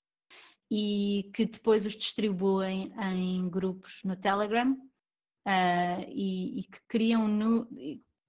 e 0.71 1.31
que 1.35 1.47
depois 1.47 1.85
os 1.85 1.95
distribuem 1.97 2.93
em 2.99 3.49
grupos 3.49 4.03
no 4.05 4.15
Telegram 4.15 4.73
uh, 4.73 6.05
e, 6.09 6.61
e, 6.61 6.63
que 6.65 6.79
criam, 6.87 7.67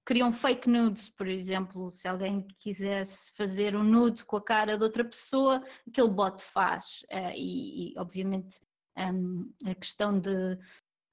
criam 0.04 0.32
fake 0.32 0.68
nudes, 0.68 1.08
por 1.08 1.28
exemplo, 1.28 1.90
se 1.90 2.08
alguém 2.08 2.46
quisesse 2.58 3.32
fazer 3.36 3.76
um 3.76 3.84
nude 3.84 4.24
com 4.24 4.36
a 4.36 4.42
cara 4.42 4.76
de 4.76 4.82
outra 4.82 5.04
pessoa, 5.04 5.62
aquele 5.86 6.08
bot 6.08 6.42
faz. 6.42 7.04
Uh, 7.10 7.32
e, 7.34 7.92
e, 7.92 7.98
obviamente, 7.98 8.60
um, 8.98 9.52
a 9.64 9.74
questão 9.74 10.18
de, 10.18 10.58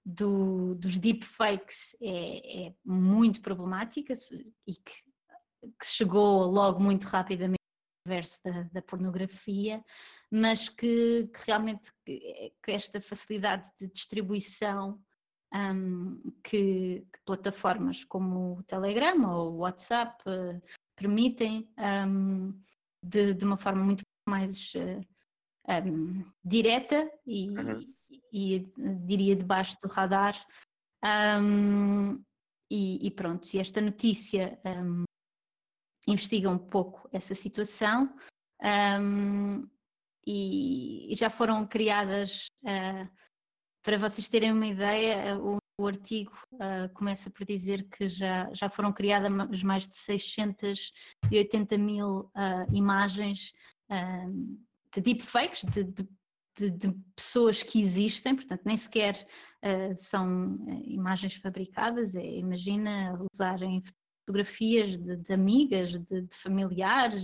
do, 0.05 0.75
dos 0.75 0.97
deepfakes 0.97 1.95
é, 2.01 2.67
é 2.67 2.73
muito 2.83 3.41
problemática 3.41 4.13
e 4.67 4.73
que, 4.73 4.93
que, 5.79 5.85
chegou 5.85 6.45
logo 6.45 6.81
muito 6.81 7.05
rapidamente 7.05 7.58
universo 8.05 8.39
da, 8.43 8.63
da 8.63 8.81
pornografia, 8.81 9.83
mas 10.31 10.69
que, 10.69 11.29
que 11.33 11.45
realmente 11.45 11.91
que 12.05 12.71
esta 12.71 13.01
facilidade 13.01 13.69
de 13.79 13.87
distribuição 13.91 14.99
um, 15.53 16.21
que, 16.43 17.05
que, 17.11 17.19
plataformas 17.25 18.03
como 18.03 18.59
o 18.59 18.63
Telegram 18.63 19.29
ou 19.29 19.53
o 19.53 19.57
WhatsApp 19.59 20.23
uh, 20.27 20.61
permitem 20.95 21.69
um, 22.07 22.53
de, 23.03 23.33
de, 23.33 23.45
uma 23.45 23.57
forma 23.57 23.83
muito 23.83 24.03
mais 24.27 24.73
uh, 24.75 25.01
eh, 25.67 25.81
um, 25.81 26.23
direta 26.43 27.09
e, 27.25 27.49
uhum. 27.49 27.83
e, 28.31 28.55
e, 28.55 28.73
diria 29.05 29.35
debaixo 29.35 29.77
do 29.81 29.89
radar. 29.89 30.35
E, 32.71 33.07
e, 33.07 33.11
pronto, 33.11 33.49
e 33.51 33.57
esta 33.57 33.81
notícia 33.81 34.59
investiga 36.07 36.49
um 36.49 36.57
pouco 36.57 37.07
essa 37.11 37.35
situação 37.35 38.13
e 40.27 41.13
já 41.15 41.29
foram 41.29 41.65
criadas 41.65 42.47
uh, 42.63 43.09
para 43.81 43.97
vocês 43.97 44.29
terem 44.29 44.51
uma 44.51 44.67
ideia, 44.67 45.37
o, 45.39 45.57
o 45.79 45.87
artigo 45.87 46.33
uh, 46.53 46.93
começa 46.93 47.29
por 47.29 47.45
dizer 47.45 47.87
que 47.89 48.07
já, 48.09 48.49
já 48.53 48.69
foram 48.69 48.91
criadas 48.91 49.63
mais 49.63 49.87
de 49.87 49.95
680 49.95 51.77
mil 51.77 52.19
uh, 52.35 52.73
imagens 52.73 53.53
uh, 53.89 54.59
de 54.93 55.01
deepfakes, 55.01 55.63
de, 55.63 55.83
de, 55.85 56.07
de, 56.57 56.69
de, 56.71 56.93
pessoas 57.15 57.63
que 57.63 57.79
existem, 57.79 58.35
portanto, 58.35 58.61
nem 58.65 58.75
sequer 58.75 59.25
são 59.95 60.57
imagens 60.83 61.35
fabricadas. 61.35 62.15
É, 62.15 62.25
imagina 62.25 63.17
usarem 63.33 63.81
fotografias 64.29 64.97
de, 64.97 65.33
amigas, 65.33 65.97
de, 65.97 66.27
familiares. 66.29 67.23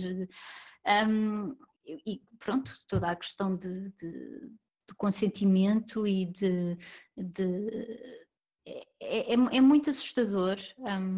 Um, 1.08 1.56
e 1.86 2.20
pronto, 2.38 2.76
toda 2.88 3.10
a 3.10 3.16
questão 3.16 3.56
de, 3.56 3.90
de, 3.90 4.40
de 4.88 4.94
consentimento 4.96 6.06
e 6.06 6.26
de. 6.26 6.76
de 7.16 8.26
é, 8.66 8.86
é, 9.00 9.32
é, 9.32 9.60
muito 9.60 9.88
assustador. 9.88 10.58
Um, 10.78 11.16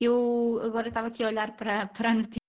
eu 0.00 0.60
agora 0.62 0.88
estava 0.88 1.08
aqui 1.08 1.24
a 1.24 1.28
olhar 1.28 1.56
para, 1.56 1.88
para 1.88 2.10
a 2.10 2.14
notícia, 2.14 2.40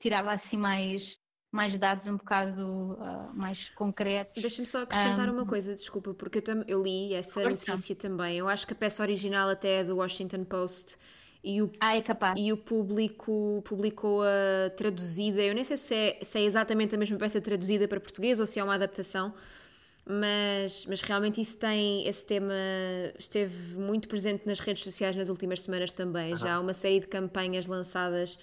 tirava 0.00 0.32
assim 0.32 0.56
mais, 0.56 1.18
mais 1.52 1.76
dados 1.76 2.06
um 2.06 2.16
bocado 2.16 2.94
uh, 2.94 3.34
mais 3.34 3.68
concretos. 3.70 4.40
Deixa-me 4.40 4.66
só 4.66 4.82
acrescentar 4.82 5.28
um, 5.28 5.34
uma 5.34 5.46
coisa, 5.46 5.74
desculpa, 5.74 6.14
porque 6.14 6.38
eu, 6.38 6.62
eu 6.66 6.82
li 6.82 7.12
essa 7.12 7.42
notícia 7.42 7.94
também. 7.94 8.38
Eu 8.38 8.48
acho 8.48 8.66
que 8.66 8.72
a 8.72 8.76
peça 8.76 9.02
original 9.02 9.50
até 9.50 9.80
é 9.80 9.84
do 9.84 9.96
Washington 9.96 10.44
Post 10.44 10.96
e 11.42 11.62
o, 11.62 11.70
ah, 11.80 11.96
é 11.96 12.02
capaz. 12.02 12.38
E 12.38 12.52
o 12.52 12.56
público 12.56 13.62
publicou-a 13.64 14.70
traduzida. 14.76 15.40
Eu 15.42 15.54
nem 15.54 15.64
sei 15.64 15.76
se 15.76 15.94
é, 15.94 16.18
se 16.22 16.38
é 16.38 16.42
exatamente 16.42 16.94
a 16.94 16.98
mesma 16.98 17.16
peça 17.16 17.40
traduzida 17.40 17.86
para 17.86 18.00
português 18.00 18.40
ou 18.40 18.46
se 18.46 18.58
é 18.58 18.64
uma 18.64 18.74
adaptação 18.74 19.32
mas, 20.08 20.86
mas 20.86 21.02
realmente 21.02 21.38
isso 21.38 21.58
tem, 21.58 22.08
esse 22.08 22.24
tema 22.24 22.54
esteve 23.18 23.74
muito 23.74 24.08
presente 24.08 24.46
nas 24.46 24.58
redes 24.58 24.82
sociais 24.82 25.14
nas 25.14 25.28
últimas 25.28 25.60
semanas 25.60 25.92
também. 25.92 26.32
Uhum. 26.32 26.38
Já 26.38 26.54
há 26.54 26.60
uma 26.60 26.72
série 26.72 27.00
de 27.00 27.06
campanhas 27.06 27.66
lançadas 27.66 28.38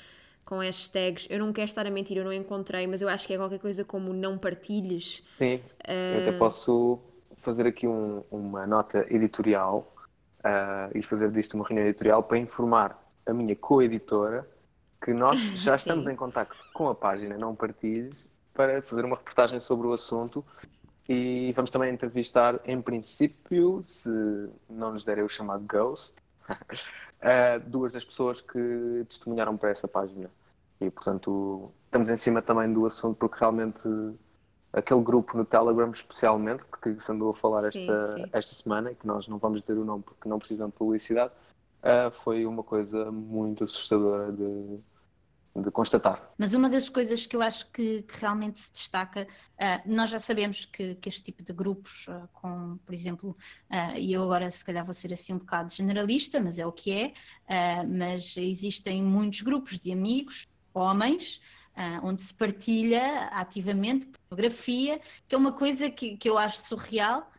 com 0.45 0.59
hashtags. 0.59 1.25
Eu 1.27 1.39
não 1.39 1.51
quero 1.51 1.67
estar 1.67 1.87
a 1.87 1.89
mentir, 1.89 2.17
eu 2.17 2.23
não 2.23 2.31
encontrei, 2.31 2.85
mas 2.85 3.01
eu 3.01 3.09
acho 3.09 3.25
que 3.25 3.33
é 3.33 3.37
qualquer 3.37 3.57
coisa 3.57 3.83
como 3.83 4.13
não 4.13 4.37
partilhes. 4.37 5.23
Sim, 5.39 5.55
uh... 5.55 6.15
eu 6.15 6.21
até 6.21 6.31
posso 6.33 6.99
fazer 7.37 7.65
aqui 7.65 7.87
um, 7.87 8.23
uma 8.29 8.67
nota 8.67 9.07
editorial 9.09 9.91
uh, 10.45 10.95
e 10.95 11.01
fazer 11.01 11.31
disto 11.31 11.55
uma 11.55 11.65
reunião 11.65 11.87
editorial 11.87 12.21
para 12.21 12.37
informar 12.37 12.97
a 13.25 13.33
minha 13.33 13.55
co-editora 13.55 14.47
que 15.03 15.13
nós 15.13 15.39
já 15.57 15.75
estamos 15.75 16.07
em 16.07 16.15
contato 16.15 16.55
com 16.73 16.87
a 16.87 16.95
página 16.95 17.37
Não 17.37 17.55
Partilhes 17.55 18.15
para 18.53 18.81
fazer 18.81 19.03
uma 19.03 19.15
reportagem 19.17 19.59
sobre 19.59 19.87
o 19.87 19.93
assunto 19.93 20.45
e 21.07 21.51
vamos 21.55 21.69
também 21.69 21.93
entrevistar, 21.93 22.59
em 22.65 22.81
princípio, 22.81 23.81
se 23.83 24.09
não 24.69 24.93
nos 24.93 25.03
derem 25.03 25.23
o 25.23 25.29
chamado 25.29 25.63
Ghost, 25.67 26.15
uh, 26.49 27.59
duas 27.67 27.93
das 27.93 28.03
pessoas 28.03 28.41
que 28.41 29.05
testemunharam 29.07 29.55
para 29.55 29.69
essa 29.69 29.87
página. 29.87 30.31
E, 30.81 30.89
portanto, 30.89 31.71
estamos 31.85 32.09
em 32.09 32.17
cima 32.17 32.41
também 32.41 32.73
do 32.73 32.85
assunto, 32.87 33.17
porque 33.17 33.37
realmente 33.39 33.87
aquele 34.76 35.01
grupo 35.01 35.38
no 35.38 35.45
Telegram, 35.45 35.89
especialmente, 35.91 36.63
que 36.82 36.99
se 36.99 37.11
andou 37.11 37.32
a 37.32 37.34
falar 37.34 37.63
sim, 37.71 37.80
esta, 37.80 38.05
sim. 38.07 38.26
esta 38.32 38.55
semana, 38.55 38.93
que 38.93 39.07
nós 39.07 39.28
não 39.28 39.38
vamos 39.38 39.61
ter 39.61 39.73
o 39.73 39.86
nome 39.86 40.03
porque 40.03 40.28
não 40.28 40.38
precisam 40.38 40.67
de 40.67 40.73
publicidade, 40.73 41.32
uh, 41.82 42.11
foi 42.11 42.45
uma 42.45 42.63
coisa 42.63 43.11
muito 43.11 43.63
assustadora 43.63 44.32
de 44.32 44.80
de 45.61 45.71
constatar. 45.71 46.21
Mas 46.38 46.53
uma 46.53 46.69
das 46.69 46.89
coisas 46.89 47.26
que 47.26 47.35
eu 47.35 47.41
acho 47.41 47.72
que, 47.72 48.02
que 48.02 48.19
realmente 48.19 48.60
se 48.60 48.73
destaca, 48.73 49.26
uh, 49.53 49.81
nós 49.85 50.10
já 50.10 50.19
sabemos 50.19 50.65
que, 50.65 50.95
que, 50.95 51.07
este 51.07 51.23
tipo 51.23 51.41
de 51.43 51.53
grupos, 51.53 52.07
uh, 52.10 52.27
com, 52.34 52.77
por 52.85 52.93
exemplo, 52.93 53.38
uh, 53.72 53.97
e 53.97 54.11
eu 54.11 54.23
agora 54.23 54.52
se 54.52 54.65
calhar 54.65 54.84
vou 54.84 54.93
ser 54.93 55.14
assim 55.14 55.34
um 55.34 55.38
bocado 55.38 55.73
generalista, 55.73 56.41
mas 56.41 56.60
é 56.60 56.65
o 56.65 56.72
que 56.72 56.91
é, 56.91 57.14
mas 57.85 58.35
existem 58.38 59.02
muitos 59.02 59.41
grupos 59.41 59.80
de 59.80 59.91
amigos, 59.91 60.47
homens, 60.73 61.39
onde 62.03 62.22
se 62.22 62.34
partilha 62.34 63.27
ativamente 63.27 64.10
pornografia, 64.36 64.99
que 65.28 65.34
é 65.34 65.38
uma 65.38 65.53
coisa 65.53 65.90
que, 65.90 66.18
que 66.18 66.30
eu 66.30 66.38
acho 66.38 66.57
surreal. 66.57 67.30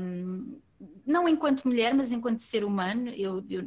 Um, 0.00 0.58
não 1.06 1.28
enquanto 1.28 1.64
mulher, 1.64 1.92
mas 1.94 2.12
enquanto 2.12 2.40
ser 2.40 2.64
humano, 2.64 3.10
eu, 3.10 3.44
eu 3.50 3.66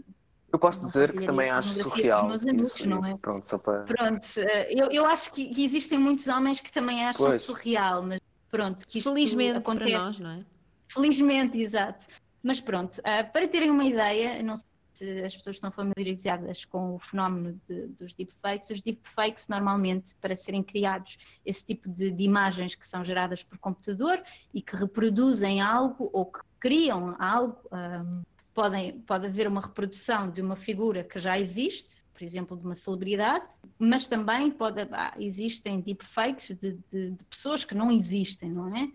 eu 0.52 0.58
posso 0.58 0.84
dizer 0.84 1.12
que 1.14 1.26
também 1.26 1.50
acho 1.50 1.74
surreal. 1.74 2.28
Meus 2.28 2.46
amigos, 2.48 2.74
isso, 2.74 2.90
não 2.90 3.06
é? 3.06 3.16
Pronto, 3.18 3.48
só 3.48 3.58
para... 3.60 3.84
pronto 3.84 4.26
eh, 4.38 4.68
eu, 4.72 4.90
eu 4.90 5.06
acho 5.06 5.32
que, 5.32 5.46
que, 5.46 5.64
existem 5.64 6.00
muitos 6.00 6.28
homens 6.28 6.60
que 6.60 6.72
também 6.72 7.06
acham 7.06 7.28
pois. 7.28 7.44
surreal, 7.44 8.02
mas 8.02 8.20
pronto, 8.50 8.84
que 8.88 8.98
isto 8.98 9.12
Felizmente 9.12 9.60
acontece. 9.60 9.92
para 9.92 10.06
nós, 10.06 10.20
não 10.20 10.32
é? 10.32 10.46
Felizmente, 10.88 11.62
exato. 11.62 12.08
Mas 12.42 12.60
pronto, 12.60 12.98
uh, 12.98 13.32
para 13.32 13.48
terem 13.48 13.70
uma 13.70 13.84
ideia, 13.84 14.42
não 14.42 14.56
sei 14.56 14.69
se 15.00 15.24
as 15.24 15.36
pessoas 15.36 15.56
estão 15.56 15.72
familiarizadas 15.72 16.66
com 16.66 16.96
o 16.96 17.00
fenómeno 17.00 17.60
de, 17.68 17.88
dos 17.88 18.14
deepfakes. 18.14 18.70
Os 18.70 18.82
deepfakes, 18.82 19.48
normalmente, 19.48 20.14
para 20.16 20.36
serem 20.36 20.62
criados, 20.62 21.18
esse 21.46 21.66
tipo 21.66 21.90
de, 21.90 22.12
de, 22.12 22.24
imagens 22.24 22.76
que 22.76 22.88
são 22.88 23.04
geradas 23.04 23.44
por 23.44 23.58
computador 23.58 24.22
e 24.54 24.62
que 24.62 24.76
reproduzem 24.76 25.62
algo 25.62 26.10
ou 26.12 26.26
que 26.26 26.40
criam 26.60 27.16
algo. 27.20 27.58
Um, 27.72 28.24
podem, 28.54 29.00
pode 29.02 29.28
haver 29.28 29.48
uma 29.48 29.62
reprodução 29.62 30.30
de 30.30 30.42
uma 30.42 30.56
figura 30.56 31.04
que 31.04 31.18
já 31.18 31.40
existe, 31.40 32.04
por 32.14 32.24
exemplo, 32.24 32.58
de 32.58 32.66
uma 32.66 32.76
celebridade, 32.76 33.54
mas 33.78 34.06
também 34.08 34.52
pode, 34.52 34.82
ah, 34.92 35.16
existem 35.18 35.80
deepfakes 35.80 36.58
de, 36.58 36.74
de, 36.92 37.12
de, 37.12 37.24
pessoas 37.26 37.64
que 37.64 37.74
não 37.74 37.90
existem, 37.90 38.52
não 38.52 38.76
é? 38.76 38.90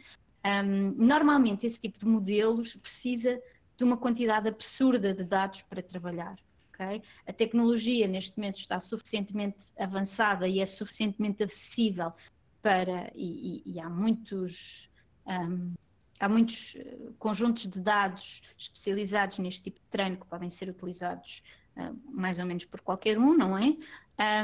Um, 0.63 0.95
normalmente 0.99 1.65
esse 1.65 1.81
tipo 1.81 1.99
de 1.99 2.05
modelos 2.05 2.77
precisa 2.77 3.41
de 3.77 3.85
uma 3.85 3.97
quantidade 3.97 4.49
absurda 4.49 5.13
de 5.13 5.25
dados 5.25 5.63
para 5.63 5.83
trabalhar. 5.83 6.37
Okay? 6.73 7.03
A 7.27 7.33
tecnologia 7.33 8.07
neste 8.09 8.37
momento 8.37 8.59
está 8.59 8.81
suficientemente 8.81 9.73
avançada 9.79 10.49
e 10.49 10.61
é 10.61 10.67
suficientemente 10.67 11.43
acessível 11.43 12.13
para, 12.61 13.11
e, 13.15 13.63
e, 13.67 13.73
e 13.75 13.81
há 13.81 13.89
muitos. 13.89 14.91
Um, 15.27 15.73
há 16.21 16.29
muitos 16.29 16.77
eh, 16.77 16.97
conjuntos 17.19 17.67
de 17.67 17.81
dados 17.81 18.43
especializados 18.57 19.39
neste 19.39 19.63
tipo 19.63 19.81
de 19.81 19.87
treino 19.87 20.17
que 20.17 20.27
podem 20.27 20.49
ser 20.49 20.69
utilizados 20.69 21.43
uh, 21.77 21.99
mais 22.05 22.39
ou 22.39 22.47
menos 22.47 22.65
por 22.65 22.81
qualquer 22.81 23.19
um, 23.19 23.37
não 23.37 23.59
é? 23.59 23.77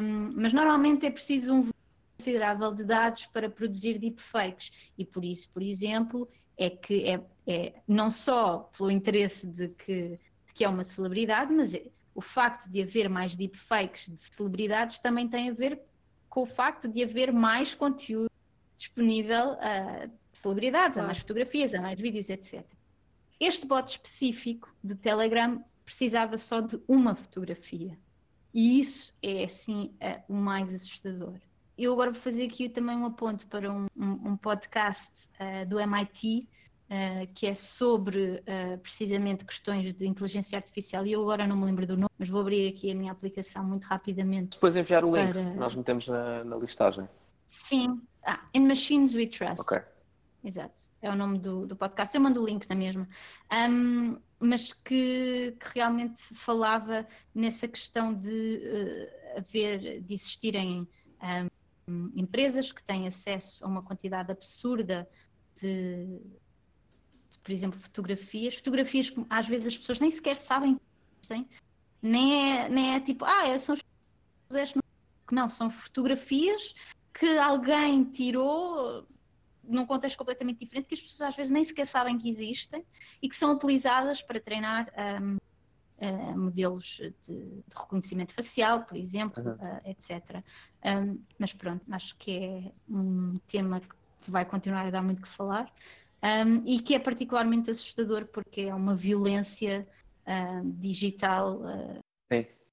Um, 0.02 0.32
mas 0.34 0.52
normalmente 0.52 1.06
é 1.06 1.10
preciso 1.10 1.54
um 1.54 1.70
considerável 2.18 2.74
de 2.74 2.84
dados 2.84 3.26
para 3.26 3.48
produzir 3.48 3.98
deepfakes 3.98 4.92
e 4.98 5.04
por 5.04 5.24
isso, 5.24 5.48
por 5.50 5.62
exemplo, 5.62 6.28
é 6.60 6.68
que 6.68 7.04
é, 7.04 7.20
é 7.46 7.74
não 7.88 8.10
só 8.10 8.70
pelo 8.76 8.90
interesse 8.90 9.46
de 9.46 9.68
que, 9.68 10.18
de 10.46 10.52
que 10.54 10.62
é 10.62 10.68
uma 10.68 10.84
celebridade, 10.84 11.52
mas 11.52 11.72
é, 11.74 11.86
o 12.14 12.20
facto 12.20 12.68
de 12.68 12.82
haver 12.82 13.08
mais 13.08 13.34
deepfakes 13.34 14.08
de 14.08 14.20
celebridades 14.20 14.98
também 14.98 15.26
tem 15.26 15.48
a 15.48 15.54
ver 15.54 15.80
com 16.28 16.42
o 16.42 16.46
facto 16.46 16.86
de 16.86 17.02
haver 17.02 17.32
mais 17.32 17.74
conteúdo 17.74 18.30
disponível 18.76 19.56
de 20.32 20.38
celebridades, 20.38 20.94
claro. 20.94 21.06
a 21.06 21.06
mais 21.08 21.18
fotografias, 21.18 21.74
a 21.74 21.80
mais 21.80 21.98
vídeos, 21.98 22.28
etc. 22.30 22.64
Este 23.38 23.66
bot 23.66 23.90
específico 23.90 24.74
do 24.84 24.94
Telegram 24.94 25.64
precisava 25.84 26.38
só 26.38 26.60
de 26.60 26.80
uma 26.86 27.14
fotografia. 27.14 27.98
E 28.52 28.80
isso 28.80 29.12
é, 29.22 29.44
assim, 29.44 29.94
o 30.28 30.34
mais 30.34 30.74
assustador. 30.74 31.38
Eu 31.80 31.94
agora 31.94 32.10
vou 32.10 32.20
fazer 32.20 32.44
aqui 32.44 32.68
também 32.68 32.94
um 32.94 33.06
aponto 33.06 33.46
para 33.46 33.72
um, 33.72 33.86
um, 33.96 34.30
um 34.30 34.36
podcast 34.36 35.30
uh, 35.40 35.66
do 35.66 35.80
MIT, 35.80 36.48
Uh, 36.90 37.24
que 37.34 37.46
é 37.46 37.54
sobre 37.54 38.42
uh, 38.42 38.76
precisamente 38.78 39.44
questões 39.44 39.94
de 39.94 40.08
inteligência 40.08 40.58
artificial, 40.58 41.06
e 41.06 41.12
eu 41.12 41.22
agora 41.22 41.46
não 41.46 41.56
me 41.56 41.64
lembro 41.66 41.86
do 41.86 41.94
nome, 41.94 42.10
mas 42.18 42.28
vou 42.28 42.40
abrir 42.40 42.68
aqui 42.68 42.90
a 42.90 42.96
minha 42.96 43.12
aplicação 43.12 43.62
muito 43.62 43.84
rapidamente. 43.84 44.56
Depois 44.56 44.74
enviar 44.74 45.04
o 45.04 45.16
link, 45.16 45.32
nós 45.56 45.72
metemos 45.72 46.08
na, 46.08 46.42
na, 46.42 46.56
listagem. 46.56 47.08
Sim, 47.46 48.02
ah, 48.24 48.44
In 48.52 48.66
Machines 48.66 49.14
We 49.14 49.28
Trust. 49.28 49.60
Ok. 49.60 49.80
Exato, 50.42 50.90
é 51.00 51.08
o 51.08 51.14
nome 51.14 51.38
do, 51.38 51.64
do 51.64 51.76
podcast. 51.76 52.12
Eu 52.16 52.22
mando 52.22 52.42
o 52.42 52.44
link 52.44 52.68
na 52.68 52.74
mesma. 52.74 53.08
Um, 53.70 54.16
mas 54.40 54.72
que, 54.72 55.56
que, 55.60 55.78
realmente 55.78 56.20
falava 56.34 57.06
nessa 57.32 57.68
questão 57.68 58.12
de 58.12 58.28
uh, 59.36 59.38
haver, 59.38 60.00
de 60.00 60.12
existirem 60.12 60.88
um, 61.22 61.59
empresas 62.14 62.72
que 62.72 62.82
têm 62.82 63.06
acesso 63.06 63.64
a 63.64 63.68
uma 63.68 63.82
quantidade 63.82 64.30
absurda 64.30 65.08
de 65.60 66.20
por 67.42 67.52
exemplo, 67.52 67.80
fotografias, 67.80 68.56
fotografias 68.56 69.10
que 69.10 69.24
às 69.30 69.48
vezes 69.48 69.68
as 69.68 69.78
pessoas 69.78 70.00
nem 70.00 70.10
sequer 70.10 70.36
sabem 70.36 70.74
que 70.74 70.82
existem, 71.16 71.48
nem 72.02 72.58
é, 72.58 72.68
nem 72.68 72.94
é 72.94 73.00
tipo, 73.00 73.24
ah, 73.24 73.46
é, 73.46 73.56
são 73.58 73.76
não, 75.30 75.48
são 75.48 75.70
fotografias 75.70 76.74
que 77.14 77.38
alguém 77.38 78.04
tirou 78.04 79.06
num 79.62 79.86
contexto 79.86 80.18
completamente 80.18 80.58
diferente, 80.58 80.86
que 80.86 80.94
as 80.94 81.00
pessoas 81.00 81.28
às 81.28 81.36
vezes 81.36 81.52
nem 81.52 81.62
sequer 81.62 81.86
sabem 81.86 82.18
que 82.18 82.28
existem 82.28 82.84
e 83.22 83.28
que 83.28 83.36
são 83.36 83.52
utilizadas 83.52 84.22
para 84.22 84.40
treinar 84.40 84.92
um, 85.22 85.36
uh, 86.00 86.38
modelos 86.38 86.96
de, 86.96 87.14
de, 87.22 87.62
reconhecimento 87.74 88.34
facial, 88.34 88.84
por 88.84 88.96
exemplo, 88.96 89.42
uhum. 89.42 89.52
uh, 89.52 89.80
etc. 89.84 90.42
Um, 90.84 91.20
mas 91.38 91.52
pronto, 91.52 91.84
acho 91.90 92.16
que 92.16 92.30
é 92.30 92.72
um 92.88 93.38
tema 93.46 93.80
que 93.80 94.30
vai 94.30 94.44
continuar 94.44 94.86
a 94.86 94.90
dar 94.90 95.02
muito 95.02 95.22
que 95.22 95.28
falar 95.28 95.72
um, 96.22 96.62
e 96.66 96.80
que 96.80 96.94
é 96.94 96.98
particularmente 96.98 97.70
assustador 97.70 98.26
porque 98.26 98.62
é 98.62 98.74
uma 98.74 98.94
violência 98.94 99.88
uh, 100.26 100.72
digital 100.78 101.62
uh, 101.62 102.00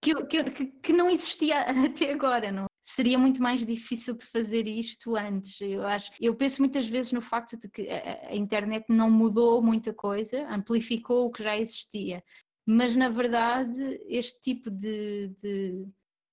que, 0.01 0.13
que, 0.25 0.65
que, 0.65 0.93
não 0.93 1.09
existia 1.09 1.61
até 1.85 2.11
agora, 2.11 2.51
não? 2.51 2.65
Seria 2.83 3.17
muito 3.17 3.41
mais 3.41 3.65
difícil 3.65 4.15
de 4.15 4.25
fazer 4.25 4.65
isto 4.65 5.17
antes. 5.17 5.59
Eu 5.59 5.85
acho, 5.85 6.11
eu 6.21 6.33
penso 6.35 6.61
muitas 6.61 6.87
vezes 6.87 7.11
no 7.11 7.21
facto 7.21 7.57
de 7.57 7.67
que 7.67 7.89
a, 7.89 8.29
a 8.29 8.35
internet 8.35 8.85
não 8.87 9.11
mudou 9.11 9.61
muita 9.61 9.93
coisa, 9.93 10.47
amplificou 10.47 11.25
o 11.25 11.31
que 11.31 11.43
já 11.43 11.57
existia, 11.57 12.23
mas 12.67 12.95
na 12.97 13.07
verdade 13.07 14.01
este 14.07 14.41
tipo 14.41 14.69
de, 14.69 15.29
de, 15.41 15.87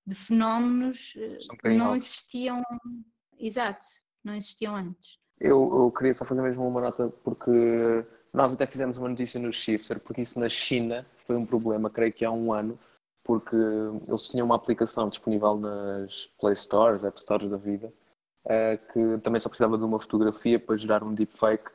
de 0.05 0.15
fenómenos 0.15 1.13
um 1.65 1.77
não 1.77 1.95
existiam, 1.95 2.61
exato, 3.39 3.85
não 4.21 4.35
existiam 4.35 4.75
antes. 4.75 5.17
Eu, 5.39 5.83
eu, 5.83 5.91
queria 5.91 6.13
só 6.13 6.25
fazer 6.25 6.41
mesmo 6.41 6.67
uma 6.67 6.81
nota 6.81 7.09
porque 7.23 7.51
nós 8.33 8.53
até 8.53 8.67
fizemos 8.67 8.97
uma 8.97 9.09
notícia 9.09 9.39
no 9.39 9.51
Shifter, 9.51 9.99
porque 9.99 10.21
isso 10.21 10.39
na 10.39 10.49
China 10.49 11.05
foi 11.25 11.37
um 11.37 11.45
problema, 11.45 11.89
creio 11.89 12.11
que 12.11 12.25
há 12.25 12.31
um 12.31 12.51
ano, 12.51 12.77
porque 13.23 13.55
eles 13.55 14.27
tinham 14.27 14.45
uma 14.45 14.55
aplicação 14.55 15.09
disponível 15.09 15.57
nas 15.57 16.27
Play 16.39 16.55
Stores, 16.55 17.03
App 17.03 17.19
Stores 17.19 17.49
da 17.49 17.57
vida, 17.57 17.93
eh, 18.45 18.77
que 18.77 19.17
também 19.19 19.39
só 19.39 19.49
precisava 19.49 19.77
de 19.77 19.83
uma 19.83 19.99
fotografia 19.99 20.59
para 20.59 20.77
gerar 20.77 21.01
um 21.03 21.13
deepfake, 21.13 21.71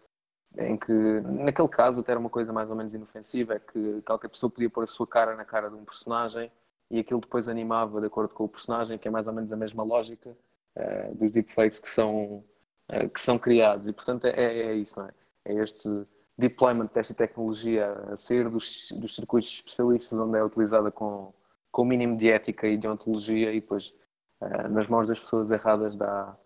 em 0.59 0.77
que, 0.77 0.93
naquele 0.93 1.68
caso, 1.68 2.01
até 2.01 2.12
era 2.12 2.20
uma 2.20 2.31
coisa 2.31 2.52
mais 2.52 2.68
ou 2.70 2.77
menos 2.77 2.93
inofensiva, 2.94 3.55
é 3.55 3.59
que 3.59 4.02
qualquer 4.02 4.28
pessoa 4.28 4.51
podia 4.51 4.70
pôr 4.70 4.85
a 4.85 4.86
sua 4.86 5.06
cara 5.06 5.36
na 5.36 5.44
cara 5.44 5.68
de 5.68 5.77
um 5.77 5.85
personagem 5.85 6.51
e 6.90 6.98
aquilo 6.98 7.20
depois 7.20 7.48
animava 7.48 8.01
de 8.01 8.06
acordo 8.06 8.35
com 8.35 8.44
o 8.44 8.48
personagem, 8.48 8.98
que 8.98 9.06
é 9.06 9.10
mais 9.10 9.27
ou 9.27 9.32
menos 9.32 9.52
a 9.52 9.56
mesma 9.56 9.82
lógica 9.82 10.36
uh, 10.77 11.14
dos 11.14 11.31
deepfakes 11.31 11.78
que 11.78 11.89
são 11.89 12.44
eh, 12.90 13.09
que 13.09 13.20
são 13.20 13.39
criados 13.39 13.86
e 13.86 13.93
portanto 13.93 14.24
é, 14.27 14.31
é, 14.31 14.62
é 14.66 14.74
isso, 14.74 14.98
não 14.98 15.06
é? 15.06 15.10
É 15.44 15.55
este 15.55 15.89
deployment 16.36 16.90
desta 16.93 17.14
tecnologia 17.14 17.93
a 18.10 18.16
sair 18.16 18.48
dos, 18.48 18.89
dos 18.93 19.14
circuitos 19.14 19.48
especialistas 19.48 20.18
onde 20.18 20.39
é 20.39 20.43
utilizada 20.43 20.90
com, 20.90 21.32
com 21.70 21.82
o 21.82 21.85
mínimo 21.85 22.16
de 22.16 22.31
ética 22.31 22.66
e 22.66 22.77
de 22.77 22.89
ontologia 22.89 23.52
e 23.52 23.60
depois 23.60 23.94
uh, 24.40 24.68
nas 24.68 24.89
mãos 24.89 25.06
das 25.09 25.20
pessoas 25.20 25.51
erradas 25.52 25.94
dá, 25.97 26.36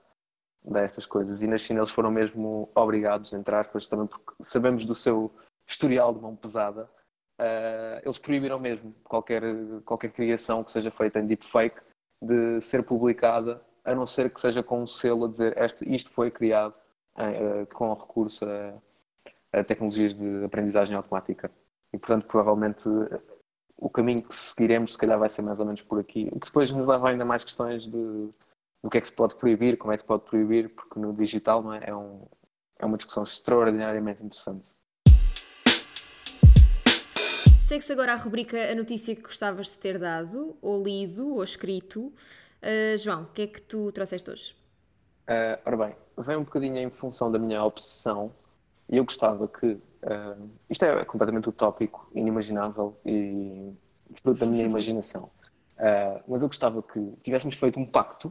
dá 0.64 0.80
essas 0.80 1.06
coisas. 1.06 1.42
E 1.42 1.46
na 1.46 1.58
China 1.58 1.80
eles 1.80 1.90
foram 1.90 2.10
mesmo 2.10 2.70
obrigados, 2.74 3.32
entre 3.32 3.54
aspas, 3.54 3.86
também 3.86 4.06
porque 4.06 4.32
sabemos 4.40 4.86
do 4.86 4.94
seu 4.94 5.30
historial 5.66 6.14
de 6.14 6.20
mão 6.20 6.34
pesada, 6.34 6.88
uh, 7.40 8.00
eles 8.02 8.18
proibiram 8.18 8.58
mesmo 8.58 8.94
qualquer, 9.04 9.42
qualquer 9.84 10.10
criação 10.10 10.64
que 10.64 10.72
seja 10.72 10.90
feita 10.90 11.18
em 11.18 11.26
deepfake 11.26 11.80
de 12.22 12.60
ser 12.60 12.84
publicada 12.84 13.62
a 13.84 13.94
não 13.94 14.06
ser 14.06 14.30
que 14.30 14.40
seja 14.40 14.62
com 14.62 14.82
um 14.82 14.86
selo 14.86 15.26
a 15.26 15.28
dizer 15.28 15.56
este, 15.58 15.88
isto 15.92 16.10
foi 16.10 16.30
criado 16.30 16.74
uh, 17.16 17.74
com 17.74 17.92
recurso 17.92 18.46
a, 18.46 19.58
a, 19.58 19.64
tecnologias 19.64 20.14
de 20.14 20.44
aprendizagem 20.44 20.96
automática. 20.96 21.50
E, 21.92 21.98
portanto, 21.98 22.26
provavelmente 22.26 22.88
o 23.76 23.90
caminho 23.90 24.22
que 24.22 24.34
seguiremos, 24.34 24.92
se 24.92 24.98
calhar, 24.98 25.18
vai 25.18 25.28
ser 25.28 25.42
mais 25.42 25.60
ou 25.60 25.66
menos 25.66 25.82
por 25.82 26.00
aqui. 26.00 26.28
O 26.32 26.40
que 26.40 26.46
depois 26.46 26.70
nos 26.70 26.86
leva 26.86 27.10
ainda 27.10 27.24
mais 27.24 27.44
questões 27.44 27.86
de 27.86 28.30
do 28.84 28.90
que 28.90 28.98
é 28.98 29.00
que 29.00 29.06
se 29.06 29.12
pode 29.14 29.34
proibir, 29.36 29.78
como 29.78 29.94
é 29.94 29.96
que 29.96 30.02
se 30.02 30.06
pode 30.06 30.24
proibir, 30.24 30.68
porque 30.68 31.00
no 31.00 31.14
digital 31.14 31.62
não 31.62 31.72
é, 31.72 31.84
é, 31.86 31.96
um, 31.96 32.26
é 32.78 32.84
uma 32.84 32.98
discussão 32.98 33.24
extraordinariamente 33.24 34.22
interessante. 34.22 34.72
Segue-se 37.62 37.90
agora 37.90 38.12
a 38.12 38.16
rubrica 38.16 38.58
A 38.70 38.74
Notícia 38.74 39.16
que 39.16 39.22
Gostavas 39.22 39.68
de 39.68 39.78
Ter 39.78 39.98
Dado, 39.98 40.54
ou 40.60 40.84
Lido, 40.84 41.36
ou 41.36 41.42
Escrito. 41.42 42.12
Uh, 42.62 42.98
João, 42.98 43.22
o 43.22 43.26
que 43.28 43.42
é 43.42 43.46
que 43.46 43.62
tu 43.62 43.90
trouxeste 43.90 44.30
hoje? 44.30 44.54
Uh, 45.30 45.58
ora 45.64 45.76
bem, 45.78 45.96
vem 46.18 46.36
um 46.36 46.44
bocadinho 46.44 46.76
em 46.76 46.90
função 46.90 47.32
da 47.32 47.38
minha 47.38 47.64
obsessão 47.64 48.34
e 48.90 48.98
eu 48.98 49.04
gostava 49.04 49.48
que. 49.48 49.66
Uh, 49.66 50.50
isto 50.68 50.84
é 50.84 51.02
completamente 51.06 51.48
utópico, 51.48 52.10
inimaginável 52.14 52.94
e 53.06 53.72
fruto 54.22 54.40
da 54.40 54.46
minha 54.46 54.64
imaginação. 54.68 55.30
Uh, 55.78 56.22
mas 56.28 56.42
eu 56.42 56.48
gostava 56.48 56.82
que 56.82 57.00
tivéssemos 57.22 57.56
feito 57.56 57.80
um 57.80 57.86
pacto, 57.86 58.30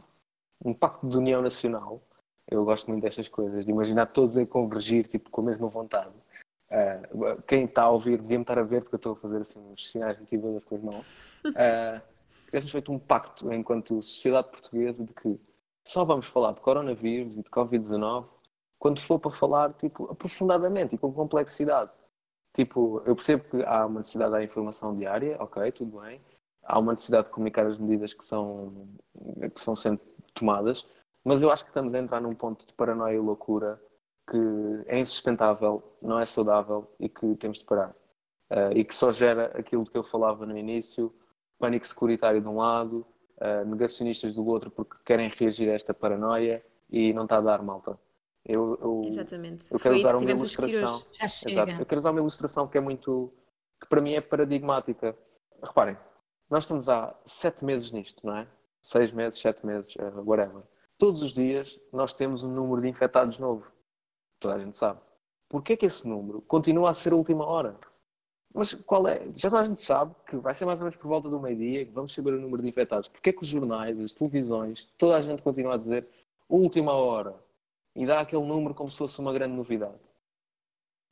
um 0.64 0.72
pacto 0.72 1.08
de 1.08 1.16
união 1.16 1.42
nacional. 1.42 2.02
Eu 2.50 2.64
gosto 2.64 2.90
muito 2.90 3.02
destas 3.02 3.28
coisas, 3.28 3.64
de 3.64 3.70
imaginar 3.70 4.06
todos 4.06 4.36
a 4.36 4.46
convergir 4.46 5.06
tipo, 5.06 5.30
com 5.30 5.42
a 5.42 5.44
mesma 5.44 5.68
vontade. 5.68 6.12
Uh, 6.70 7.42
quem 7.46 7.64
está 7.64 7.84
a 7.84 7.90
ouvir 7.90 8.20
devia-me 8.20 8.42
estar 8.42 8.58
a 8.58 8.62
ver, 8.62 8.82
porque 8.82 8.96
eu 8.96 8.98
estou 8.98 9.12
a 9.12 9.16
fazer 9.16 9.38
assim, 9.38 9.60
uns 9.60 9.90
sinais 9.90 10.18
motivadores 10.18 10.64
com 10.64 10.76
as 10.76 10.82
mãos. 10.82 11.06
Uh, 11.46 12.00
tivéssemos 12.46 12.72
feito 12.72 12.92
um 12.92 12.98
pacto 12.98 13.52
enquanto 13.52 14.02
sociedade 14.02 14.48
portuguesa 14.48 15.04
de 15.04 15.14
que 15.14 15.38
só 15.86 16.04
vamos 16.04 16.26
falar 16.26 16.52
de 16.52 16.60
coronavírus 16.60 17.36
e 17.36 17.42
de 17.42 17.50
Covid-19 17.50 18.26
quando 18.78 19.00
for 19.00 19.18
para 19.18 19.30
falar 19.30 19.72
tipo, 19.74 20.10
aprofundadamente 20.10 20.94
e 20.94 20.98
com 20.98 21.12
complexidade. 21.12 21.90
Tipo, 22.54 23.02
eu 23.04 23.16
percebo 23.16 23.44
que 23.44 23.62
há 23.64 23.86
uma 23.86 24.00
necessidade 24.00 24.32
da 24.32 24.44
informação 24.44 24.96
diária, 24.96 25.36
ok, 25.40 25.72
tudo 25.72 26.00
bem. 26.00 26.20
Há 26.62 26.78
uma 26.78 26.92
necessidade 26.92 27.26
de 27.26 27.32
comunicar 27.32 27.66
as 27.66 27.78
medidas 27.78 28.14
que 28.14 28.24
são, 28.24 28.88
que 29.52 29.60
são 29.60 29.74
sendo 29.74 30.00
tomadas, 30.34 30.86
mas 31.24 31.40
eu 31.40 31.50
acho 31.50 31.64
que 31.64 31.70
estamos 31.70 31.94
a 31.94 31.98
entrar 31.98 32.20
num 32.20 32.34
ponto 32.34 32.66
de 32.66 32.72
paranoia 32.74 33.14
e 33.14 33.18
loucura 33.18 33.80
que 34.28 34.38
é 34.86 34.98
insustentável, 34.98 35.82
não 36.00 36.18
é 36.18 36.26
saudável 36.26 36.90
e 36.98 37.08
que 37.08 37.34
temos 37.36 37.58
de 37.58 37.64
parar. 37.64 37.94
Uh, 38.50 38.76
e 38.76 38.84
que 38.84 38.94
só 38.94 39.12
gera 39.12 39.46
aquilo 39.58 39.84
que 39.84 39.96
eu 39.96 40.04
falava 40.04 40.46
no 40.46 40.56
início, 40.56 41.14
pânico 41.58 41.86
securitário 41.86 42.40
de 42.40 42.48
um 42.48 42.56
lado, 42.56 43.06
uh, 43.38 43.64
negacionistas 43.66 44.34
do 44.34 44.46
outro 44.46 44.70
porque 44.70 44.96
querem 45.04 45.30
reagir 45.30 45.70
a 45.70 45.74
esta 45.74 45.94
paranoia 45.94 46.64
e 46.90 47.12
não 47.12 47.24
está 47.24 47.38
a 47.38 47.40
dar 47.40 47.62
malta. 47.62 47.98
Eu, 48.44 48.78
eu, 48.80 49.02
Exatamente. 49.06 49.64
Eu 49.70 49.78
quero 49.78 49.94
Foi 49.94 50.04
usar 50.04 50.16
uma 50.16 50.30
ilustração. 50.30 51.02
Exato. 51.46 51.72
Eu 51.72 51.86
quero 51.86 51.98
usar 51.98 52.10
uma 52.10 52.20
ilustração 52.20 52.68
que 52.68 52.76
é 52.76 52.80
muito. 52.80 53.32
que 53.80 53.88
para 53.88 54.02
mim 54.02 54.12
é 54.12 54.20
paradigmática. 54.20 55.16
Reparem, 55.62 55.96
nós 56.50 56.64
estamos 56.64 56.88
há 56.88 57.18
sete 57.24 57.64
meses 57.64 57.90
nisto, 57.90 58.26
não 58.26 58.36
é? 58.36 58.46
Seis 58.84 59.10
meses, 59.10 59.40
sete 59.40 59.64
meses, 59.64 59.96
uh, 59.96 60.20
whatever. 60.26 60.62
Todos 60.98 61.22
os 61.22 61.32
dias 61.32 61.80
nós 61.90 62.12
temos 62.12 62.42
um 62.42 62.52
número 62.52 62.82
de 62.82 62.88
infectados 62.90 63.38
novo. 63.38 63.66
Toda 64.38 64.56
a 64.56 64.58
gente 64.58 64.76
sabe. 64.76 65.00
Porquê 65.48 65.74
que 65.74 65.86
esse 65.86 66.06
número 66.06 66.42
continua 66.42 66.90
a 66.90 66.94
ser 66.94 67.14
a 67.14 67.16
última 67.16 67.46
hora? 67.46 67.78
Mas 68.52 68.74
qual 68.74 69.08
é? 69.08 69.22
Já 69.34 69.48
toda 69.48 69.62
a 69.62 69.66
gente 69.66 69.80
sabe 69.80 70.14
que 70.26 70.36
vai 70.36 70.52
ser 70.52 70.66
mais 70.66 70.80
ou 70.80 70.84
menos 70.84 70.96
por 70.96 71.08
volta 71.08 71.30
do 71.30 71.40
meio-dia 71.40 71.86
que 71.86 71.92
vamos 71.92 72.12
saber 72.12 72.34
o 72.34 72.40
número 72.40 72.62
de 72.62 72.68
infectados. 72.68 73.08
Porquê 73.08 73.32
que 73.32 73.42
os 73.42 73.48
jornais, 73.48 73.98
as 73.98 74.12
televisões, 74.12 74.84
toda 74.98 75.16
a 75.16 75.22
gente 75.22 75.40
continua 75.40 75.76
a 75.76 75.78
dizer 75.78 76.06
última 76.46 76.92
hora 76.92 77.42
e 77.96 78.04
dá 78.04 78.20
aquele 78.20 78.44
número 78.44 78.74
como 78.74 78.90
se 78.90 78.98
fosse 78.98 79.18
uma 79.18 79.32
grande 79.32 79.54
novidade? 79.54 79.98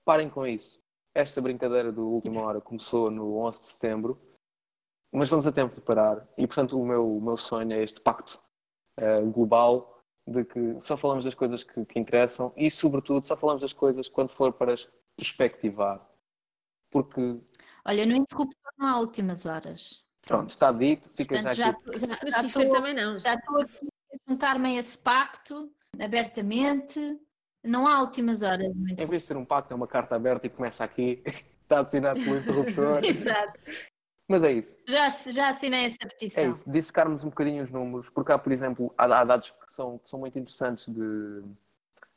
Parem 0.05 0.29
com 0.29 0.47
isso. 0.47 0.83
Esta 1.15 1.41
brincadeira 1.41 1.91
do 1.91 2.07
última 2.07 2.43
hora 2.43 2.61
começou 2.61 3.11
no 3.11 3.39
11 3.39 3.61
de 3.61 3.67
setembro, 3.67 4.21
mas 5.13 5.29
vamos 5.29 5.47
a 5.47 5.53
tempo 5.53 5.75
de 5.75 5.81
parar. 5.83 6.27
E, 6.39 6.47
portanto, 6.47 6.81
o 6.81 6.87
meu, 6.87 7.17
o 7.19 7.21
meu 7.21 7.37
sonho 7.37 7.73
é 7.73 7.83
este 7.83 8.01
pacto 8.01 8.41
uh, 8.99 9.31
global 9.31 10.03
de 10.27 10.45
que 10.45 10.81
só 10.81 10.97
falamos 10.97 11.25
das 11.25 11.35
coisas 11.35 11.63
que, 11.63 11.85
que, 11.85 11.99
interessam 11.99 12.53
e, 12.57 12.71
sobretudo, 12.71 13.25
só 13.27 13.37
falamos 13.37 13.61
das 13.61 13.73
coisas 13.73 14.09
quando 14.09 14.31
for 14.31 14.53
para 14.53 14.75
perspectivar. 15.17 16.01
Porque. 16.91 17.41
Olha, 17.85 18.07
no 18.07 18.15
interruptor 18.15 18.73
não 18.79 18.87
há 18.87 19.01
últimas 19.01 19.45
horas. 19.45 20.03
Pronto, 20.23 20.39
Pronto 20.39 20.51
está 20.51 20.73
dito, 20.73 21.11
fica 21.15 21.35
Portanto, 21.35 21.55
já 21.55 21.69
aqui. 21.71 21.85
Já, 22.01 22.43
já, 22.43 22.49
já 22.49 22.71
também 22.71 22.95
não. 22.95 23.19
Já 23.19 23.35
estou 23.35 23.61
aqui 23.61 23.89
a 24.13 24.31
juntar-me 24.31 24.77
a 24.77 24.79
esse 24.79 24.97
pacto 24.97 25.71
abertamente. 25.99 27.19
Não 27.65 27.87
há 27.87 28.01
últimas 28.01 28.43
horas. 28.43 28.67
Em 28.67 28.95
vez 28.95 29.23
de 29.23 29.29
ser 29.29 29.37
um 29.37 29.45
pacto, 29.45 29.73
é 29.73 29.77
uma 29.77 29.87
carta 29.87 30.17
aberta 30.17 30.47
e 30.47 30.51
começa 30.51 30.85
aqui, 30.85 31.23
está 31.63 31.81
assinado 31.81 32.21
pelo 32.21 32.39
interruptor. 32.39 33.03
Exato. 33.05 33.59
Mas 34.29 34.43
é 34.43 34.53
isso. 34.53 34.77
Já, 34.87 35.09
já 35.09 35.49
assinei 35.49 35.85
essa 35.85 35.99
petição. 35.99 36.45
É 36.45 36.49
isso, 36.49 36.71
dissecarmos 36.71 37.25
um 37.25 37.29
bocadinho 37.29 37.63
os 37.63 37.71
números, 37.71 38.09
porque 38.09 38.33
há, 38.33 38.39
por 38.39 38.53
exemplo, 38.53 38.95
há, 38.97 39.05
há 39.05 39.25
dados 39.25 39.51
que 39.51 39.71
são, 39.71 39.99
que 39.99 40.09
são 40.09 40.21
muito 40.21 40.39
interessantes 40.39 40.89
de, 40.89 41.43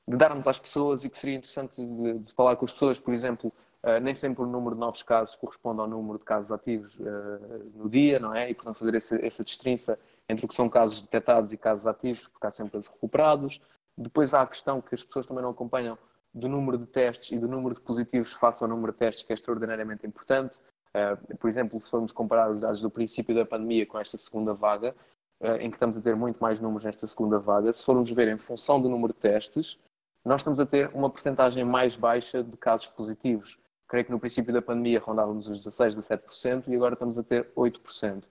de 0.07 0.18
darmos 0.18 0.48
às 0.48 0.60
pessoas 0.60 1.03
e 1.03 1.10
que 1.10 1.18
seria 1.18 1.36
interessante 1.36 1.84
de, 1.84 2.19
de 2.19 2.34
falar 2.34 2.56
com 2.56 2.65
as 2.65 2.72
pessoas, 2.72 2.99
por 2.99 3.14
exemplo, 3.14 3.52
uh, 3.84 3.99
nem 4.02 4.15
sempre 4.15 4.44
o 4.44 4.45
número 4.45 4.76
de 4.76 4.80
novos 4.80 5.03
casos 5.03 5.36
corresponde 5.36 5.82
ao 5.82 5.88
número 5.88 6.19
de 6.19 6.26
casos 6.26 6.52
ativos 6.52 6.95
uh, 6.95 7.72
no 7.76 7.90
dia, 7.90 8.19
não 8.19 8.34
é? 8.34 8.49
E, 8.49 8.53
portanto, 8.53 8.77
fazer 8.77 8.95
essa, 8.95 9.26
essa 9.26 9.44
distinção 9.44 9.98
entre 10.27 10.45
o 10.45 10.48
que 10.48 10.56
são 10.56 10.69
casos 10.69 11.02
detectados 11.02 11.53
e 11.53 11.57
casos 11.57 11.86
ativos, 11.86 12.27
porque 12.27 12.48
há 12.48 12.52
sempre 12.52 12.77
os 12.77 12.88
recuperados. 12.88 13.61
Depois 13.98 14.34
há 14.34 14.41
a 14.41 14.48
questão 14.48 14.82
que 14.82 14.94
as 14.95 15.03
pessoas 15.03 15.27
também 15.27 15.44
não 15.44 15.52
acompanham 15.52 15.98
do 16.34 16.49
número 16.49 16.77
de 16.77 16.86
testes 16.86 17.32
e 17.32 17.40
do 17.40 17.48
número 17.48 17.73
de 17.73 17.82
positivos 17.82 18.34
face 18.34 18.61
ao 18.61 18.69
número 18.69 18.91
de 18.91 18.98
testes, 18.98 19.23
que 19.23 19.32
é 19.32 19.36
extraordinariamente 19.36 20.06
importante. 20.06 20.60
Uh, 20.95 21.38
por 21.38 21.49
exemplo, 21.49 21.80
se 21.81 21.89
formos 21.89 22.13
comparar 22.13 22.49
os 22.49 22.61
dados 22.61 22.80
do 22.80 22.89
princípio 22.89 23.35
da 23.35 23.45
pandemia 23.45 23.85
com 23.85 23.99
esta 23.99 24.17
segunda 24.17 24.53
vaga, 24.53 24.95
uh, 25.41 25.55
em 25.59 25.69
que 25.69 25.76
estamos 25.76 25.97
a 25.97 26.01
ter 26.01 26.15
muito 26.15 26.38
mais 26.39 26.61
números 26.61 26.85
nesta 26.85 27.05
segunda 27.05 27.38
vaga, 27.38 27.73
se 27.73 27.84
formos 27.84 28.09
ver 28.09 28.30
em 28.30 28.38
função 28.38 28.81
do 28.81 28.88
número 28.88 29.11
de 29.11 29.19
testes, 29.19 29.77
nós 30.23 30.39
estamos 30.39 30.57
a 30.57 30.65
ter 30.65 30.89
uma 30.93 31.09
percentagem 31.09 31.65
mais 31.65 31.97
baixa 31.97 32.41
de 32.41 32.55
casos 32.55 32.88
positivos. 32.88 33.59
Creio 33.89 34.05
que 34.05 34.11
no 34.11 34.19
princípio 34.19 34.53
da 34.53 34.61
pandemia 34.61 34.99
rondávamos 34.99 35.49
os 35.49 35.57
16, 35.57 35.97
17% 35.97 36.63
e 36.67 36.76
agora 36.76 36.93
estamos 36.93 37.19
a 37.19 37.23
ter 37.23 37.51
8%. 37.55 38.23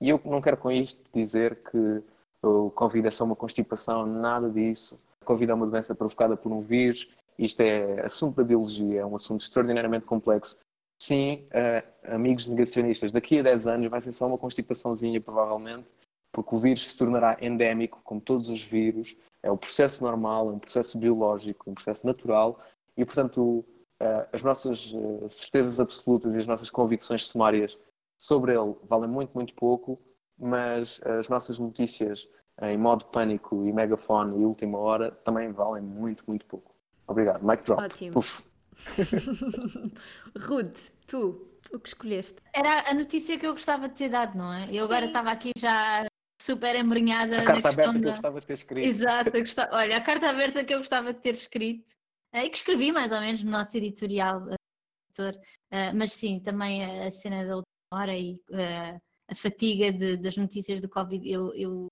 E 0.00 0.08
eu 0.08 0.20
não 0.24 0.40
quero 0.40 0.56
com 0.56 0.70
isto 0.70 1.02
dizer 1.12 1.62
que 1.70 2.02
o 2.40 2.70
Covid 2.70 3.06
é 3.06 3.10
só 3.10 3.24
uma 3.24 3.36
constipação, 3.36 4.06
nada 4.06 4.48
disso. 4.48 5.00
A 5.20 5.24
Covid 5.24 5.50
é 5.50 5.54
uma 5.54 5.66
doença 5.66 5.94
provocada 5.94 6.36
por 6.36 6.50
um 6.50 6.60
vírus. 6.60 7.08
Isto 7.38 7.60
é 7.60 8.00
assunto 8.00 8.36
da 8.36 8.44
biologia, 8.44 9.00
é 9.00 9.06
um 9.06 9.16
assunto 9.16 9.42
extraordinariamente 9.42 10.06
complexo. 10.06 10.58
Sim, 11.02 11.48
uh, 11.48 12.14
amigos 12.14 12.46
negacionistas, 12.46 13.10
daqui 13.10 13.40
a 13.40 13.42
10 13.42 13.66
anos 13.66 13.90
vai 13.90 14.00
ser 14.00 14.12
só 14.12 14.28
uma 14.28 14.38
constipaçãozinha, 14.38 15.20
provavelmente, 15.20 15.92
porque 16.30 16.54
o 16.54 16.58
vírus 16.60 16.92
se 16.92 16.96
tornará 16.96 17.36
endémico, 17.40 18.00
como 18.04 18.20
todos 18.20 18.48
os 18.48 18.62
vírus. 18.62 19.16
É 19.42 19.50
o 19.50 19.56
processo 19.56 20.04
normal, 20.04 20.50
é 20.50 20.52
um 20.52 20.60
processo 20.60 20.96
biológico, 20.96 21.68
um 21.68 21.74
processo 21.74 22.06
natural. 22.06 22.60
E, 22.96 23.04
portanto, 23.04 23.64
uh, 24.00 24.28
as 24.32 24.42
nossas 24.42 24.92
uh, 24.92 25.28
certezas 25.28 25.80
absolutas 25.80 26.36
e 26.36 26.38
as 26.38 26.46
nossas 26.46 26.70
convicções 26.70 27.26
sumárias 27.26 27.76
sobre 28.16 28.52
ele 28.56 28.76
valem 28.84 29.10
muito, 29.10 29.32
muito 29.34 29.54
pouco, 29.54 30.00
mas 30.38 31.00
as 31.04 31.28
nossas 31.28 31.58
notícias 31.58 32.28
em 32.62 32.78
modo 32.78 33.06
pânico 33.06 33.66
e 33.66 33.72
megafone 33.72 34.40
e 34.40 34.44
última 34.44 34.78
hora 34.78 35.10
também 35.10 35.50
valem 35.50 35.82
muito, 35.82 36.22
muito 36.28 36.46
pouco. 36.46 36.72
Obrigado. 37.08 37.42
Mic 37.44 37.64
drop. 37.64 37.82
Ótimo. 37.82 38.22
Rude, 40.38 40.76
tu, 41.06 41.48
o 41.72 41.78
que 41.78 41.88
escolheste? 41.88 42.36
Era 42.52 42.90
a 42.90 42.94
notícia 42.94 43.38
que 43.38 43.46
eu 43.46 43.52
gostava 43.52 43.88
de 43.88 43.94
ter 43.94 44.08
dado, 44.08 44.36
não 44.36 44.52
é? 44.52 44.64
Eu 44.64 44.86
Sim. 44.86 44.92
agora 44.92 45.06
estava 45.06 45.30
aqui 45.30 45.50
já 45.56 46.06
super 46.40 46.74
embrenhada 46.76 47.40
a 47.40 47.44
carta 47.44 47.68
aberta 47.68 47.92
da... 47.92 48.00
que 48.00 48.06
eu 48.06 48.10
gostava 48.10 48.40
de 48.40 48.46
ter 48.46 48.52
escrito. 48.54 48.86
Exato, 48.86 49.30
gostava... 49.32 49.76
olha, 49.76 49.96
a 49.96 50.00
carta 50.00 50.28
aberta 50.28 50.64
que 50.64 50.74
eu 50.74 50.78
gostava 50.78 51.12
de 51.12 51.20
ter 51.20 51.34
escrito 51.34 51.92
eh, 52.32 52.46
e 52.46 52.50
que 52.50 52.56
escrevi 52.56 52.90
mais 52.90 53.12
ou 53.12 53.20
menos 53.20 53.42
no 53.44 53.50
nosso 53.50 53.76
editorial, 53.76 54.42
editor. 55.10 55.40
Eh, 55.70 55.92
mas 55.92 56.12
sim, 56.12 56.40
também 56.40 56.84
a 56.84 57.10
cena 57.10 57.44
da 57.46 57.56
última 57.56 57.66
hora 57.92 58.16
e 58.16 58.40
a 59.28 59.34
fatiga 59.34 59.92
de, 59.92 60.16
das 60.16 60.36
notícias 60.36 60.80
do 60.80 60.88
Covid. 60.88 61.28
Eu, 61.30 61.54
eu, 61.54 61.88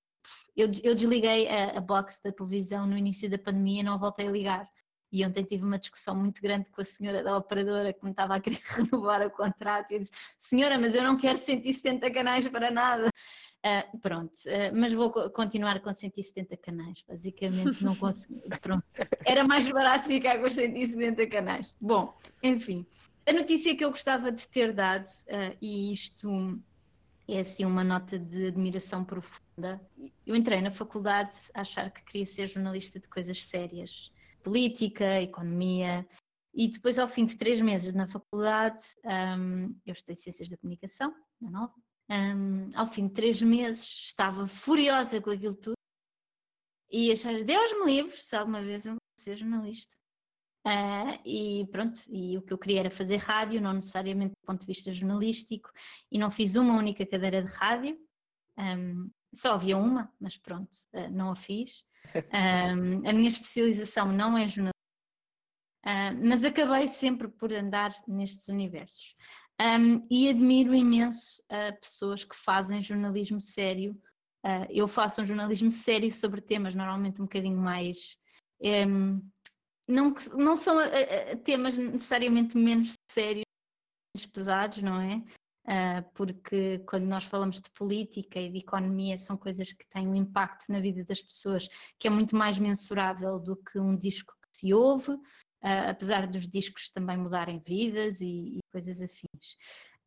eu, 0.57 0.71
eu 0.83 0.95
desliguei 0.95 1.49
a, 1.49 1.79
a 1.79 1.81
box 1.81 2.21
da 2.23 2.33
televisão 2.33 2.87
no 2.87 2.97
início 2.97 3.31
da 3.31 3.39
pandemia 3.39 3.81
e 3.81 3.85
não 3.85 3.99
voltei 3.99 4.29
a 4.29 4.31
ligar. 4.31 4.69
E 5.13 5.25
ontem 5.25 5.43
tive 5.45 5.65
uma 5.65 5.79
discussão 5.79 6.15
muito 6.15 6.41
grande 6.41 6.71
com 6.71 6.81
a 6.81 6.85
senhora 6.85 7.23
da 7.23 7.37
operadora 7.37 7.93
que 7.93 8.05
me 8.05 8.11
estava 8.11 8.35
a 8.35 8.41
querer 8.41 8.61
renovar 8.77 9.27
o 9.27 9.31
contrato. 9.31 9.91
E 9.91 9.95
eu 9.95 10.01
disse: 10.01 10.13
Senhora, 10.37 10.79
mas 10.79 10.95
eu 10.95 11.03
não 11.03 11.17
quero 11.17 11.39
170 11.39 12.11
canais 12.11 12.47
para 12.49 12.71
nada. 12.71 13.09
Uh, 13.63 13.99
pronto, 13.99 14.33
uh, 14.47 14.75
mas 14.75 14.91
vou 14.91 15.11
continuar 15.31 15.81
com 15.81 15.93
170 15.93 16.57
canais. 16.57 17.05
Basicamente, 17.07 17.85
não 17.85 17.95
consegui. 17.97 18.43
Pronto, 18.61 18.85
era 19.25 19.45
mais 19.45 19.71
barato 19.71 20.07
ficar 20.07 20.39
com 20.39 20.49
170 20.49 21.27
canais. 21.27 21.75
Bom, 21.81 22.17
enfim, 22.43 22.87
a 23.27 23.33
notícia 23.33 23.77
que 23.77 23.85
eu 23.85 23.91
gostava 23.91 24.33
de 24.33 24.47
ter 24.49 24.73
dado, 24.73 25.07
uh, 25.07 25.57
e 25.61 25.93
isto 25.93 26.59
é 27.29 27.39
assim 27.39 27.65
uma 27.65 27.85
nota 27.85 28.19
de 28.19 28.47
admiração 28.47 29.05
profunda. 29.05 29.81
Eu 30.27 30.35
entrei 30.35 30.61
na 30.61 30.71
faculdade 30.71 31.37
a 31.55 31.61
achar 31.61 31.91
que 31.91 32.03
queria 32.03 32.27
ser 32.27 32.47
jornalista 32.49 32.99
de 32.99 33.09
coisas 33.09 33.45
sérias, 33.45 34.11
política, 34.43 35.21
economia, 35.21 36.07
e 36.55 36.69
depois 36.69 36.99
ao 36.99 37.09
fim 37.09 37.25
de 37.25 37.37
três 37.37 37.61
meses 37.61 37.95
na 37.95 38.09
faculdade, 38.09 38.83
um, 39.05 39.75
eu 39.87 39.93
estudei 39.93 40.17
Ciências 40.17 40.49
da 40.49 40.57
Comunicação, 40.57 41.15
na 41.41 41.51
Nova, 41.51 41.75
um, 42.11 42.71
ao 42.75 42.89
fim 42.89 43.07
de 43.07 43.15
três 43.15 43.41
meses 43.41 43.85
estava 43.85 44.47
furiosa 44.47 45.21
com 45.21 45.31
aquilo 45.31 45.55
tudo 45.55 45.75
e 46.91 47.13
achar, 47.13 47.33
Deus 47.45 47.73
me 47.79 47.87
livre 47.87 48.17
se 48.17 48.35
alguma 48.35 48.61
vez 48.61 48.85
eu 48.85 48.95
vou 48.95 49.01
ser 49.17 49.37
jornalista. 49.37 49.97
Uh, 50.67 51.17
e 51.25 51.67
pronto, 51.71 52.01
e 52.11 52.37
o 52.37 52.43
que 52.43 52.53
eu 52.53 52.59
queria 52.59 52.81
era 52.81 52.91
fazer 52.91 53.17
rádio, 53.17 53.63
não 53.63 53.73
necessariamente 53.73 54.33
do 54.33 54.47
ponto 54.47 54.61
de 54.61 54.67
vista 54.67 54.93
jornalístico, 54.93 55.71
e 56.11 56.19
não 56.19 56.31
fiz 56.31 56.57
uma 56.57 56.77
única 56.77 57.07
cadeira 57.07 57.43
de 57.43 57.51
rádio, 57.51 57.97
um, 58.59 59.09
só 59.33 59.55
havia 59.55 59.77
uma, 59.77 60.13
mas 60.21 60.37
pronto, 60.37 60.71
uh, 60.95 61.11
não 61.11 61.31
a 61.31 61.37
fiz. 61.37 61.85
Um, 62.33 63.07
a 63.07 63.13
minha 63.13 63.29
especialização 63.29 64.11
não 64.11 64.37
é 64.37 64.49
jornalismo, 64.49 64.73
uh, 65.85 66.27
mas 66.27 66.43
acabei 66.43 66.89
sempre 66.89 67.29
por 67.29 67.53
andar 67.53 67.93
nestes 68.09 68.49
universos. 68.49 69.15
Um, 69.61 70.07
e 70.11 70.29
admiro 70.31 70.75
imenso 70.75 71.43
pessoas 71.81 72.25
que 72.25 72.35
fazem 72.35 72.81
jornalismo 72.81 73.39
sério. 73.39 73.95
eu 74.71 74.89
faço 74.89 75.21
um 75.21 75.27
jornalismo 75.27 75.71
sério 75.71 76.11
sobre 76.11 76.41
temas 76.41 76.75
normalmente 76.75 77.21
um 77.21 77.27
bocadinho 77.27 77.59
mais. 77.59 78.17
Não, 79.87 80.15
não 80.35 80.57
são 80.57 80.79
uh, 80.79 81.37
temas 81.45 81.77
necessariamente 81.77 82.57
menos 82.57 82.95
sérios, 83.11 83.45
menos 84.17 84.27
pesados, 84.27 84.83
não 84.83 85.01
é? 85.01 85.23
Uh, 85.71 86.03
porque 86.15 86.81
quando 86.81 87.05
nós 87.05 87.23
falamos 87.23 87.61
de 87.61 87.71
política 87.71 88.41
e 88.41 88.51
de 88.51 88.59
economia 88.59 89.17
são 89.17 89.37
coisas 89.37 89.71
que 89.71 89.89
têm 89.89 90.09
um 90.09 90.17
impacto 90.17 90.65
na 90.69 90.81
vida 90.81 91.05
das 91.05 91.23
pessoas 91.23 91.69
que 91.97 92.09
é 92.09 92.11
muito 92.11 92.35
mais 92.35 92.59
mensurável 92.59 93.39
do 93.39 93.55
que 93.55 93.79
um 93.79 93.97
disco 93.97 94.35
que 94.43 94.49
se 94.59 94.75
ouve, 94.75 95.13
uh, 95.13 95.21
apesar 95.91 96.27
dos 96.27 96.49
discos 96.49 96.89
também 96.89 97.17
mudarem 97.17 97.63
vidas 97.65 98.21
e, 98.21 98.57
e 98.57 98.61
coisas 98.73 99.01
afins. 99.01 99.57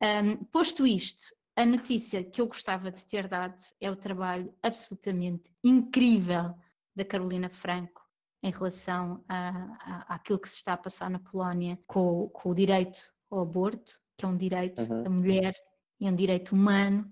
Um, 0.01 0.43
posto 0.43 0.85
isto, 0.85 1.23
a 1.55 1.65
notícia 1.65 2.25
que 2.25 2.41
eu 2.41 2.47
gostava 2.47 2.91
de 2.91 3.05
ter 3.05 3.29
dado 3.29 3.55
é 3.79 3.89
o 3.89 3.95
trabalho 3.95 4.53
absolutamente 4.61 5.49
incrível 5.63 6.53
da 6.93 7.05
Carolina 7.05 7.47
Franco 7.47 8.01
em 8.43 8.51
relação 8.51 9.23
a, 9.29 9.49
a, 9.79 10.15
àquilo 10.15 10.39
que 10.39 10.49
se 10.49 10.57
está 10.57 10.73
a 10.73 10.77
passar 10.77 11.09
na 11.09 11.19
Polónia 11.19 11.79
com, 11.87 12.27
com 12.29 12.49
o 12.49 12.55
direito 12.55 12.99
ao 13.31 13.39
aborto, 13.39 14.02
que 14.17 14.25
é 14.25 14.27
um 14.27 14.37
direito 14.37 14.81
uhum. 14.81 15.03
da 15.03 15.09
mulher 15.09 15.53
e 15.99 16.07
é 16.07 16.11
um 16.11 16.15
direito 16.15 16.53
humano, 16.53 17.11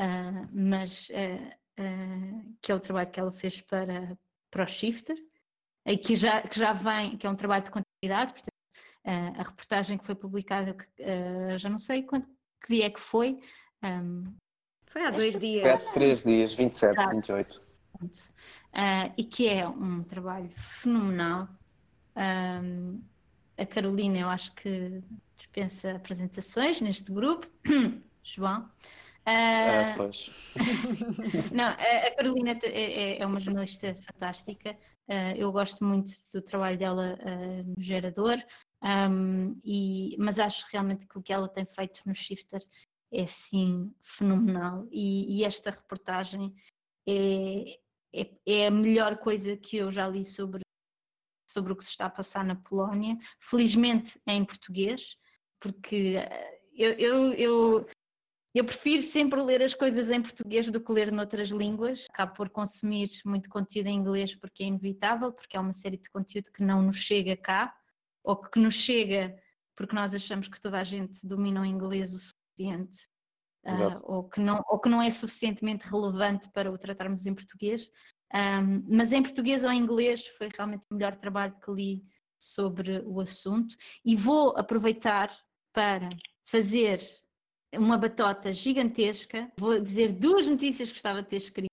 uh, 0.00 0.48
mas 0.52 1.08
uh, 1.10 1.82
uh, 1.82 2.56
que 2.60 2.72
é 2.72 2.74
o 2.74 2.80
trabalho 2.80 3.10
que 3.10 3.20
ela 3.20 3.32
fez 3.32 3.60
para, 3.60 4.16
para 4.50 4.64
o 4.64 4.66
Shifter, 4.66 5.16
e 5.86 5.98
que 5.98 6.16
já, 6.16 6.42
que 6.42 6.58
já 6.58 6.72
vem, 6.72 7.16
que 7.16 7.26
é 7.26 7.30
um 7.30 7.36
trabalho 7.36 7.64
de 7.64 7.70
continuidade, 7.70 8.32
portanto, 8.32 8.54
a 9.06 9.42
reportagem 9.42 9.98
que 9.98 10.06
foi 10.06 10.14
publicada, 10.14 10.74
já 11.58 11.68
não 11.68 11.76
sei 11.76 12.02
quando, 12.04 12.26
que 12.62 12.72
dia 12.72 12.86
é 12.86 12.90
que 12.90 12.98
foi. 12.98 13.38
Um, 13.82 14.34
foi 14.86 15.04
há 15.04 15.10
dois 15.10 15.36
dias. 15.36 15.60
Foi 15.60 15.70
há 15.70 15.92
três 15.92 16.22
dias, 16.22 16.54
27, 16.54 16.98
Exato. 16.98 17.14
28. 17.16 17.48
assunto 17.48 18.32
uh, 18.74 19.12
e 19.16 19.24
que 19.24 19.48
é 19.48 19.66
um 19.66 20.02
trabalho 20.02 20.50
fenomenal. 20.56 21.48
Um, 22.16 23.02
a 23.56 23.66
Carolina, 23.66 24.18
eu 24.18 24.28
acho 24.28 24.54
que 24.54 25.02
dispensa 25.36 25.92
apresentações 25.92 26.80
neste 26.80 27.12
grupo. 27.12 27.46
João. 28.22 28.70
Uh, 29.26 29.96
pois. 29.96 30.30
não, 31.52 31.68
a 31.68 32.10
Carolina 32.16 32.58
é, 32.62 32.68
é, 32.68 33.18
é, 33.18 33.26
uma 33.26 33.40
jornalista 33.40 33.96
fantástica. 34.06 34.76
Uh, 35.08 35.36
eu 35.36 35.52
gosto 35.52 35.84
muito 35.84 36.12
do 36.32 36.42
trabalho 36.42 36.78
dela 36.78 37.18
uh, 37.20 37.74
no 37.76 37.82
Gerador, 37.82 38.38
um, 38.82 39.58
e, 39.64 40.14
mas 40.18 40.38
acho 40.38 40.66
realmente 40.70 41.06
que 41.06 41.18
o 41.18 41.22
que 41.22 41.32
ela 41.32 41.48
tem 41.48 41.64
feito 41.64 42.02
no 42.04 42.14
Shifter 42.14 42.60
é 43.10 43.26
sim 43.26 43.90
fenomenal. 44.02 44.86
E, 44.90 45.38
e 45.38 45.44
esta 45.44 45.70
reportagem 45.70 46.54
é, 47.08 47.78
é, 48.12 48.30
é, 48.46 48.66
a 48.66 48.70
melhor 48.70 49.18
coisa 49.18 49.56
que 49.56 49.78
eu 49.78 49.90
já 49.90 50.06
li 50.06 50.24
sobre, 50.24 50.62
sobre 51.54 51.72
o 51.72 51.76
que 51.76 51.84
se 51.84 51.90
está 51.90 52.06
a 52.06 52.10
passar 52.10 52.44
na 52.44 52.56
Polónia. 52.56 53.16
Felizmente 53.40 54.20
é 54.26 54.34
em 54.34 54.44
português, 54.44 55.16
porque 55.60 56.16
eu, 56.76 56.92
eu, 56.92 57.32
eu 57.32 57.86
eu 58.54 58.64
prefiro 58.64 59.02
sempre 59.02 59.42
ler 59.42 59.64
as 59.64 59.74
coisas 59.74 60.12
em 60.12 60.22
português 60.22 60.70
do 60.70 60.80
que 60.80 60.92
ler 60.92 61.10
noutras 61.10 61.48
línguas. 61.48 62.06
Acabo 62.08 62.34
por 62.34 62.48
consumir 62.48 63.10
muito 63.24 63.48
conteúdo 63.48 63.88
em 63.88 63.96
inglês 63.96 64.36
porque 64.36 64.62
é 64.62 64.66
inevitável, 64.66 65.32
porque 65.32 65.56
é 65.56 65.60
uma 65.60 65.72
série 65.72 65.96
de 65.96 66.08
conteúdo 66.08 66.52
que 66.52 66.62
não 66.62 66.80
nos 66.80 66.98
chega 66.98 67.36
cá, 67.36 67.74
ou 68.22 68.36
que 68.36 68.60
nos 68.60 68.74
chega 68.74 69.36
porque 69.76 69.94
nós 69.94 70.14
achamos 70.14 70.46
que 70.46 70.60
toda 70.60 70.78
a 70.78 70.84
gente 70.84 71.26
domina 71.26 71.62
o 71.62 71.64
inglês 71.64 72.14
o 72.14 72.18
suficiente, 72.18 72.98
uh, 73.66 74.00
ou, 74.04 74.28
que 74.28 74.38
não, 74.38 74.62
ou 74.68 74.78
que 74.78 74.88
não 74.88 75.02
é 75.02 75.10
suficientemente 75.10 75.88
relevante 75.88 76.48
para 76.52 76.70
o 76.70 76.78
tratarmos 76.78 77.26
em 77.26 77.34
português. 77.34 77.90
Um, 78.32 78.84
mas 78.88 79.12
em 79.12 79.22
português 79.22 79.64
ou 79.64 79.70
em 79.70 79.78
inglês 79.78 80.26
foi 80.26 80.48
realmente 80.56 80.86
o 80.90 80.94
melhor 80.94 81.14
trabalho 81.14 81.54
que 81.64 81.70
li 81.70 82.04
sobre 82.38 83.00
o 83.06 83.20
assunto 83.20 83.76
e 84.04 84.16
vou 84.16 84.56
aproveitar 84.56 85.34
para 85.72 86.08
fazer 86.44 87.00
uma 87.74 87.96
batota 87.96 88.52
gigantesca. 88.52 89.50
Vou 89.58 89.80
dizer 89.80 90.12
duas 90.12 90.46
notícias 90.46 90.88
que 90.88 90.94
gostava 90.94 91.22
de 91.22 91.28
ter 91.28 91.36
escrito, 91.36 91.70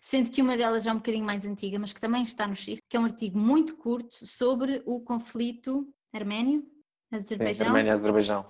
sendo 0.00 0.30
que 0.30 0.42
uma 0.42 0.56
delas 0.56 0.86
é 0.86 0.92
um 0.92 0.96
bocadinho 0.96 1.24
mais 1.24 1.46
antiga, 1.46 1.78
mas 1.78 1.92
que 1.92 2.00
também 2.00 2.22
está 2.22 2.46
no 2.46 2.56
Shift, 2.56 2.82
que 2.88 2.96
é 2.96 3.00
um 3.00 3.04
artigo 3.04 3.38
muito 3.38 3.76
curto 3.76 4.26
sobre 4.26 4.82
o 4.86 5.00
conflito 5.00 5.88
arménio, 6.12 6.66
Azerbaijão. 7.12 7.66
Sim, 7.66 7.70
Arménia, 7.70 7.94
Azerbaijão. 7.94 8.46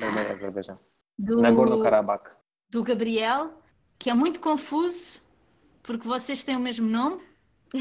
Arménia, 0.00 0.32
Azerbaijão. 0.32 0.80
Do, 1.18 1.40
Nagorno-Karabakh. 1.40 2.30
Do 2.68 2.82
Gabriel, 2.82 3.60
que 3.98 4.10
é 4.10 4.14
muito 4.14 4.40
confuso, 4.40 5.22
porque 5.84 6.08
vocês 6.08 6.42
têm 6.42 6.56
o 6.56 6.60
mesmo 6.60 6.88
nome. 6.88 7.22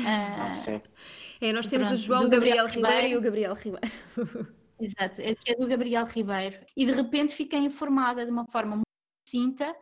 Ah, 0.06 0.54
sim. 0.54 0.82
É, 1.42 1.52
nós 1.52 1.70
temos 1.70 1.88
Pronto, 1.88 2.00
o 2.00 2.04
João 2.04 2.30
Gabriel, 2.30 2.66
Gabriel 2.66 2.68
Ribeiro 2.68 3.08
e 3.08 3.18
o 3.18 3.22
Gabriel 3.22 3.54
Ribeiro. 3.54 4.56
Exato, 4.80 5.22
é 5.22 5.34
que 5.34 5.52
é 5.52 5.56
do 5.56 5.68
Gabriel 5.68 6.06
Ribeiro. 6.06 6.66
E 6.76 6.86
de 6.86 6.92
repente 6.92 7.34
fiquei 7.34 7.60
informada 7.60 8.26
de 8.26 8.32
uma 8.32 8.46
forma 8.46 8.76
muito 8.76 8.84
cinta, 9.28 9.76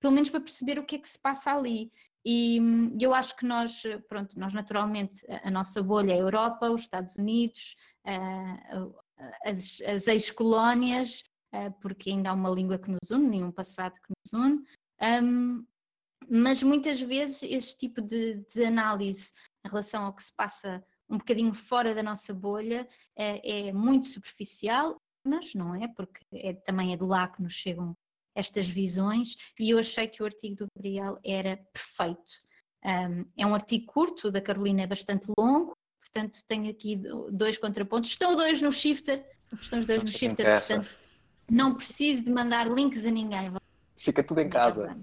pelo 0.00 0.12
menos 0.12 0.30
para 0.30 0.40
perceber 0.40 0.78
o 0.78 0.84
que 0.84 0.96
é 0.96 0.98
que 0.98 1.08
se 1.08 1.18
passa 1.18 1.52
ali. 1.52 1.92
E 2.24 2.60
hum, 2.60 2.96
eu 3.00 3.14
acho 3.14 3.36
que 3.36 3.46
nós, 3.46 3.82
pronto, 4.08 4.38
nós 4.38 4.52
naturalmente, 4.52 5.24
a 5.42 5.50
nossa 5.50 5.82
bolha 5.82 6.12
é 6.12 6.16
a 6.16 6.18
Europa, 6.18 6.70
os 6.70 6.82
Estados 6.82 7.16
Unidos, 7.16 7.76
as, 9.44 9.80
as 9.82 10.06
ex-colónias, 10.08 11.24
porque 11.80 12.10
ainda 12.10 12.30
há 12.30 12.34
uma 12.34 12.50
língua 12.50 12.78
que 12.78 12.90
nos 12.90 13.10
une, 13.10 13.28
nenhum 13.28 13.50
passado 13.50 13.94
que 13.94 14.12
nos 14.12 14.32
une. 14.32 14.64
Mas 16.28 16.62
muitas 16.62 17.00
vezes 17.00 17.42
este 17.42 17.76
tipo 17.78 18.00
de, 18.00 18.44
de 18.52 18.64
análise 18.64 19.32
em 19.64 19.68
relação 19.68 20.04
ao 20.04 20.12
que 20.12 20.22
se 20.22 20.34
passa 20.34 20.84
um 21.08 21.18
bocadinho 21.18 21.54
fora 21.54 21.94
da 21.94 22.02
nossa 22.02 22.34
bolha, 22.34 22.88
é, 23.16 23.68
é 23.68 23.72
muito 23.72 24.08
superficial, 24.08 24.96
mas 25.24 25.54
não 25.54 25.74
é, 25.74 25.88
porque 25.88 26.20
é, 26.32 26.52
também 26.52 26.92
é 26.92 26.96
de 26.96 27.04
lá 27.04 27.28
que 27.28 27.42
nos 27.42 27.52
chegam 27.52 27.94
estas 28.34 28.66
visões, 28.66 29.34
e 29.58 29.70
eu 29.70 29.78
achei 29.78 30.06
que 30.06 30.22
o 30.22 30.26
artigo 30.26 30.56
do 30.56 30.66
Gabriel 30.74 31.18
era 31.24 31.56
perfeito. 31.72 32.32
Um, 32.84 33.24
é 33.36 33.46
um 33.46 33.54
artigo 33.54 33.86
curto, 33.86 34.30
da 34.30 34.40
Carolina 34.40 34.82
é 34.82 34.86
bastante 34.86 35.26
longo, 35.38 35.76
portanto 36.00 36.40
tenho 36.46 36.70
aqui 36.70 37.00
dois 37.32 37.56
contrapontos. 37.56 38.10
Estão 38.10 38.36
dois 38.36 38.60
no 38.60 38.70
shifter, 38.70 39.24
estão 39.52 39.80
os 39.80 39.86
dois 39.86 40.02
no 40.02 40.08
shifter, 40.08 40.46
portanto 40.58 40.98
não 41.50 41.74
preciso 41.74 42.24
de 42.24 42.32
mandar 42.32 42.68
links 42.68 43.04
a 43.06 43.10
ninguém. 43.10 43.52
Fica 43.96 44.22
tudo 44.22 44.40
em 44.40 44.48
casa. 44.48 44.96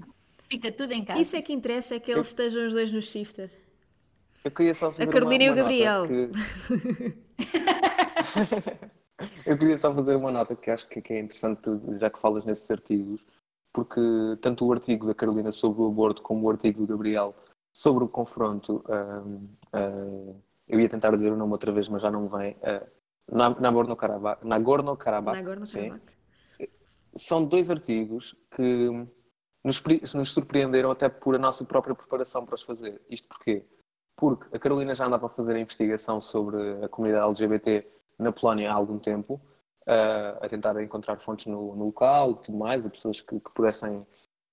Fica 0.53 0.71
tudo 0.71 0.91
em 0.93 1.03
casa. 1.03 1.19
Isso 1.19 1.35
é 1.35 1.41
que 1.41 1.51
interessa, 1.51 1.95
é 1.95 1.99
que 1.99 2.11
eles 2.11 2.27
estejam 2.27 2.67
os 2.67 2.73
dois 2.73 2.91
no 2.91 3.01
shifter. 3.01 3.49
Eu 4.43 4.51
queria 4.51 4.75
só 4.75 4.91
fazer 4.91 5.03
A 5.03 5.07
Carolina 5.07 5.45
uma, 5.45 5.53
uma 5.53 5.57
e 5.57 5.61
o 5.61 5.63
Gabriel. 5.63 6.07
Que... 6.07 6.29
eu 9.49 9.57
queria 9.57 9.79
só 9.79 9.91
fazer 9.95 10.15
uma 10.15 10.29
nota 10.29 10.55
que 10.55 10.69
acho 10.69 10.87
que 10.87 11.11
é 11.11 11.19
interessante, 11.19 11.71
já 11.99 12.07
que 12.11 12.19
falas 12.19 12.45
nesses 12.45 12.69
artigos, 12.69 13.25
porque 13.73 13.99
tanto 14.41 14.67
o 14.67 14.71
artigo 14.71 15.07
da 15.07 15.15
Carolina 15.15 15.51
sobre 15.51 15.81
o 15.81 15.87
aborto 15.87 16.21
como 16.21 16.45
o 16.45 16.51
artigo 16.51 16.81
do 16.81 16.87
Gabriel 16.87 17.33
sobre 17.75 18.03
o 18.03 18.07
confronto, 18.07 18.85
uh, 18.87 19.27
uh, 19.75 20.39
eu 20.67 20.79
ia 20.79 20.87
tentar 20.87 21.15
dizer 21.15 21.31
o 21.31 21.35
nome 21.35 21.53
outra 21.53 21.71
vez, 21.71 21.89
mas 21.89 22.03
já 22.03 22.11
não 22.11 22.29
vem, 22.29 22.55
uh, 22.57 22.85
Nagorno-Karabakh, 23.59 24.43
Nagorno-Karabakh, 24.43 25.35
Nagorno-Karabakh. 25.35 26.13
São 27.15 27.43
dois 27.43 27.71
artigos 27.71 28.35
que 28.55 29.07
nos, 29.63 29.81
nos 30.13 30.33
surpreenderam 30.33 30.91
até 30.91 31.09
por 31.09 31.35
a 31.35 31.39
nossa 31.39 31.63
própria 31.63 31.95
preparação 31.95 32.45
para 32.45 32.55
os 32.55 32.63
fazer. 32.63 33.01
Isto 33.09 33.27
porquê? 33.29 33.65
porque 34.15 34.55
a 34.55 34.59
Carolina 34.59 34.95
já 34.95 35.05
andava 35.05 35.25
a 35.25 35.29
fazer 35.29 35.55
a 35.55 35.59
investigação 35.59 36.21
sobre 36.21 36.57
a 36.83 36.87
comunidade 36.87 37.27
LGBT 37.27 37.85
na 38.17 38.31
Polónia 38.31 38.71
há 38.71 38.75
algum 38.75 38.99
tempo, 38.99 39.41
uh, 39.87 40.37
a 40.41 40.47
tentar 40.47 40.81
encontrar 40.81 41.19
fontes 41.19 41.47
no, 41.47 41.75
no 41.75 41.85
local 41.85 42.35
tudo 42.35 42.57
mais, 42.57 42.85
a 42.85 42.89
pessoas 42.89 43.19
que, 43.19 43.39
que, 43.39 43.51
pudessem, 43.53 44.05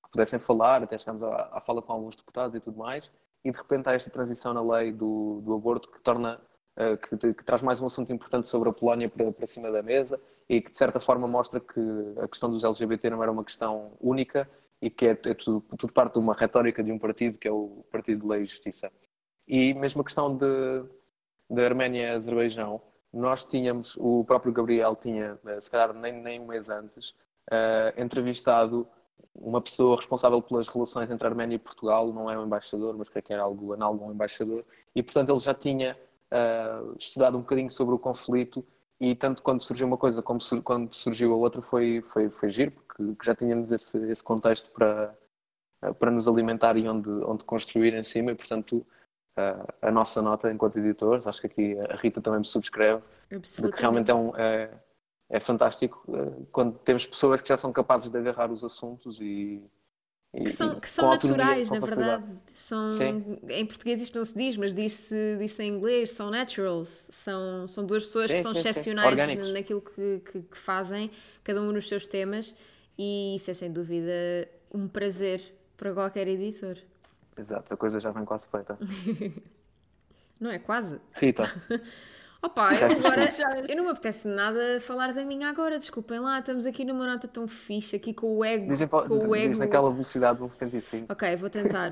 que 0.05 0.11
pudessem 0.11 0.39
falar, 0.39 0.83
até 0.83 0.99
chegámos 0.99 1.23
à, 1.23 1.51
à, 1.53 1.61
fala 1.61 1.83
com 1.83 1.93
alguns 1.93 2.17
deputados 2.17 2.57
e 2.57 2.61
tudo 2.61 2.79
mais, 2.79 3.11
e 3.45 3.51
de 3.51 3.57
repente 3.57 3.89
há 3.89 3.93
esta 3.93 4.11
transição 4.11 4.53
na 4.55 4.63
lei 4.63 4.93
do, 4.93 5.41
do 5.43 5.55
aborto 5.55 5.91
que 5.91 6.01
torna 6.01 6.41
uh, 6.79 6.97
que, 6.97 7.35
que, 7.35 7.45
traz 7.45 7.63
mais 7.63 7.81
um 7.81 7.87
assunto 7.87 8.13
importante 8.13 8.49
sobre 8.49 8.71
a 8.71 8.73
Polónia 8.73 9.09
para, 9.09 9.31
para 9.31 9.47
cima 9.47 9.71
da 9.71 9.83
mesa 9.83 10.21
e 10.49 10.61
que 10.61 10.71
de 10.71 10.79
certa 10.79 10.99
forma 10.99 11.29
mostra 11.29 11.61
que 11.61 11.81
a 12.21 12.27
questão 12.27 12.51
dos 12.51 12.65
LGBT 12.65 13.11
não 13.11 13.23
era 13.23 13.31
uma 13.31 13.45
questão 13.45 13.93
única 14.01 14.51
e 14.81 14.89
que 14.89 15.07
é, 15.07 15.11
é 15.11 15.35
tudo, 15.35 15.65
tudo 15.77 15.93
parte 15.93 16.15
de 16.15 16.19
uma 16.21 16.35
retórica 16.35 16.83
de 16.83 16.91
um 16.91 16.99
partido 16.99 17.39
que 17.39 17.47
é 17.47 17.53
o 17.53 17.85
Partido 17.91 18.23
de 18.23 18.27
Lei 18.27 18.43
e 18.43 18.47
Justiça. 18.47 18.91
E 19.47 19.75
mesmo 19.75 20.01
a 20.01 20.05
questão 20.05 20.37
de, 20.37 20.85
da 21.49 21.65
Arménia 21.65 22.03
e 22.03 22.11
Azerbaijão, 22.11 22.81
nós 23.13 23.45
tínhamos, 23.45 23.97
o 23.99 24.25
próprio 24.25 24.53
Gabriel 24.53 24.95
tinha, 24.95 25.39
eh, 25.47 25.61
se 25.61 25.71
calhar 25.71 25.93
nem, 25.93 26.13
nem 26.13 26.41
um 26.41 26.47
mês 26.47 26.71
antes, 26.71 27.11
uh, 27.51 28.01
entrevistado 28.01 28.87
uma 29.35 29.61
pessoa 29.61 29.97
responsável 29.97 30.41
pelas 30.41 30.69
relações 30.69 31.11
entre 31.11 31.27
Arménia 31.27 31.57
e 31.57 31.59
Portugal, 31.59 32.13
não 32.13 32.31
é 32.31 32.39
um 32.39 32.47
embaixador, 32.47 32.97
mas 32.97 33.09
que 33.09 33.21
era 33.33 33.43
algo 33.43 33.73
análogo 33.73 34.05
a 34.05 34.09
um 34.09 34.13
embaixador, 34.13 34.65
e 34.95 35.03
portanto 35.03 35.31
ele 35.31 35.39
já 35.41 35.55
tinha 35.55 35.99
uh, 36.33 36.95
estudado 36.97 37.37
um 37.37 37.41
bocadinho 37.41 37.71
sobre 37.71 37.95
o 37.95 37.99
conflito 37.99 38.65
e 39.01 39.15
tanto 39.15 39.43
quando 39.43 39.63
surgiu 39.63 39.87
uma 39.87 39.97
coisa 39.97 40.23
como 40.23 40.41
sur 40.41 40.63
quando 40.63 40.95
surgiu 40.95 41.33
a 41.33 41.37
outra 41.37 41.63
foi, 41.63 42.03
foi, 42.13 42.29
foi 42.29 42.51
giro, 42.51 42.73
porque 42.73 43.03
já 43.25 43.35
tínhamos 43.35 43.73
esse, 43.73 43.97
esse 44.11 44.23
contexto 44.23 44.71
para, 44.73 45.17
para 45.99 46.11
nos 46.11 46.29
alimentar 46.29 46.77
e 46.77 46.87
onde, 46.87 47.09
onde 47.09 47.45
construir 47.45 47.95
em 47.95 48.03
cima, 48.03 48.33
e 48.33 48.35
portanto 48.35 48.87
a, 49.37 49.89
a 49.89 49.91
nossa 49.91 50.21
nota 50.21 50.53
enquanto 50.53 50.79
editores. 50.79 51.27
Acho 51.27 51.41
que 51.41 51.47
aqui 51.47 51.79
a 51.79 51.97
Rita 51.97 52.21
também 52.21 52.41
me 52.41 52.47
subscreve, 52.47 53.03
porque 53.29 53.81
realmente 53.81 54.11
é, 54.11 54.15
um, 54.15 54.37
é, 54.37 54.71
é 55.31 55.41
fantástico 55.41 56.05
uh, 56.09 56.47
quando 56.53 56.79
temos 56.81 57.07
pessoas 57.07 57.41
que 57.41 57.49
já 57.49 57.57
são 57.57 57.73
capazes 57.73 58.11
de 58.11 58.19
agarrar 58.19 58.53
os 58.53 58.63
assuntos 58.63 59.19
e, 59.21 59.63
que 60.33 60.51
são, 60.51 60.79
que 60.79 60.89
são 60.89 61.11
naturais, 61.11 61.71
na 61.71 61.81
verdade. 61.81 62.25
São, 62.55 62.87
em 63.49 63.67
português 63.67 64.01
isto 64.01 64.17
não 64.17 64.25
se 64.25 64.37
diz, 64.37 64.57
mas 64.57 64.75
diz-se 64.75 65.37
diz 65.39 65.59
em 65.59 65.69
inglês, 65.69 66.13
são 66.13 66.31
naturals. 66.31 67.09
São, 67.11 67.67
são 67.67 67.85
duas 67.85 68.05
pessoas 68.05 68.29
sim, 68.29 68.37
que 68.37 68.43
são 68.43 68.53
sim, 68.53 68.61
excepcionais 68.61 69.21
sim. 69.21 69.53
naquilo 69.53 69.81
que, 69.81 70.23
que, 70.25 70.43
que, 70.43 70.59
fazem, 70.59 71.11
cada 71.43 71.61
um 71.61 71.73
nos 71.73 71.89
seus 71.89 72.07
temas, 72.07 72.55
e 72.97 73.35
isso 73.35 73.51
é 73.51 73.55
sem 73.55 73.73
dúvida 73.73 74.13
um 74.73 74.87
prazer 74.87 75.43
para 75.77 75.93
qualquer 75.93 76.29
editor. 76.29 76.77
Exato, 77.37 77.75
a 77.75 77.77
coisa 77.77 77.99
já 77.99 78.13
vem 78.13 78.25
quase 78.25 78.49
feita. 78.49 78.79
não 80.39 80.51
é 80.51 80.59
quase? 80.59 81.01
Rita. 81.15 81.43
Opa, 82.43 82.73
eu 82.75 82.87
agora 82.87 83.29
eu 83.69 83.77
não 83.77 83.85
me 83.85 83.91
apetece 83.91 84.27
nada 84.27 84.81
falar 84.81 85.13
da 85.13 85.25
minha 85.25 85.49
agora, 85.51 85.79
desculpem 85.79 86.19
lá, 86.21 86.39
estamos 86.39 86.65
aqui 86.65 86.85
numa 86.87 87.07
nota 87.07 87.29
tão 87.29 87.47
fixe, 87.47 87.97
aqui 87.97 88.15
com 88.15 88.39
o 88.39 88.45
ego. 88.45 88.67
Dizem, 88.67 88.89
com 88.89 89.29
o 89.29 89.37
ego. 89.37 89.59
naquela 89.59 89.91
velocidade 89.91 90.39
de 90.39 90.45
1,75. 90.45 91.07
Ok, 91.11 91.37
vou 91.37 91.51
tentar. 91.51 91.91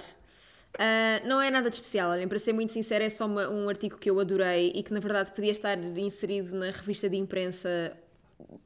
Uh, 0.74 1.26
não 1.26 1.40
é 1.40 1.50
nada 1.50 1.68
de 1.68 1.76
especial, 1.76 2.10
olhem, 2.10 2.26
para 2.26 2.38
ser 2.38 2.52
muito 2.52 2.72
sincera, 2.72 3.04
é 3.04 3.10
só 3.10 3.26
uma, 3.26 3.48
um 3.48 3.68
artigo 3.68 3.98
que 3.98 4.08
eu 4.08 4.18
adorei 4.20 4.72
e 4.74 4.82
que 4.82 4.92
na 4.92 5.00
verdade 5.00 5.30
podia 5.32 5.50
estar 5.50 5.78
inserido 5.78 6.56
na 6.56 6.70
revista 6.70 7.10
de 7.10 7.16
imprensa, 7.16 7.92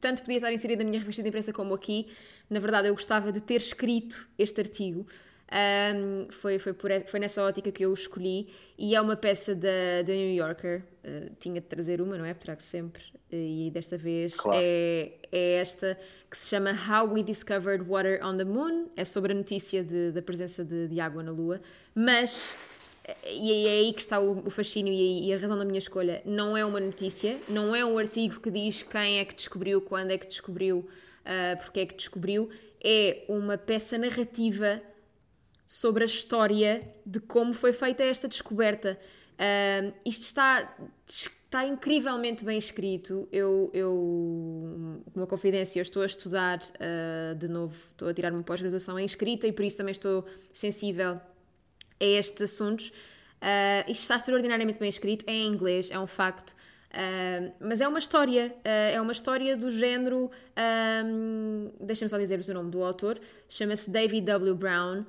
tanto 0.00 0.22
podia 0.22 0.36
estar 0.36 0.52
inserido 0.52 0.80
na 0.80 0.88
minha 0.88 1.00
revista 1.00 1.22
de 1.22 1.28
imprensa 1.28 1.52
como 1.52 1.74
aqui. 1.74 2.08
Na 2.48 2.60
verdade, 2.60 2.88
eu 2.88 2.94
gostava 2.94 3.32
de 3.32 3.40
ter 3.40 3.56
escrito 3.56 4.28
este 4.38 4.60
artigo 4.60 5.06
Um, 5.52 6.30
foi, 6.30 6.58
foi, 6.58 6.72
por, 6.72 6.90
foi 7.06 7.20
nessa 7.20 7.42
ótica 7.42 7.70
que 7.70 7.84
eu 7.84 7.92
escolhi 7.92 8.48
e 8.78 8.94
é 8.94 9.00
uma 9.00 9.14
peça 9.14 9.54
da, 9.54 10.00
da 10.04 10.12
New 10.12 10.34
Yorker. 10.34 10.82
Uh, 11.04 11.30
tinha 11.38 11.60
de 11.60 11.66
trazer 11.66 12.00
uma, 12.00 12.16
não 12.16 12.24
é? 12.24 12.32
Trago 12.32 12.62
sempre. 12.62 13.02
E 13.30 13.70
desta 13.72 13.98
vez 13.98 14.34
claro. 14.34 14.58
é, 14.62 15.12
é 15.30 15.54
esta 15.54 15.98
que 16.30 16.38
se 16.38 16.48
chama 16.48 16.70
How 16.70 17.12
We 17.12 17.22
Discovered 17.22 17.84
Water 17.84 18.24
on 18.24 18.36
the 18.38 18.44
Moon. 18.44 18.86
É 18.96 19.04
sobre 19.04 19.32
a 19.32 19.34
notícia 19.34 19.84
de, 19.84 20.10
da 20.12 20.22
presença 20.22 20.64
de, 20.64 20.88
de 20.88 21.00
água 21.00 21.22
na 21.22 21.30
Lua. 21.30 21.60
Mas 21.94 22.54
e 23.26 23.66
é 23.66 23.70
aí 23.70 23.92
que 23.92 24.00
está 24.00 24.20
o, 24.20 24.48
fascínio 24.48 24.92
e 24.92 25.32
a 25.32 25.36
razão 25.36 25.58
da 25.58 25.64
minha 25.64 25.78
escolha. 25.78 26.22
Não 26.24 26.56
é 26.56 26.64
uma 26.64 26.80
notícia, 26.80 27.38
não 27.48 27.74
é 27.74 27.84
um 27.84 27.98
artigo 27.98 28.40
que 28.40 28.50
diz 28.50 28.82
quem 28.82 29.18
é 29.18 29.24
que 29.24 29.34
descobriu, 29.34 29.80
quando 29.82 30.12
é 30.12 30.18
que 30.18 30.26
descobriu, 30.26 30.78
uh, 30.78 31.62
porque 31.62 31.80
é 31.80 31.86
que 31.86 31.94
descobriu. 31.94 32.48
É 32.82 33.24
uma 33.28 33.58
peça 33.58 33.98
narrativa 33.98 34.80
sobre 35.72 36.02
a 36.02 36.06
história 36.06 36.82
de 37.04 37.18
como 37.18 37.54
foi 37.54 37.72
feita 37.72 38.04
esta 38.04 38.28
descoberta. 38.28 38.98
Uh, 39.32 39.94
isto 40.04 40.20
está, 40.24 40.76
está 41.06 41.66
incrivelmente 41.66 42.44
bem 42.44 42.58
escrito. 42.58 43.26
Eu, 43.32 43.70
eu 43.72 45.02
uma 45.14 45.26
confidência, 45.26 45.80
eu 45.80 45.82
estou 45.82 46.02
a 46.02 46.06
estudar 46.06 46.58
uh, 46.58 47.34
de 47.36 47.48
novo, 47.48 47.74
estou 47.90 48.06
a 48.06 48.12
tirar 48.12 48.34
uma 48.34 48.42
pós-graduação 48.42 48.98
em 48.98 49.06
escrita 49.06 49.46
e 49.46 49.52
por 49.52 49.64
isso 49.64 49.78
também 49.78 49.92
estou 49.92 50.26
sensível 50.52 51.12
a 51.98 52.04
estes 52.04 52.42
assuntos. 52.42 52.88
Uh, 52.88 53.90
isto 53.90 54.02
está 54.02 54.16
extraordinariamente 54.16 54.78
bem 54.78 54.90
escrito, 54.90 55.24
é 55.26 55.32
em 55.32 55.46
inglês, 55.46 55.90
é 55.90 55.98
um 55.98 56.06
facto. 56.06 56.54
Uh, 56.92 57.50
mas 57.58 57.80
é 57.80 57.88
uma 57.88 57.98
história, 57.98 58.54
uh, 58.58 58.94
é 58.94 59.00
uma 59.00 59.12
história 59.12 59.56
do 59.56 59.70
género. 59.70 60.30
Um, 61.06 61.70
Deixem-me 61.80 62.10
só 62.10 62.18
dizer-vos 62.18 62.48
o 62.48 62.54
nome 62.54 62.70
do 62.70 62.82
autor, 62.82 63.18
chama-se 63.48 63.90
David 63.90 64.26
W. 64.26 64.54
Brown 64.54 65.06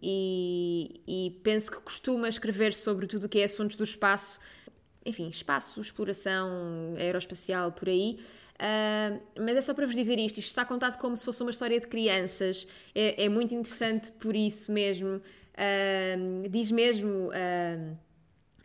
e, 0.00 1.00
e, 1.04 1.30
penso 1.42 1.72
que 1.72 1.80
costuma 1.80 2.28
escrever 2.28 2.72
sobre 2.72 3.08
tudo 3.08 3.24
o 3.24 3.28
que 3.28 3.40
é 3.40 3.44
assuntos 3.44 3.74
do 3.74 3.82
espaço, 3.82 4.38
enfim, 5.04 5.26
espaço, 5.26 5.80
exploração 5.80 6.94
aeroespacial 6.96 7.72
por 7.72 7.88
aí. 7.88 8.20
Uh, 8.54 9.20
mas 9.40 9.56
é 9.56 9.60
só 9.60 9.74
para 9.74 9.84
vos 9.84 9.96
dizer 9.96 10.16
isto: 10.20 10.38
isto 10.38 10.50
está 10.50 10.64
contado 10.64 10.96
como 10.98 11.16
se 11.16 11.24
fosse 11.24 11.42
uma 11.42 11.50
história 11.50 11.80
de 11.80 11.88
crianças, 11.88 12.68
é, 12.94 13.24
é 13.24 13.28
muito 13.28 13.52
interessante 13.52 14.12
por 14.12 14.36
isso 14.36 14.70
mesmo. 14.70 15.20
Diz 16.48 16.70
mesmo. 16.70 17.30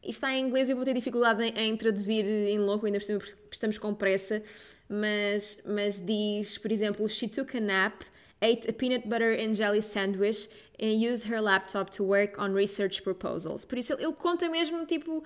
Está 0.03 0.34
em 0.34 0.45
inglês, 0.45 0.69
eu 0.69 0.76
vou 0.76 0.86
ter 0.86 0.94
dificuldade 0.94 1.44
em, 1.44 1.53
em, 1.57 1.76
traduzir 1.76 2.26
em 2.26 2.60
louco, 2.60 2.86
ainda 2.86 2.99
por 2.99 3.06
cima 3.06 3.19
porque 3.19 3.36
estamos 3.52 3.78
com 3.78 3.94
pressa, 3.94 4.41
mas, 4.88 5.60
mas 5.65 5.99
diz, 5.99 6.57
por 6.57 6.72
exemplo, 6.72 7.07
She 7.10 7.28
took 7.28 7.57
a 7.57 7.61
nap, 7.61 8.03
ate 8.41 8.69
a 8.69 8.74
peanut 8.74 9.07
butter 9.07 9.38
and 9.40 9.53
jelly 9.53 9.82
sandwich 9.82 10.49
and 10.80 11.03
used 11.03 11.26
her 11.26 11.41
laptop 11.41 11.91
to 11.91 12.03
work 12.03 12.40
on 12.40 12.53
research 12.53 13.02
proposals. 13.02 13.65
Por 13.65 13.78
isso 13.78 13.94
ele, 13.94 14.06
ele 14.06 14.14
conta 14.14 14.48
mesmo, 14.48 14.86
tipo, 14.86 15.24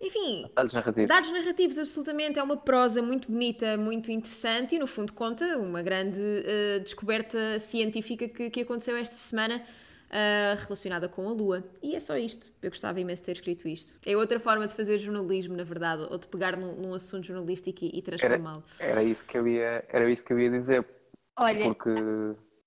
enfim, 0.00 0.46
dados 0.54 0.72
narrativos. 0.72 1.08
dados 1.08 1.30
narrativos, 1.30 1.78
absolutamente. 1.78 2.38
É 2.38 2.42
uma 2.42 2.56
prosa 2.56 3.00
muito 3.00 3.30
bonita, 3.30 3.76
muito 3.76 4.10
interessante 4.10 4.74
e, 4.74 4.78
no 4.78 4.86
fundo, 4.86 5.12
conta 5.12 5.58
uma 5.58 5.80
grande 5.80 6.18
uh, 6.18 6.80
descoberta 6.80 7.58
científica 7.60 8.28
que, 8.28 8.50
que 8.50 8.60
aconteceu 8.60 8.96
esta 8.96 9.16
semana 9.16 9.62
uh, 10.12 10.62
relacionada 10.62 11.08
com 11.08 11.28
a 11.28 11.32
Lua. 11.32 11.64
E 11.82 11.96
é 11.96 12.00
só 12.00 12.16
isto. 12.16 12.52
Eu 12.60 12.70
gostava 12.70 13.00
imenso 13.00 13.22
de 13.22 13.26
ter 13.26 13.32
escrito 13.32 13.66
isto. 13.66 13.98
É 14.04 14.16
outra 14.16 14.38
forma 14.38 14.66
de 14.66 14.74
fazer 14.74 14.98
jornalismo, 14.98 15.56
na 15.56 15.64
verdade, 15.64 16.06
ou 16.10 16.18
de 16.18 16.28
pegar 16.28 16.56
num, 16.56 16.76
num 16.76 16.94
assunto 16.94 17.26
jornalístico 17.26 17.84
e, 17.84 17.98
e 17.98 18.02
transformá-lo. 18.02 18.62
Era, 18.78 18.90
era, 18.92 19.02
isso 19.02 19.24
que 19.24 19.38
eu 19.38 19.48
ia, 19.48 19.84
era 19.88 20.10
isso 20.10 20.24
que 20.24 20.32
eu 20.32 20.38
ia 20.38 20.50
dizer. 20.50 20.86
Olha, 21.36 21.64
porque... 21.64 21.90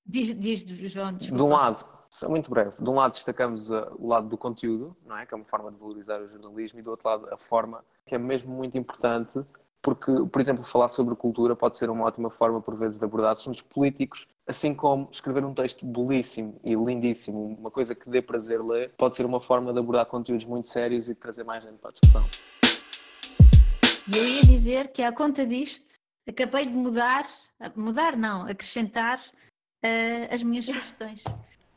diz, 0.06 0.36
diz 0.36 0.66
João, 0.92 1.14
desculpa. 1.14 1.44
De 1.44 1.50
um 1.50 1.54
lado, 1.54 1.86
muito 2.28 2.50
breve, 2.50 2.76
de 2.78 2.90
um 2.90 2.96
lado 2.96 3.14
destacamos 3.14 3.70
uh, 3.70 3.96
o 3.98 4.08
lado 4.08 4.28
do 4.28 4.38
conteúdo, 4.38 4.98
não 5.06 5.18
é? 5.18 5.26
que 5.26 5.34
é 5.34 5.38
uma 5.38 5.46
forma 5.46 5.72
de 5.72 5.78
valorizar 5.78 6.20
o 6.20 6.28
jornalismo, 6.28 6.80
e 6.80 6.82
do 6.82 6.92
outro 6.92 7.08
lado 7.08 7.28
a 7.32 7.38
forma, 7.38 7.84
que 8.08 8.16
é 8.16 8.18
mesmo 8.18 8.54
muito 8.54 8.78
importante 8.78 9.40
porque, 9.86 10.12
por 10.32 10.42
exemplo, 10.42 10.64
falar 10.64 10.90
sobre 10.90 11.16
cultura 11.16 11.56
pode 11.56 11.78
ser 11.78 11.92
uma 11.92 12.06
ótima 12.06 12.32
forma, 12.32 12.60
por 12.60 12.76
vezes, 12.76 12.98
de 12.98 13.06
abordar 13.06 13.34
assuntos 13.34 13.62
políticos, 13.62 14.28
assim 14.48 14.74
como 14.74 15.08
escrever 15.12 15.46
um 15.46 15.54
texto 15.54 15.86
belíssimo 15.86 16.60
e 16.64 16.74
lindíssimo, 16.74 17.56
uma 17.60 17.70
coisa 17.70 17.94
que 17.94 18.10
dê 18.10 18.20
prazer 18.20 18.64
ler, 18.64 18.92
pode 18.98 19.16
ser 19.16 19.28
uma 19.28 19.40
forma 19.40 19.72
de 19.72 19.78
abordar 19.78 20.08
conteúdos 20.08 20.44
muito 20.44 20.68
sérios 20.68 21.08
e 21.08 21.14
de 21.14 21.20
trazer 21.20 21.44
mais 21.44 21.64
gente 21.64 21.78
para 21.78 21.92
a 21.92 21.94
discussão. 21.94 22.26
E 24.12 24.18
eu 24.18 24.28
ia 24.28 24.42
dizer 24.42 24.88
que, 24.88 25.04
à 25.04 25.12
conta 25.12 25.46
disto, 25.46 25.94
acabei 26.28 26.64
de 26.64 26.76
mudar, 26.76 27.28
mudar 27.76 28.18
não, 28.18 28.48
acrescentar 28.48 29.20
uh, 29.20 30.34
as 30.34 30.42
minhas 30.42 30.66
sugestões. 30.66 31.22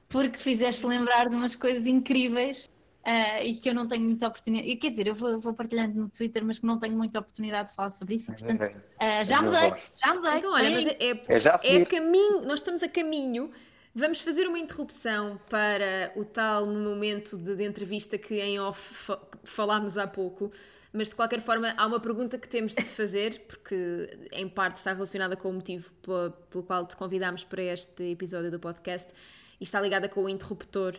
Porque 0.09 0.39
fizeste 0.39 0.87
lembrar 0.87 1.29
de 1.29 1.37
umas 1.37 1.55
coisas 1.55 1.85
incríveis 1.87 2.71
Uh, 3.09 3.43
e 3.43 3.55
que 3.55 3.71
eu 3.71 3.75
não 3.75 3.89
tenho 3.89 4.05
muita 4.05 4.29
oportunidade. 4.29 4.77
Quer 4.77 4.91
dizer, 4.91 5.07
eu 5.07 5.15
vou, 5.15 5.41
vou, 5.41 5.55
partilhando 5.55 5.99
no 5.99 6.11
Twitter, 6.11 6.45
mas 6.45 6.59
que 6.59 6.67
não 6.67 6.79
tenho 6.79 6.95
muita 6.95 7.19
oportunidade 7.19 7.71
de 7.71 7.75
falar 7.75 7.89
sobre 7.89 8.17
isso. 8.17 8.31
Portanto, 8.31 8.67
uh, 8.67 9.25
já 9.25 9.41
mudei, 9.41 9.73
já 10.05 10.15
mudei. 10.15 10.33
Então, 10.37 10.53
olha, 10.53 10.71
mas 10.71 10.85
é, 10.85 10.97
é, 11.01 11.11
é, 11.11 11.77
é 11.77 11.85
caminho, 11.87 12.43
nós 12.43 12.61
estamos 12.61 12.83
a 12.83 12.89
caminho. 12.89 13.51
Vamos 13.95 14.21
fazer 14.21 14.47
uma 14.47 14.59
interrupção 14.59 15.41
para 15.49 16.13
o 16.17 16.25
tal 16.25 16.67
momento 16.67 17.39
de, 17.39 17.57
de 17.57 17.65
entrevista 17.65 18.19
que 18.19 18.39
em 18.43 18.61
off 18.61 19.11
falámos 19.43 19.97
há 19.97 20.07
pouco. 20.07 20.53
Mas 20.93 21.09
de 21.09 21.15
qualquer 21.15 21.41
forma, 21.41 21.73
há 21.79 21.87
uma 21.87 22.01
pergunta 22.01 22.37
que 22.37 22.47
temos 22.47 22.75
de 22.75 22.85
te 22.85 22.91
fazer, 22.91 23.41
porque 23.49 24.19
em 24.33 24.47
parte 24.47 24.77
está 24.77 24.93
relacionada 24.93 25.35
com 25.35 25.49
o 25.49 25.53
motivo 25.55 25.91
pelo, 26.03 26.31
pelo 26.51 26.63
qual 26.63 26.87
te 26.87 26.95
convidámos 26.95 27.43
para 27.43 27.63
este 27.63 28.11
episódio 28.11 28.51
do 28.51 28.61
podcast 28.61 29.15
e 29.59 29.65
está 29.65 29.81
ligada 29.81 30.11
com 30.11 30.25
o 30.25 30.29
interruptor 30.29 30.95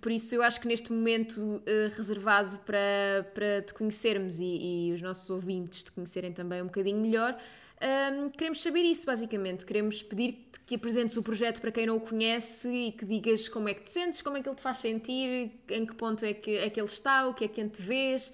por 0.00 0.10
isso, 0.10 0.34
eu 0.34 0.42
acho 0.42 0.60
que 0.60 0.66
neste 0.66 0.92
momento 0.92 1.38
uh, 1.38 1.62
reservado 1.96 2.58
para, 2.60 3.30
para 3.34 3.62
te 3.62 3.74
conhecermos 3.74 4.40
e, 4.40 4.88
e, 4.88 4.92
os 4.92 5.02
nossos 5.02 5.28
ouvintes 5.28 5.84
te 5.84 5.92
conhecerem 5.92 6.32
também 6.32 6.62
um 6.62 6.66
bocadinho 6.66 6.98
melhor, 6.98 7.36
um, 7.80 7.84
ehm, 7.84 8.30
queremos 8.30 8.62
saber 8.62 8.82
isso, 8.82 9.04
basicamente. 9.04 9.66
Queremos 9.66 10.02
pedir-te 10.02 10.60
que 10.60 10.76
apresentes 10.76 11.16
o 11.16 11.22
projeto 11.22 11.60
para 11.60 11.70
quem 11.70 11.86
não 11.86 11.96
o 11.96 12.00
conhece 12.00 12.68
e 12.68 12.92
que 12.92 13.04
digas 13.04 13.48
como 13.48 13.68
é 13.68 13.74
que 13.74 13.82
te 13.82 13.90
sentes, 13.90 14.22
como 14.22 14.36
é 14.36 14.42
que 14.42 14.48
ele 14.48 14.56
te 14.56 14.62
faz 14.62 14.78
sentir, 14.78 15.52
em 15.68 15.84
que 15.84 15.94
ponto 15.94 16.24
é 16.24 16.32
que, 16.32 16.52
é 16.52 16.70
que 16.70 16.80
ele 16.80 16.88
está, 16.88 17.26
o 17.26 17.34
que 17.34 17.44
é 17.44 17.48
que 17.48 17.60
antevês. 17.60 18.32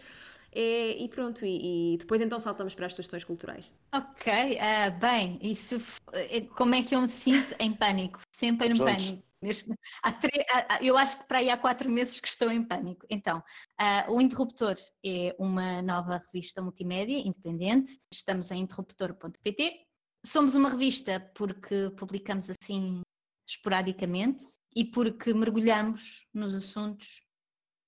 É, 0.53 1.03
e 1.03 1.09
pronto, 1.09 1.45
e, 1.45 1.95
e, 1.95 1.97
depois 1.99 2.21
então 2.21 2.41
saltamos 2.41 2.75
para 2.75 2.87
as 2.87 2.95
sugestões 2.95 3.23
culturais. 3.23 3.73
Ok, 3.93 4.33
uh, 4.33 4.99
bem, 4.99 5.39
isso 5.43 5.81
eh, 6.13 6.41
como 6.57 6.75
é 6.75 6.83
que 6.83 6.95
eu 6.95 7.01
me 7.01 7.09
sinto 7.09 7.55
em 7.59 7.73
pânico? 7.73 8.21
Sempre 8.33 8.69
em 8.69 8.77
pânico. 8.77 9.28
Neste, 9.41 9.71
há 10.03 10.83
eu 10.83 10.99
acho 10.99 11.17
que 11.19 11.25
para 11.25 11.39
aí 11.39 11.49
há 11.49 11.57
quatro 11.57 11.89
meses 11.89 12.19
que 12.19 12.27
estou 12.27 12.51
em 12.51 12.65
pânico. 12.65 13.07
Então, 13.09 13.39
uh, 13.81 14.13
o 14.13 14.21
Interruptor 14.21 14.75
é 15.05 15.35
uma 15.39 15.81
nova 15.81 16.21
revista 16.27 16.61
multimédia 16.61 17.17
independente. 17.17 17.99
Estamos 18.13 18.51
em 18.51 18.63
interruptor.pt. 18.63 19.87
Somos 20.27 20.55
uma 20.55 20.69
revista 20.69 21.21
porque 21.37 21.91
publicamos 21.97 22.51
assim 22.51 23.03
esporadicamente 23.49 24.45
e 24.75 24.85
porque 24.85 25.33
mergulhamos 25.33 26.27
nos 26.35 26.55
assuntos. 26.55 27.23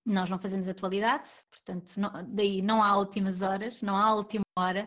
Nós 0.07 0.31
não 0.31 0.39
fazemos 0.39 0.69
atualidade, 0.69 1.29
portanto, 1.51 1.93
não, 1.97 2.11
daí 2.35 2.63
não 2.63 2.83
há 2.83 2.97
últimas 2.97 3.43
horas, 3.43 3.83
não 3.83 3.97
há 3.97 4.15
última 4.15 4.45
hora. 4.57 4.87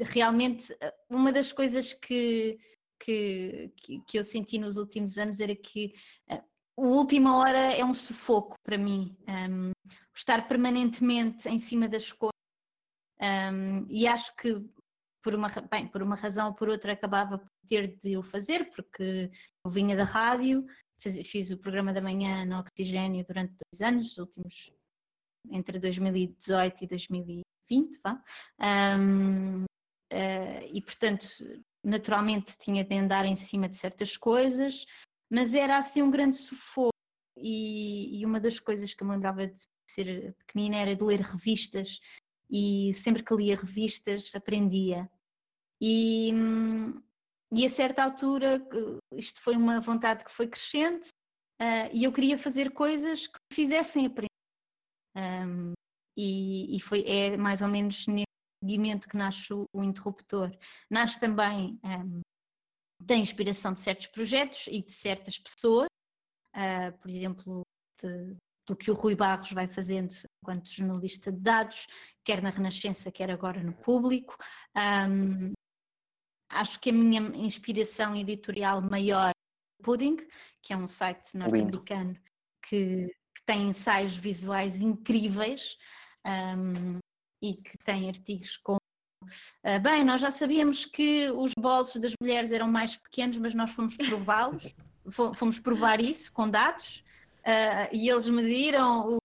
Realmente, 0.00 0.76
uma 1.10 1.32
das 1.32 1.52
coisas 1.52 1.92
que, 1.92 2.56
que, 3.00 3.72
que, 4.06 4.18
eu 4.18 4.24
senti 4.24 4.58
nos 4.58 4.76
últimos 4.76 5.18
anos 5.18 5.40
era 5.40 5.54
que 5.54 5.92
a 6.28 6.42
última 6.76 7.36
hora 7.36 7.72
é 7.72 7.84
um 7.84 7.94
sufoco 7.94 8.56
para 8.62 8.78
mim. 8.78 9.16
Um, 9.28 9.72
estar 10.16 10.48
permanentemente 10.48 11.48
em 11.48 11.58
cima 11.58 11.88
das 11.88 12.12
coisas. 12.12 12.32
Um, 13.20 13.86
e 13.88 14.06
acho 14.06 14.34
que 14.36 14.64
por 15.22 15.34
uma, 15.34 15.48
bem, 15.70 15.86
por 15.88 16.02
uma 16.02 16.16
razão 16.16 16.48
ou 16.48 16.54
por 16.54 16.68
outra 16.68 16.92
acabava 16.92 17.38
por 17.38 17.48
ter 17.66 17.98
de 17.98 18.16
o 18.16 18.22
fazer, 18.22 18.70
porque 18.70 19.30
eu 19.64 19.70
vinha 19.70 19.96
da 19.96 20.04
rádio, 20.04 20.64
fiz, 21.00 21.28
fiz 21.28 21.50
o 21.50 21.58
programa 21.58 21.92
da 21.92 22.00
manhã 22.00 22.44
no 22.44 22.58
Oxigênio 22.58 23.24
durante 23.26 23.54
dois 23.54 23.80
anos, 23.82 24.12
os 24.12 24.18
últimos 24.18 24.72
entre 25.50 25.78
2018 25.78 26.84
e 26.84 26.86
2020, 26.86 28.00
vá. 28.02 28.22
Um, 28.98 29.64
uh, 29.64 30.68
e 30.72 30.80
portanto 30.82 31.26
naturalmente 31.84 32.56
tinha 32.58 32.84
de 32.84 32.96
andar 32.96 33.24
em 33.24 33.36
cima 33.36 33.68
de 33.68 33.76
certas 33.76 34.16
coisas, 34.16 34.84
mas 35.30 35.54
era 35.54 35.76
assim 35.76 36.02
um 36.02 36.10
grande 36.10 36.36
sufoco. 36.36 36.92
E, 37.36 38.18
e 38.18 38.26
uma 38.26 38.40
das 38.40 38.58
coisas 38.58 38.92
que 38.92 39.02
eu 39.02 39.06
me 39.06 39.14
lembrava 39.14 39.46
de 39.46 39.60
ser 39.88 40.34
pequenina 40.34 40.76
era 40.76 40.96
de 40.96 41.04
ler 41.04 41.20
revistas, 41.20 42.00
e 42.50 42.92
sempre 42.94 43.22
que 43.22 43.34
lia 43.34 43.56
revistas 43.56 44.34
aprendia. 44.34 45.08
E, 45.80 46.32
e 47.52 47.64
a 47.64 47.68
certa 47.68 48.02
altura, 48.02 48.66
isto 49.12 49.40
foi 49.40 49.56
uma 49.56 49.80
vontade 49.80 50.24
que 50.24 50.32
foi 50.32 50.48
crescendo, 50.48 51.04
uh, 51.60 51.88
e 51.92 52.04
eu 52.04 52.12
queria 52.12 52.38
fazer 52.38 52.72
coisas 52.72 53.26
que 53.26 53.38
me 53.50 53.54
fizessem 53.54 54.06
aprender. 54.06 54.28
Um, 55.16 55.72
e, 56.16 56.76
e, 56.76 56.80
foi, 56.80 57.04
é 57.06 57.36
mais 57.36 57.62
ou 57.62 57.68
menos 57.68 58.06
seguimento 58.62 59.08
que 59.08 59.16
nasce 59.16 59.52
o, 59.52 59.64
o 59.72 59.82
interruptor. 59.82 60.50
Nasce 60.90 61.18
também 61.18 61.78
um, 61.84 62.20
da 63.02 63.14
inspiração 63.14 63.72
de 63.72 63.80
certos 63.80 64.06
projetos 64.08 64.66
e 64.68 64.82
de 64.82 64.92
certas 64.92 65.38
pessoas. 65.38 65.88
uh, 66.54 66.96
por 66.98 67.10
exemplo, 67.10 67.62
de, 68.00 68.36
do 68.66 68.76
que 68.76 68.90
o 68.90 68.94
Rui 68.94 69.14
Barros 69.14 69.52
vai 69.52 69.66
fazendo 69.66 70.10
enquanto 70.42 70.70
jornalista 70.70 71.32
de 71.32 71.40
dados, 71.40 71.86
quer 72.24 72.42
na 72.42 72.50
Renascença, 72.50 73.10
quer 73.10 73.30
agora 73.30 73.62
no 73.62 73.72
público. 73.72 74.36
Um, 74.76 75.52
acho 76.50 76.78
que 76.80 76.90
a 76.90 76.92
minha 76.92 77.20
inspiração 77.36 78.14
editorial 78.14 78.82
maior 78.82 79.28
é 79.28 79.32
o 79.80 79.84
Pudding, 79.84 80.16
que 80.62 80.72
é 80.72 80.76
um 80.76 80.86
site 80.86 81.36
norte-americano 81.36 82.14
que, 82.62 83.06
que, 83.06 83.44
tem 83.46 83.68
ensaios 83.68 84.14
visuais 84.14 84.80
incríveis 84.82 85.76
um, 86.26 86.98
e 87.42 87.54
que 87.54 87.78
tem 87.78 88.08
artigos 88.08 88.56
com 88.56 88.78
Uh, 89.64 89.80
bem, 89.82 90.04
nós 90.04 90.20
já 90.20 90.30
sabíamos 90.30 90.84
que 90.84 91.30
os 91.30 91.52
bolsos 91.58 92.00
das 92.00 92.12
mulheres 92.20 92.52
eram 92.52 92.68
mais 92.68 92.96
pequenos, 92.96 93.36
mas 93.36 93.54
nós 93.54 93.70
fomos 93.72 93.96
prová-los, 93.96 94.74
fomos 95.36 95.58
provar 95.58 96.00
isso 96.00 96.32
com 96.32 96.48
dados, 96.48 97.04
uh, 97.40 97.88
e 97.92 98.08
eles 98.08 98.28
mediram 98.28 99.16
o 99.16 99.18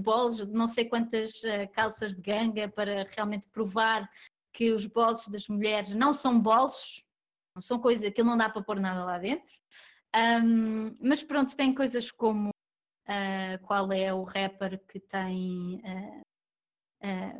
bolso 0.00 0.46
de 0.46 0.52
não 0.52 0.68
sei 0.68 0.84
quantas 0.84 1.42
uh, 1.42 1.68
calças 1.72 2.14
de 2.14 2.22
ganga 2.22 2.68
para 2.68 3.04
realmente 3.14 3.48
provar 3.48 4.08
que 4.52 4.70
os 4.70 4.86
bolsos 4.86 5.28
das 5.28 5.48
mulheres 5.48 5.94
não 5.94 6.12
são 6.12 6.40
bolsos, 6.40 7.02
não 7.54 7.62
são 7.62 7.78
coisas, 7.78 8.06
aquilo 8.06 8.28
não 8.28 8.36
dá 8.36 8.48
para 8.48 8.62
pôr 8.62 8.80
nada 8.80 9.04
lá 9.04 9.18
dentro. 9.18 9.52
Um, 10.14 10.94
mas 11.00 11.22
pronto, 11.22 11.56
tem 11.56 11.74
coisas 11.74 12.10
como 12.10 12.50
qual 13.62 13.92
é 13.92 14.14
o 14.14 14.22
rapper 14.22 14.80
que 14.86 15.00
tem 15.00 15.82
Uh, 15.84 16.31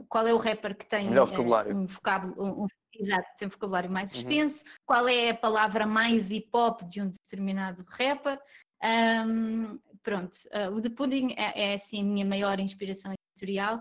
qual 0.08 0.26
é 0.26 0.34
o 0.34 0.38
rapper 0.38 0.76
que 0.76 0.86
tem 0.86 1.08
uh, 1.08 1.76
um 1.76 1.86
vocábulo, 1.86 2.34
um, 2.36 2.64
um, 2.64 2.66
exato, 2.94 3.28
tem 3.38 3.46
um 3.46 3.50
vocabulário 3.50 3.90
mais 3.90 4.12
uhum. 4.12 4.18
extenso, 4.18 4.64
qual 4.84 5.08
é 5.08 5.30
a 5.30 5.36
palavra 5.36 5.86
mais 5.86 6.30
hip 6.30 6.48
hop 6.52 6.82
de 6.82 7.00
um 7.00 7.08
determinado 7.08 7.84
rapper. 7.88 8.40
Um, 8.82 9.78
pronto, 10.02 10.36
uh, 10.48 10.74
o 10.74 10.82
The 10.82 10.90
Pudding 10.90 11.34
é, 11.36 11.70
é 11.70 11.74
assim 11.74 12.00
a 12.00 12.04
minha 12.04 12.26
maior 12.26 12.58
inspiração 12.58 13.14
editorial. 13.36 13.80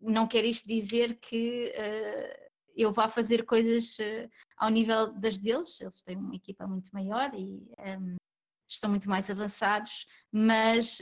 não 0.00 0.26
quer 0.26 0.44
isto 0.44 0.66
dizer 0.66 1.18
que 1.20 1.72
eu 2.74 2.92
vá 2.92 3.06
fazer 3.06 3.44
coisas 3.44 3.96
ao 4.56 4.70
nível 4.70 5.12
das 5.12 5.38
deles, 5.38 5.80
eles 5.80 6.02
têm 6.02 6.16
uma 6.16 6.34
equipa 6.34 6.66
muito 6.66 6.90
maior 6.92 7.32
e 7.34 7.62
um, 7.78 8.16
estão 8.68 8.90
muito 8.90 9.08
mais 9.08 9.30
avançados, 9.30 10.06
mas 10.32 11.00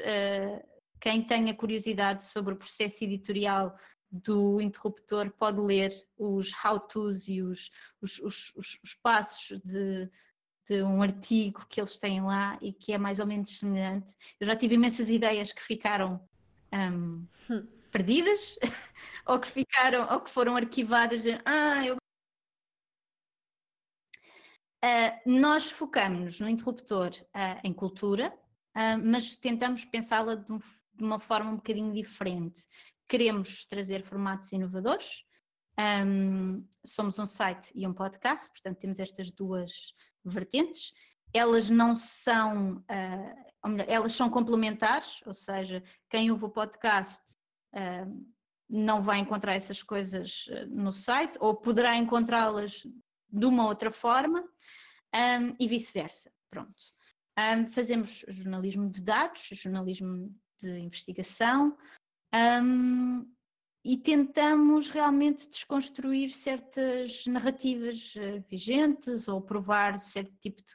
quem 1.02 1.20
tenha 1.20 1.52
curiosidade 1.52 2.22
sobre 2.22 2.54
o 2.54 2.56
processo 2.56 3.02
editorial 3.02 3.76
do 4.08 4.60
interruptor 4.60 5.32
pode 5.32 5.58
ler 5.58 5.92
os 6.16 6.52
how-tos 6.52 7.26
e 7.26 7.42
os, 7.42 7.72
os, 8.00 8.20
os, 8.20 8.78
os 8.84 8.94
passos 9.02 9.60
de, 9.64 10.08
de, 10.68 10.80
um 10.84 11.02
artigo 11.02 11.66
que 11.68 11.80
eles 11.80 11.98
têm 11.98 12.22
lá 12.22 12.56
e 12.62 12.72
que 12.72 12.92
é 12.92 12.98
mais 12.98 13.18
ou 13.18 13.26
menos 13.26 13.58
semelhante. 13.58 14.14
Eu 14.38 14.46
já 14.46 14.54
tive 14.54 14.76
imensas 14.76 15.10
ideias 15.10 15.50
que 15.50 15.60
ficaram 15.60 16.24
um, 16.72 17.26
hum. 17.50 17.66
perdidas 17.90 18.56
ou 19.26 19.40
que 19.40 19.48
ficaram 19.48 20.06
ou 20.08 20.20
que 20.20 20.30
foram 20.30 20.54
arquivadas. 20.54 21.24
Ah, 21.44 21.84
eu... 21.84 21.96
Uh, 24.84 25.30
nós 25.40 25.68
focamos 25.68 26.38
no 26.38 26.48
interruptor 26.48 27.10
uh, 27.10 27.60
em 27.64 27.72
cultura, 27.72 28.32
uh, 28.76 28.98
mas 29.04 29.34
tentamos 29.34 29.84
pensá-la 29.84 30.34
de, 30.34 30.52
um, 30.52 30.58
de, 31.02 31.06
uma 31.06 31.18
forma 31.18 31.50
um 31.50 31.56
bocadinho 31.56 31.92
diferente. 31.92 32.62
Queremos 33.08 33.64
trazer 33.64 34.02
formatos 34.02 34.52
inovadores, 34.52 35.24
um, 36.06 36.64
somos 36.84 37.18
um 37.18 37.26
site 37.26 37.72
e 37.74 37.86
um 37.86 37.92
podcast, 37.92 38.48
portanto 38.48 38.78
temos 38.78 39.00
estas 39.00 39.30
duas 39.32 39.72
vertentes. 40.24 40.92
Elas 41.34 41.68
não 41.68 41.94
são, 41.96 42.76
uh, 42.76 43.68
melhor, 43.68 43.88
elas 43.88 44.12
são 44.12 44.30
complementares, 44.30 45.20
ou 45.26 45.34
seja, 45.34 45.82
quem 46.08 46.30
ouve 46.30 46.44
o 46.44 46.50
podcast 46.50 47.34
uh, 47.74 48.26
não 48.68 49.02
vai 49.02 49.18
encontrar 49.18 49.54
essas 49.54 49.82
coisas 49.82 50.46
no 50.68 50.92
site 50.92 51.36
ou 51.40 51.54
poderá 51.54 51.96
encontrá-las 51.96 52.86
de 53.28 53.46
uma 53.46 53.66
outra 53.66 53.90
forma 53.90 54.42
um, 54.42 55.56
e 55.58 55.66
vice-versa. 55.66 56.30
Pronto. 56.50 56.74
Um, 57.38 57.72
fazemos 57.72 58.24
jornalismo 58.28 58.90
de 58.90 59.00
dados, 59.02 59.48
jornalismo 59.52 60.34
de 60.62 60.78
investigação 60.78 61.76
um, 62.34 63.26
e 63.84 63.96
tentamos 63.96 64.88
realmente 64.88 65.48
desconstruir 65.48 66.30
certas 66.30 67.26
narrativas 67.26 68.14
uh, 68.14 68.42
vigentes 68.48 69.26
ou 69.26 69.40
provar 69.40 69.98
certo 69.98 70.32
tipo 70.40 70.62
de. 70.62 70.74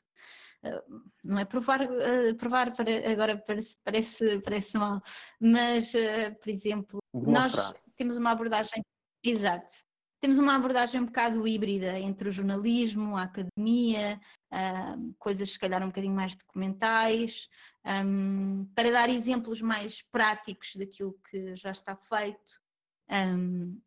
Uh, 0.70 1.02
não 1.24 1.40
é 1.40 1.46
provar, 1.46 1.82
uh, 1.84 2.36
provar 2.36 2.76
para, 2.76 3.12
agora 3.12 3.38
parece, 3.38 3.78
parece, 3.84 4.40
parece 4.40 4.78
mal, 4.78 5.02
mas, 5.40 5.94
por 6.42 6.50
exemplo, 6.50 7.00
nós 7.14 7.74
temos 7.96 8.18
uma 8.18 8.32
abordagem. 8.32 8.84
Exato, 9.24 9.74
temos 10.20 10.38
uma 10.38 10.56
abordagem 10.56 11.02
um 11.02 11.06
bocado 11.06 11.48
híbrida 11.48 12.00
entre 12.00 12.30
o 12.30 12.32
jornalismo, 12.32 13.16
a 13.16 13.24
academia, 13.24 14.20
uh, 14.52 15.16
coisas 15.20 15.52
se 15.52 15.60
calhar 15.60 15.84
um 15.84 15.88
bocadinho 15.88 16.16
mais 16.16 16.36
documentais, 16.36 17.48
um, 17.86 18.66
para 18.74 18.92
dar 18.92 19.10
exemplos 19.10 19.62
mais 19.62 20.02
práticos 20.02 20.76
daquilo 20.76 21.18
que 21.30 21.56
já 21.56 21.72
está 21.72 21.96
feito. 21.96 22.62
Um, 23.10 23.80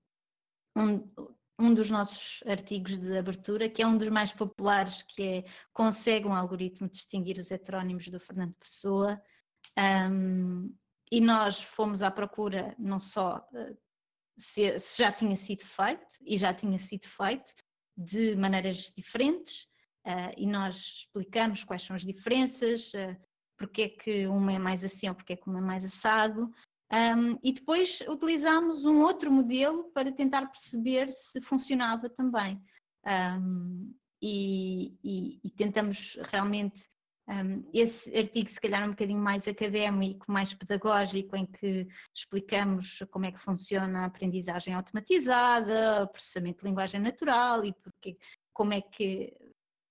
um, 0.76 1.74
dos 1.74 1.90
nossos 1.90 2.42
artigos 2.46 2.96
de 2.96 3.18
abertura, 3.18 3.68
que 3.68 3.82
é 3.82 3.86
um 3.86 3.98
dos 3.98 4.08
mais 4.08 4.32
populares, 4.32 5.02
que 5.02 5.22
é 5.22 5.44
Consegue 5.72 6.26
um 6.26 6.34
algoritmo 6.34 6.88
distinguir 6.88 7.38
os 7.38 7.50
heterónimos 7.50 8.08
do 8.08 8.20
Fernando 8.20 8.54
Pessoa. 8.54 9.20
Um, 9.76 10.74
e 11.12 11.20
nós 11.20 11.60
fomos 11.60 12.02
à 12.02 12.10
procura 12.10 12.74
não 12.78 13.00
só 13.00 13.46
uh, 13.52 13.76
se, 14.40 14.78
se 14.78 15.02
já 15.02 15.12
tinha 15.12 15.36
sido 15.36 15.64
feito 15.64 16.16
e 16.24 16.36
já 16.36 16.52
tinha 16.54 16.78
sido 16.78 17.06
feito 17.06 17.52
de 17.96 18.34
maneiras 18.36 18.92
diferentes 18.96 19.66
uh, 20.06 20.32
e 20.36 20.46
nós 20.46 20.76
explicamos 20.76 21.62
quais 21.62 21.82
são 21.82 21.94
as 21.94 22.02
diferenças, 22.02 22.92
uh, 22.94 23.16
porque 23.58 23.82
é 23.82 23.88
que 23.90 24.26
uma 24.26 24.52
é 24.52 24.58
mais 24.58 24.82
assim 24.82 25.08
ou 25.08 25.14
porque 25.14 25.34
é 25.34 25.36
que 25.36 25.48
uma 25.48 25.58
é 25.58 25.62
mais 25.62 25.84
assado. 25.84 26.50
Um, 26.92 27.38
e 27.44 27.52
depois 27.52 28.00
utilizamos 28.08 28.84
um 28.84 29.02
outro 29.02 29.30
modelo 29.30 29.92
para 29.92 30.10
tentar 30.10 30.46
perceber 30.46 31.12
se 31.12 31.40
funcionava 31.40 32.08
também. 32.08 32.60
Um, 33.06 33.94
e, 34.20 34.98
e, 35.04 35.40
e, 35.44 35.50
tentamos 35.50 36.18
realmente 36.30 36.82
um, 37.30 37.64
esse 37.72 38.16
artigo, 38.18 38.48
se 38.48 38.60
calhar, 38.60 38.84
um 38.84 38.90
bocadinho 38.90 39.20
mais 39.20 39.46
académico, 39.46 40.30
mais 40.30 40.52
pedagógico, 40.52 41.36
em 41.36 41.46
que 41.46 41.86
explicamos 42.12 43.04
como 43.10 43.24
é 43.26 43.30
que 43.30 43.38
funciona 43.38 44.00
a 44.00 44.04
aprendizagem 44.06 44.74
automatizada, 44.74 46.02
o 46.02 46.08
processamento 46.08 46.62
de 46.62 46.68
linguagem 46.68 47.00
natural 47.00 47.64
e 47.64 47.72
porque, 47.72 48.18
como 48.52 48.72
é 48.72 48.80
que 48.80 49.32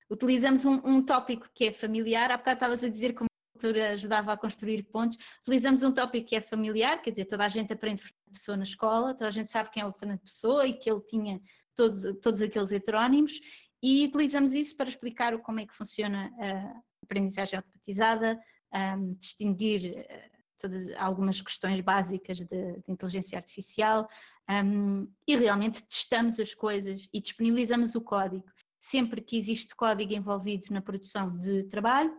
utilizamos 0.09 0.65
um, 0.65 0.81
um 0.83 1.01
tópico 1.01 1.47
que 1.53 1.65
é 1.65 1.71
familiar. 1.71 2.29
Há 2.29 2.37
bocado 2.37 2.55
estavas 2.55 2.83
a 2.83 2.89
dizer 2.89 3.13
como 3.13 3.27
a 3.27 3.53
cultura 3.53 3.91
ajudava 3.91 4.33
a 4.33 4.37
construir 4.37 4.83
pontos. 4.83 5.17
Utilizamos 5.41 5.81
um 5.83 5.93
tópico 5.93 6.27
que 6.27 6.35
é 6.35 6.41
familiar, 6.41 7.01
quer 7.01 7.11
dizer, 7.11 7.25
toda 7.25 7.45
a 7.45 7.49
gente 7.49 7.71
aprende 7.71 8.01
Fernando 8.01 8.33
Pessoa 8.33 8.57
na 8.57 8.63
escola, 8.63 9.13
toda 9.13 9.27
a 9.27 9.31
gente 9.31 9.49
sabe 9.49 9.69
quem 9.69 9.81
é 9.81 9.85
o 9.85 9.93
Fernando 9.93 10.19
Pessoa 10.19 10.67
e 10.67 10.73
que 10.73 10.89
ele 10.89 11.01
tinha 11.01 11.39
todos, 11.75 12.03
todos 12.21 12.41
aqueles 12.41 12.71
heterónimos 12.71 13.39
e 13.81 14.05
utilizamos 14.05 14.53
isso 14.53 14.75
para 14.75 14.89
explicar 14.89 15.37
como 15.39 15.61
é 15.61 15.65
que 15.65 15.73
funciona 15.73 16.29
a 16.37 16.88
aprendizagem 17.03 17.57
automatizada, 17.57 18.39
um, 18.73 19.13
distinguir 19.13 19.91
uh, 19.99 20.39
todas 20.59 20.89
algumas 20.97 21.41
questões 21.41 21.79
básicas 21.81 22.37
de, 22.37 22.45
de 22.45 22.91
inteligência 22.91 23.37
artificial 23.37 24.07
um, 24.49 25.07
e 25.27 25.35
realmente 25.35 25.85
testamos 25.85 26.39
as 26.39 26.53
coisas 26.53 27.07
e 27.13 27.21
disponibilizamos 27.21 27.95
o 27.95 28.01
código. 28.01 28.45
Sempre 28.77 29.21
que 29.21 29.37
existe 29.37 29.75
código 29.75 30.13
envolvido 30.13 30.67
na 30.71 30.81
produção 30.81 31.37
de 31.37 31.63
trabalho, 31.63 32.11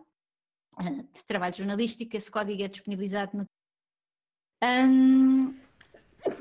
uh, 0.79 1.03
de 1.13 1.23
trabalho 1.25 1.55
jornalístico, 1.55 2.15
esse 2.17 2.29
código 2.29 2.61
é 2.63 2.67
disponibilizado 2.67 3.37
no. 3.37 3.45
Um, 4.63 5.59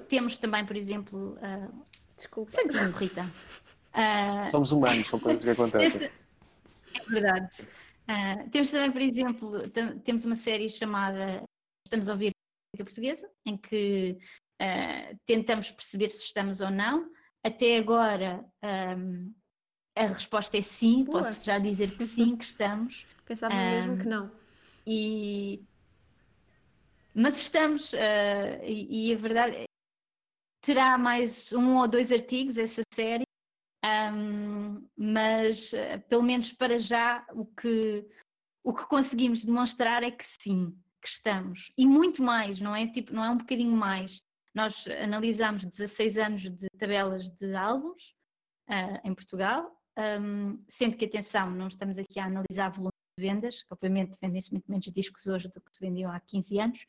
temos 0.08 0.38
também, 0.38 0.64
por 0.64 0.76
exemplo. 0.76 1.36
Uh, 1.36 1.84
Desculpa. 2.16 2.50
Santinho, 2.50 2.90
Rita. 2.92 3.24
Uh, 3.94 4.50
Somos 4.50 4.70
humanos, 4.72 5.06
são 5.06 5.18
coisas 5.18 5.42
que 5.42 5.50
acontecem. 5.50 6.06
é 6.06 7.10
verdade. 7.10 7.66
Uh, 8.10 8.50
temos 8.50 8.72
também, 8.72 8.90
por 8.90 9.00
exemplo, 9.00 9.52
temos 10.02 10.24
uma 10.24 10.34
série 10.34 10.68
chamada 10.68 11.44
Estamos 11.86 12.08
a 12.08 12.12
ouvir 12.12 12.32
música 12.74 12.84
portuguesa, 12.84 13.30
em 13.46 13.56
que 13.56 14.18
uh, 14.60 15.18
tentamos 15.26 15.70
perceber 15.70 16.10
se 16.10 16.24
estamos 16.24 16.60
ou 16.60 16.70
não. 16.70 17.08
Até 17.44 17.78
agora 17.78 18.44
um, 18.96 19.32
a 19.96 20.06
resposta 20.06 20.58
é 20.58 20.62
sim, 20.62 21.04
Boa. 21.04 21.18
posso 21.18 21.44
já 21.44 21.58
dizer 21.58 21.96
que 21.96 22.04
sim, 22.04 22.36
que 22.36 22.44
estamos. 22.44 23.06
Pensava 23.24 23.54
um, 23.54 23.58
mesmo 23.58 23.98
que 23.98 24.06
não. 24.06 24.30
E... 24.86 25.64
Mas 27.14 27.38
estamos, 27.40 27.92
uh, 27.92 28.64
e, 28.64 29.10
e 29.10 29.14
a 29.14 29.16
verdade 29.16 29.56
é 29.56 29.64
terá 30.62 30.98
mais 30.98 31.52
um 31.52 31.76
ou 31.78 31.88
dois 31.88 32.12
artigos 32.12 32.58
essa 32.58 32.82
série 32.92 33.24
um, 33.84 34.86
mas 34.96 35.72
uh, 35.72 36.00
pelo 36.08 36.22
menos 36.22 36.52
para 36.52 36.78
já 36.78 37.26
o 37.32 37.46
que, 37.46 38.06
o 38.62 38.74
que 38.74 38.86
conseguimos 38.86 39.44
demonstrar 39.44 40.02
é 40.02 40.10
que 40.10 40.24
sim, 40.24 40.76
que 41.00 41.08
estamos. 41.08 41.72
E 41.76 41.86
muito 41.86 42.22
mais, 42.22 42.60
não 42.60 42.74
é? 42.74 42.86
Tipo, 42.86 43.14
não 43.14 43.24
é 43.24 43.30
um 43.30 43.38
bocadinho 43.38 43.76
mais. 43.76 44.20
Nós 44.54 44.86
analisamos 45.02 45.64
16 45.64 46.18
anos 46.18 46.42
de 46.42 46.66
tabelas 46.78 47.30
de 47.30 47.54
álbuns 47.54 48.14
uh, 48.68 49.00
em 49.04 49.14
Portugal, 49.14 49.74
um, 50.20 50.62
sendo 50.68 50.96
que, 50.96 51.04
atenção, 51.04 51.50
não 51.50 51.68
estamos 51.68 51.98
aqui 51.98 52.18
a 52.18 52.26
analisar 52.26 52.70
volume 52.70 52.92
de 53.18 53.24
vendas, 53.24 53.64
obviamente 53.70 54.16
vendem-se 54.20 54.52
muito 54.52 54.70
menos 54.70 54.86
discos 54.86 55.26
hoje 55.26 55.48
do 55.48 55.60
que 55.60 55.70
se 55.72 55.80
vendiam 55.80 56.10
há 56.10 56.20
15 56.20 56.60
anos, 56.60 56.86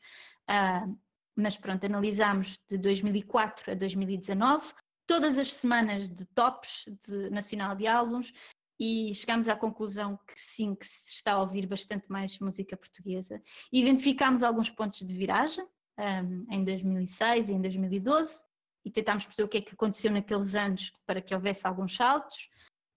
uh, 0.50 0.98
mas 1.36 1.56
pronto, 1.56 1.84
analisamos 1.86 2.58
de 2.68 2.76
2004 2.78 3.72
a 3.72 3.74
2019, 3.74 4.74
todas 5.06 5.38
as 5.38 5.52
semanas 5.52 6.08
de 6.08 6.24
tops 6.26 6.86
de 7.06 7.30
nacional 7.30 7.74
de 7.74 7.86
álbuns 7.86 8.32
e 8.78 9.14
chegámos 9.14 9.48
à 9.48 9.56
conclusão 9.56 10.18
que 10.26 10.34
sim, 10.36 10.74
que 10.74 10.86
se 10.86 11.14
está 11.14 11.32
a 11.32 11.40
ouvir 11.40 11.66
bastante 11.66 12.10
mais 12.10 12.38
música 12.38 12.76
portuguesa. 12.76 13.40
Identificámos 13.72 14.42
alguns 14.42 14.70
pontos 14.70 15.00
de 15.00 15.14
viragem 15.14 15.64
um, 15.98 16.46
em 16.50 16.64
2006 16.64 17.48
e 17.48 17.52
em 17.52 17.60
2012 17.60 18.44
e 18.84 18.90
tentámos 18.90 19.24
perceber 19.24 19.46
o 19.46 19.48
que 19.48 19.58
é 19.58 19.60
que 19.60 19.74
aconteceu 19.74 20.10
naqueles 20.10 20.54
anos 20.54 20.92
para 21.06 21.22
que 21.22 21.34
houvesse 21.34 21.66
alguns 21.66 21.94
saltos. 21.94 22.48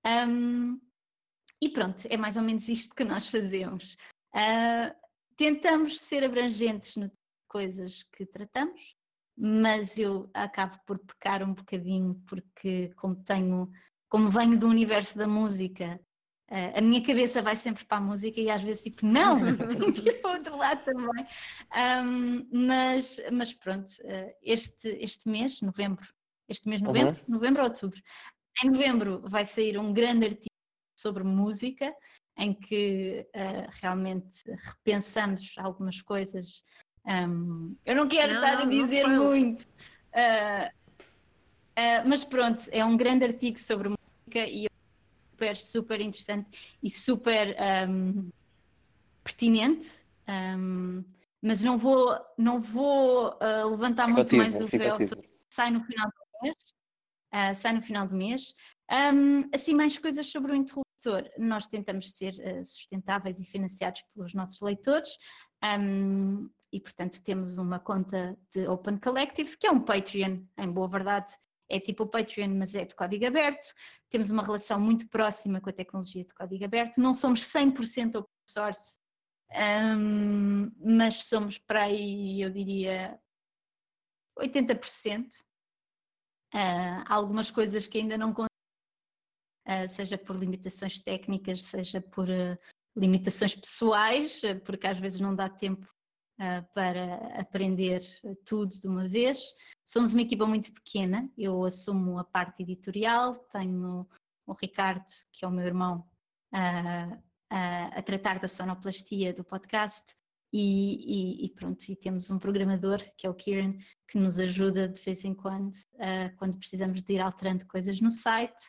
Um, 0.05 0.79
e 1.61 1.69
pronto, 1.69 2.07
é 2.09 2.17
mais 2.17 2.37
ou 2.37 2.43
menos 2.43 2.67
isto 2.67 2.95
que 2.95 3.03
nós 3.03 3.27
fazemos. 3.27 3.95
Uh, 4.33 4.95
tentamos 5.37 6.01
ser 6.01 6.23
abrangentes 6.23 6.95
no 6.95 7.11
coisas 7.47 8.03
que 8.03 8.25
tratamos, 8.25 8.94
mas 9.37 9.97
eu 9.97 10.29
acabo 10.33 10.79
por 10.85 10.99
pecar 10.99 11.43
um 11.43 11.53
bocadinho 11.53 12.15
porque 12.27 12.91
como 12.95 13.15
tenho 13.15 13.71
como 14.09 14.29
venho 14.29 14.57
do 14.57 14.67
universo 14.69 15.17
da 15.17 15.27
música, 15.27 15.99
uh, 16.49 16.77
a 16.77 16.81
minha 16.81 17.03
cabeça 17.03 17.41
vai 17.41 17.55
sempre 17.55 17.83
para 17.85 17.97
a 17.97 18.01
música 18.01 18.39
e 18.39 18.49
às 18.49 18.61
vezes 18.61 18.83
tipo, 18.83 19.05
não, 19.05 19.39
tenho 19.67 19.91
que 19.91 20.07
ir 20.07 20.21
para 20.21 20.31
o 20.31 20.33
outro 20.35 20.55
lado 20.55 20.83
também. 20.85 21.27
Um, 21.75 22.47
mas, 22.67 23.19
mas 23.31 23.53
pronto, 23.53 23.89
uh, 23.89 24.33
este, 24.41 24.87
este 25.01 25.27
mês, 25.27 25.61
novembro, 25.61 26.07
este 26.47 26.69
mês, 26.69 26.81
novembro, 26.81 27.19
uhum. 27.27 27.33
novembro 27.35 27.63
ou 27.63 27.67
outubro, 27.67 28.01
em 28.63 28.69
novembro 28.69 29.21
vai 29.27 29.43
sair 29.43 29.77
um 29.77 29.93
grande 29.93 30.27
artigo 30.27 30.45
sobre 30.97 31.23
música, 31.23 31.93
em 32.37 32.53
que 32.53 33.27
uh, 33.35 33.69
realmente 33.81 34.43
repensamos 34.47 35.53
algumas 35.57 36.01
coisas. 36.01 36.63
Um, 37.05 37.75
eu 37.85 37.95
não 37.95 38.07
quero 38.07 38.33
não, 38.33 38.41
estar 38.41 38.57
não, 38.57 38.63
a 38.63 38.65
dizer 38.65 39.07
muito, 39.07 39.61
uh, 39.61 40.67
uh, 40.67 42.07
mas 42.07 42.25
pronto, 42.25 42.63
é 42.71 42.83
um 42.83 42.97
grande 42.97 43.25
artigo 43.25 43.59
sobre 43.59 43.89
música 43.89 44.49
e 44.49 44.67
super, 45.31 45.57
super 45.57 46.01
interessante 46.01 46.77
e 46.81 46.89
super 46.89 47.55
um, 47.87 48.29
pertinente. 49.23 50.05
Um, 50.27 51.03
mas 51.41 51.61
não 51.61 51.77
vou, 51.77 52.17
não 52.37 52.59
vou 52.59 53.29
uh, 53.33 53.69
levantar 53.69 54.07
muito 54.07 54.35
mais 54.35 54.59
o 54.59 54.65
véu. 54.65 54.97
Sai 55.53 55.69
no 55.69 55.83
final 55.83 56.07
do 56.07 56.41
mês. 56.41 56.55
Uh, 57.31 57.53
sai 57.53 57.73
no 57.73 57.81
final 57.83 58.07
do 58.07 58.15
mês. 58.15 58.53
Um, 58.91 59.47
assim, 59.53 59.75
mais 59.75 59.97
coisas 59.97 60.27
sobre 60.27 60.53
o 60.53 60.55
interruptor. 60.55 61.29
Nós 61.37 61.67
tentamos 61.67 62.11
ser 62.13 62.33
uh, 62.33 62.65
sustentáveis 62.65 63.39
e 63.39 63.45
financiados 63.45 64.01
pelos 64.13 64.33
nossos 64.33 64.59
leitores. 64.59 65.09
Um, 65.63 66.49
e, 66.71 66.79
portanto, 66.79 67.21
temos 67.23 67.57
uma 67.57 67.79
conta 67.79 68.37
de 68.51 68.67
Open 68.67 68.97
Collective, 68.97 69.57
que 69.57 69.67
é 69.67 69.71
um 69.71 69.81
Patreon, 69.81 70.43
em 70.57 70.71
boa 70.71 70.87
verdade, 70.87 71.33
é 71.69 71.79
tipo 71.79 72.03
o 72.03 72.07
Patreon, 72.07 72.53
mas 72.55 72.75
é 72.75 72.85
de 72.85 72.95
código 72.95 73.25
aberto. 73.25 73.73
Temos 74.09 74.29
uma 74.29 74.43
relação 74.43 74.79
muito 74.79 75.07
próxima 75.07 75.59
com 75.59 75.69
a 75.69 75.73
tecnologia 75.73 76.23
de 76.23 76.33
código 76.33 76.63
aberto. 76.63 76.99
Não 76.99 77.13
somos 77.13 77.41
100% 77.41 78.15
open 78.15 78.29
source, 78.47 78.97
um, 79.97 80.71
mas 80.79 81.25
somos 81.25 81.57
para 81.57 81.83
aí, 81.83 82.41
eu 82.41 82.49
diria, 82.49 83.19
80%. 84.39 85.27
Uh, 86.53 86.57
ah, 86.57 87.03
algumas 87.09 87.51
coisas 87.51 87.87
que 87.87 87.97
ainda 87.97 88.17
não 88.17 88.31
uh, 88.31 89.87
seja 89.89 90.17
por 90.17 90.37
limitações 90.37 91.01
técnicas, 91.01 91.63
seja 91.63 91.99
por 91.99 92.29
uh, 92.29 92.57
limitações 92.95 93.55
pessoais, 93.55 94.41
porque 94.63 94.87
às 94.87 94.97
vezes 94.97 95.19
não 95.19 95.35
dá 95.35 95.49
tempo 95.49 95.94
para 96.73 97.39
aprender 97.39 98.01
tudo 98.45 98.69
de 98.69 98.87
uma 98.87 99.07
vez. 99.07 99.41
Somos 99.85 100.13
uma 100.13 100.21
equipa 100.21 100.45
muito 100.45 100.71
pequena, 100.73 101.29
eu 101.37 101.63
assumo 101.63 102.19
a 102.19 102.23
parte 102.23 102.63
editorial, 102.63 103.35
tenho 103.51 104.07
o 104.45 104.53
Ricardo, 104.53 105.05
que 105.31 105.45
é 105.45 105.47
o 105.47 105.51
meu 105.51 105.65
irmão, 105.65 106.05
uh, 106.53 107.23
a 107.49 108.01
tratar 108.01 108.39
da 108.39 108.47
sonoplastia 108.47 109.33
do 109.33 109.43
podcast. 109.43 110.13
E, 110.53 111.41
e, 111.41 111.45
e, 111.45 111.49
pronto, 111.49 111.83
e 111.89 111.95
temos 111.97 112.29
um 112.29 112.39
programador 112.39 112.99
que 113.17 113.27
é 113.27 113.29
o 113.29 113.33
Kieran 113.33 113.73
que 114.07 114.17
nos 114.17 114.39
ajuda 114.39 114.87
de 114.87 115.01
vez 115.01 115.25
em 115.25 115.33
quando, 115.33 115.71
quando 116.37 116.57
precisamos 116.57 117.01
de 117.01 117.13
ir 117.13 117.19
alterando 117.19 117.65
coisas 117.65 117.99
no 117.99 118.09
site. 118.09 118.63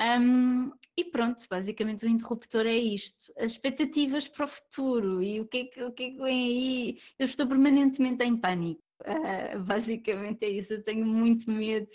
Um, 0.00 0.70
e 0.96 1.04
pronto, 1.04 1.42
basicamente 1.50 2.04
o 2.04 2.08
interruptor 2.08 2.66
é 2.66 2.76
isto. 2.76 3.32
As 3.38 3.52
expectativas 3.52 4.28
para 4.28 4.44
o 4.44 4.48
futuro 4.48 5.22
e 5.22 5.40
o 5.40 5.46
que 5.46 5.58
é 5.58 5.64
que, 5.64 5.82
o 5.82 5.92
que, 5.92 6.04
é 6.04 6.10
vem 6.10 6.24
aí. 6.24 6.98
Eu 7.18 7.26
estou 7.26 7.46
permanentemente 7.46 8.24
em 8.24 8.36
pânico. 8.36 8.82
Uh, 9.02 9.62
basicamente 9.64 10.44
é 10.44 10.50
isso. 10.50 10.74
Eu 10.74 10.82
tenho 10.82 11.04
muito 11.04 11.50
medo 11.50 11.88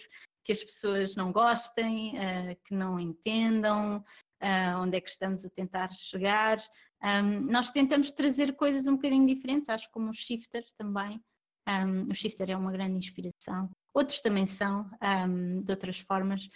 que 0.43 0.51
as 0.51 0.63
pessoas 0.63 1.15
não 1.15 1.31
gostem, 1.31 2.11
uh, 2.11 2.57
que 2.65 2.73
não 2.73 2.99
entendam 2.99 4.03
uh, 4.43 4.77
onde 4.79 4.97
é 4.97 5.01
que 5.01 5.09
estamos 5.09 5.45
a 5.45 5.49
tentar 5.49 5.89
chegar. 5.89 6.57
Um, 7.01 7.41
nós 7.51 7.71
tentamos 7.71 8.11
trazer 8.11 8.55
coisas 8.55 8.87
um 8.87 8.95
bocadinho 8.95 9.25
diferentes, 9.25 9.69
acho 9.69 9.89
como 9.91 10.09
o 10.09 10.13
Shifter 10.13 10.63
também. 10.77 11.21
Um, 11.67 12.09
o 12.11 12.15
Shifter 12.15 12.49
é 12.49 12.57
uma 12.57 12.71
grande 12.71 12.97
inspiração. 12.97 13.69
Outros 13.93 14.21
também 14.21 14.45
são, 14.45 14.89
um, 15.01 15.61
de 15.61 15.71
outras 15.71 15.99
formas, 15.99 16.49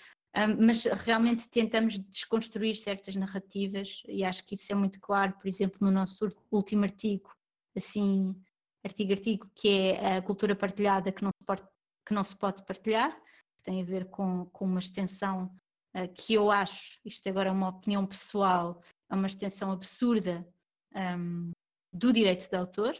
mas 0.45 0.84
realmente 0.85 1.49
tentamos 1.49 1.97
desconstruir 1.97 2.76
certas 2.76 3.15
narrativas 3.15 4.03
e 4.07 4.23
acho 4.23 4.45
que 4.45 4.55
isso 4.55 4.72
é 4.72 4.76
muito 4.76 4.99
claro, 4.99 5.34
por 5.34 5.47
exemplo, 5.47 5.80
no 5.81 5.91
nosso 5.91 6.30
último 6.51 6.84
artigo, 6.84 7.34
assim, 7.76 8.35
artigo 8.84 9.14
artigo, 9.14 9.51
que 9.55 9.69
é 9.69 10.18
a 10.18 10.22
cultura 10.22 10.55
partilhada 10.55 11.11
que 11.11 11.23
não 11.23 11.31
se 11.39 11.45
pode, 11.45 11.64
que 12.05 12.14
não 12.14 12.23
se 12.23 12.35
pode 12.35 12.64
partilhar, 12.65 13.15
que 13.55 13.64
tem 13.64 13.81
a 13.81 13.85
ver 13.85 14.09
com, 14.09 14.45
com 14.47 14.65
uma 14.65 14.80
extensão 14.80 15.51
uh, 15.95 16.14
que 16.14 16.34
eu 16.34 16.51
acho, 16.51 16.99
isto 17.05 17.27
agora 17.30 17.49
é 17.49 17.51
uma 17.51 17.69
opinião 17.69 18.05
pessoal, 18.05 18.81
é 19.09 19.15
uma 19.15 19.27
extensão 19.27 19.72
absurda 19.72 20.47
um, 20.95 21.51
do 21.91 22.14
direito 22.14 22.49
de 22.49 22.55
autor, 22.55 22.95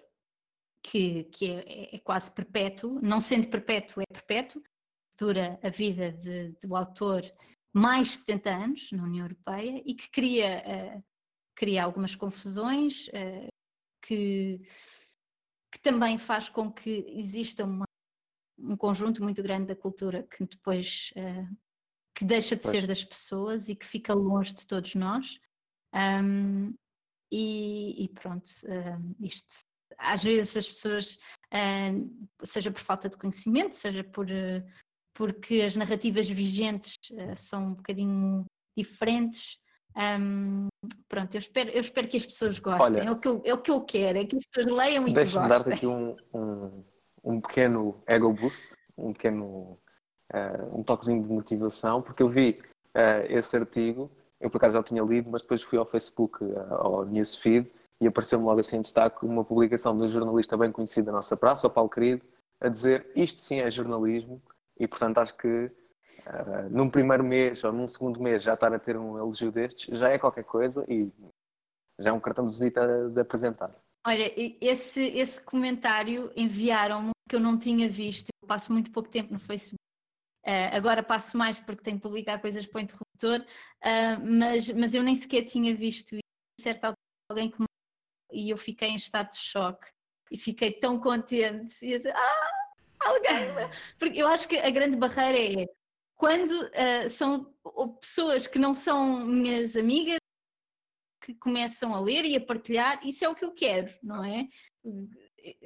que, 0.81 1.26
que 1.26 1.51
é, 1.51 1.95
é, 1.95 1.99
quase 1.99 2.31
perpétuo, 2.31 2.99
não 3.01 3.19
sendo 3.19 3.49
perpétuo, 3.49 4.01
é 4.01 4.05
perpétuo, 4.14 4.61
dura 5.18 5.60
a 5.64 5.69
vida 5.69 6.11
de, 6.11 6.52
do 6.64 6.76
autor 6.76 7.23
mais 7.73 8.10
de 8.10 8.14
70 8.18 8.49
anos 8.49 8.91
na 8.91 9.03
União 9.03 9.26
Europeia 9.26 9.81
e 9.85 9.94
que 9.94 10.10
cria, 10.10 10.64
uh, 10.65 11.03
cria 11.56 11.84
algumas 11.84 12.15
confusões, 12.15 13.07
uh, 13.07 13.48
que, 14.02 14.60
que 15.72 15.80
também 15.81 16.18
faz 16.18 16.49
com 16.49 16.72
que 16.72 17.06
exista 17.10 17.65
uma, 17.65 17.85
um 18.60 18.76
conjunto 18.76 19.22
muito 19.22 19.44
grande 19.44 19.68
da 19.68 19.76
cultura 19.76 20.23
que 20.23 20.45
depois 20.45 21.11
uh, 21.15 21.57
que 22.15 22.26
deixa 22.26 22.56
de 22.56 22.64
pois. 22.64 22.72
ser 22.72 22.88
das 22.88 23.03
pessoas 23.03 23.69
e 23.69 23.76
que 23.76 23.85
fica 23.85 24.14
longe 24.14 24.53
de 24.53 24.65
todos 24.65 24.95
nós. 24.95 25.39
Um, 25.94 26.73
e, 27.31 28.06
e, 28.06 28.10
pronto, 28.10 28.49
isto 29.19 29.60
às 29.99 30.23
vezes 30.23 30.57
as 30.57 30.68
pessoas, 30.68 31.19
seja 32.44 32.72
por 32.72 32.81
falta 32.81 33.10
de 33.10 33.18
conhecimento, 33.18 33.76
seja 33.76 34.03
por, 34.03 34.27
porque 35.18 35.61
as 35.61 35.76
narrativas 35.76 36.30
vigentes 36.30 36.94
uh, 37.11 37.35
são 37.35 37.69
um 37.69 37.73
bocadinho 37.73 38.45
diferentes. 38.77 39.57
Um, 39.98 40.68
pronto, 41.10 41.34
eu 41.34 41.39
espero, 41.39 41.72
eu 41.72 41.81
espero 41.81 42.07
que 42.07 42.18
as 42.18 42.26
pessoas 42.26 42.60
gostem. 42.60 42.99
Olha, 42.99 43.10
é, 43.10 43.11
o 43.11 43.19
que 43.19 43.27
eu, 43.27 43.41
é 43.44 43.53
o 43.56 43.57
que 43.57 43.72
eu 43.72 43.81
quero, 43.81 44.19
é 44.19 44.26
que 44.26 44.38
as 44.38 44.45
pessoas 44.45 44.77
leiam 44.77 45.07
e 45.07 45.14
que 45.14 45.19
gostem. 45.19 45.41
Deixa-me 45.41 45.49
dar-te 45.49 45.73
aqui 45.73 45.88
um, 45.88 46.15
um, 46.31 46.84
um, 47.23 47.41
pequeno 47.41 47.99
ego 48.06 48.31
boost, 48.31 48.64
um 48.95 49.11
pequeno 49.11 49.80
uh, 50.31 50.80
um 50.80 50.84
toquezinho 50.84 51.23
de 51.23 51.30
motivação, 51.30 51.99
porque 51.99 52.22
eu 52.22 52.30
vi 52.30 52.60
uh, 52.95 53.26
esse 53.27 53.57
artigo, 53.57 54.11
eu 54.39 54.52
por 54.52 54.57
acaso 54.57 54.73
já 54.73 54.80
o 54.81 54.84
tinha 54.84 55.02
lido, 55.02 55.31
mas 55.31 55.41
depois 55.41 55.64
fui 55.64 55.80
ao 55.80 55.85
Facebook, 55.88 56.38
ao 56.69 57.06
newsfeed, 57.06 57.68
e 57.99 58.06
apareceu-me 58.06 58.45
logo 58.45 58.60
assim 58.60 58.77
em 58.77 58.81
destaque 58.81 59.26
uma 59.26 59.44
publicação 59.44 59.98
de 59.98 60.03
um 60.03 60.07
jornalista 60.07 60.56
bem 60.56 60.72
conhecido 60.72 61.06
da 61.06 61.14
nossa 61.14 61.35
praça, 61.35 61.65
o 61.65 61.72
Paulo 61.72 61.89
Querido, 61.89 62.23
a 62.61 62.69
dizer 62.69 63.11
isto 63.15 63.41
sim 63.41 63.61
é 63.61 63.72
jornalismo, 63.72 64.39
e 64.79 64.87
portanto 64.87 65.17
acho 65.19 65.33
que 65.35 65.47
uh, 65.47 66.69
num 66.69 66.89
primeiro 66.89 67.23
mês 67.23 67.63
ou 67.63 67.71
num 67.71 67.87
segundo 67.87 68.21
mês 68.21 68.43
já 68.43 68.53
estar 68.53 68.73
a 68.73 68.79
ter 68.79 68.97
um 68.97 69.17
elogio 69.17 69.51
destes 69.51 69.97
já 69.97 70.09
é 70.09 70.19
qualquer 70.19 70.43
coisa 70.43 70.85
e 70.87 71.11
já 71.99 72.09
é 72.09 72.13
um 72.13 72.19
cartão 72.19 72.45
de 72.45 72.51
visita 72.51 73.09
de 73.09 73.19
apresentar. 73.19 73.71
Olha, 74.05 74.31
esse, 74.61 75.01
esse 75.07 75.43
comentário 75.43 76.31
enviaram-me 76.35 77.11
que 77.27 77.35
eu 77.35 77.39
não 77.39 77.57
tinha 77.57 77.89
visto. 77.89 78.29
Eu 78.41 78.47
passo 78.47 78.71
muito 78.71 78.91
pouco 78.91 79.09
tempo 79.09 79.33
no 79.33 79.39
Facebook. 79.39 79.81
Uh, 80.45 80.71
agora 80.71 81.03
passo 81.03 81.37
mais 81.37 81.59
porque 81.59 81.83
tenho 81.83 81.97
que 81.97 82.03
publicar 82.03 82.39
coisas 82.39 82.65
para 82.65 82.79
o 82.79 82.81
interruptor, 82.81 83.41
uh, 83.83 84.23
mas, 84.23 84.69
mas 84.69 84.93
eu 84.93 85.03
nem 85.03 85.13
sequer 85.13 85.43
tinha 85.43 85.75
visto. 85.75 86.15
E 86.15 86.21
certa 86.61 86.93
alguém 87.29 87.51
que 87.51 87.57
e 88.31 88.49
eu 88.49 88.57
fiquei 88.57 88.89
em 88.89 88.95
estado 88.95 89.31
de 89.31 89.37
choque 89.37 89.87
e 90.31 90.37
fiquei 90.37 90.71
tão 90.71 90.99
contente. 90.99 91.85
E 91.85 91.93
assim, 91.95 92.09
ah, 92.09 92.66
alguém! 93.07 93.69
Porque 93.97 94.21
eu 94.21 94.27
acho 94.27 94.47
que 94.47 94.57
a 94.57 94.69
grande 94.69 94.97
barreira 94.97 95.61
é 95.63 95.67
quando 96.17 96.51
uh, 96.51 97.09
são 97.09 97.53
pessoas 98.01 98.47
que 98.47 98.57
não 98.57 98.73
são 98.73 99.23
minhas 99.25 99.75
amigas 99.75 100.17
que 101.21 101.35
começam 101.35 101.93
a 101.93 101.99
ler 101.99 102.25
e 102.25 102.35
a 102.35 102.41
partilhar, 102.41 103.05
isso 103.05 103.23
é 103.23 103.29
o 103.29 103.35
que 103.35 103.45
eu 103.45 103.53
quero, 103.53 103.93
não 104.01 104.23
é? 104.23 104.47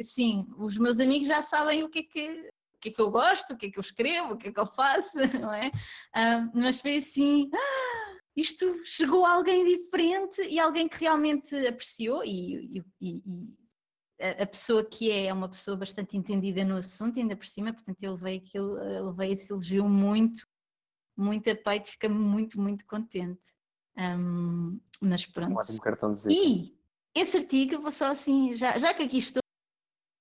Sim, 0.02 0.48
os 0.58 0.78
meus 0.78 1.00
amigos 1.00 1.28
já 1.28 1.42
sabem 1.42 1.84
o 1.84 1.90
que 1.90 2.00
é 2.00 2.04
que, 2.04 2.50
o 2.76 2.80
que, 2.80 2.90
é 2.90 2.92
que 2.92 3.02
eu 3.02 3.10
gosto, 3.10 3.54
o 3.54 3.58
que 3.58 3.68
é 3.68 3.72
que 3.72 3.78
eu 3.78 3.82
escrevo, 3.82 4.34
o 4.34 4.38
que 4.38 4.50
é 4.50 4.52
que 4.52 4.60
eu 4.60 4.66
faço, 4.66 5.18
não 5.40 5.54
é? 5.54 5.68
Uh, 5.68 6.52
mas 6.54 6.82
foi 6.82 6.98
assim, 6.98 7.50
ah, 7.54 8.18
isto 8.36 8.82
chegou 8.84 9.26
a 9.26 9.34
alguém 9.34 9.64
diferente 9.64 10.42
e 10.42 10.60
alguém 10.60 10.88
que 10.88 11.00
realmente 11.00 11.56
apreciou 11.68 12.24
e, 12.26 12.78
e, 12.78 12.84
e 13.02 13.24
a 14.42 14.46
pessoa 14.46 14.84
que 14.84 15.10
é 15.10 15.26
é 15.26 15.34
uma 15.34 15.50
pessoa 15.50 15.76
bastante 15.78 16.18
entendida 16.18 16.64
no 16.64 16.76
assunto, 16.76 17.20
ainda 17.20 17.36
por 17.36 17.46
cima, 17.46 17.74
portanto 17.74 18.02
eu 18.04 18.14
levei 18.14 18.38
aquilo, 18.38 18.74
levei 19.06 19.32
esse 19.32 19.52
elogio 19.52 19.88
muito, 19.88 20.48
muito 21.18 21.50
a 21.50 21.56
peito, 21.56 21.90
fica 21.90 22.10
muito, 22.10 22.60
muito 22.60 22.86
contente. 22.86 23.42
Um, 23.98 24.80
mas 25.02 25.26
pronto. 25.26 25.54
Um 25.54 25.58
ótimo 25.58 25.82
cartão 25.82 26.16
de 26.16 26.28
E 26.30 26.78
esse 27.14 27.38
artigo, 27.38 27.82
vou 27.82 27.92
só 27.92 28.06
assim, 28.06 28.56
já, 28.56 28.78
já 28.78 28.94
que 28.94 29.04
aqui 29.04 29.18
estou, 29.18 29.42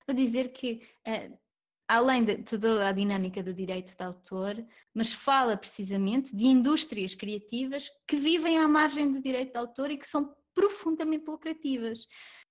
vou 0.06 0.16
dizer 0.16 0.52
que 0.52 0.82
uh, 1.06 1.38
além 1.90 2.24
de 2.24 2.38
toda 2.38 2.88
a 2.88 2.92
dinâmica 2.92 3.42
do 3.42 3.52
direito 3.52 3.96
de 3.96 4.04
autor, 4.04 4.64
mas 4.94 5.12
fala 5.12 5.56
precisamente 5.56 6.34
de 6.34 6.46
indústrias 6.46 7.16
criativas 7.16 7.90
que 8.06 8.16
vivem 8.16 8.58
à 8.58 8.68
margem 8.68 9.10
do 9.10 9.20
direito 9.20 9.52
de 9.52 9.58
autor 9.58 9.90
e 9.90 9.98
que 9.98 10.06
são 10.06 10.32
profundamente 10.54 11.28
lucrativas. 11.28 12.06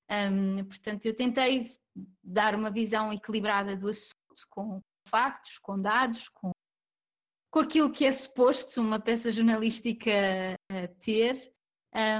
Um, 0.10 0.64
portanto, 0.65 1.06
eu 1.06 1.14
tentei 1.14 1.61
dar 2.23 2.56
uma 2.56 2.72
visão 2.72 3.14
equilibrada 3.14 3.76
do 3.76 3.88
assunto, 3.88 4.15
com 4.49 4.81
factos, 5.07 5.57
com 5.60 5.80
dados, 5.80 6.27
com, 6.30 6.52
com 7.52 7.60
aquilo 7.60 7.91
que 7.91 8.06
é 8.06 8.11
suposto 8.11 8.81
uma 8.81 8.99
peça 8.99 9.31
jornalística 9.31 10.11
ter, 11.02 11.53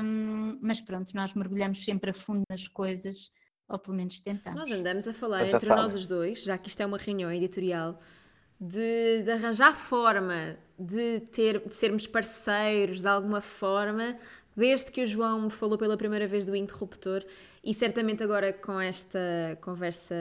um, 0.04 0.60
mas 0.62 0.82
pronto, 0.82 1.12
nós 1.16 1.34
mergulhamos 1.34 1.84
sempre 1.84 2.12
a 2.12 2.14
fundo 2.14 2.44
nas 2.50 2.68
coisas, 2.68 3.32
ou 3.68 3.78
pelo 3.78 3.96
menos 3.96 4.20
tentamos. 4.20 4.60
Nós 4.60 4.72
andamos 4.72 5.08
a 5.08 5.14
falar 5.14 5.48
entre 5.48 5.70
nós 5.70 5.94
os 5.94 6.08
dois, 6.08 6.44
já 6.44 6.58
que 6.58 6.70
isto 6.70 6.82
é 6.82 6.86
uma 6.86 6.98
reunião 6.98 7.32
editorial, 7.32 7.98
de, 8.60 9.22
de 9.24 9.32
arranjar 9.32 9.76
forma 9.76 10.58
de, 10.78 11.22
ter, 11.32 11.66
de 11.68 11.74
sermos 11.74 12.08
parceiros 12.08 13.02
de 13.02 13.08
alguma 13.08 13.42
forma. 13.42 14.14
Desde 14.56 14.92
que 14.92 15.04
o 15.04 15.06
João 15.06 15.44
me 15.44 15.50
falou 15.50 15.78
pela 15.78 15.96
primeira 15.96 16.28
vez 16.28 16.44
do 16.44 16.56
interruptor 16.56 17.24
e 17.70 17.74
certamente 17.76 18.24
agora 18.24 18.52
com 18.52 18.82
esta 18.82 19.20
conversa 19.62 20.16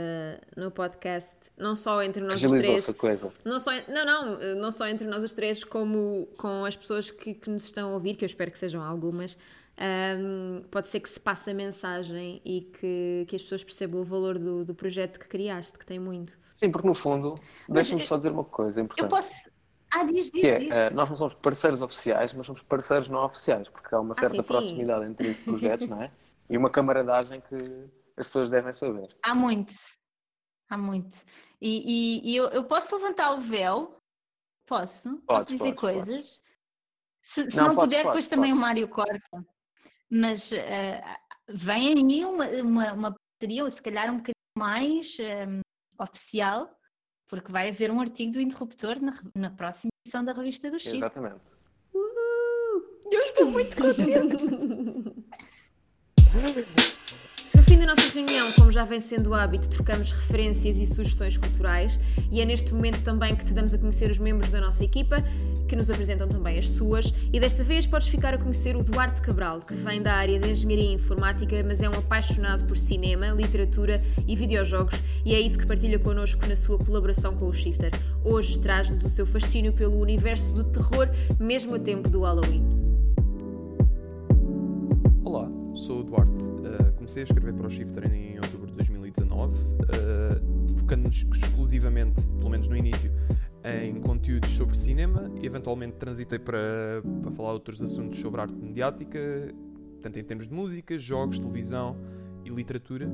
no 0.54 0.70
podcast, 0.70 1.34
não 1.56 1.74
só 1.74 2.02
entre 2.02 2.22
nós 2.22 2.44
os 2.44 2.50
três, 2.50 2.92
coisa. 2.92 3.32
não 3.42 3.58
só 3.58 3.70
não 3.88 4.04
não 4.04 4.54
não 4.56 4.70
só 4.70 4.86
entre 4.86 5.08
nós 5.08 5.24
os 5.24 5.32
três, 5.32 5.64
como 5.64 6.28
com 6.36 6.66
as 6.66 6.76
pessoas 6.76 7.10
que, 7.10 7.32
que 7.32 7.48
nos 7.48 7.64
estão 7.64 7.88
a 7.88 7.94
ouvir, 7.94 8.16
que 8.16 8.24
eu 8.24 8.26
espero 8.26 8.50
que 8.50 8.58
sejam 8.58 8.82
algumas, 8.82 9.38
um, 9.80 10.62
pode 10.70 10.88
ser 10.88 11.00
que 11.00 11.08
se 11.08 11.18
passe 11.18 11.50
a 11.50 11.54
mensagem 11.54 12.42
e 12.44 12.60
que, 12.60 13.24
que 13.26 13.36
as 13.36 13.40
pessoas 13.40 13.64
percebam 13.64 14.02
o 14.02 14.04
valor 14.04 14.38
do, 14.38 14.62
do 14.62 14.74
projeto 14.74 15.18
que 15.18 15.26
criaste, 15.26 15.78
que 15.78 15.86
tem 15.86 15.98
muito. 15.98 16.38
Sim, 16.52 16.70
porque 16.70 16.86
no 16.86 16.94
fundo, 16.94 17.40
deixa-me 17.66 18.04
só 18.04 18.18
dizer 18.18 18.30
uma 18.30 18.44
coisa 18.44 18.82
importante. 18.82 19.02
Eu 19.02 19.08
posso 19.08 19.48
ah, 19.90 20.04
diz, 20.04 20.30
diz, 20.30 20.44
é, 20.44 20.58
diz. 20.58 20.68
Uh, 20.68 20.94
nós 20.94 21.08
não 21.08 21.16
somos 21.16 21.32
parceiros 21.32 21.80
oficiais, 21.80 22.34
mas 22.34 22.44
somos 22.44 22.62
parceiros 22.62 23.08
não 23.08 23.24
oficiais, 23.24 23.70
porque 23.70 23.94
há 23.94 24.00
uma 24.00 24.12
ah, 24.12 24.20
certa 24.20 24.36
ah, 24.36 24.42
sim, 24.42 24.48
proximidade 24.48 25.04
sim. 25.06 25.10
entre 25.12 25.28
os 25.28 25.38
projetos, 25.38 25.86
não 25.86 26.02
é? 26.02 26.10
E 26.48 26.56
uma 26.56 26.70
camaradagem 26.70 27.40
que 27.40 27.56
as 28.16 28.26
pessoas 28.26 28.50
devem 28.50 28.72
saber. 28.72 29.08
Há 29.22 29.34
muito, 29.34 29.74
há 30.68 30.76
muito. 30.76 31.16
E, 31.60 32.22
e, 32.22 32.32
e 32.32 32.36
eu, 32.36 32.46
eu, 32.48 32.64
posso 32.64 32.94
levantar 32.96 33.32
o 33.32 33.40
véu? 33.40 33.98
Posso? 34.66 35.10
Podes, 35.10 35.24
posso 35.26 35.46
dizer 35.46 35.74
podes, 35.74 35.80
coisas? 35.80 36.06
Podes. 36.06 36.42
Se, 37.22 37.50
se 37.50 37.56
não, 37.56 37.68
não 37.68 37.74
podes, 37.74 37.96
puder, 37.96 38.06
depois 38.06 38.26
também 38.26 38.52
o 38.52 38.56
Mário 38.56 38.88
corta. 38.88 39.46
Mas 40.10 40.50
uh, 40.50 40.56
vem 41.48 41.94
aí 41.94 42.24
uma, 42.24 42.46
uma, 42.62 42.92
uma 42.92 43.14
parceria, 43.14 43.64
ou 43.64 43.70
se 43.70 43.82
calhar 43.82 44.06
um 44.10 44.16
bocadinho 44.16 44.34
mais 44.56 45.16
um, 45.20 45.60
oficial, 46.02 46.70
porque 47.28 47.52
vai 47.52 47.68
haver 47.68 47.90
um 47.90 48.00
artigo 48.00 48.32
do 48.32 48.40
Interruptor 48.40 49.00
na, 49.00 49.12
na 49.34 49.50
próxima 49.50 49.90
edição 50.04 50.24
da 50.24 50.32
revista 50.32 50.70
do 50.70 50.78
Shift. 50.78 50.96
Exatamente. 50.96 51.54
Uhul! 51.92 53.00
Eu 53.10 53.22
estou 53.22 53.46
muito 53.46 53.76
contente. 53.76 54.36
No 57.55 57.62
fim 57.62 57.78
da 57.78 57.86
nossa 57.86 58.06
reunião, 58.12 58.52
como 58.52 58.70
já 58.70 58.84
vem 58.84 59.00
sendo 59.00 59.32
hábito, 59.32 59.70
trocamos 59.70 60.12
referências 60.12 60.76
e 60.76 60.84
sugestões 60.84 61.38
culturais 61.38 61.98
e 62.30 62.42
é 62.42 62.44
neste 62.44 62.74
momento 62.74 63.00
também 63.02 63.34
que 63.34 63.46
te 63.46 63.55
damos 63.55 63.72
a 63.72 63.78
conhecer 63.78 64.10
os 64.10 64.18
membros 64.18 64.50
da 64.50 64.60
nossa 64.60 64.84
equipa, 64.84 65.24
que 65.66 65.74
nos 65.74 65.88
apresentam 65.88 66.28
também 66.28 66.59
as 66.59 66.68
suas, 66.68 67.14
e 67.32 67.40
desta 67.40 67.64
vez 67.64 67.86
podes 67.86 68.09
ficar 68.09 68.34
a 68.34 68.38
conhecer 68.38 68.76
o 68.76 68.84
Duarte 68.84 69.22
Cabral, 69.22 69.60
que 69.60 69.72
vem 69.72 70.02
da 70.02 70.12
área 70.12 70.38
de 70.38 70.50
Engenharia 70.50 70.92
Informática, 70.92 71.64
mas 71.66 71.80
é 71.80 71.88
um 71.88 71.94
apaixonado 71.94 72.64
por 72.66 72.76
cinema, 72.76 73.28
literatura 73.28 74.02
e 74.26 74.36
videojogos, 74.36 75.00
e 75.24 75.34
é 75.34 75.40
isso 75.40 75.59
que 75.59 75.66
partilha 75.66 75.98
connosco 75.98 76.46
na 76.46 76.56
sua 76.56 76.78
colaboração 76.78 77.34
com 77.34 77.46
o 77.48 77.55
Shifter. 77.55 77.92
Hoje 78.22 78.60
traz-nos 78.60 79.02
o 79.02 79.09
seu 79.09 79.26
fascínio 79.26 79.72
pelo 79.72 79.98
universo 79.98 80.55
do 80.55 80.64
terror, 80.64 81.09
mesmo 81.40 81.74
a 81.74 81.78
tempo 81.78 82.06
do 82.09 82.20
Halloween. 82.20 82.88
Sou 85.78 86.00
o 86.00 86.02
Duarte. 86.02 86.32
Uh, 86.32 86.92
comecei 86.96 87.22
a 87.22 87.24
escrever 87.24 87.55
para 87.55 87.66
o 87.68 87.70
Shifter 87.70 88.12
em 88.12 88.36
outubro 88.40 88.66
de 88.66 88.72
2019, 88.72 89.55
uh, 89.55 90.76
focando-nos 90.76 91.24
exclusivamente, 91.32 92.28
pelo 92.32 92.50
menos 92.50 92.66
no 92.68 92.76
início, 92.76 93.12
em 93.64 94.00
conteúdos 94.00 94.50
sobre 94.50 94.76
cinema, 94.76 95.30
eventualmente 95.40 95.96
transitei 95.96 96.38
para, 96.38 97.02
para 97.22 97.30
falar 97.30 97.52
outros 97.52 97.82
assuntos 97.82 98.18
sobre 98.18 98.40
arte 98.40 98.55
mediática, 98.55 99.20
tanto 100.02 100.18
em 100.18 100.24
termos 100.24 100.48
de 100.48 100.55
música, 100.55 100.98
jogos, 100.98 101.38
televisão 101.38 101.96
e 102.44 102.50
literatura. 102.50 103.06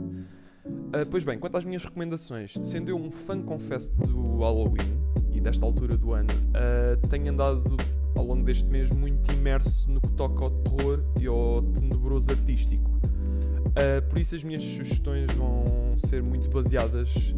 Uh, 0.65 1.07
pois 1.11 1.23
bem, 1.23 1.39
quanto 1.39 1.59
às 1.59 1.65
minhas 1.67 1.85
recomendações, 1.85 2.55
sendo 2.63 2.89
eu 2.89 2.97
um 2.97 3.11
fã, 3.11 3.43
confesso, 3.43 3.95
do 3.95 4.39
Halloween 4.39 5.14
e 5.35 5.41
desta 5.41 5.67
altura 5.67 5.97
do 5.97 6.13
ano, 6.13 6.31
uh, 6.33 7.07
tenho 7.09 7.31
andado 7.31 7.77
ao 8.15 8.25
longo 8.25 8.45
deste 8.45 8.69
mês 8.69 8.91
muito 8.91 9.31
imerso 9.33 9.91
no 9.91 10.01
que 10.01 10.13
toca 10.13 10.45
ao 10.45 10.51
terror 10.51 11.03
e 11.21 11.27
ao 11.27 11.63
tenebroso 11.63 12.31
artístico. 12.31 12.89
Uh, 12.91 14.01
por 14.09 14.19
isso, 14.19 14.37
as 14.37 14.45
minhas 14.45 14.63
sugestões 14.63 15.31
vão 15.33 15.95
ser 15.97 16.23
muito 16.23 16.49
baseadas 16.49 17.35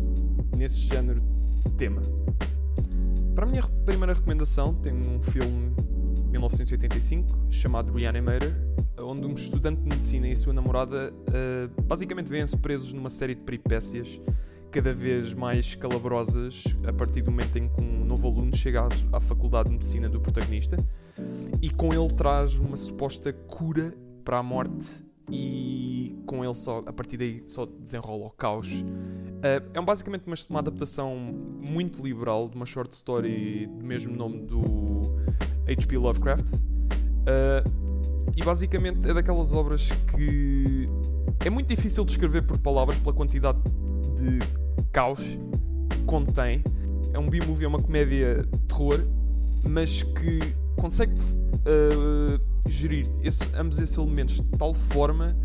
nesse 0.54 0.80
género 0.80 1.22
de 1.64 1.70
tema. 1.72 2.02
Para 3.34 3.46
a 3.46 3.48
minha 3.48 3.62
primeira 3.84 4.12
recomendação, 4.12 4.74
tenho 4.74 4.96
um 4.96 5.22
filme 5.22 5.70
de 6.14 6.22
1985 6.30 7.46
chamado 7.50 7.92
Reanimator, 7.92 8.52
onde 8.98 9.26
um 9.26 9.34
estudante 9.34 9.82
de 9.82 9.88
medicina 9.88 10.28
e 10.28 10.36
sua 10.36 10.52
namorada 10.52 11.12
uh, 11.12 11.82
basicamente 11.82 12.28
vêem-se 12.28 12.56
presos 12.56 12.92
numa 12.92 13.10
série 13.10 13.34
de 13.34 13.42
peripécias 13.42 14.20
cada 14.76 14.92
vez 14.92 15.32
mais 15.32 15.74
calabrosas 15.74 16.64
a 16.86 16.92
partir 16.92 17.22
do 17.22 17.30
momento 17.30 17.56
em 17.56 17.66
que 17.66 17.80
um 17.80 18.04
novo 18.04 18.28
aluno 18.28 18.54
chega 18.54 18.86
à, 19.10 19.18
faculdade 19.18 19.70
de 19.70 19.74
medicina 19.74 20.06
do 20.06 20.20
protagonista 20.20 20.76
e 21.62 21.70
com 21.70 21.94
ele 21.94 22.12
traz 22.12 22.56
uma 22.56 22.76
suposta 22.76 23.32
cura 23.32 23.94
para 24.22 24.36
a 24.36 24.42
morte 24.42 25.02
e 25.30 26.14
com 26.26 26.44
ele 26.44 26.52
só 26.52 26.82
a 26.84 26.92
partir 26.92 27.16
daí 27.16 27.42
só 27.48 27.64
desenrola 27.64 28.26
o 28.26 28.30
caos. 28.30 28.70
Uh, 28.70 29.64
é 29.72 29.80
basicamente 29.80 30.26
uma, 30.26 30.36
uma, 30.50 30.58
adaptação 30.58 31.16
muito 31.16 32.02
liberal 32.02 32.46
de 32.46 32.56
uma 32.56 32.66
short 32.66 32.92
story 32.92 33.66
do 33.78 33.82
mesmo 33.82 34.14
nome 34.14 34.40
do 34.40 35.16
H.P. 35.66 35.96
Lovecraft. 35.96 36.52
Uh, 36.52 38.36
e 38.36 38.44
basicamente 38.44 39.08
é 39.08 39.14
daquelas 39.14 39.54
obras 39.54 39.90
que 40.14 40.86
é 41.42 41.48
muito 41.48 41.66
difícil 41.66 42.04
de 42.04 42.10
escrever 42.10 42.42
por 42.42 42.58
palavras 42.58 42.98
pela 42.98 43.14
quantidade 43.14 43.58
de 44.14 44.65
caos 44.92 45.38
contém. 46.06 46.62
É 47.12 47.18
um 47.18 47.28
B-movie, 47.28 47.64
é 47.64 47.68
uma 47.68 47.82
comédia 47.82 48.42
de 48.42 48.58
terror, 48.66 49.00
mas 49.64 50.02
que 50.02 50.54
consegue 50.76 51.14
uh, 51.14 52.40
gerir 52.68 53.06
esse, 53.22 53.48
ambos 53.54 53.80
esses 53.80 53.96
elementos 53.96 54.36
de 54.36 54.58
tal 54.58 54.74
forma 54.74 55.36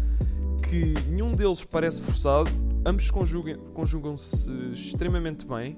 que 0.70 0.94
nenhum 1.10 1.34
deles 1.34 1.64
parece 1.64 2.02
forçado, 2.02 2.50
ambos 2.86 3.10
conjugam-se 3.12 4.52
extremamente 4.72 5.46
bem 5.46 5.78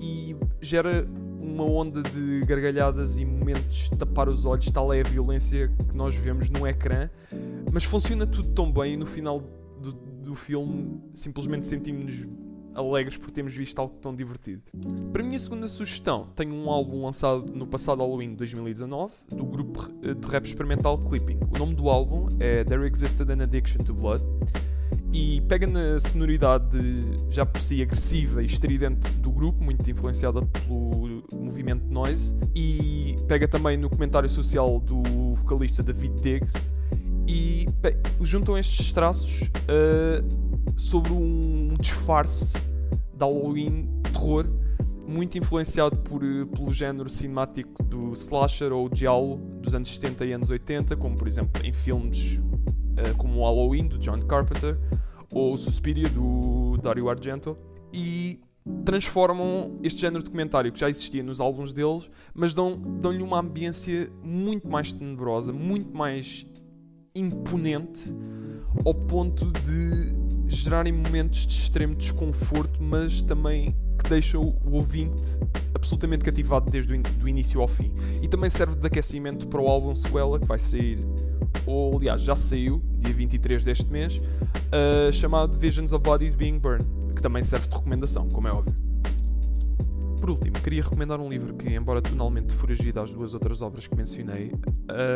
e 0.00 0.36
gera 0.60 1.06
uma 1.40 1.64
onda 1.64 2.02
de 2.02 2.44
gargalhadas 2.44 3.16
e 3.16 3.24
momentos 3.24 3.90
de 3.90 3.96
tapar 3.96 4.28
os 4.28 4.44
olhos, 4.44 4.66
tal 4.70 4.92
é 4.92 5.00
a 5.00 5.04
violência 5.04 5.68
que 5.88 5.96
nós 5.96 6.14
vemos 6.16 6.48
no 6.48 6.66
ecrã, 6.66 7.08
mas 7.72 7.84
funciona 7.84 8.26
tudo 8.26 8.48
tão 8.50 8.70
bem 8.70 8.94
e 8.94 8.96
no 8.96 9.06
final 9.06 9.40
do, 9.80 9.92
do 9.92 10.34
filme 10.34 11.00
simplesmente 11.12 11.66
sentimos-nos 11.66 12.26
alegres 12.74 13.16
por 13.16 13.30
termos 13.30 13.54
visto 13.54 13.78
algo 13.78 13.94
tão 14.00 14.14
divertido. 14.14 14.62
Para 15.12 15.22
a 15.22 15.26
minha 15.26 15.38
segunda 15.38 15.68
sugestão, 15.68 16.26
tenho 16.34 16.54
um 16.54 16.70
álbum 16.70 17.04
lançado 17.04 17.46
no 17.52 17.66
passado 17.66 18.00
Halloween 18.00 18.30
de 18.30 18.36
2019 18.36 19.14
do 19.28 19.44
grupo 19.44 19.88
de 20.00 20.28
rap 20.28 20.44
experimental 20.44 20.98
Clipping. 20.98 21.38
O 21.54 21.58
nome 21.58 21.74
do 21.74 21.88
álbum 21.88 22.28
é 22.38 22.64
There 22.64 22.86
Existed 22.86 23.30
an 23.30 23.42
Addiction 23.42 23.82
to 23.84 23.94
Blood 23.94 24.24
e 25.12 25.40
pega 25.42 25.66
na 25.66 25.98
sonoridade 25.98 26.78
já 27.28 27.44
por 27.44 27.60
si 27.60 27.82
agressiva 27.82 28.42
e 28.42 28.46
estridente 28.46 29.16
do 29.18 29.30
grupo, 29.30 29.62
muito 29.62 29.88
influenciada 29.90 30.42
pelo 30.42 31.24
movimento 31.32 31.84
noise, 31.86 32.34
e 32.54 33.16
pega 33.26 33.48
também 33.48 33.76
no 33.76 33.90
comentário 33.90 34.28
social 34.28 34.78
do 34.80 35.34
vocalista 35.34 35.82
David 35.82 36.20
Diggs 36.20 36.62
e 37.26 37.68
juntam 38.20 38.56
estes 38.56 38.92
traços 38.92 39.48
uh, 39.48 40.59
sobre 40.76 41.12
um 41.12 41.74
disfarce 41.78 42.58
de 43.14 43.24
Halloween 43.24 43.88
terror 44.12 44.46
muito 45.06 45.36
influenciado 45.36 45.96
por, 45.96 46.22
eh, 46.22 46.44
pelo 46.54 46.72
género 46.72 47.08
cinemático 47.08 47.82
do 47.82 48.12
slasher 48.12 48.72
ou 48.72 48.88
giallo 48.92 49.38
dos 49.60 49.74
anos 49.74 49.92
70 49.94 50.24
e 50.24 50.32
anos 50.32 50.50
80, 50.50 50.96
como 50.96 51.16
por 51.16 51.26
exemplo 51.26 51.60
em 51.64 51.72
filmes 51.72 52.36
uh, 52.38 53.16
como 53.16 53.42
Halloween, 53.42 53.88
do 53.88 53.98
John 53.98 54.20
Carpenter, 54.20 54.78
ou 55.32 55.56
Suspiria, 55.56 56.08
do 56.08 56.76
Dario 56.80 57.10
Argento, 57.10 57.58
e 57.92 58.40
transformam 58.84 59.78
este 59.82 60.00
género 60.00 60.22
de 60.22 60.30
comentário 60.30 60.70
que 60.70 60.78
já 60.78 60.88
existia 60.88 61.22
nos 61.22 61.40
álbuns 61.40 61.72
deles, 61.72 62.08
mas 62.32 62.54
dão-lhe 62.54 62.78
dão 63.00 63.12
uma 63.26 63.40
ambiência 63.40 64.10
muito 64.22 64.68
mais 64.68 64.92
tenebrosa, 64.92 65.52
muito 65.52 65.96
mais 65.96 66.46
imponente, 67.14 68.14
ao 68.84 68.94
ponto 68.94 69.46
de 69.46 70.29
gerarem 70.54 70.92
momentos 70.92 71.46
de 71.46 71.54
extremo 71.54 71.94
desconforto, 71.94 72.82
mas 72.82 73.20
também 73.20 73.74
que 73.98 74.08
deixam 74.08 74.54
o 74.64 74.76
ouvinte 74.76 75.38
absolutamente 75.74 76.24
cativado 76.24 76.70
desde 76.70 76.92
o 77.22 77.28
início 77.28 77.60
ao 77.60 77.68
fim. 77.68 77.92
E 78.22 78.28
também 78.28 78.50
serve 78.50 78.76
de 78.76 78.86
aquecimento 78.86 79.48
para 79.48 79.60
o 79.60 79.68
álbum 79.68 79.94
sequela 79.94 80.38
que 80.38 80.46
vai 80.46 80.58
sair, 80.58 80.98
ou 81.66 81.96
aliás 81.96 82.22
já 82.22 82.36
saiu, 82.36 82.82
dia 82.98 83.12
23 83.12 83.64
deste 83.64 83.86
mês, 83.86 84.18
uh, 84.18 85.12
chamado 85.12 85.56
Visions 85.56 85.92
of 85.92 86.02
Bodies 86.02 86.34
Being 86.34 86.58
Burned, 86.58 86.86
que 87.14 87.22
também 87.22 87.42
serve 87.42 87.68
de 87.68 87.74
recomendação, 87.74 88.28
como 88.28 88.48
é 88.48 88.52
óbvio. 88.52 88.89
Por 90.20 90.30
último, 90.30 90.60
queria 90.60 90.82
recomendar 90.82 91.18
um 91.18 91.30
livro 91.30 91.54
que, 91.54 91.68
embora 91.68 92.02
tonalmente 92.02 92.54
foragido 92.54 93.00
às 93.00 93.14
duas 93.14 93.32
outras 93.32 93.62
obras 93.62 93.86
que 93.86 93.96
mencionei, 93.96 94.52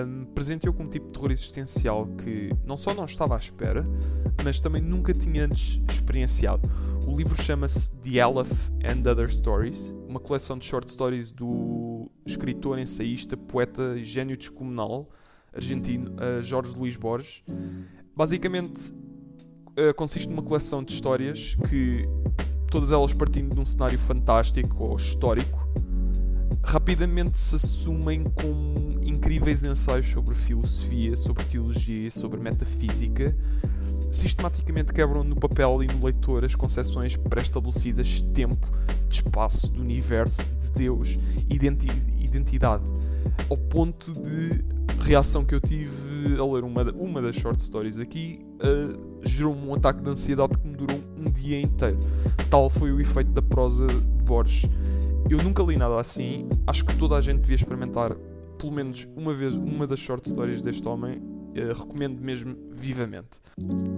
um, 0.06 0.24
presenteou 0.24 0.72
com 0.72 0.84
um 0.84 0.88
tipo 0.88 1.06
de 1.06 1.12
terror 1.12 1.30
existencial 1.30 2.06
que 2.06 2.50
não 2.64 2.78
só 2.78 2.94
não 2.94 3.04
estava 3.04 3.34
à 3.34 3.38
espera, 3.38 3.86
mas 4.42 4.58
também 4.60 4.80
nunca 4.80 5.12
tinha 5.12 5.44
antes 5.44 5.78
experienciado. 5.90 6.68
O 7.06 7.14
livro 7.14 7.40
chama-se 7.40 7.94
The 8.00 8.18
Aleph 8.20 8.70
and 8.82 9.08
Other 9.10 9.30
Stories, 9.30 9.94
uma 10.08 10.18
coleção 10.18 10.56
de 10.56 10.64
short 10.64 10.90
stories 10.90 11.32
do 11.32 12.10
escritor, 12.24 12.78
ensaísta, 12.78 13.36
poeta 13.36 13.96
e 13.98 14.04
gênio 14.04 14.38
descomunal 14.38 15.10
argentino 15.54 16.12
uh, 16.12 16.40
Jorge 16.40 16.74
Luís 16.76 16.96
Borges. 16.96 17.44
Basicamente, 18.16 18.90
uh, 18.90 19.94
consiste 19.94 20.28
numa 20.28 20.42
coleção 20.42 20.82
de 20.82 20.92
histórias 20.92 21.56
que 21.68 22.08
todas 22.74 22.90
elas 22.90 23.14
partindo 23.14 23.54
de 23.54 23.60
um 23.60 23.64
cenário 23.64 23.96
fantástico 23.96 24.82
ou 24.82 24.96
histórico, 24.96 25.64
rapidamente 26.60 27.38
se 27.38 27.54
assumem 27.54 28.24
como 28.24 28.98
incríveis 29.00 29.62
ensaios 29.62 30.08
sobre 30.08 30.34
filosofia, 30.34 31.16
sobre 31.16 31.44
teologia, 31.44 32.10
sobre 32.10 32.40
metafísica. 32.40 33.32
Sistematicamente 34.10 34.92
quebram 34.92 35.22
no 35.22 35.36
papel 35.36 35.84
e 35.84 35.86
no 35.86 36.04
leitor 36.04 36.44
as 36.44 36.56
concepções 36.56 37.14
pré-estabelecidas 37.16 38.08
de 38.08 38.24
tempo, 38.24 38.66
de 39.08 39.14
espaço, 39.14 39.70
de 39.70 39.80
universo, 39.80 40.50
de 40.50 40.72
Deus, 40.72 41.16
identi 41.48 41.86
identidade, 42.20 42.82
ao 43.48 43.56
ponto 43.56 44.12
de 44.14 44.64
reação 45.04 45.44
que 45.44 45.54
eu 45.54 45.60
tive 45.60 46.38
a 46.38 46.44
ler 46.44 46.64
uma, 46.64 46.82
uma 46.92 47.20
das 47.20 47.36
short 47.36 47.62
stories 47.62 47.98
aqui 47.98 48.38
uh, 48.54 49.18
gerou-me 49.22 49.66
um 49.66 49.74
ataque 49.74 50.02
de 50.02 50.08
ansiedade 50.08 50.58
que 50.58 50.66
me 50.66 50.76
durou 50.76 50.98
um 51.16 51.30
dia 51.30 51.60
inteiro. 51.60 51.98
Tal 52.50 52.70
foi 52.70 52.92
o 52.92 53.00
efeito 53.00 53.30
da 53.30 53.42
prosa 53.42 53.86
de 53.86 54.22
Borges. 54.24 54.68
Eu 55.28 55.42
nunca 55.42 55.62
li 55.62 55.76
nada 55.76 55.98
assim, 55.98 56.48
acho 56.66 56.84
que 56.84 56.96
toda 56.96 57.16
a 57.16 57.20
gente 57.20 57.40
devia 57.40 57.56
experimentar 57.56 58.16
pelo 58.58 58.72
menos 58.72 59.06
uma 59.16 59.34
vez 59.34 59.56
uma 59.56 59.86
das 59.86 59.98
short 59.98 60.28
stories 60.28 60.62
deste 60.62 60.86
homem. 60.88 61.18
Uh, 61.18 61.72
recomendo 61.72 62.20
mesmo 62.20 62.56
vivamente. 62.72 63.40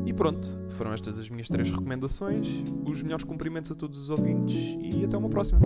E 0.05 0.13
pronto, 0.13 0.47
foram 0.69 0.93
estas 0.93 1.19
as 1.19 1.31
minhas 1.31 1.49
três 1.49 1.71
recomendações. 1.71 2.63
Os 2.85 3.03
melhores 3.03 3.25
cumprimentos 3.25 3.71
a 3.71 3.75
todos 3.75 3.99
os 3.99 4.11
ouvintes 4.11 4.77
e 4.79 5.05
até 5.05 5.17
uma 5.17 5.31
próxima. 5.31 5.61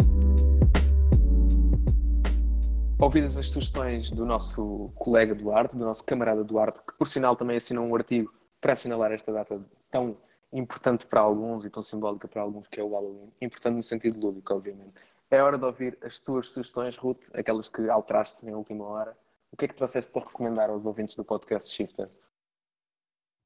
Ouvidas 3.00 3.34
as 3.34 3.50
sugestões 3.50 4.10
do 4.10 4.26
nosso 4.26 4.92
colega 4.94 5.34
Duarte, 5.34 5.74
do 5.74 5.86
nosso 5.86 6.04
camarada 6.04 6.44
Duarte, 6.44 6.82
que 6.86 6.92
por 6.98 7.08
sinal 7.08 7.34
também 7.34 7.56
assinou 7.56 7.86
um 7.86 7.94
artigo 7.94 8.30
para 8.60 8.74
assinalar 8.74 9.10
esta 9.10 9.32
data 9.32 9.58
tão 9.90 10.18
importante 10.52 11.06
para 11.06 11.22
alguns 11.22 11.64
e 11.64 11.70
tão 11.70 11.82
simbólica 11.82 12.28
para 12.28 12.42
alguns, 12.42 12.68
que 12.68 12.78
é 12.78 12.82
o 12.84 12.90
Halloween. 12.90 13.32
Importante 13.40 13.76
no 13.76 13.82
sentido 13.82 14.20
lúdico, 14.20 14.52
obviamente. 14.52 14.92
É 15.30 15.42
hora 15.42 15.56
de 15.56 15.64
ouvir 15.64 15.96
as 16.02 16.20
tuas 16.20 16.50
sugestões, 16.50 16.98
Ruth, 16.98 17.22
aquelas 17.32 17.68
que 17.68 17.88
alteraste 17.88 18.44
na 18.44 18.54
última 18.54 18.84
hora. 18.84 19.16
O 19.50 19.56
que 19.56 19.64
é 19.64 19.68
que 19.68 19.74
trouxeste 19.74 20.12
para 20.12 20.26
recomendar 20.26 20.68
aos 20.68 20.84
ouvintes 20.84 21.16
do 21.16 21.24
podcast 21.24 21.74
Shifter? 21.74 22.10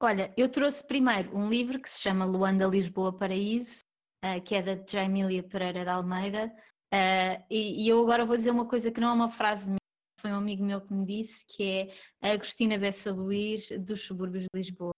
Olha, 0.01 0.35
eu 0.37 0.49
trouxe 0.49 0.85
primeiro 0.85 1.37
um 1.37 1.49
livro 1.49 1.81
que 1.81 1.89
se 1.89 2.01
chama 2.01 2.25
Luanda 2.25 2.67
Lisboa 2.67 3.13
Paraíso, 3.17 3.79
uh, 4.25 4.43
que 4.43 4.57
é 4.57 4.63
da 4.63 4.85
Jaimília 4.85 5.45
Pereira 5.45 5.85
de 5.85 5.91
Almeida. 5.91 6.53
Uh, 6.93 7.43
e, 7.51 7.85
e, 7.85 7.89
eu 7.89 8.01
agora 8.01 8.25
vou 8.25 8.37
dizer 8.37 8.51
uma 8.51 8.69
coisa 8.69 8.91
que 8.91 9.01
não 9.01 9.09
é 9.09 9.13
uma 9.13 9.29
frase 9.29 9.69
minha, 9.69 9.79
foi 10.21 10.31
um 10.31 10.37
amigo 10.37 10.65
meu 10.65 10.81
que 10.81 10.93
me 10.95 11.05
disse, 11.05 11.45
que 11.47 11.63
é 11.63 11.95
a 12.23 12.33
Agostina 12.33 12.79
Bessa 12.79 13.13
Luís, 13.13 13.69
dos 13.81 14.03
subúrbios 14.03 14.45
de 14.45 14.49
Lisboa 14.55 14.95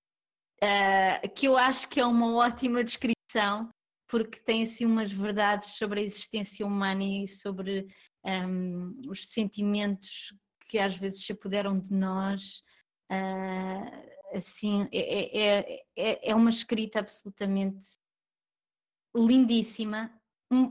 uh, 0.62 1.28
que 1.34 1.46
eu 1.46 1.56
acho 1.56 1.88
que 1.88 2.00
é 2.00 2.06
uma 2.06 2.34
ótima 2.34 2.82
descrição, 2.82 3.70
porque 4.08 4.40
tem 4.40 4.62
assim 4.62 4.84
umas 4.84 5.12
verdades 5.12 5.76
sobre 5.76 6.00
a 6.00 6.02
existência 6.02 6.66
humana 6.66 7.04
e 7.04 7.26
sobre 7.26 7.86
um, 8.24 9.00
os 9.08 9.26
sentimentos 9.28 10.34
que 10.68 10.78
às 10.78 10.96
vezes 10.96 11.24
se 11.24 11.32
apoderam 11.32 11.78
de 11.78 11.92
nós. 11.92 12.62
Uh, 13.10 14.36
assim, 14.36 14.88
é, 14.92 15.38
é, 15.38 15.84
é, 15.96 16.30
é 16.30 16.34
uma 16.34 16.50
escrita 16.50 17.00
absolutamente 17.00 17.86
lindíssima. 19.14 20.12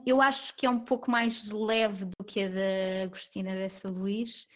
Eu 0.05 0.21
acho 0.21 0.55
que 0.55 0.65
é 0.65 0.69
um 0.69 0.79
pouco 0.79 1.11
mais 1.11 1.49
leve 1.51 2.05
do 2.05 2.25
que 2.25 2.43
a 2.43 2.49
da 2.49 3.03
Agostina 3.03 3.51
Bessa 3.51 3.89
Luís, 3.89 4.47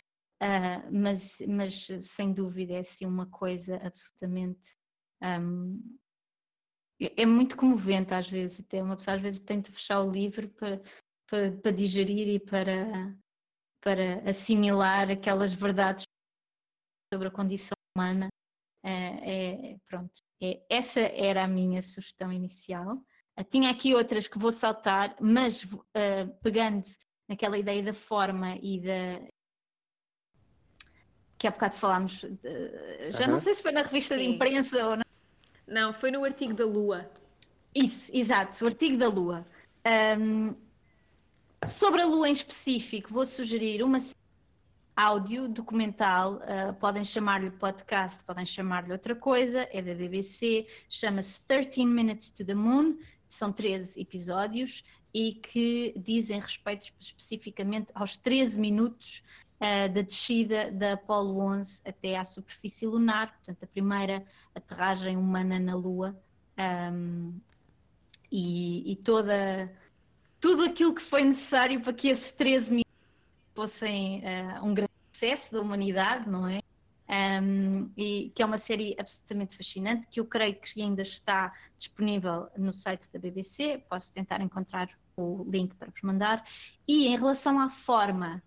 uh, 0.42 0.90
mas, 0.92 1.40
mas 1.48 1.88
sem 2.02 2.32
dúvida 2.32 2.74
é 2.74 2.80
assim 2.80 3.06
uma 3.06 3.26
coisa 3.26 3.76
absolutamente 3.78 4.78
um, 5.22 6.00
é 7.00 7.26
muito 7.26 7.56
comovente 7.56 8.14
às 8.14 8.30
vezes, 8.30 8.60
até 8.60 8.84
uma 8.84 8.98
pessoa 8.98 9.16
às 9.16 9.22
vezes 9.22 9.40
tem 9.40 9.62
de 9.62 9.72
fechar 9.72 10.02
o 10.02 10.12
livro 10.12 10.50
para, 10.50 10.82
para, 11.28 11.52
para 11.58 11.72
digerir 11.72 12.28
e 12.28 12.40
para, 12.40 13.16
para 13.82 14.30
assimilar 14.30 15.10
aquelas 15.10 15.54
verdades 15.54 16.04
sobre 17.14 17.30
a 17.30 17.32
condição 17.32 17.76
humana. 17.96 18.28
É, 18.84 19.74
é, 19.74 19.78
pronto, 19.86 20.12
é, 20.42 20.62
essa 20.70 21.02
era 21.02 21.44
a 21.44 21.48
minha 21.48 21.82
sugestão 21.82 22.32
inicial. 22.32 23.04
Uh, 23.38 23.44
tinha 23.44 23.70
aqui 23.70 23.94
outras 23.94 24.28
que 24.28 24.38
vou 24.38 24.52
saltar, 24.52 25.16
mas 25.20 25.64
uh, 25.64 25.78
pegando 26.42 26.88
naquela 27.28 27.58
ideia 27.58 27.84
da 27.84 27.94
forma 27.94 28.56
e 28.62 28.80
da, 28.80 29.22
que 31.40 31.48
há 31.48 31.52
bocado 31.52 31.76
falámos, 31.76 32.22
de, 32.22 33.12
já 33.12 33.24
uhum. 33.24 33.32
não 33.32 33.38
sei 33.38 33.54
se 33.54 33.62
foi 33.62 33.72
na 33.72 33.82
revista 33.82 34.16
Sim. 34.16 34.22
de 34.22 34.28
imprensa 34.28 34.86
ou 34.86 34.98
não. 34.98 35.06
Não, 35.66 35.94
foi 35.94 36.12
no 36.12 36.24
artigo 36.26 36.54
da 36.54 36.66
Lua. 36.66 37.10
Isso, 37.74 38.12
exato, 38.14 38.64
o 38.64 38.68
artigo 38.68 38.98
da 38.98 39.08
Lua. 39.08 39.48
Um, 40.20 40.54
sobre 41.66 42.02
a 42.02 42.06
Lua 42.06 42.28
em 42.28 42.34
específico, 42.34 43.14
vou 43.14 43.26
sugerir 43.26 43.82
uma 43.84 44.00
áudio 44.98 45.48
documental, 45.48 46.42
uh, 46.42 46.74
podem 46.74 47.06
chamar-lhe 47.06 47.52
podcast, 47.52 48.22
podem 48.26 48.46
chamar-lhe 48.46 48.92
outra 48.92 49.16
coisa, 49.16 49.66
é 49.72 49.82
da 49.82 49.94
BBC, 49.94 50.68
chama-se 50.90 51.40
13 51.48 51.86
Minutes 51.86 52.32
to 52.32 52.44
the 52.44 52.54
Moon, 52.54 52.98
são 53.30 53.52
13 53.52 54.02
episódios 54.02 54.84
e 55.14 55.34
que 55.34 55.94
dizem 55.96 56.40
respeito 56.40 56.92
especificamente 57.00 57.92
aos 57.94 58.18
13 58.18 58.60
minutos 58.60 59.24
uh, 59.56 59.92
da 59.94 60.02
descida 60.02 60.72
da 60.72 60.94
Apollo 60.94 61.40
11 61.40 61.82
até 61.86 62.18
à 62.18 62.26
superfície 62.26 62.86
lunar, 62.86 63.34
portanto, 63.34 63.64
a 63.64 63.68
primeira 63.68 64.26
aterragem 64.54 65.16
humana 65.16 65.60
na 65.60 65.76
Lua. 65.76 66.20
Um, 66.58 67.40
e, 68.32 68.92
e, 68.92 68.96
toda, 68.98 69.72
tudo 70.40 70.64
aquilo 70.64 70.94
que 70.94 71.02
foi 71.02 71.24
necessário 71.24 71.82
para 71.82 71.94
que 71.94 72.10
esses 72.10 72.32
13 72.32 72.72
minutos 72.72 72.94
fossem 73.56 74.20
uh, 74.20 74.66
um 74.66 74.74
grande 74.74 74.92
sucesso 75.12 75.54
da 75.54 75.62
humanidade, 75.62 76.30
não 76.30 76.48
é? 76.48 76.62
Um, 77.10 77.90
e 77.98 78.32
que 78.36 78.44
é 78.44 78.46
uma 78.46 78.60
série 78.60 78.96
absolutamente 79.00 79.58
fascinante, 79.58 80.08
que 80.08 80.20
eu 80.20 80.26
creio 80.26 80.56
que 80.56 80.80
ainda 80.80 81.02
está 81.02 81.52
disponível 81.78 82.48
no 82.56 82.72
site 82.72 83.10
da 83.12 83.18
BBC, 83.18 83.84
posso 83.90 84.14
tentar 84.14 84.42
encontrar 84.42 84.90
o 85.18 85.44
link 85.50 85.74
para 85.76 85.90
vos 85.90 86.02
mandar. 86.04 86.46
E 86.88 87.08
em 87.08 87.18
relação 87.18 87.60
à 87.60 87.68
forma 87.68 88.44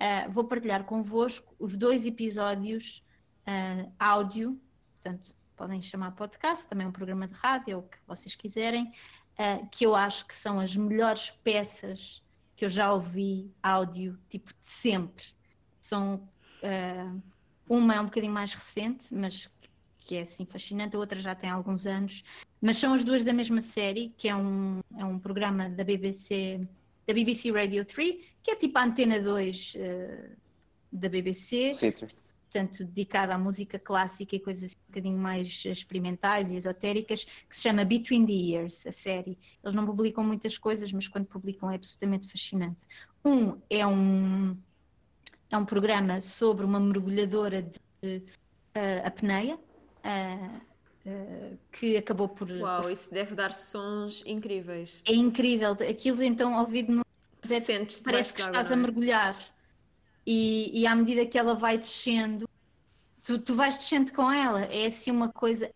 Uh, 0.00 0.32
vou 0.32 0.44
partilhar 0.44 0.84
convosco 0.84 1.54
os 1.58 1.76
dois 1.76 2.06
episódios 2.06 3.04
uh, 3.46 3.92
áudio, 3.98 4.58
portanto, 4.94 5.34
podem 5.54 5.82
chamar 5.82 6.12
podcast, 6.12 6.66
também 6.66 6.86
é 6.86 6.88
um 6.88 6.92
programa 6.92 7.28
de 7.28 7.34
rádio, 7.34 7.76
ou 7.76 7.82
o 7.82 7.86
que 7.86 7.98
vocês 8.06 8.34
quiserem, 8.34 8.90
uh, 9.34 9.68
que 9.68 9.84
eu 9.84 9.94
acho 9.94 10.26
que 10.26 10.34
são 10.34 10.58
as 10.58 10.74
melhores 10.74 11.30
peças 11.44 12.22
que 12.56 12.64
eu 12.64 12.70
já 12.70 12.90
ouvi 12.90 13.52
áudio, 13.62 14.18
tipo, 14.30 14.48
de 14.48 14.68
sempre. 14.68 15.26
São. 15.78 16.26
Uh, 16.62 17.20
uma 17.70 17.94
é 17.94 18.00
um 18.00 18.06
bocadinho 18.06 18.32
mais 18.32 18.52
recente, 18.52 19.14
mas 19.14 19.48
que 20.00 20.16
é 20.16 20.22
assim 20.22 20.44
fascinante, 20.44 20.96
a 20.96 20.98
outra 20.98 21.20
já 21.20 21.36
tem 21.36 21.48
alguns 21.48 21.86
anos, 21.86 22.24
mas 22.60 22.78
são 22.78 22.92
as 22.94 23.04
duas 23.04 23.22
da 23.22 23.32
mesma 23.32 23.60
série, 23.60 24.12
que 24.16 24.28
é 24.28 24.34
um, 24.34 24.80
é 24.98 25.04
um 25.04 25.20
programa 25.20 25.70
da 25.70 25.84
BBC, 25.84 26.60
da 27.06 27.14
BBC 27.14 27.52
Radio 27.52 27.84
3, 27.84 28.16
que 28.42 28.50
é 28.50 28.56
tipo 28.56 28.76
a 28.76 28.84
Antena 28.84 29.20
2 29.20 29.74
uh, 29.76 30.36
da 30.92 31.08
BBC. 31.08 31.74
Sim, 31.74 31.92
sim 31.94 32.08
portanto, 32.50 32.84
dedicada 32.84 33.36
à 33.36 33.38
música 33.38 33.78
clássica 33.78 34.34
e 34.34 34.40
coisas 34.40 34.64
assim, 34.64 34.76
um 34.76 34.90
bocadinho 34.90 35.16
mais 35.16 35.64
experimentais 35.64 36.50
e 36.50 36.56
esotéricas, 36.56 37.24
que 37.24 37.54
se 37.54 37.62
chama 37.62 37.84
Between 37.84 38.26
the 38.26 38.32
Years, 38.32 38.84
a 38.88 38.90
série. 38.90 39.38
Eles 39.62 39.74
não 39.74 39.86
publicam 39.86 40.24
muitas 40.24 40.58
coisas, 40.58 40.92
mas 40.92 41.06
quando 41.06 41.26
publicam 41.26 41.70
é 41.70 41.76
absolutamente 41.76 42.26
fascinante. 42.26 42.88
Um 43.24 43.56
é 43.70 43.86
um, 43.86 44.56
é 45.50 45.56
um 45.56 45.64
programa 45.64 46.20
sobre 46.20 46.64
uma 46.64 46.78
mergulhadora 46.78 47.62
de 47.62 48.16
uh, 48.16 49.04
apneia, 49.04 49.56
uh, 49.56 50.56
uh, 51.06 51.58
que 51.72 51.96
acabou 51.96 52.28
por. 52.28 52.50
Uau, 52.50 52.90
isso 52.90 53.12
deve 53.12 53.34
dar 53.34 53.52
sons 53.52 54.22
incríveis. 54.24 55.00
É 55.04 55.12
incrível. 55.12 55.72
Aquilo 55.72 56.22
então 56.22 56.58
ouvido 56.58 56.92
no. 56.92 57.04
Parece 58.04 58.34
que 58.34 58.42
estás 58.42 58.70
a 58.70 58.74
é? 58.74 58.76
mergulhar 58.76 59.36
e, 60.26 60.80
e 60.80 60.86
à 60.86 60.94
medida 60.94 61.24
que 61.26 61.38
ela 61.38 61.54
vai 61.54 61.78
descendo, 61.78 62.48
tu, 63.22 63.38
tu 63.38 63.54
vais 63.54 63.76
descendo 63.76 64.12
com 64.12 64.30
ela. 64.30 64.64
É 64.66 64.86
assim 64.86 65.10
uma 65.10 65.28
coisa 65.28 65.70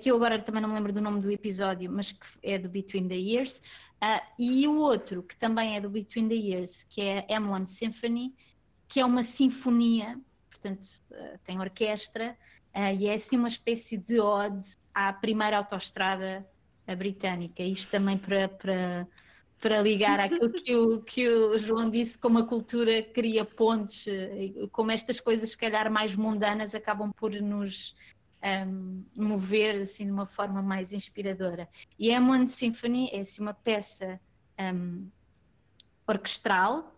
que 0.00 0.10
eu 0.10 0.16
agora 0.16 0.38
também 0.38 0.62
não 0.62 0.68
me 0.68 0.74
lembro 0.74 0.92
do 0.92 1.00
nome 1.00 1.20
do 1.20 1.30
episódio, 1.30 1.90
mas 1.90 2.12
que 2.12 2.26
é 2.42 2.58
do 2.58 2.68
Between 2.68 3.08
the 3.08 3.16
Years, 3.16 3.58
uh, 4.02 4.20
e 4.38 4.66
o 4.66 4.76
outro 4.78 5.22
que 5.22 5.36
também 5.36 5.76
é 5.76 5.80
do 5.80 5.90
Between 5.90 6.28
the 6.28 6.34
Years, 6.34 6.84
que 6.84 7.00
é 7.00 7.26
M1 7.26 7.66
Symphony, 7.66 8.34
que 8.88 9.00
é 9.00 9.04
uma 9.04 9.22
sinfonia, 9.22 10.18
portanto 10.48 10.84
uh, 11.10 11.38
tem 11.44 11.60
orquestra, 11.60 12.36
e 12.98 13.06
é 13.06 13.14
assim 13.14 13.36
uma 13.36 13.46
espécie 13.46 13.96
de 13.96 14.18
ode 14.18 14.76
à 14.92 15.12
primeira 15.12 15.58
autoestrada 15.58 16.44
britânica. 16.98 17.62
Isto 17.62 17.92
também 17.92 18.18
para, 18.18 18.48
para 18.48 19.06
para 19.64 19.80
ligar 19.80 20.20
àquilo 20.20 20.52
que 20.52 20.76
o, 20.76 21.00
que 21.02 21.26
o 21.26 21.58
João 21.58 21.88
disse, 21.88 22.18
como 22.18 22.38
a 22.38 22.46
cultura 22.46 23.02
cria 23.02 23.46
pontes, 23.46 24.06
eh, 24.06 24.52
como 24.70 24.90
estas 24.90 25.18
coisas, 25.18 25.52
se 25.52 25.56
calhar, 25.56 25.90
mais 25.90 26.14
mundanas 26.14 26.74
acabam 26.74 27.10
por 27.10 27.32
nos 27.32 27.94
um, 28.44 29.04
mover 29.16 29.80
assim 29.80 30.04
de 30.06 30.12
uma 30.12 30.26
forma 30.26 30.62
mais 30.62 30.92
inspiradora. 30.92 31.68
E 31.98 32.14
a 32.14 32.20
One 32.20 32.46
Symphony 32.46 33.08
é 33.12 33.20
assim, 33.20 33.42
uma 33.42 33.54
peça 33.54 34.20
um, 34.74 35.08
orquestral, 36.06 36.94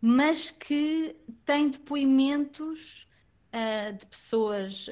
mas 0.00 0.50
que 0.50 1.16
tem 1.44 1.70
depoimentos 1.70 3.08
uh, 3.48 3.96
de 3.96 4.06
pessoas. 4.06 4.86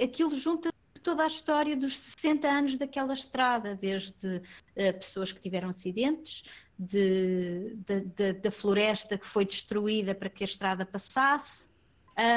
Aquilo 0.00 0.36
junta 0.36 0.72
toda 1.02 1.24
a 1.24 1.26
história 1.26 1.76
dos 1.76 1.98
60 1.98 2.48
anos 2.48 2.76
daquela 2.76 3.12
estrada, 3.12 3.74
desde 3.74 4.36
uh, 4.36 4.92
pessoas 4.94 5.32
que 5.32 5.40
tiveram 5.40 5.68
acidentes, 5.68 6.44
de, 6.78 7.76
de, 7.86 8.00
de, 8.02 8.32
da 8.34 8.50
floresta 8.52 9.18
que 9.18 9.26
foi 9.26 9.44
destruída 9.44 10.14
para 10.14 10.30
que 10.30 10.44
a 10.44 10.46
estrada 10.46 10.86
passasse, 10.86 11.68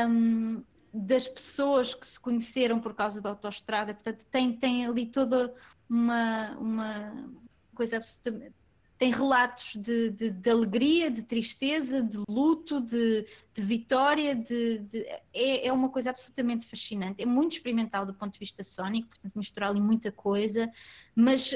um, 0.09 0.63
das 0.95 1.27
pessoas 1.27 1.93
que 1.93 2.07
se 2.07 2.19
conheceram 2.19 2.79
por 2.79 2.93
causa 2.93 3.21
da 3.21 3.29
autoestrada, 3.29 3.93
portanto 3.93 4.25
tem, 4.31 4.53
tem 4.53 4.85
ali 4.85 5.05
toda 5.05 5.53
uma, 5.89 6.51
uma 6.57 7.29
coisa 7.73 7.97
absolutamente 7.97 8.55
tem 8.97 9.11
relatos 9.11 9.75
de, 9.75 10.09
de, 10.11 10.29
de, 10.29 10.49
alegria, 10.49 11.11
de 11.11 11.23
tristeza, 11.23 12.01
de 12.01 12.17
luto, 12.29 12.79
de, 12.79 13.27
de 13.53 13.61
vitória, 13.61 14.33
de, 14.33 14.85
é, 15.33 15.67
é, 15.67 15.73
uma 15.73 15.89
coisa 15.89 16.11
absolutamente 16.11 16.65
fascinante. 16.65 17.21
É 17.21 17.25
muito 17.25 17.53
experimental 17.53 18.05
do 18.05 18.13
ponto 18.13 18.33
de 18.33 18.39
vista 18.39 18.63
sónico, 18.63 19.09
portanto, 19.09 19.35
misturar 19.35 19.69
ali 19.71 19.81
muita 19.81 20.11
coisa, 20.11 20.71
mas 21.13 21.53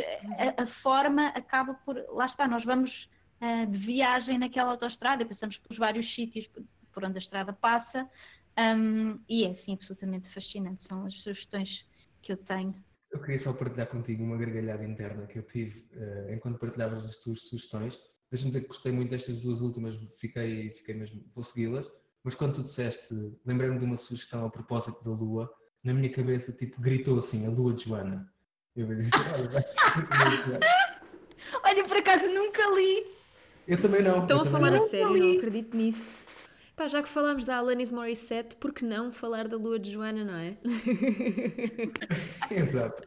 a, 0.57 0.64
a 0.64 0.68
forma 0.68 1.28
acaba 1.28 1.74
por. 1.74 1.95
Lá 2.10 2.26
está, 2.26 2.45
nós 2.45 2.66
vamos 2.66 3.10
uh, 3.41 3.66
de 3.66 3.80
viagem 3.80 4.38
naquela 4.38 4.72
autoestrada, 4.72 5.26
passamos 5.26 5.57
pelos 5.57 5.78
vários 5.78 6.14
sítios 6.14 6.49
por 6.91 7.06
onde 7.06 7.18
a 7.18 7.20
estrada 7.20 7.53
passa, 7.53 8.10
um, 8.60 9.19
e 9.27 9.45
é 9.45 9.53
sim 9.53 9.73
absolutamente 9.73 10.30
fascinante. 10.30 10.84
São 10.84 11.06
as 11.06 11.15
sugestões 11.15 11.86
que 12.22 12.31
eu 12.31 12.38
tenho 12.38 12.76
eu 13.11 13.19
queria 13.19 13.40
só 13.40 13.53
partilhar 13.53 13.88
contigo 13.88 14.23
uma 14.23 14.38
gargalhada 14.38 14.84
interna 14.84 15.26
que 15.26 15.40
eu 15.40 15.44
tive 15.44 15.88
uh, 15.95 16.31
enquanto 16.31 16.60
partilhavas 16.60 17.06
as 17.06 17.15
tuas 17.18 17.41
sugestões. 17.41 17.99
Deixa-me 18.31 18.52
dizer 18.52 18.61
que 18.61 18.68
gostei 18.68 18.91
muito 18.91 19.10
destas 19.10 19.40
duas 19.40 19.61
últimas, 19.61 19.95
fiquei, 20.19 20.72
fiquei 20.72 20.94
mesmo, 20.94 21.23
vou 21.34 21.44
segui-las. 21.44 21.90
Mas 22.23 22.36
quando 22.36 22.56
tu 22.56 22.61
disseste, 22.61 23.15
lembrei-me 23.45 23.80
de 23.80 23.86
uma 23.86 23.98
sugestão 23.98 24.45
a 24.45 24.49
propósito 24.49 25.03
da 25.03 25.10
Lua, 25.10 25.49
na 25.84 25.94
minha 25.94 26.11
cabeça, 26.11 26.52
tipo, 26.52 26.80
gritou 26.80 27.18
assim, 27.18 27.48
a 27.48 27.49
Lua 27.49 27.73
de 27.73 27.86
Joana. 27.86 28.31
Eu 28.76 28.94
disse, 28.95 29.11
olha, 29.34 29.49
vai 29.49 29.64
Olha, 31.64 31.88
por 31.88 31.98
acaso 31.98 32.27
nunca 32.30 32.61
li. 32.76 33.07
Eu 33.68 33.81
também 33.81 34.03
não. 34.03 34.22
Estão 34.22 34.41
a 34.41 34.45
falar 34.45 34.72
não. 34.72 34.84
a 34.84 34.88
sério, 34.88 35.18
não 35.18 35.38
acredito 35.38 35.76
nisso. 35.76 36.26
Pá, 36.80 36.88
já 36.88 37.04
que 37.04 37.10
falámos 37.10 37.44
da 37.44 37.58
Alanis 37.58 37.92
Morissette, 37.92 38.56
por 38.56 38.72
que 38.72 38.86
não 38.86 39.12
falar 39.12 39.50
da 39.50 39.58
Lua 39.58 39.78
de 39.78 39.92
Joana, 39.92 40.24
não 40.24 40.36
é? 40.36 40.58
Exato. 42.50 43.06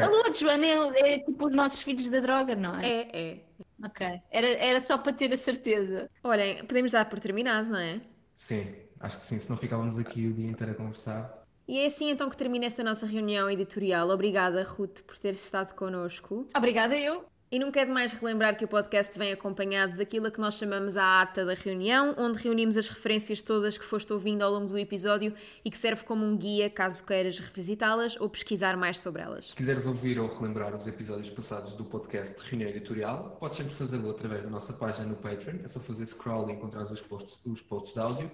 A 0.00 0.06
Lua 0.06 0.30
de 0.30 0.40
Joana 0.40 0.64
é, 0.64 1.12
é, 1.12 1.18
tipo 1.18 1.46
os 1.46 1.54
nossos 1.54 1.82
filhos 1.82 2.08
da 2.08 2.20
droga, 2.20 2.56
não 2.56 2.74
é? 2.74 2.88
É, 2.88 3.10
é. 3.12 3.40
Ok. 3.84 4.06
Era, 4.30 4.46
era 4.46 4.80
só 4.80 4.96
para 4.96 5.12
ter 5.12 5.30
a 5.30 5.36
certeza. 5.36 6.08
Olhem, 6.24 6.64
podemos 6.64 6.92
dar 6.92 7.04
por 7.04 7.20
terminado, 7.20 7.68
não 7.68 7.78
é? 7.78 8.00
Sim, 8.32 8.74
acho 8.98 9.18
que 9.18 9.22
sim, 9.24 9.38
senão 9.38 9.58
ficávamos 9.58 9.98
aqui 9.98 10.26
o 10.26 10.32
dia 10.32 10.46
inteiro 10.46 10.72
a 10.72 10.76
conversar. 10.76 11.44
E 11.68 11.80
é 11.80 11.84
assim 11.84 12.08
então 12.08 12.30
que 12.30 12.36
termina 12.38 12.64
esta 12.64 12.82
nossa 12.82 13.04
reunião 13.04 13.50
editorial. 13.50 14.08
Obrigada, 14.08 14.62
Ruth, 14.62 15.02
por 15.02 15.18
ter 15.18 15.34
estado 15.34 15.74
connosco. 15.74 16.48
Obrigada 16.56 16.96
eu. 16.96 17.26
E 17.48 17.60
nunca 17.60 17.80
é 17.80 17.84
demais 17.84 18.12
relembrar 18.12 18.56
que 18.56 18.64
o 18.64 18.68
podcast 18.68 19.16
vem 19.16 19.30
acompanhado 19.30 19.96
daquilo 19.96 20.32
que 20.32 20.40
nós 20.40 20.54
chamamos 20.54 20.96
a 20.96 21.22
ata 21.22 21.44
da 21.44 21.54
reunião, 21.54 22.12
onde 22.18 22.42
reunimos 22.42 22.76
as 22.76 22.88
referências 22.88 23.40
todas 23.40 23.78
que 23.78 23.84
foste 23.84 24.12
ouvindo 24.12 24.42
ao 24.42 24.50
longo 24.50 24.66
do 24.66 24.76
episódio 24.76 25.32
e 25.64 25.70
que 25.70 25.78
serve 25.78 26.02
como 26.02 26.24
um 26.24 26.36
guia 26.36 26.68
caso 26.68 27.04
queiras 27.04 27.38
revisitá-las 27.38 28.16
ou 28.20 28.28
pesquisar 28.28 28.76
mais 28.76 28.98
sobre 28.98 29.22
elas. 29.22 29.50
Se 29.50 29.54
quiseres 29.54 29.86
ouvir 29.86 30.18
ou 30.18 30.26
relembrar 30.26 30.74
os 30.74 30.88
episódios 30.88 31.30
passados 31.30 31.74
do 31.74 31.84
podcast 31.84 32.42
de 32.42 32.50
Reunião 32.50 32.68
Editorial, 32.68 33.36
podes 33.38 33.58
sempre 33.58 33.74
fazê-lo 33.74 34.10
através 34.10 34.44
da 34.44 34.50
nossa 34.50 34.72
página 34.72 35.06
no 35.06 35.14
Patreon, 35.14 35.58
é 35.62 35.68
só 35.68 35.78
fazer 35.78 36.04
scroll 36.04 36.50
e 36.50 36.52
encontrar 36.52 36.82
os 36.82 37.00
posts, 37.00 37.40
os 37.44 37.60
posts 37.60 37.94
de 37.94 38.00
áudio 38.00 38.30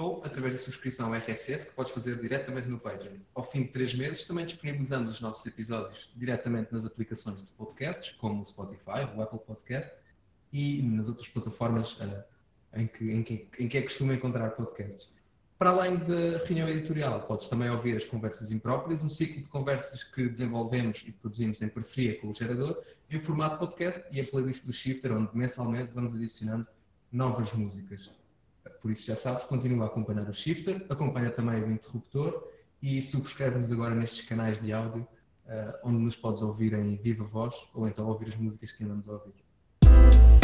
ou 0.00 0.22
através 0.24 0.54
da 0.54 0.60
subscrição 0.60 1.14
RSS, 1.14 1.66
que 1.66 1.74
podes 1.74 1.92
fazer 1.92 2.18
diretamente 2.18 2.68
no 2.68 2.78
Patreon. 2.78 3.18
Ao 3.34 3.42
fim 3.42 3.64
de 3.64 3.68
três 3.68 3.92
meses, 3.92 4.24
também 4.24 4.46
disponibilizamos 4.46 5.10
os 5.10 5.20
nossos 5.20 5.44
episódios 5.44 6.10
diretamente 6.16 6.72
nas 6.72 6.86
aplicações 6.86 7.42
de 7.42 7.52
podcasts, 7.52 8.10
como 8.12 8.40
o 8.40 8.44
Spotify, 8.44 9.04
o 9.14 9.20
Apple 9.20 9.38
Podcast 9.40 9.94
e 10.52 10.82
nas 10.82 11.08
outras 11.08 11.28
plataformas 11.28 11.92
uh, 11.94 12.24
em, 12.74 12.86
que, 12.86 13.10
em, 13.10 13.22
que, 13.22 13.46
em 13.58 13.68
que 13.68 13.76
é 13.76 13.82
costume 13.82 14.14
encontrar 14.14 14.50
podcasts. 14.50 15.12
Para 15.58 15.70
além 15.70 15.96
da 15.96 16.38
reunião 16.46 16.66
editorial, 16.70 17.20
podes 17.26 17.46
também 17.48 17.68
ouvir 17.68 17.94
as 17.94 18.04
conversas 18.06 18.50
impróprias, 18.50 19.04
um 19.04 19.10
ciclo 19.10 19.42
de 19.42 19.48
conversas 19.48 20.02
que 20.02 20.26
desenvolvemos 20.26 21.04
e 21.06 21.12
produzimos 21.12 21.60
em 21.60 21.68
parceria 21.68 22.18
com 22.18 22.28
o 22.28 22.34
gerador, 22.34 22.82
em 23.10 23.20
formato 23.20 23.58
podcast 23.58 24.02
e 24.10 24.18
a 24.18 24.24
playlist 24.24 24.64
do 24.64 24.72
Shifter, 24.72 25.12
onde 25.12 25.28
mensalmente 25.36 25.92
vamos 25.92 26.14
adicionando 26.14 26.66
novas 27.12 27.52
músicas. 27.52 28.10
Por 28.80 28.90
isso 28.90 29.06
já 29.06 29.14
sabes, 29.14 29.44
continua 29.44 29.84
a 29.84 29.86
acompanhar 29.88 30.28
o 30.28 30.32
Shifter, 30.32 30.86
acompanha 30.88 31.30
também 31.30 31.62
o 31.62 31.70
Interruptor 31.70 32.48
e 32.82 33.00
subscreve-nos 33.02 33.70
agora 33.70 33.94
nestes 33.94 34.26
canais 34.26 34.58
de 34.58 34.72
áudio, 34.72 35.06
uh, 35.46 35.78
onde 35.84 35.98
nos 35.98 36.16
podes 36.16 36.40
ouvir 36.40 36.72
em 36.72 36.96
viva 36.96 37.24
voz 37.24 37.68
ou 37.74 37.86
então 37.86 38.06
ouvir 38.06 38.28
as 38.28 38.36
músicas 38.36 38.72
que 38.72 38.84
andamos 38.84 39.08
a 39.08 39.12
ouvir. 39.12 40.39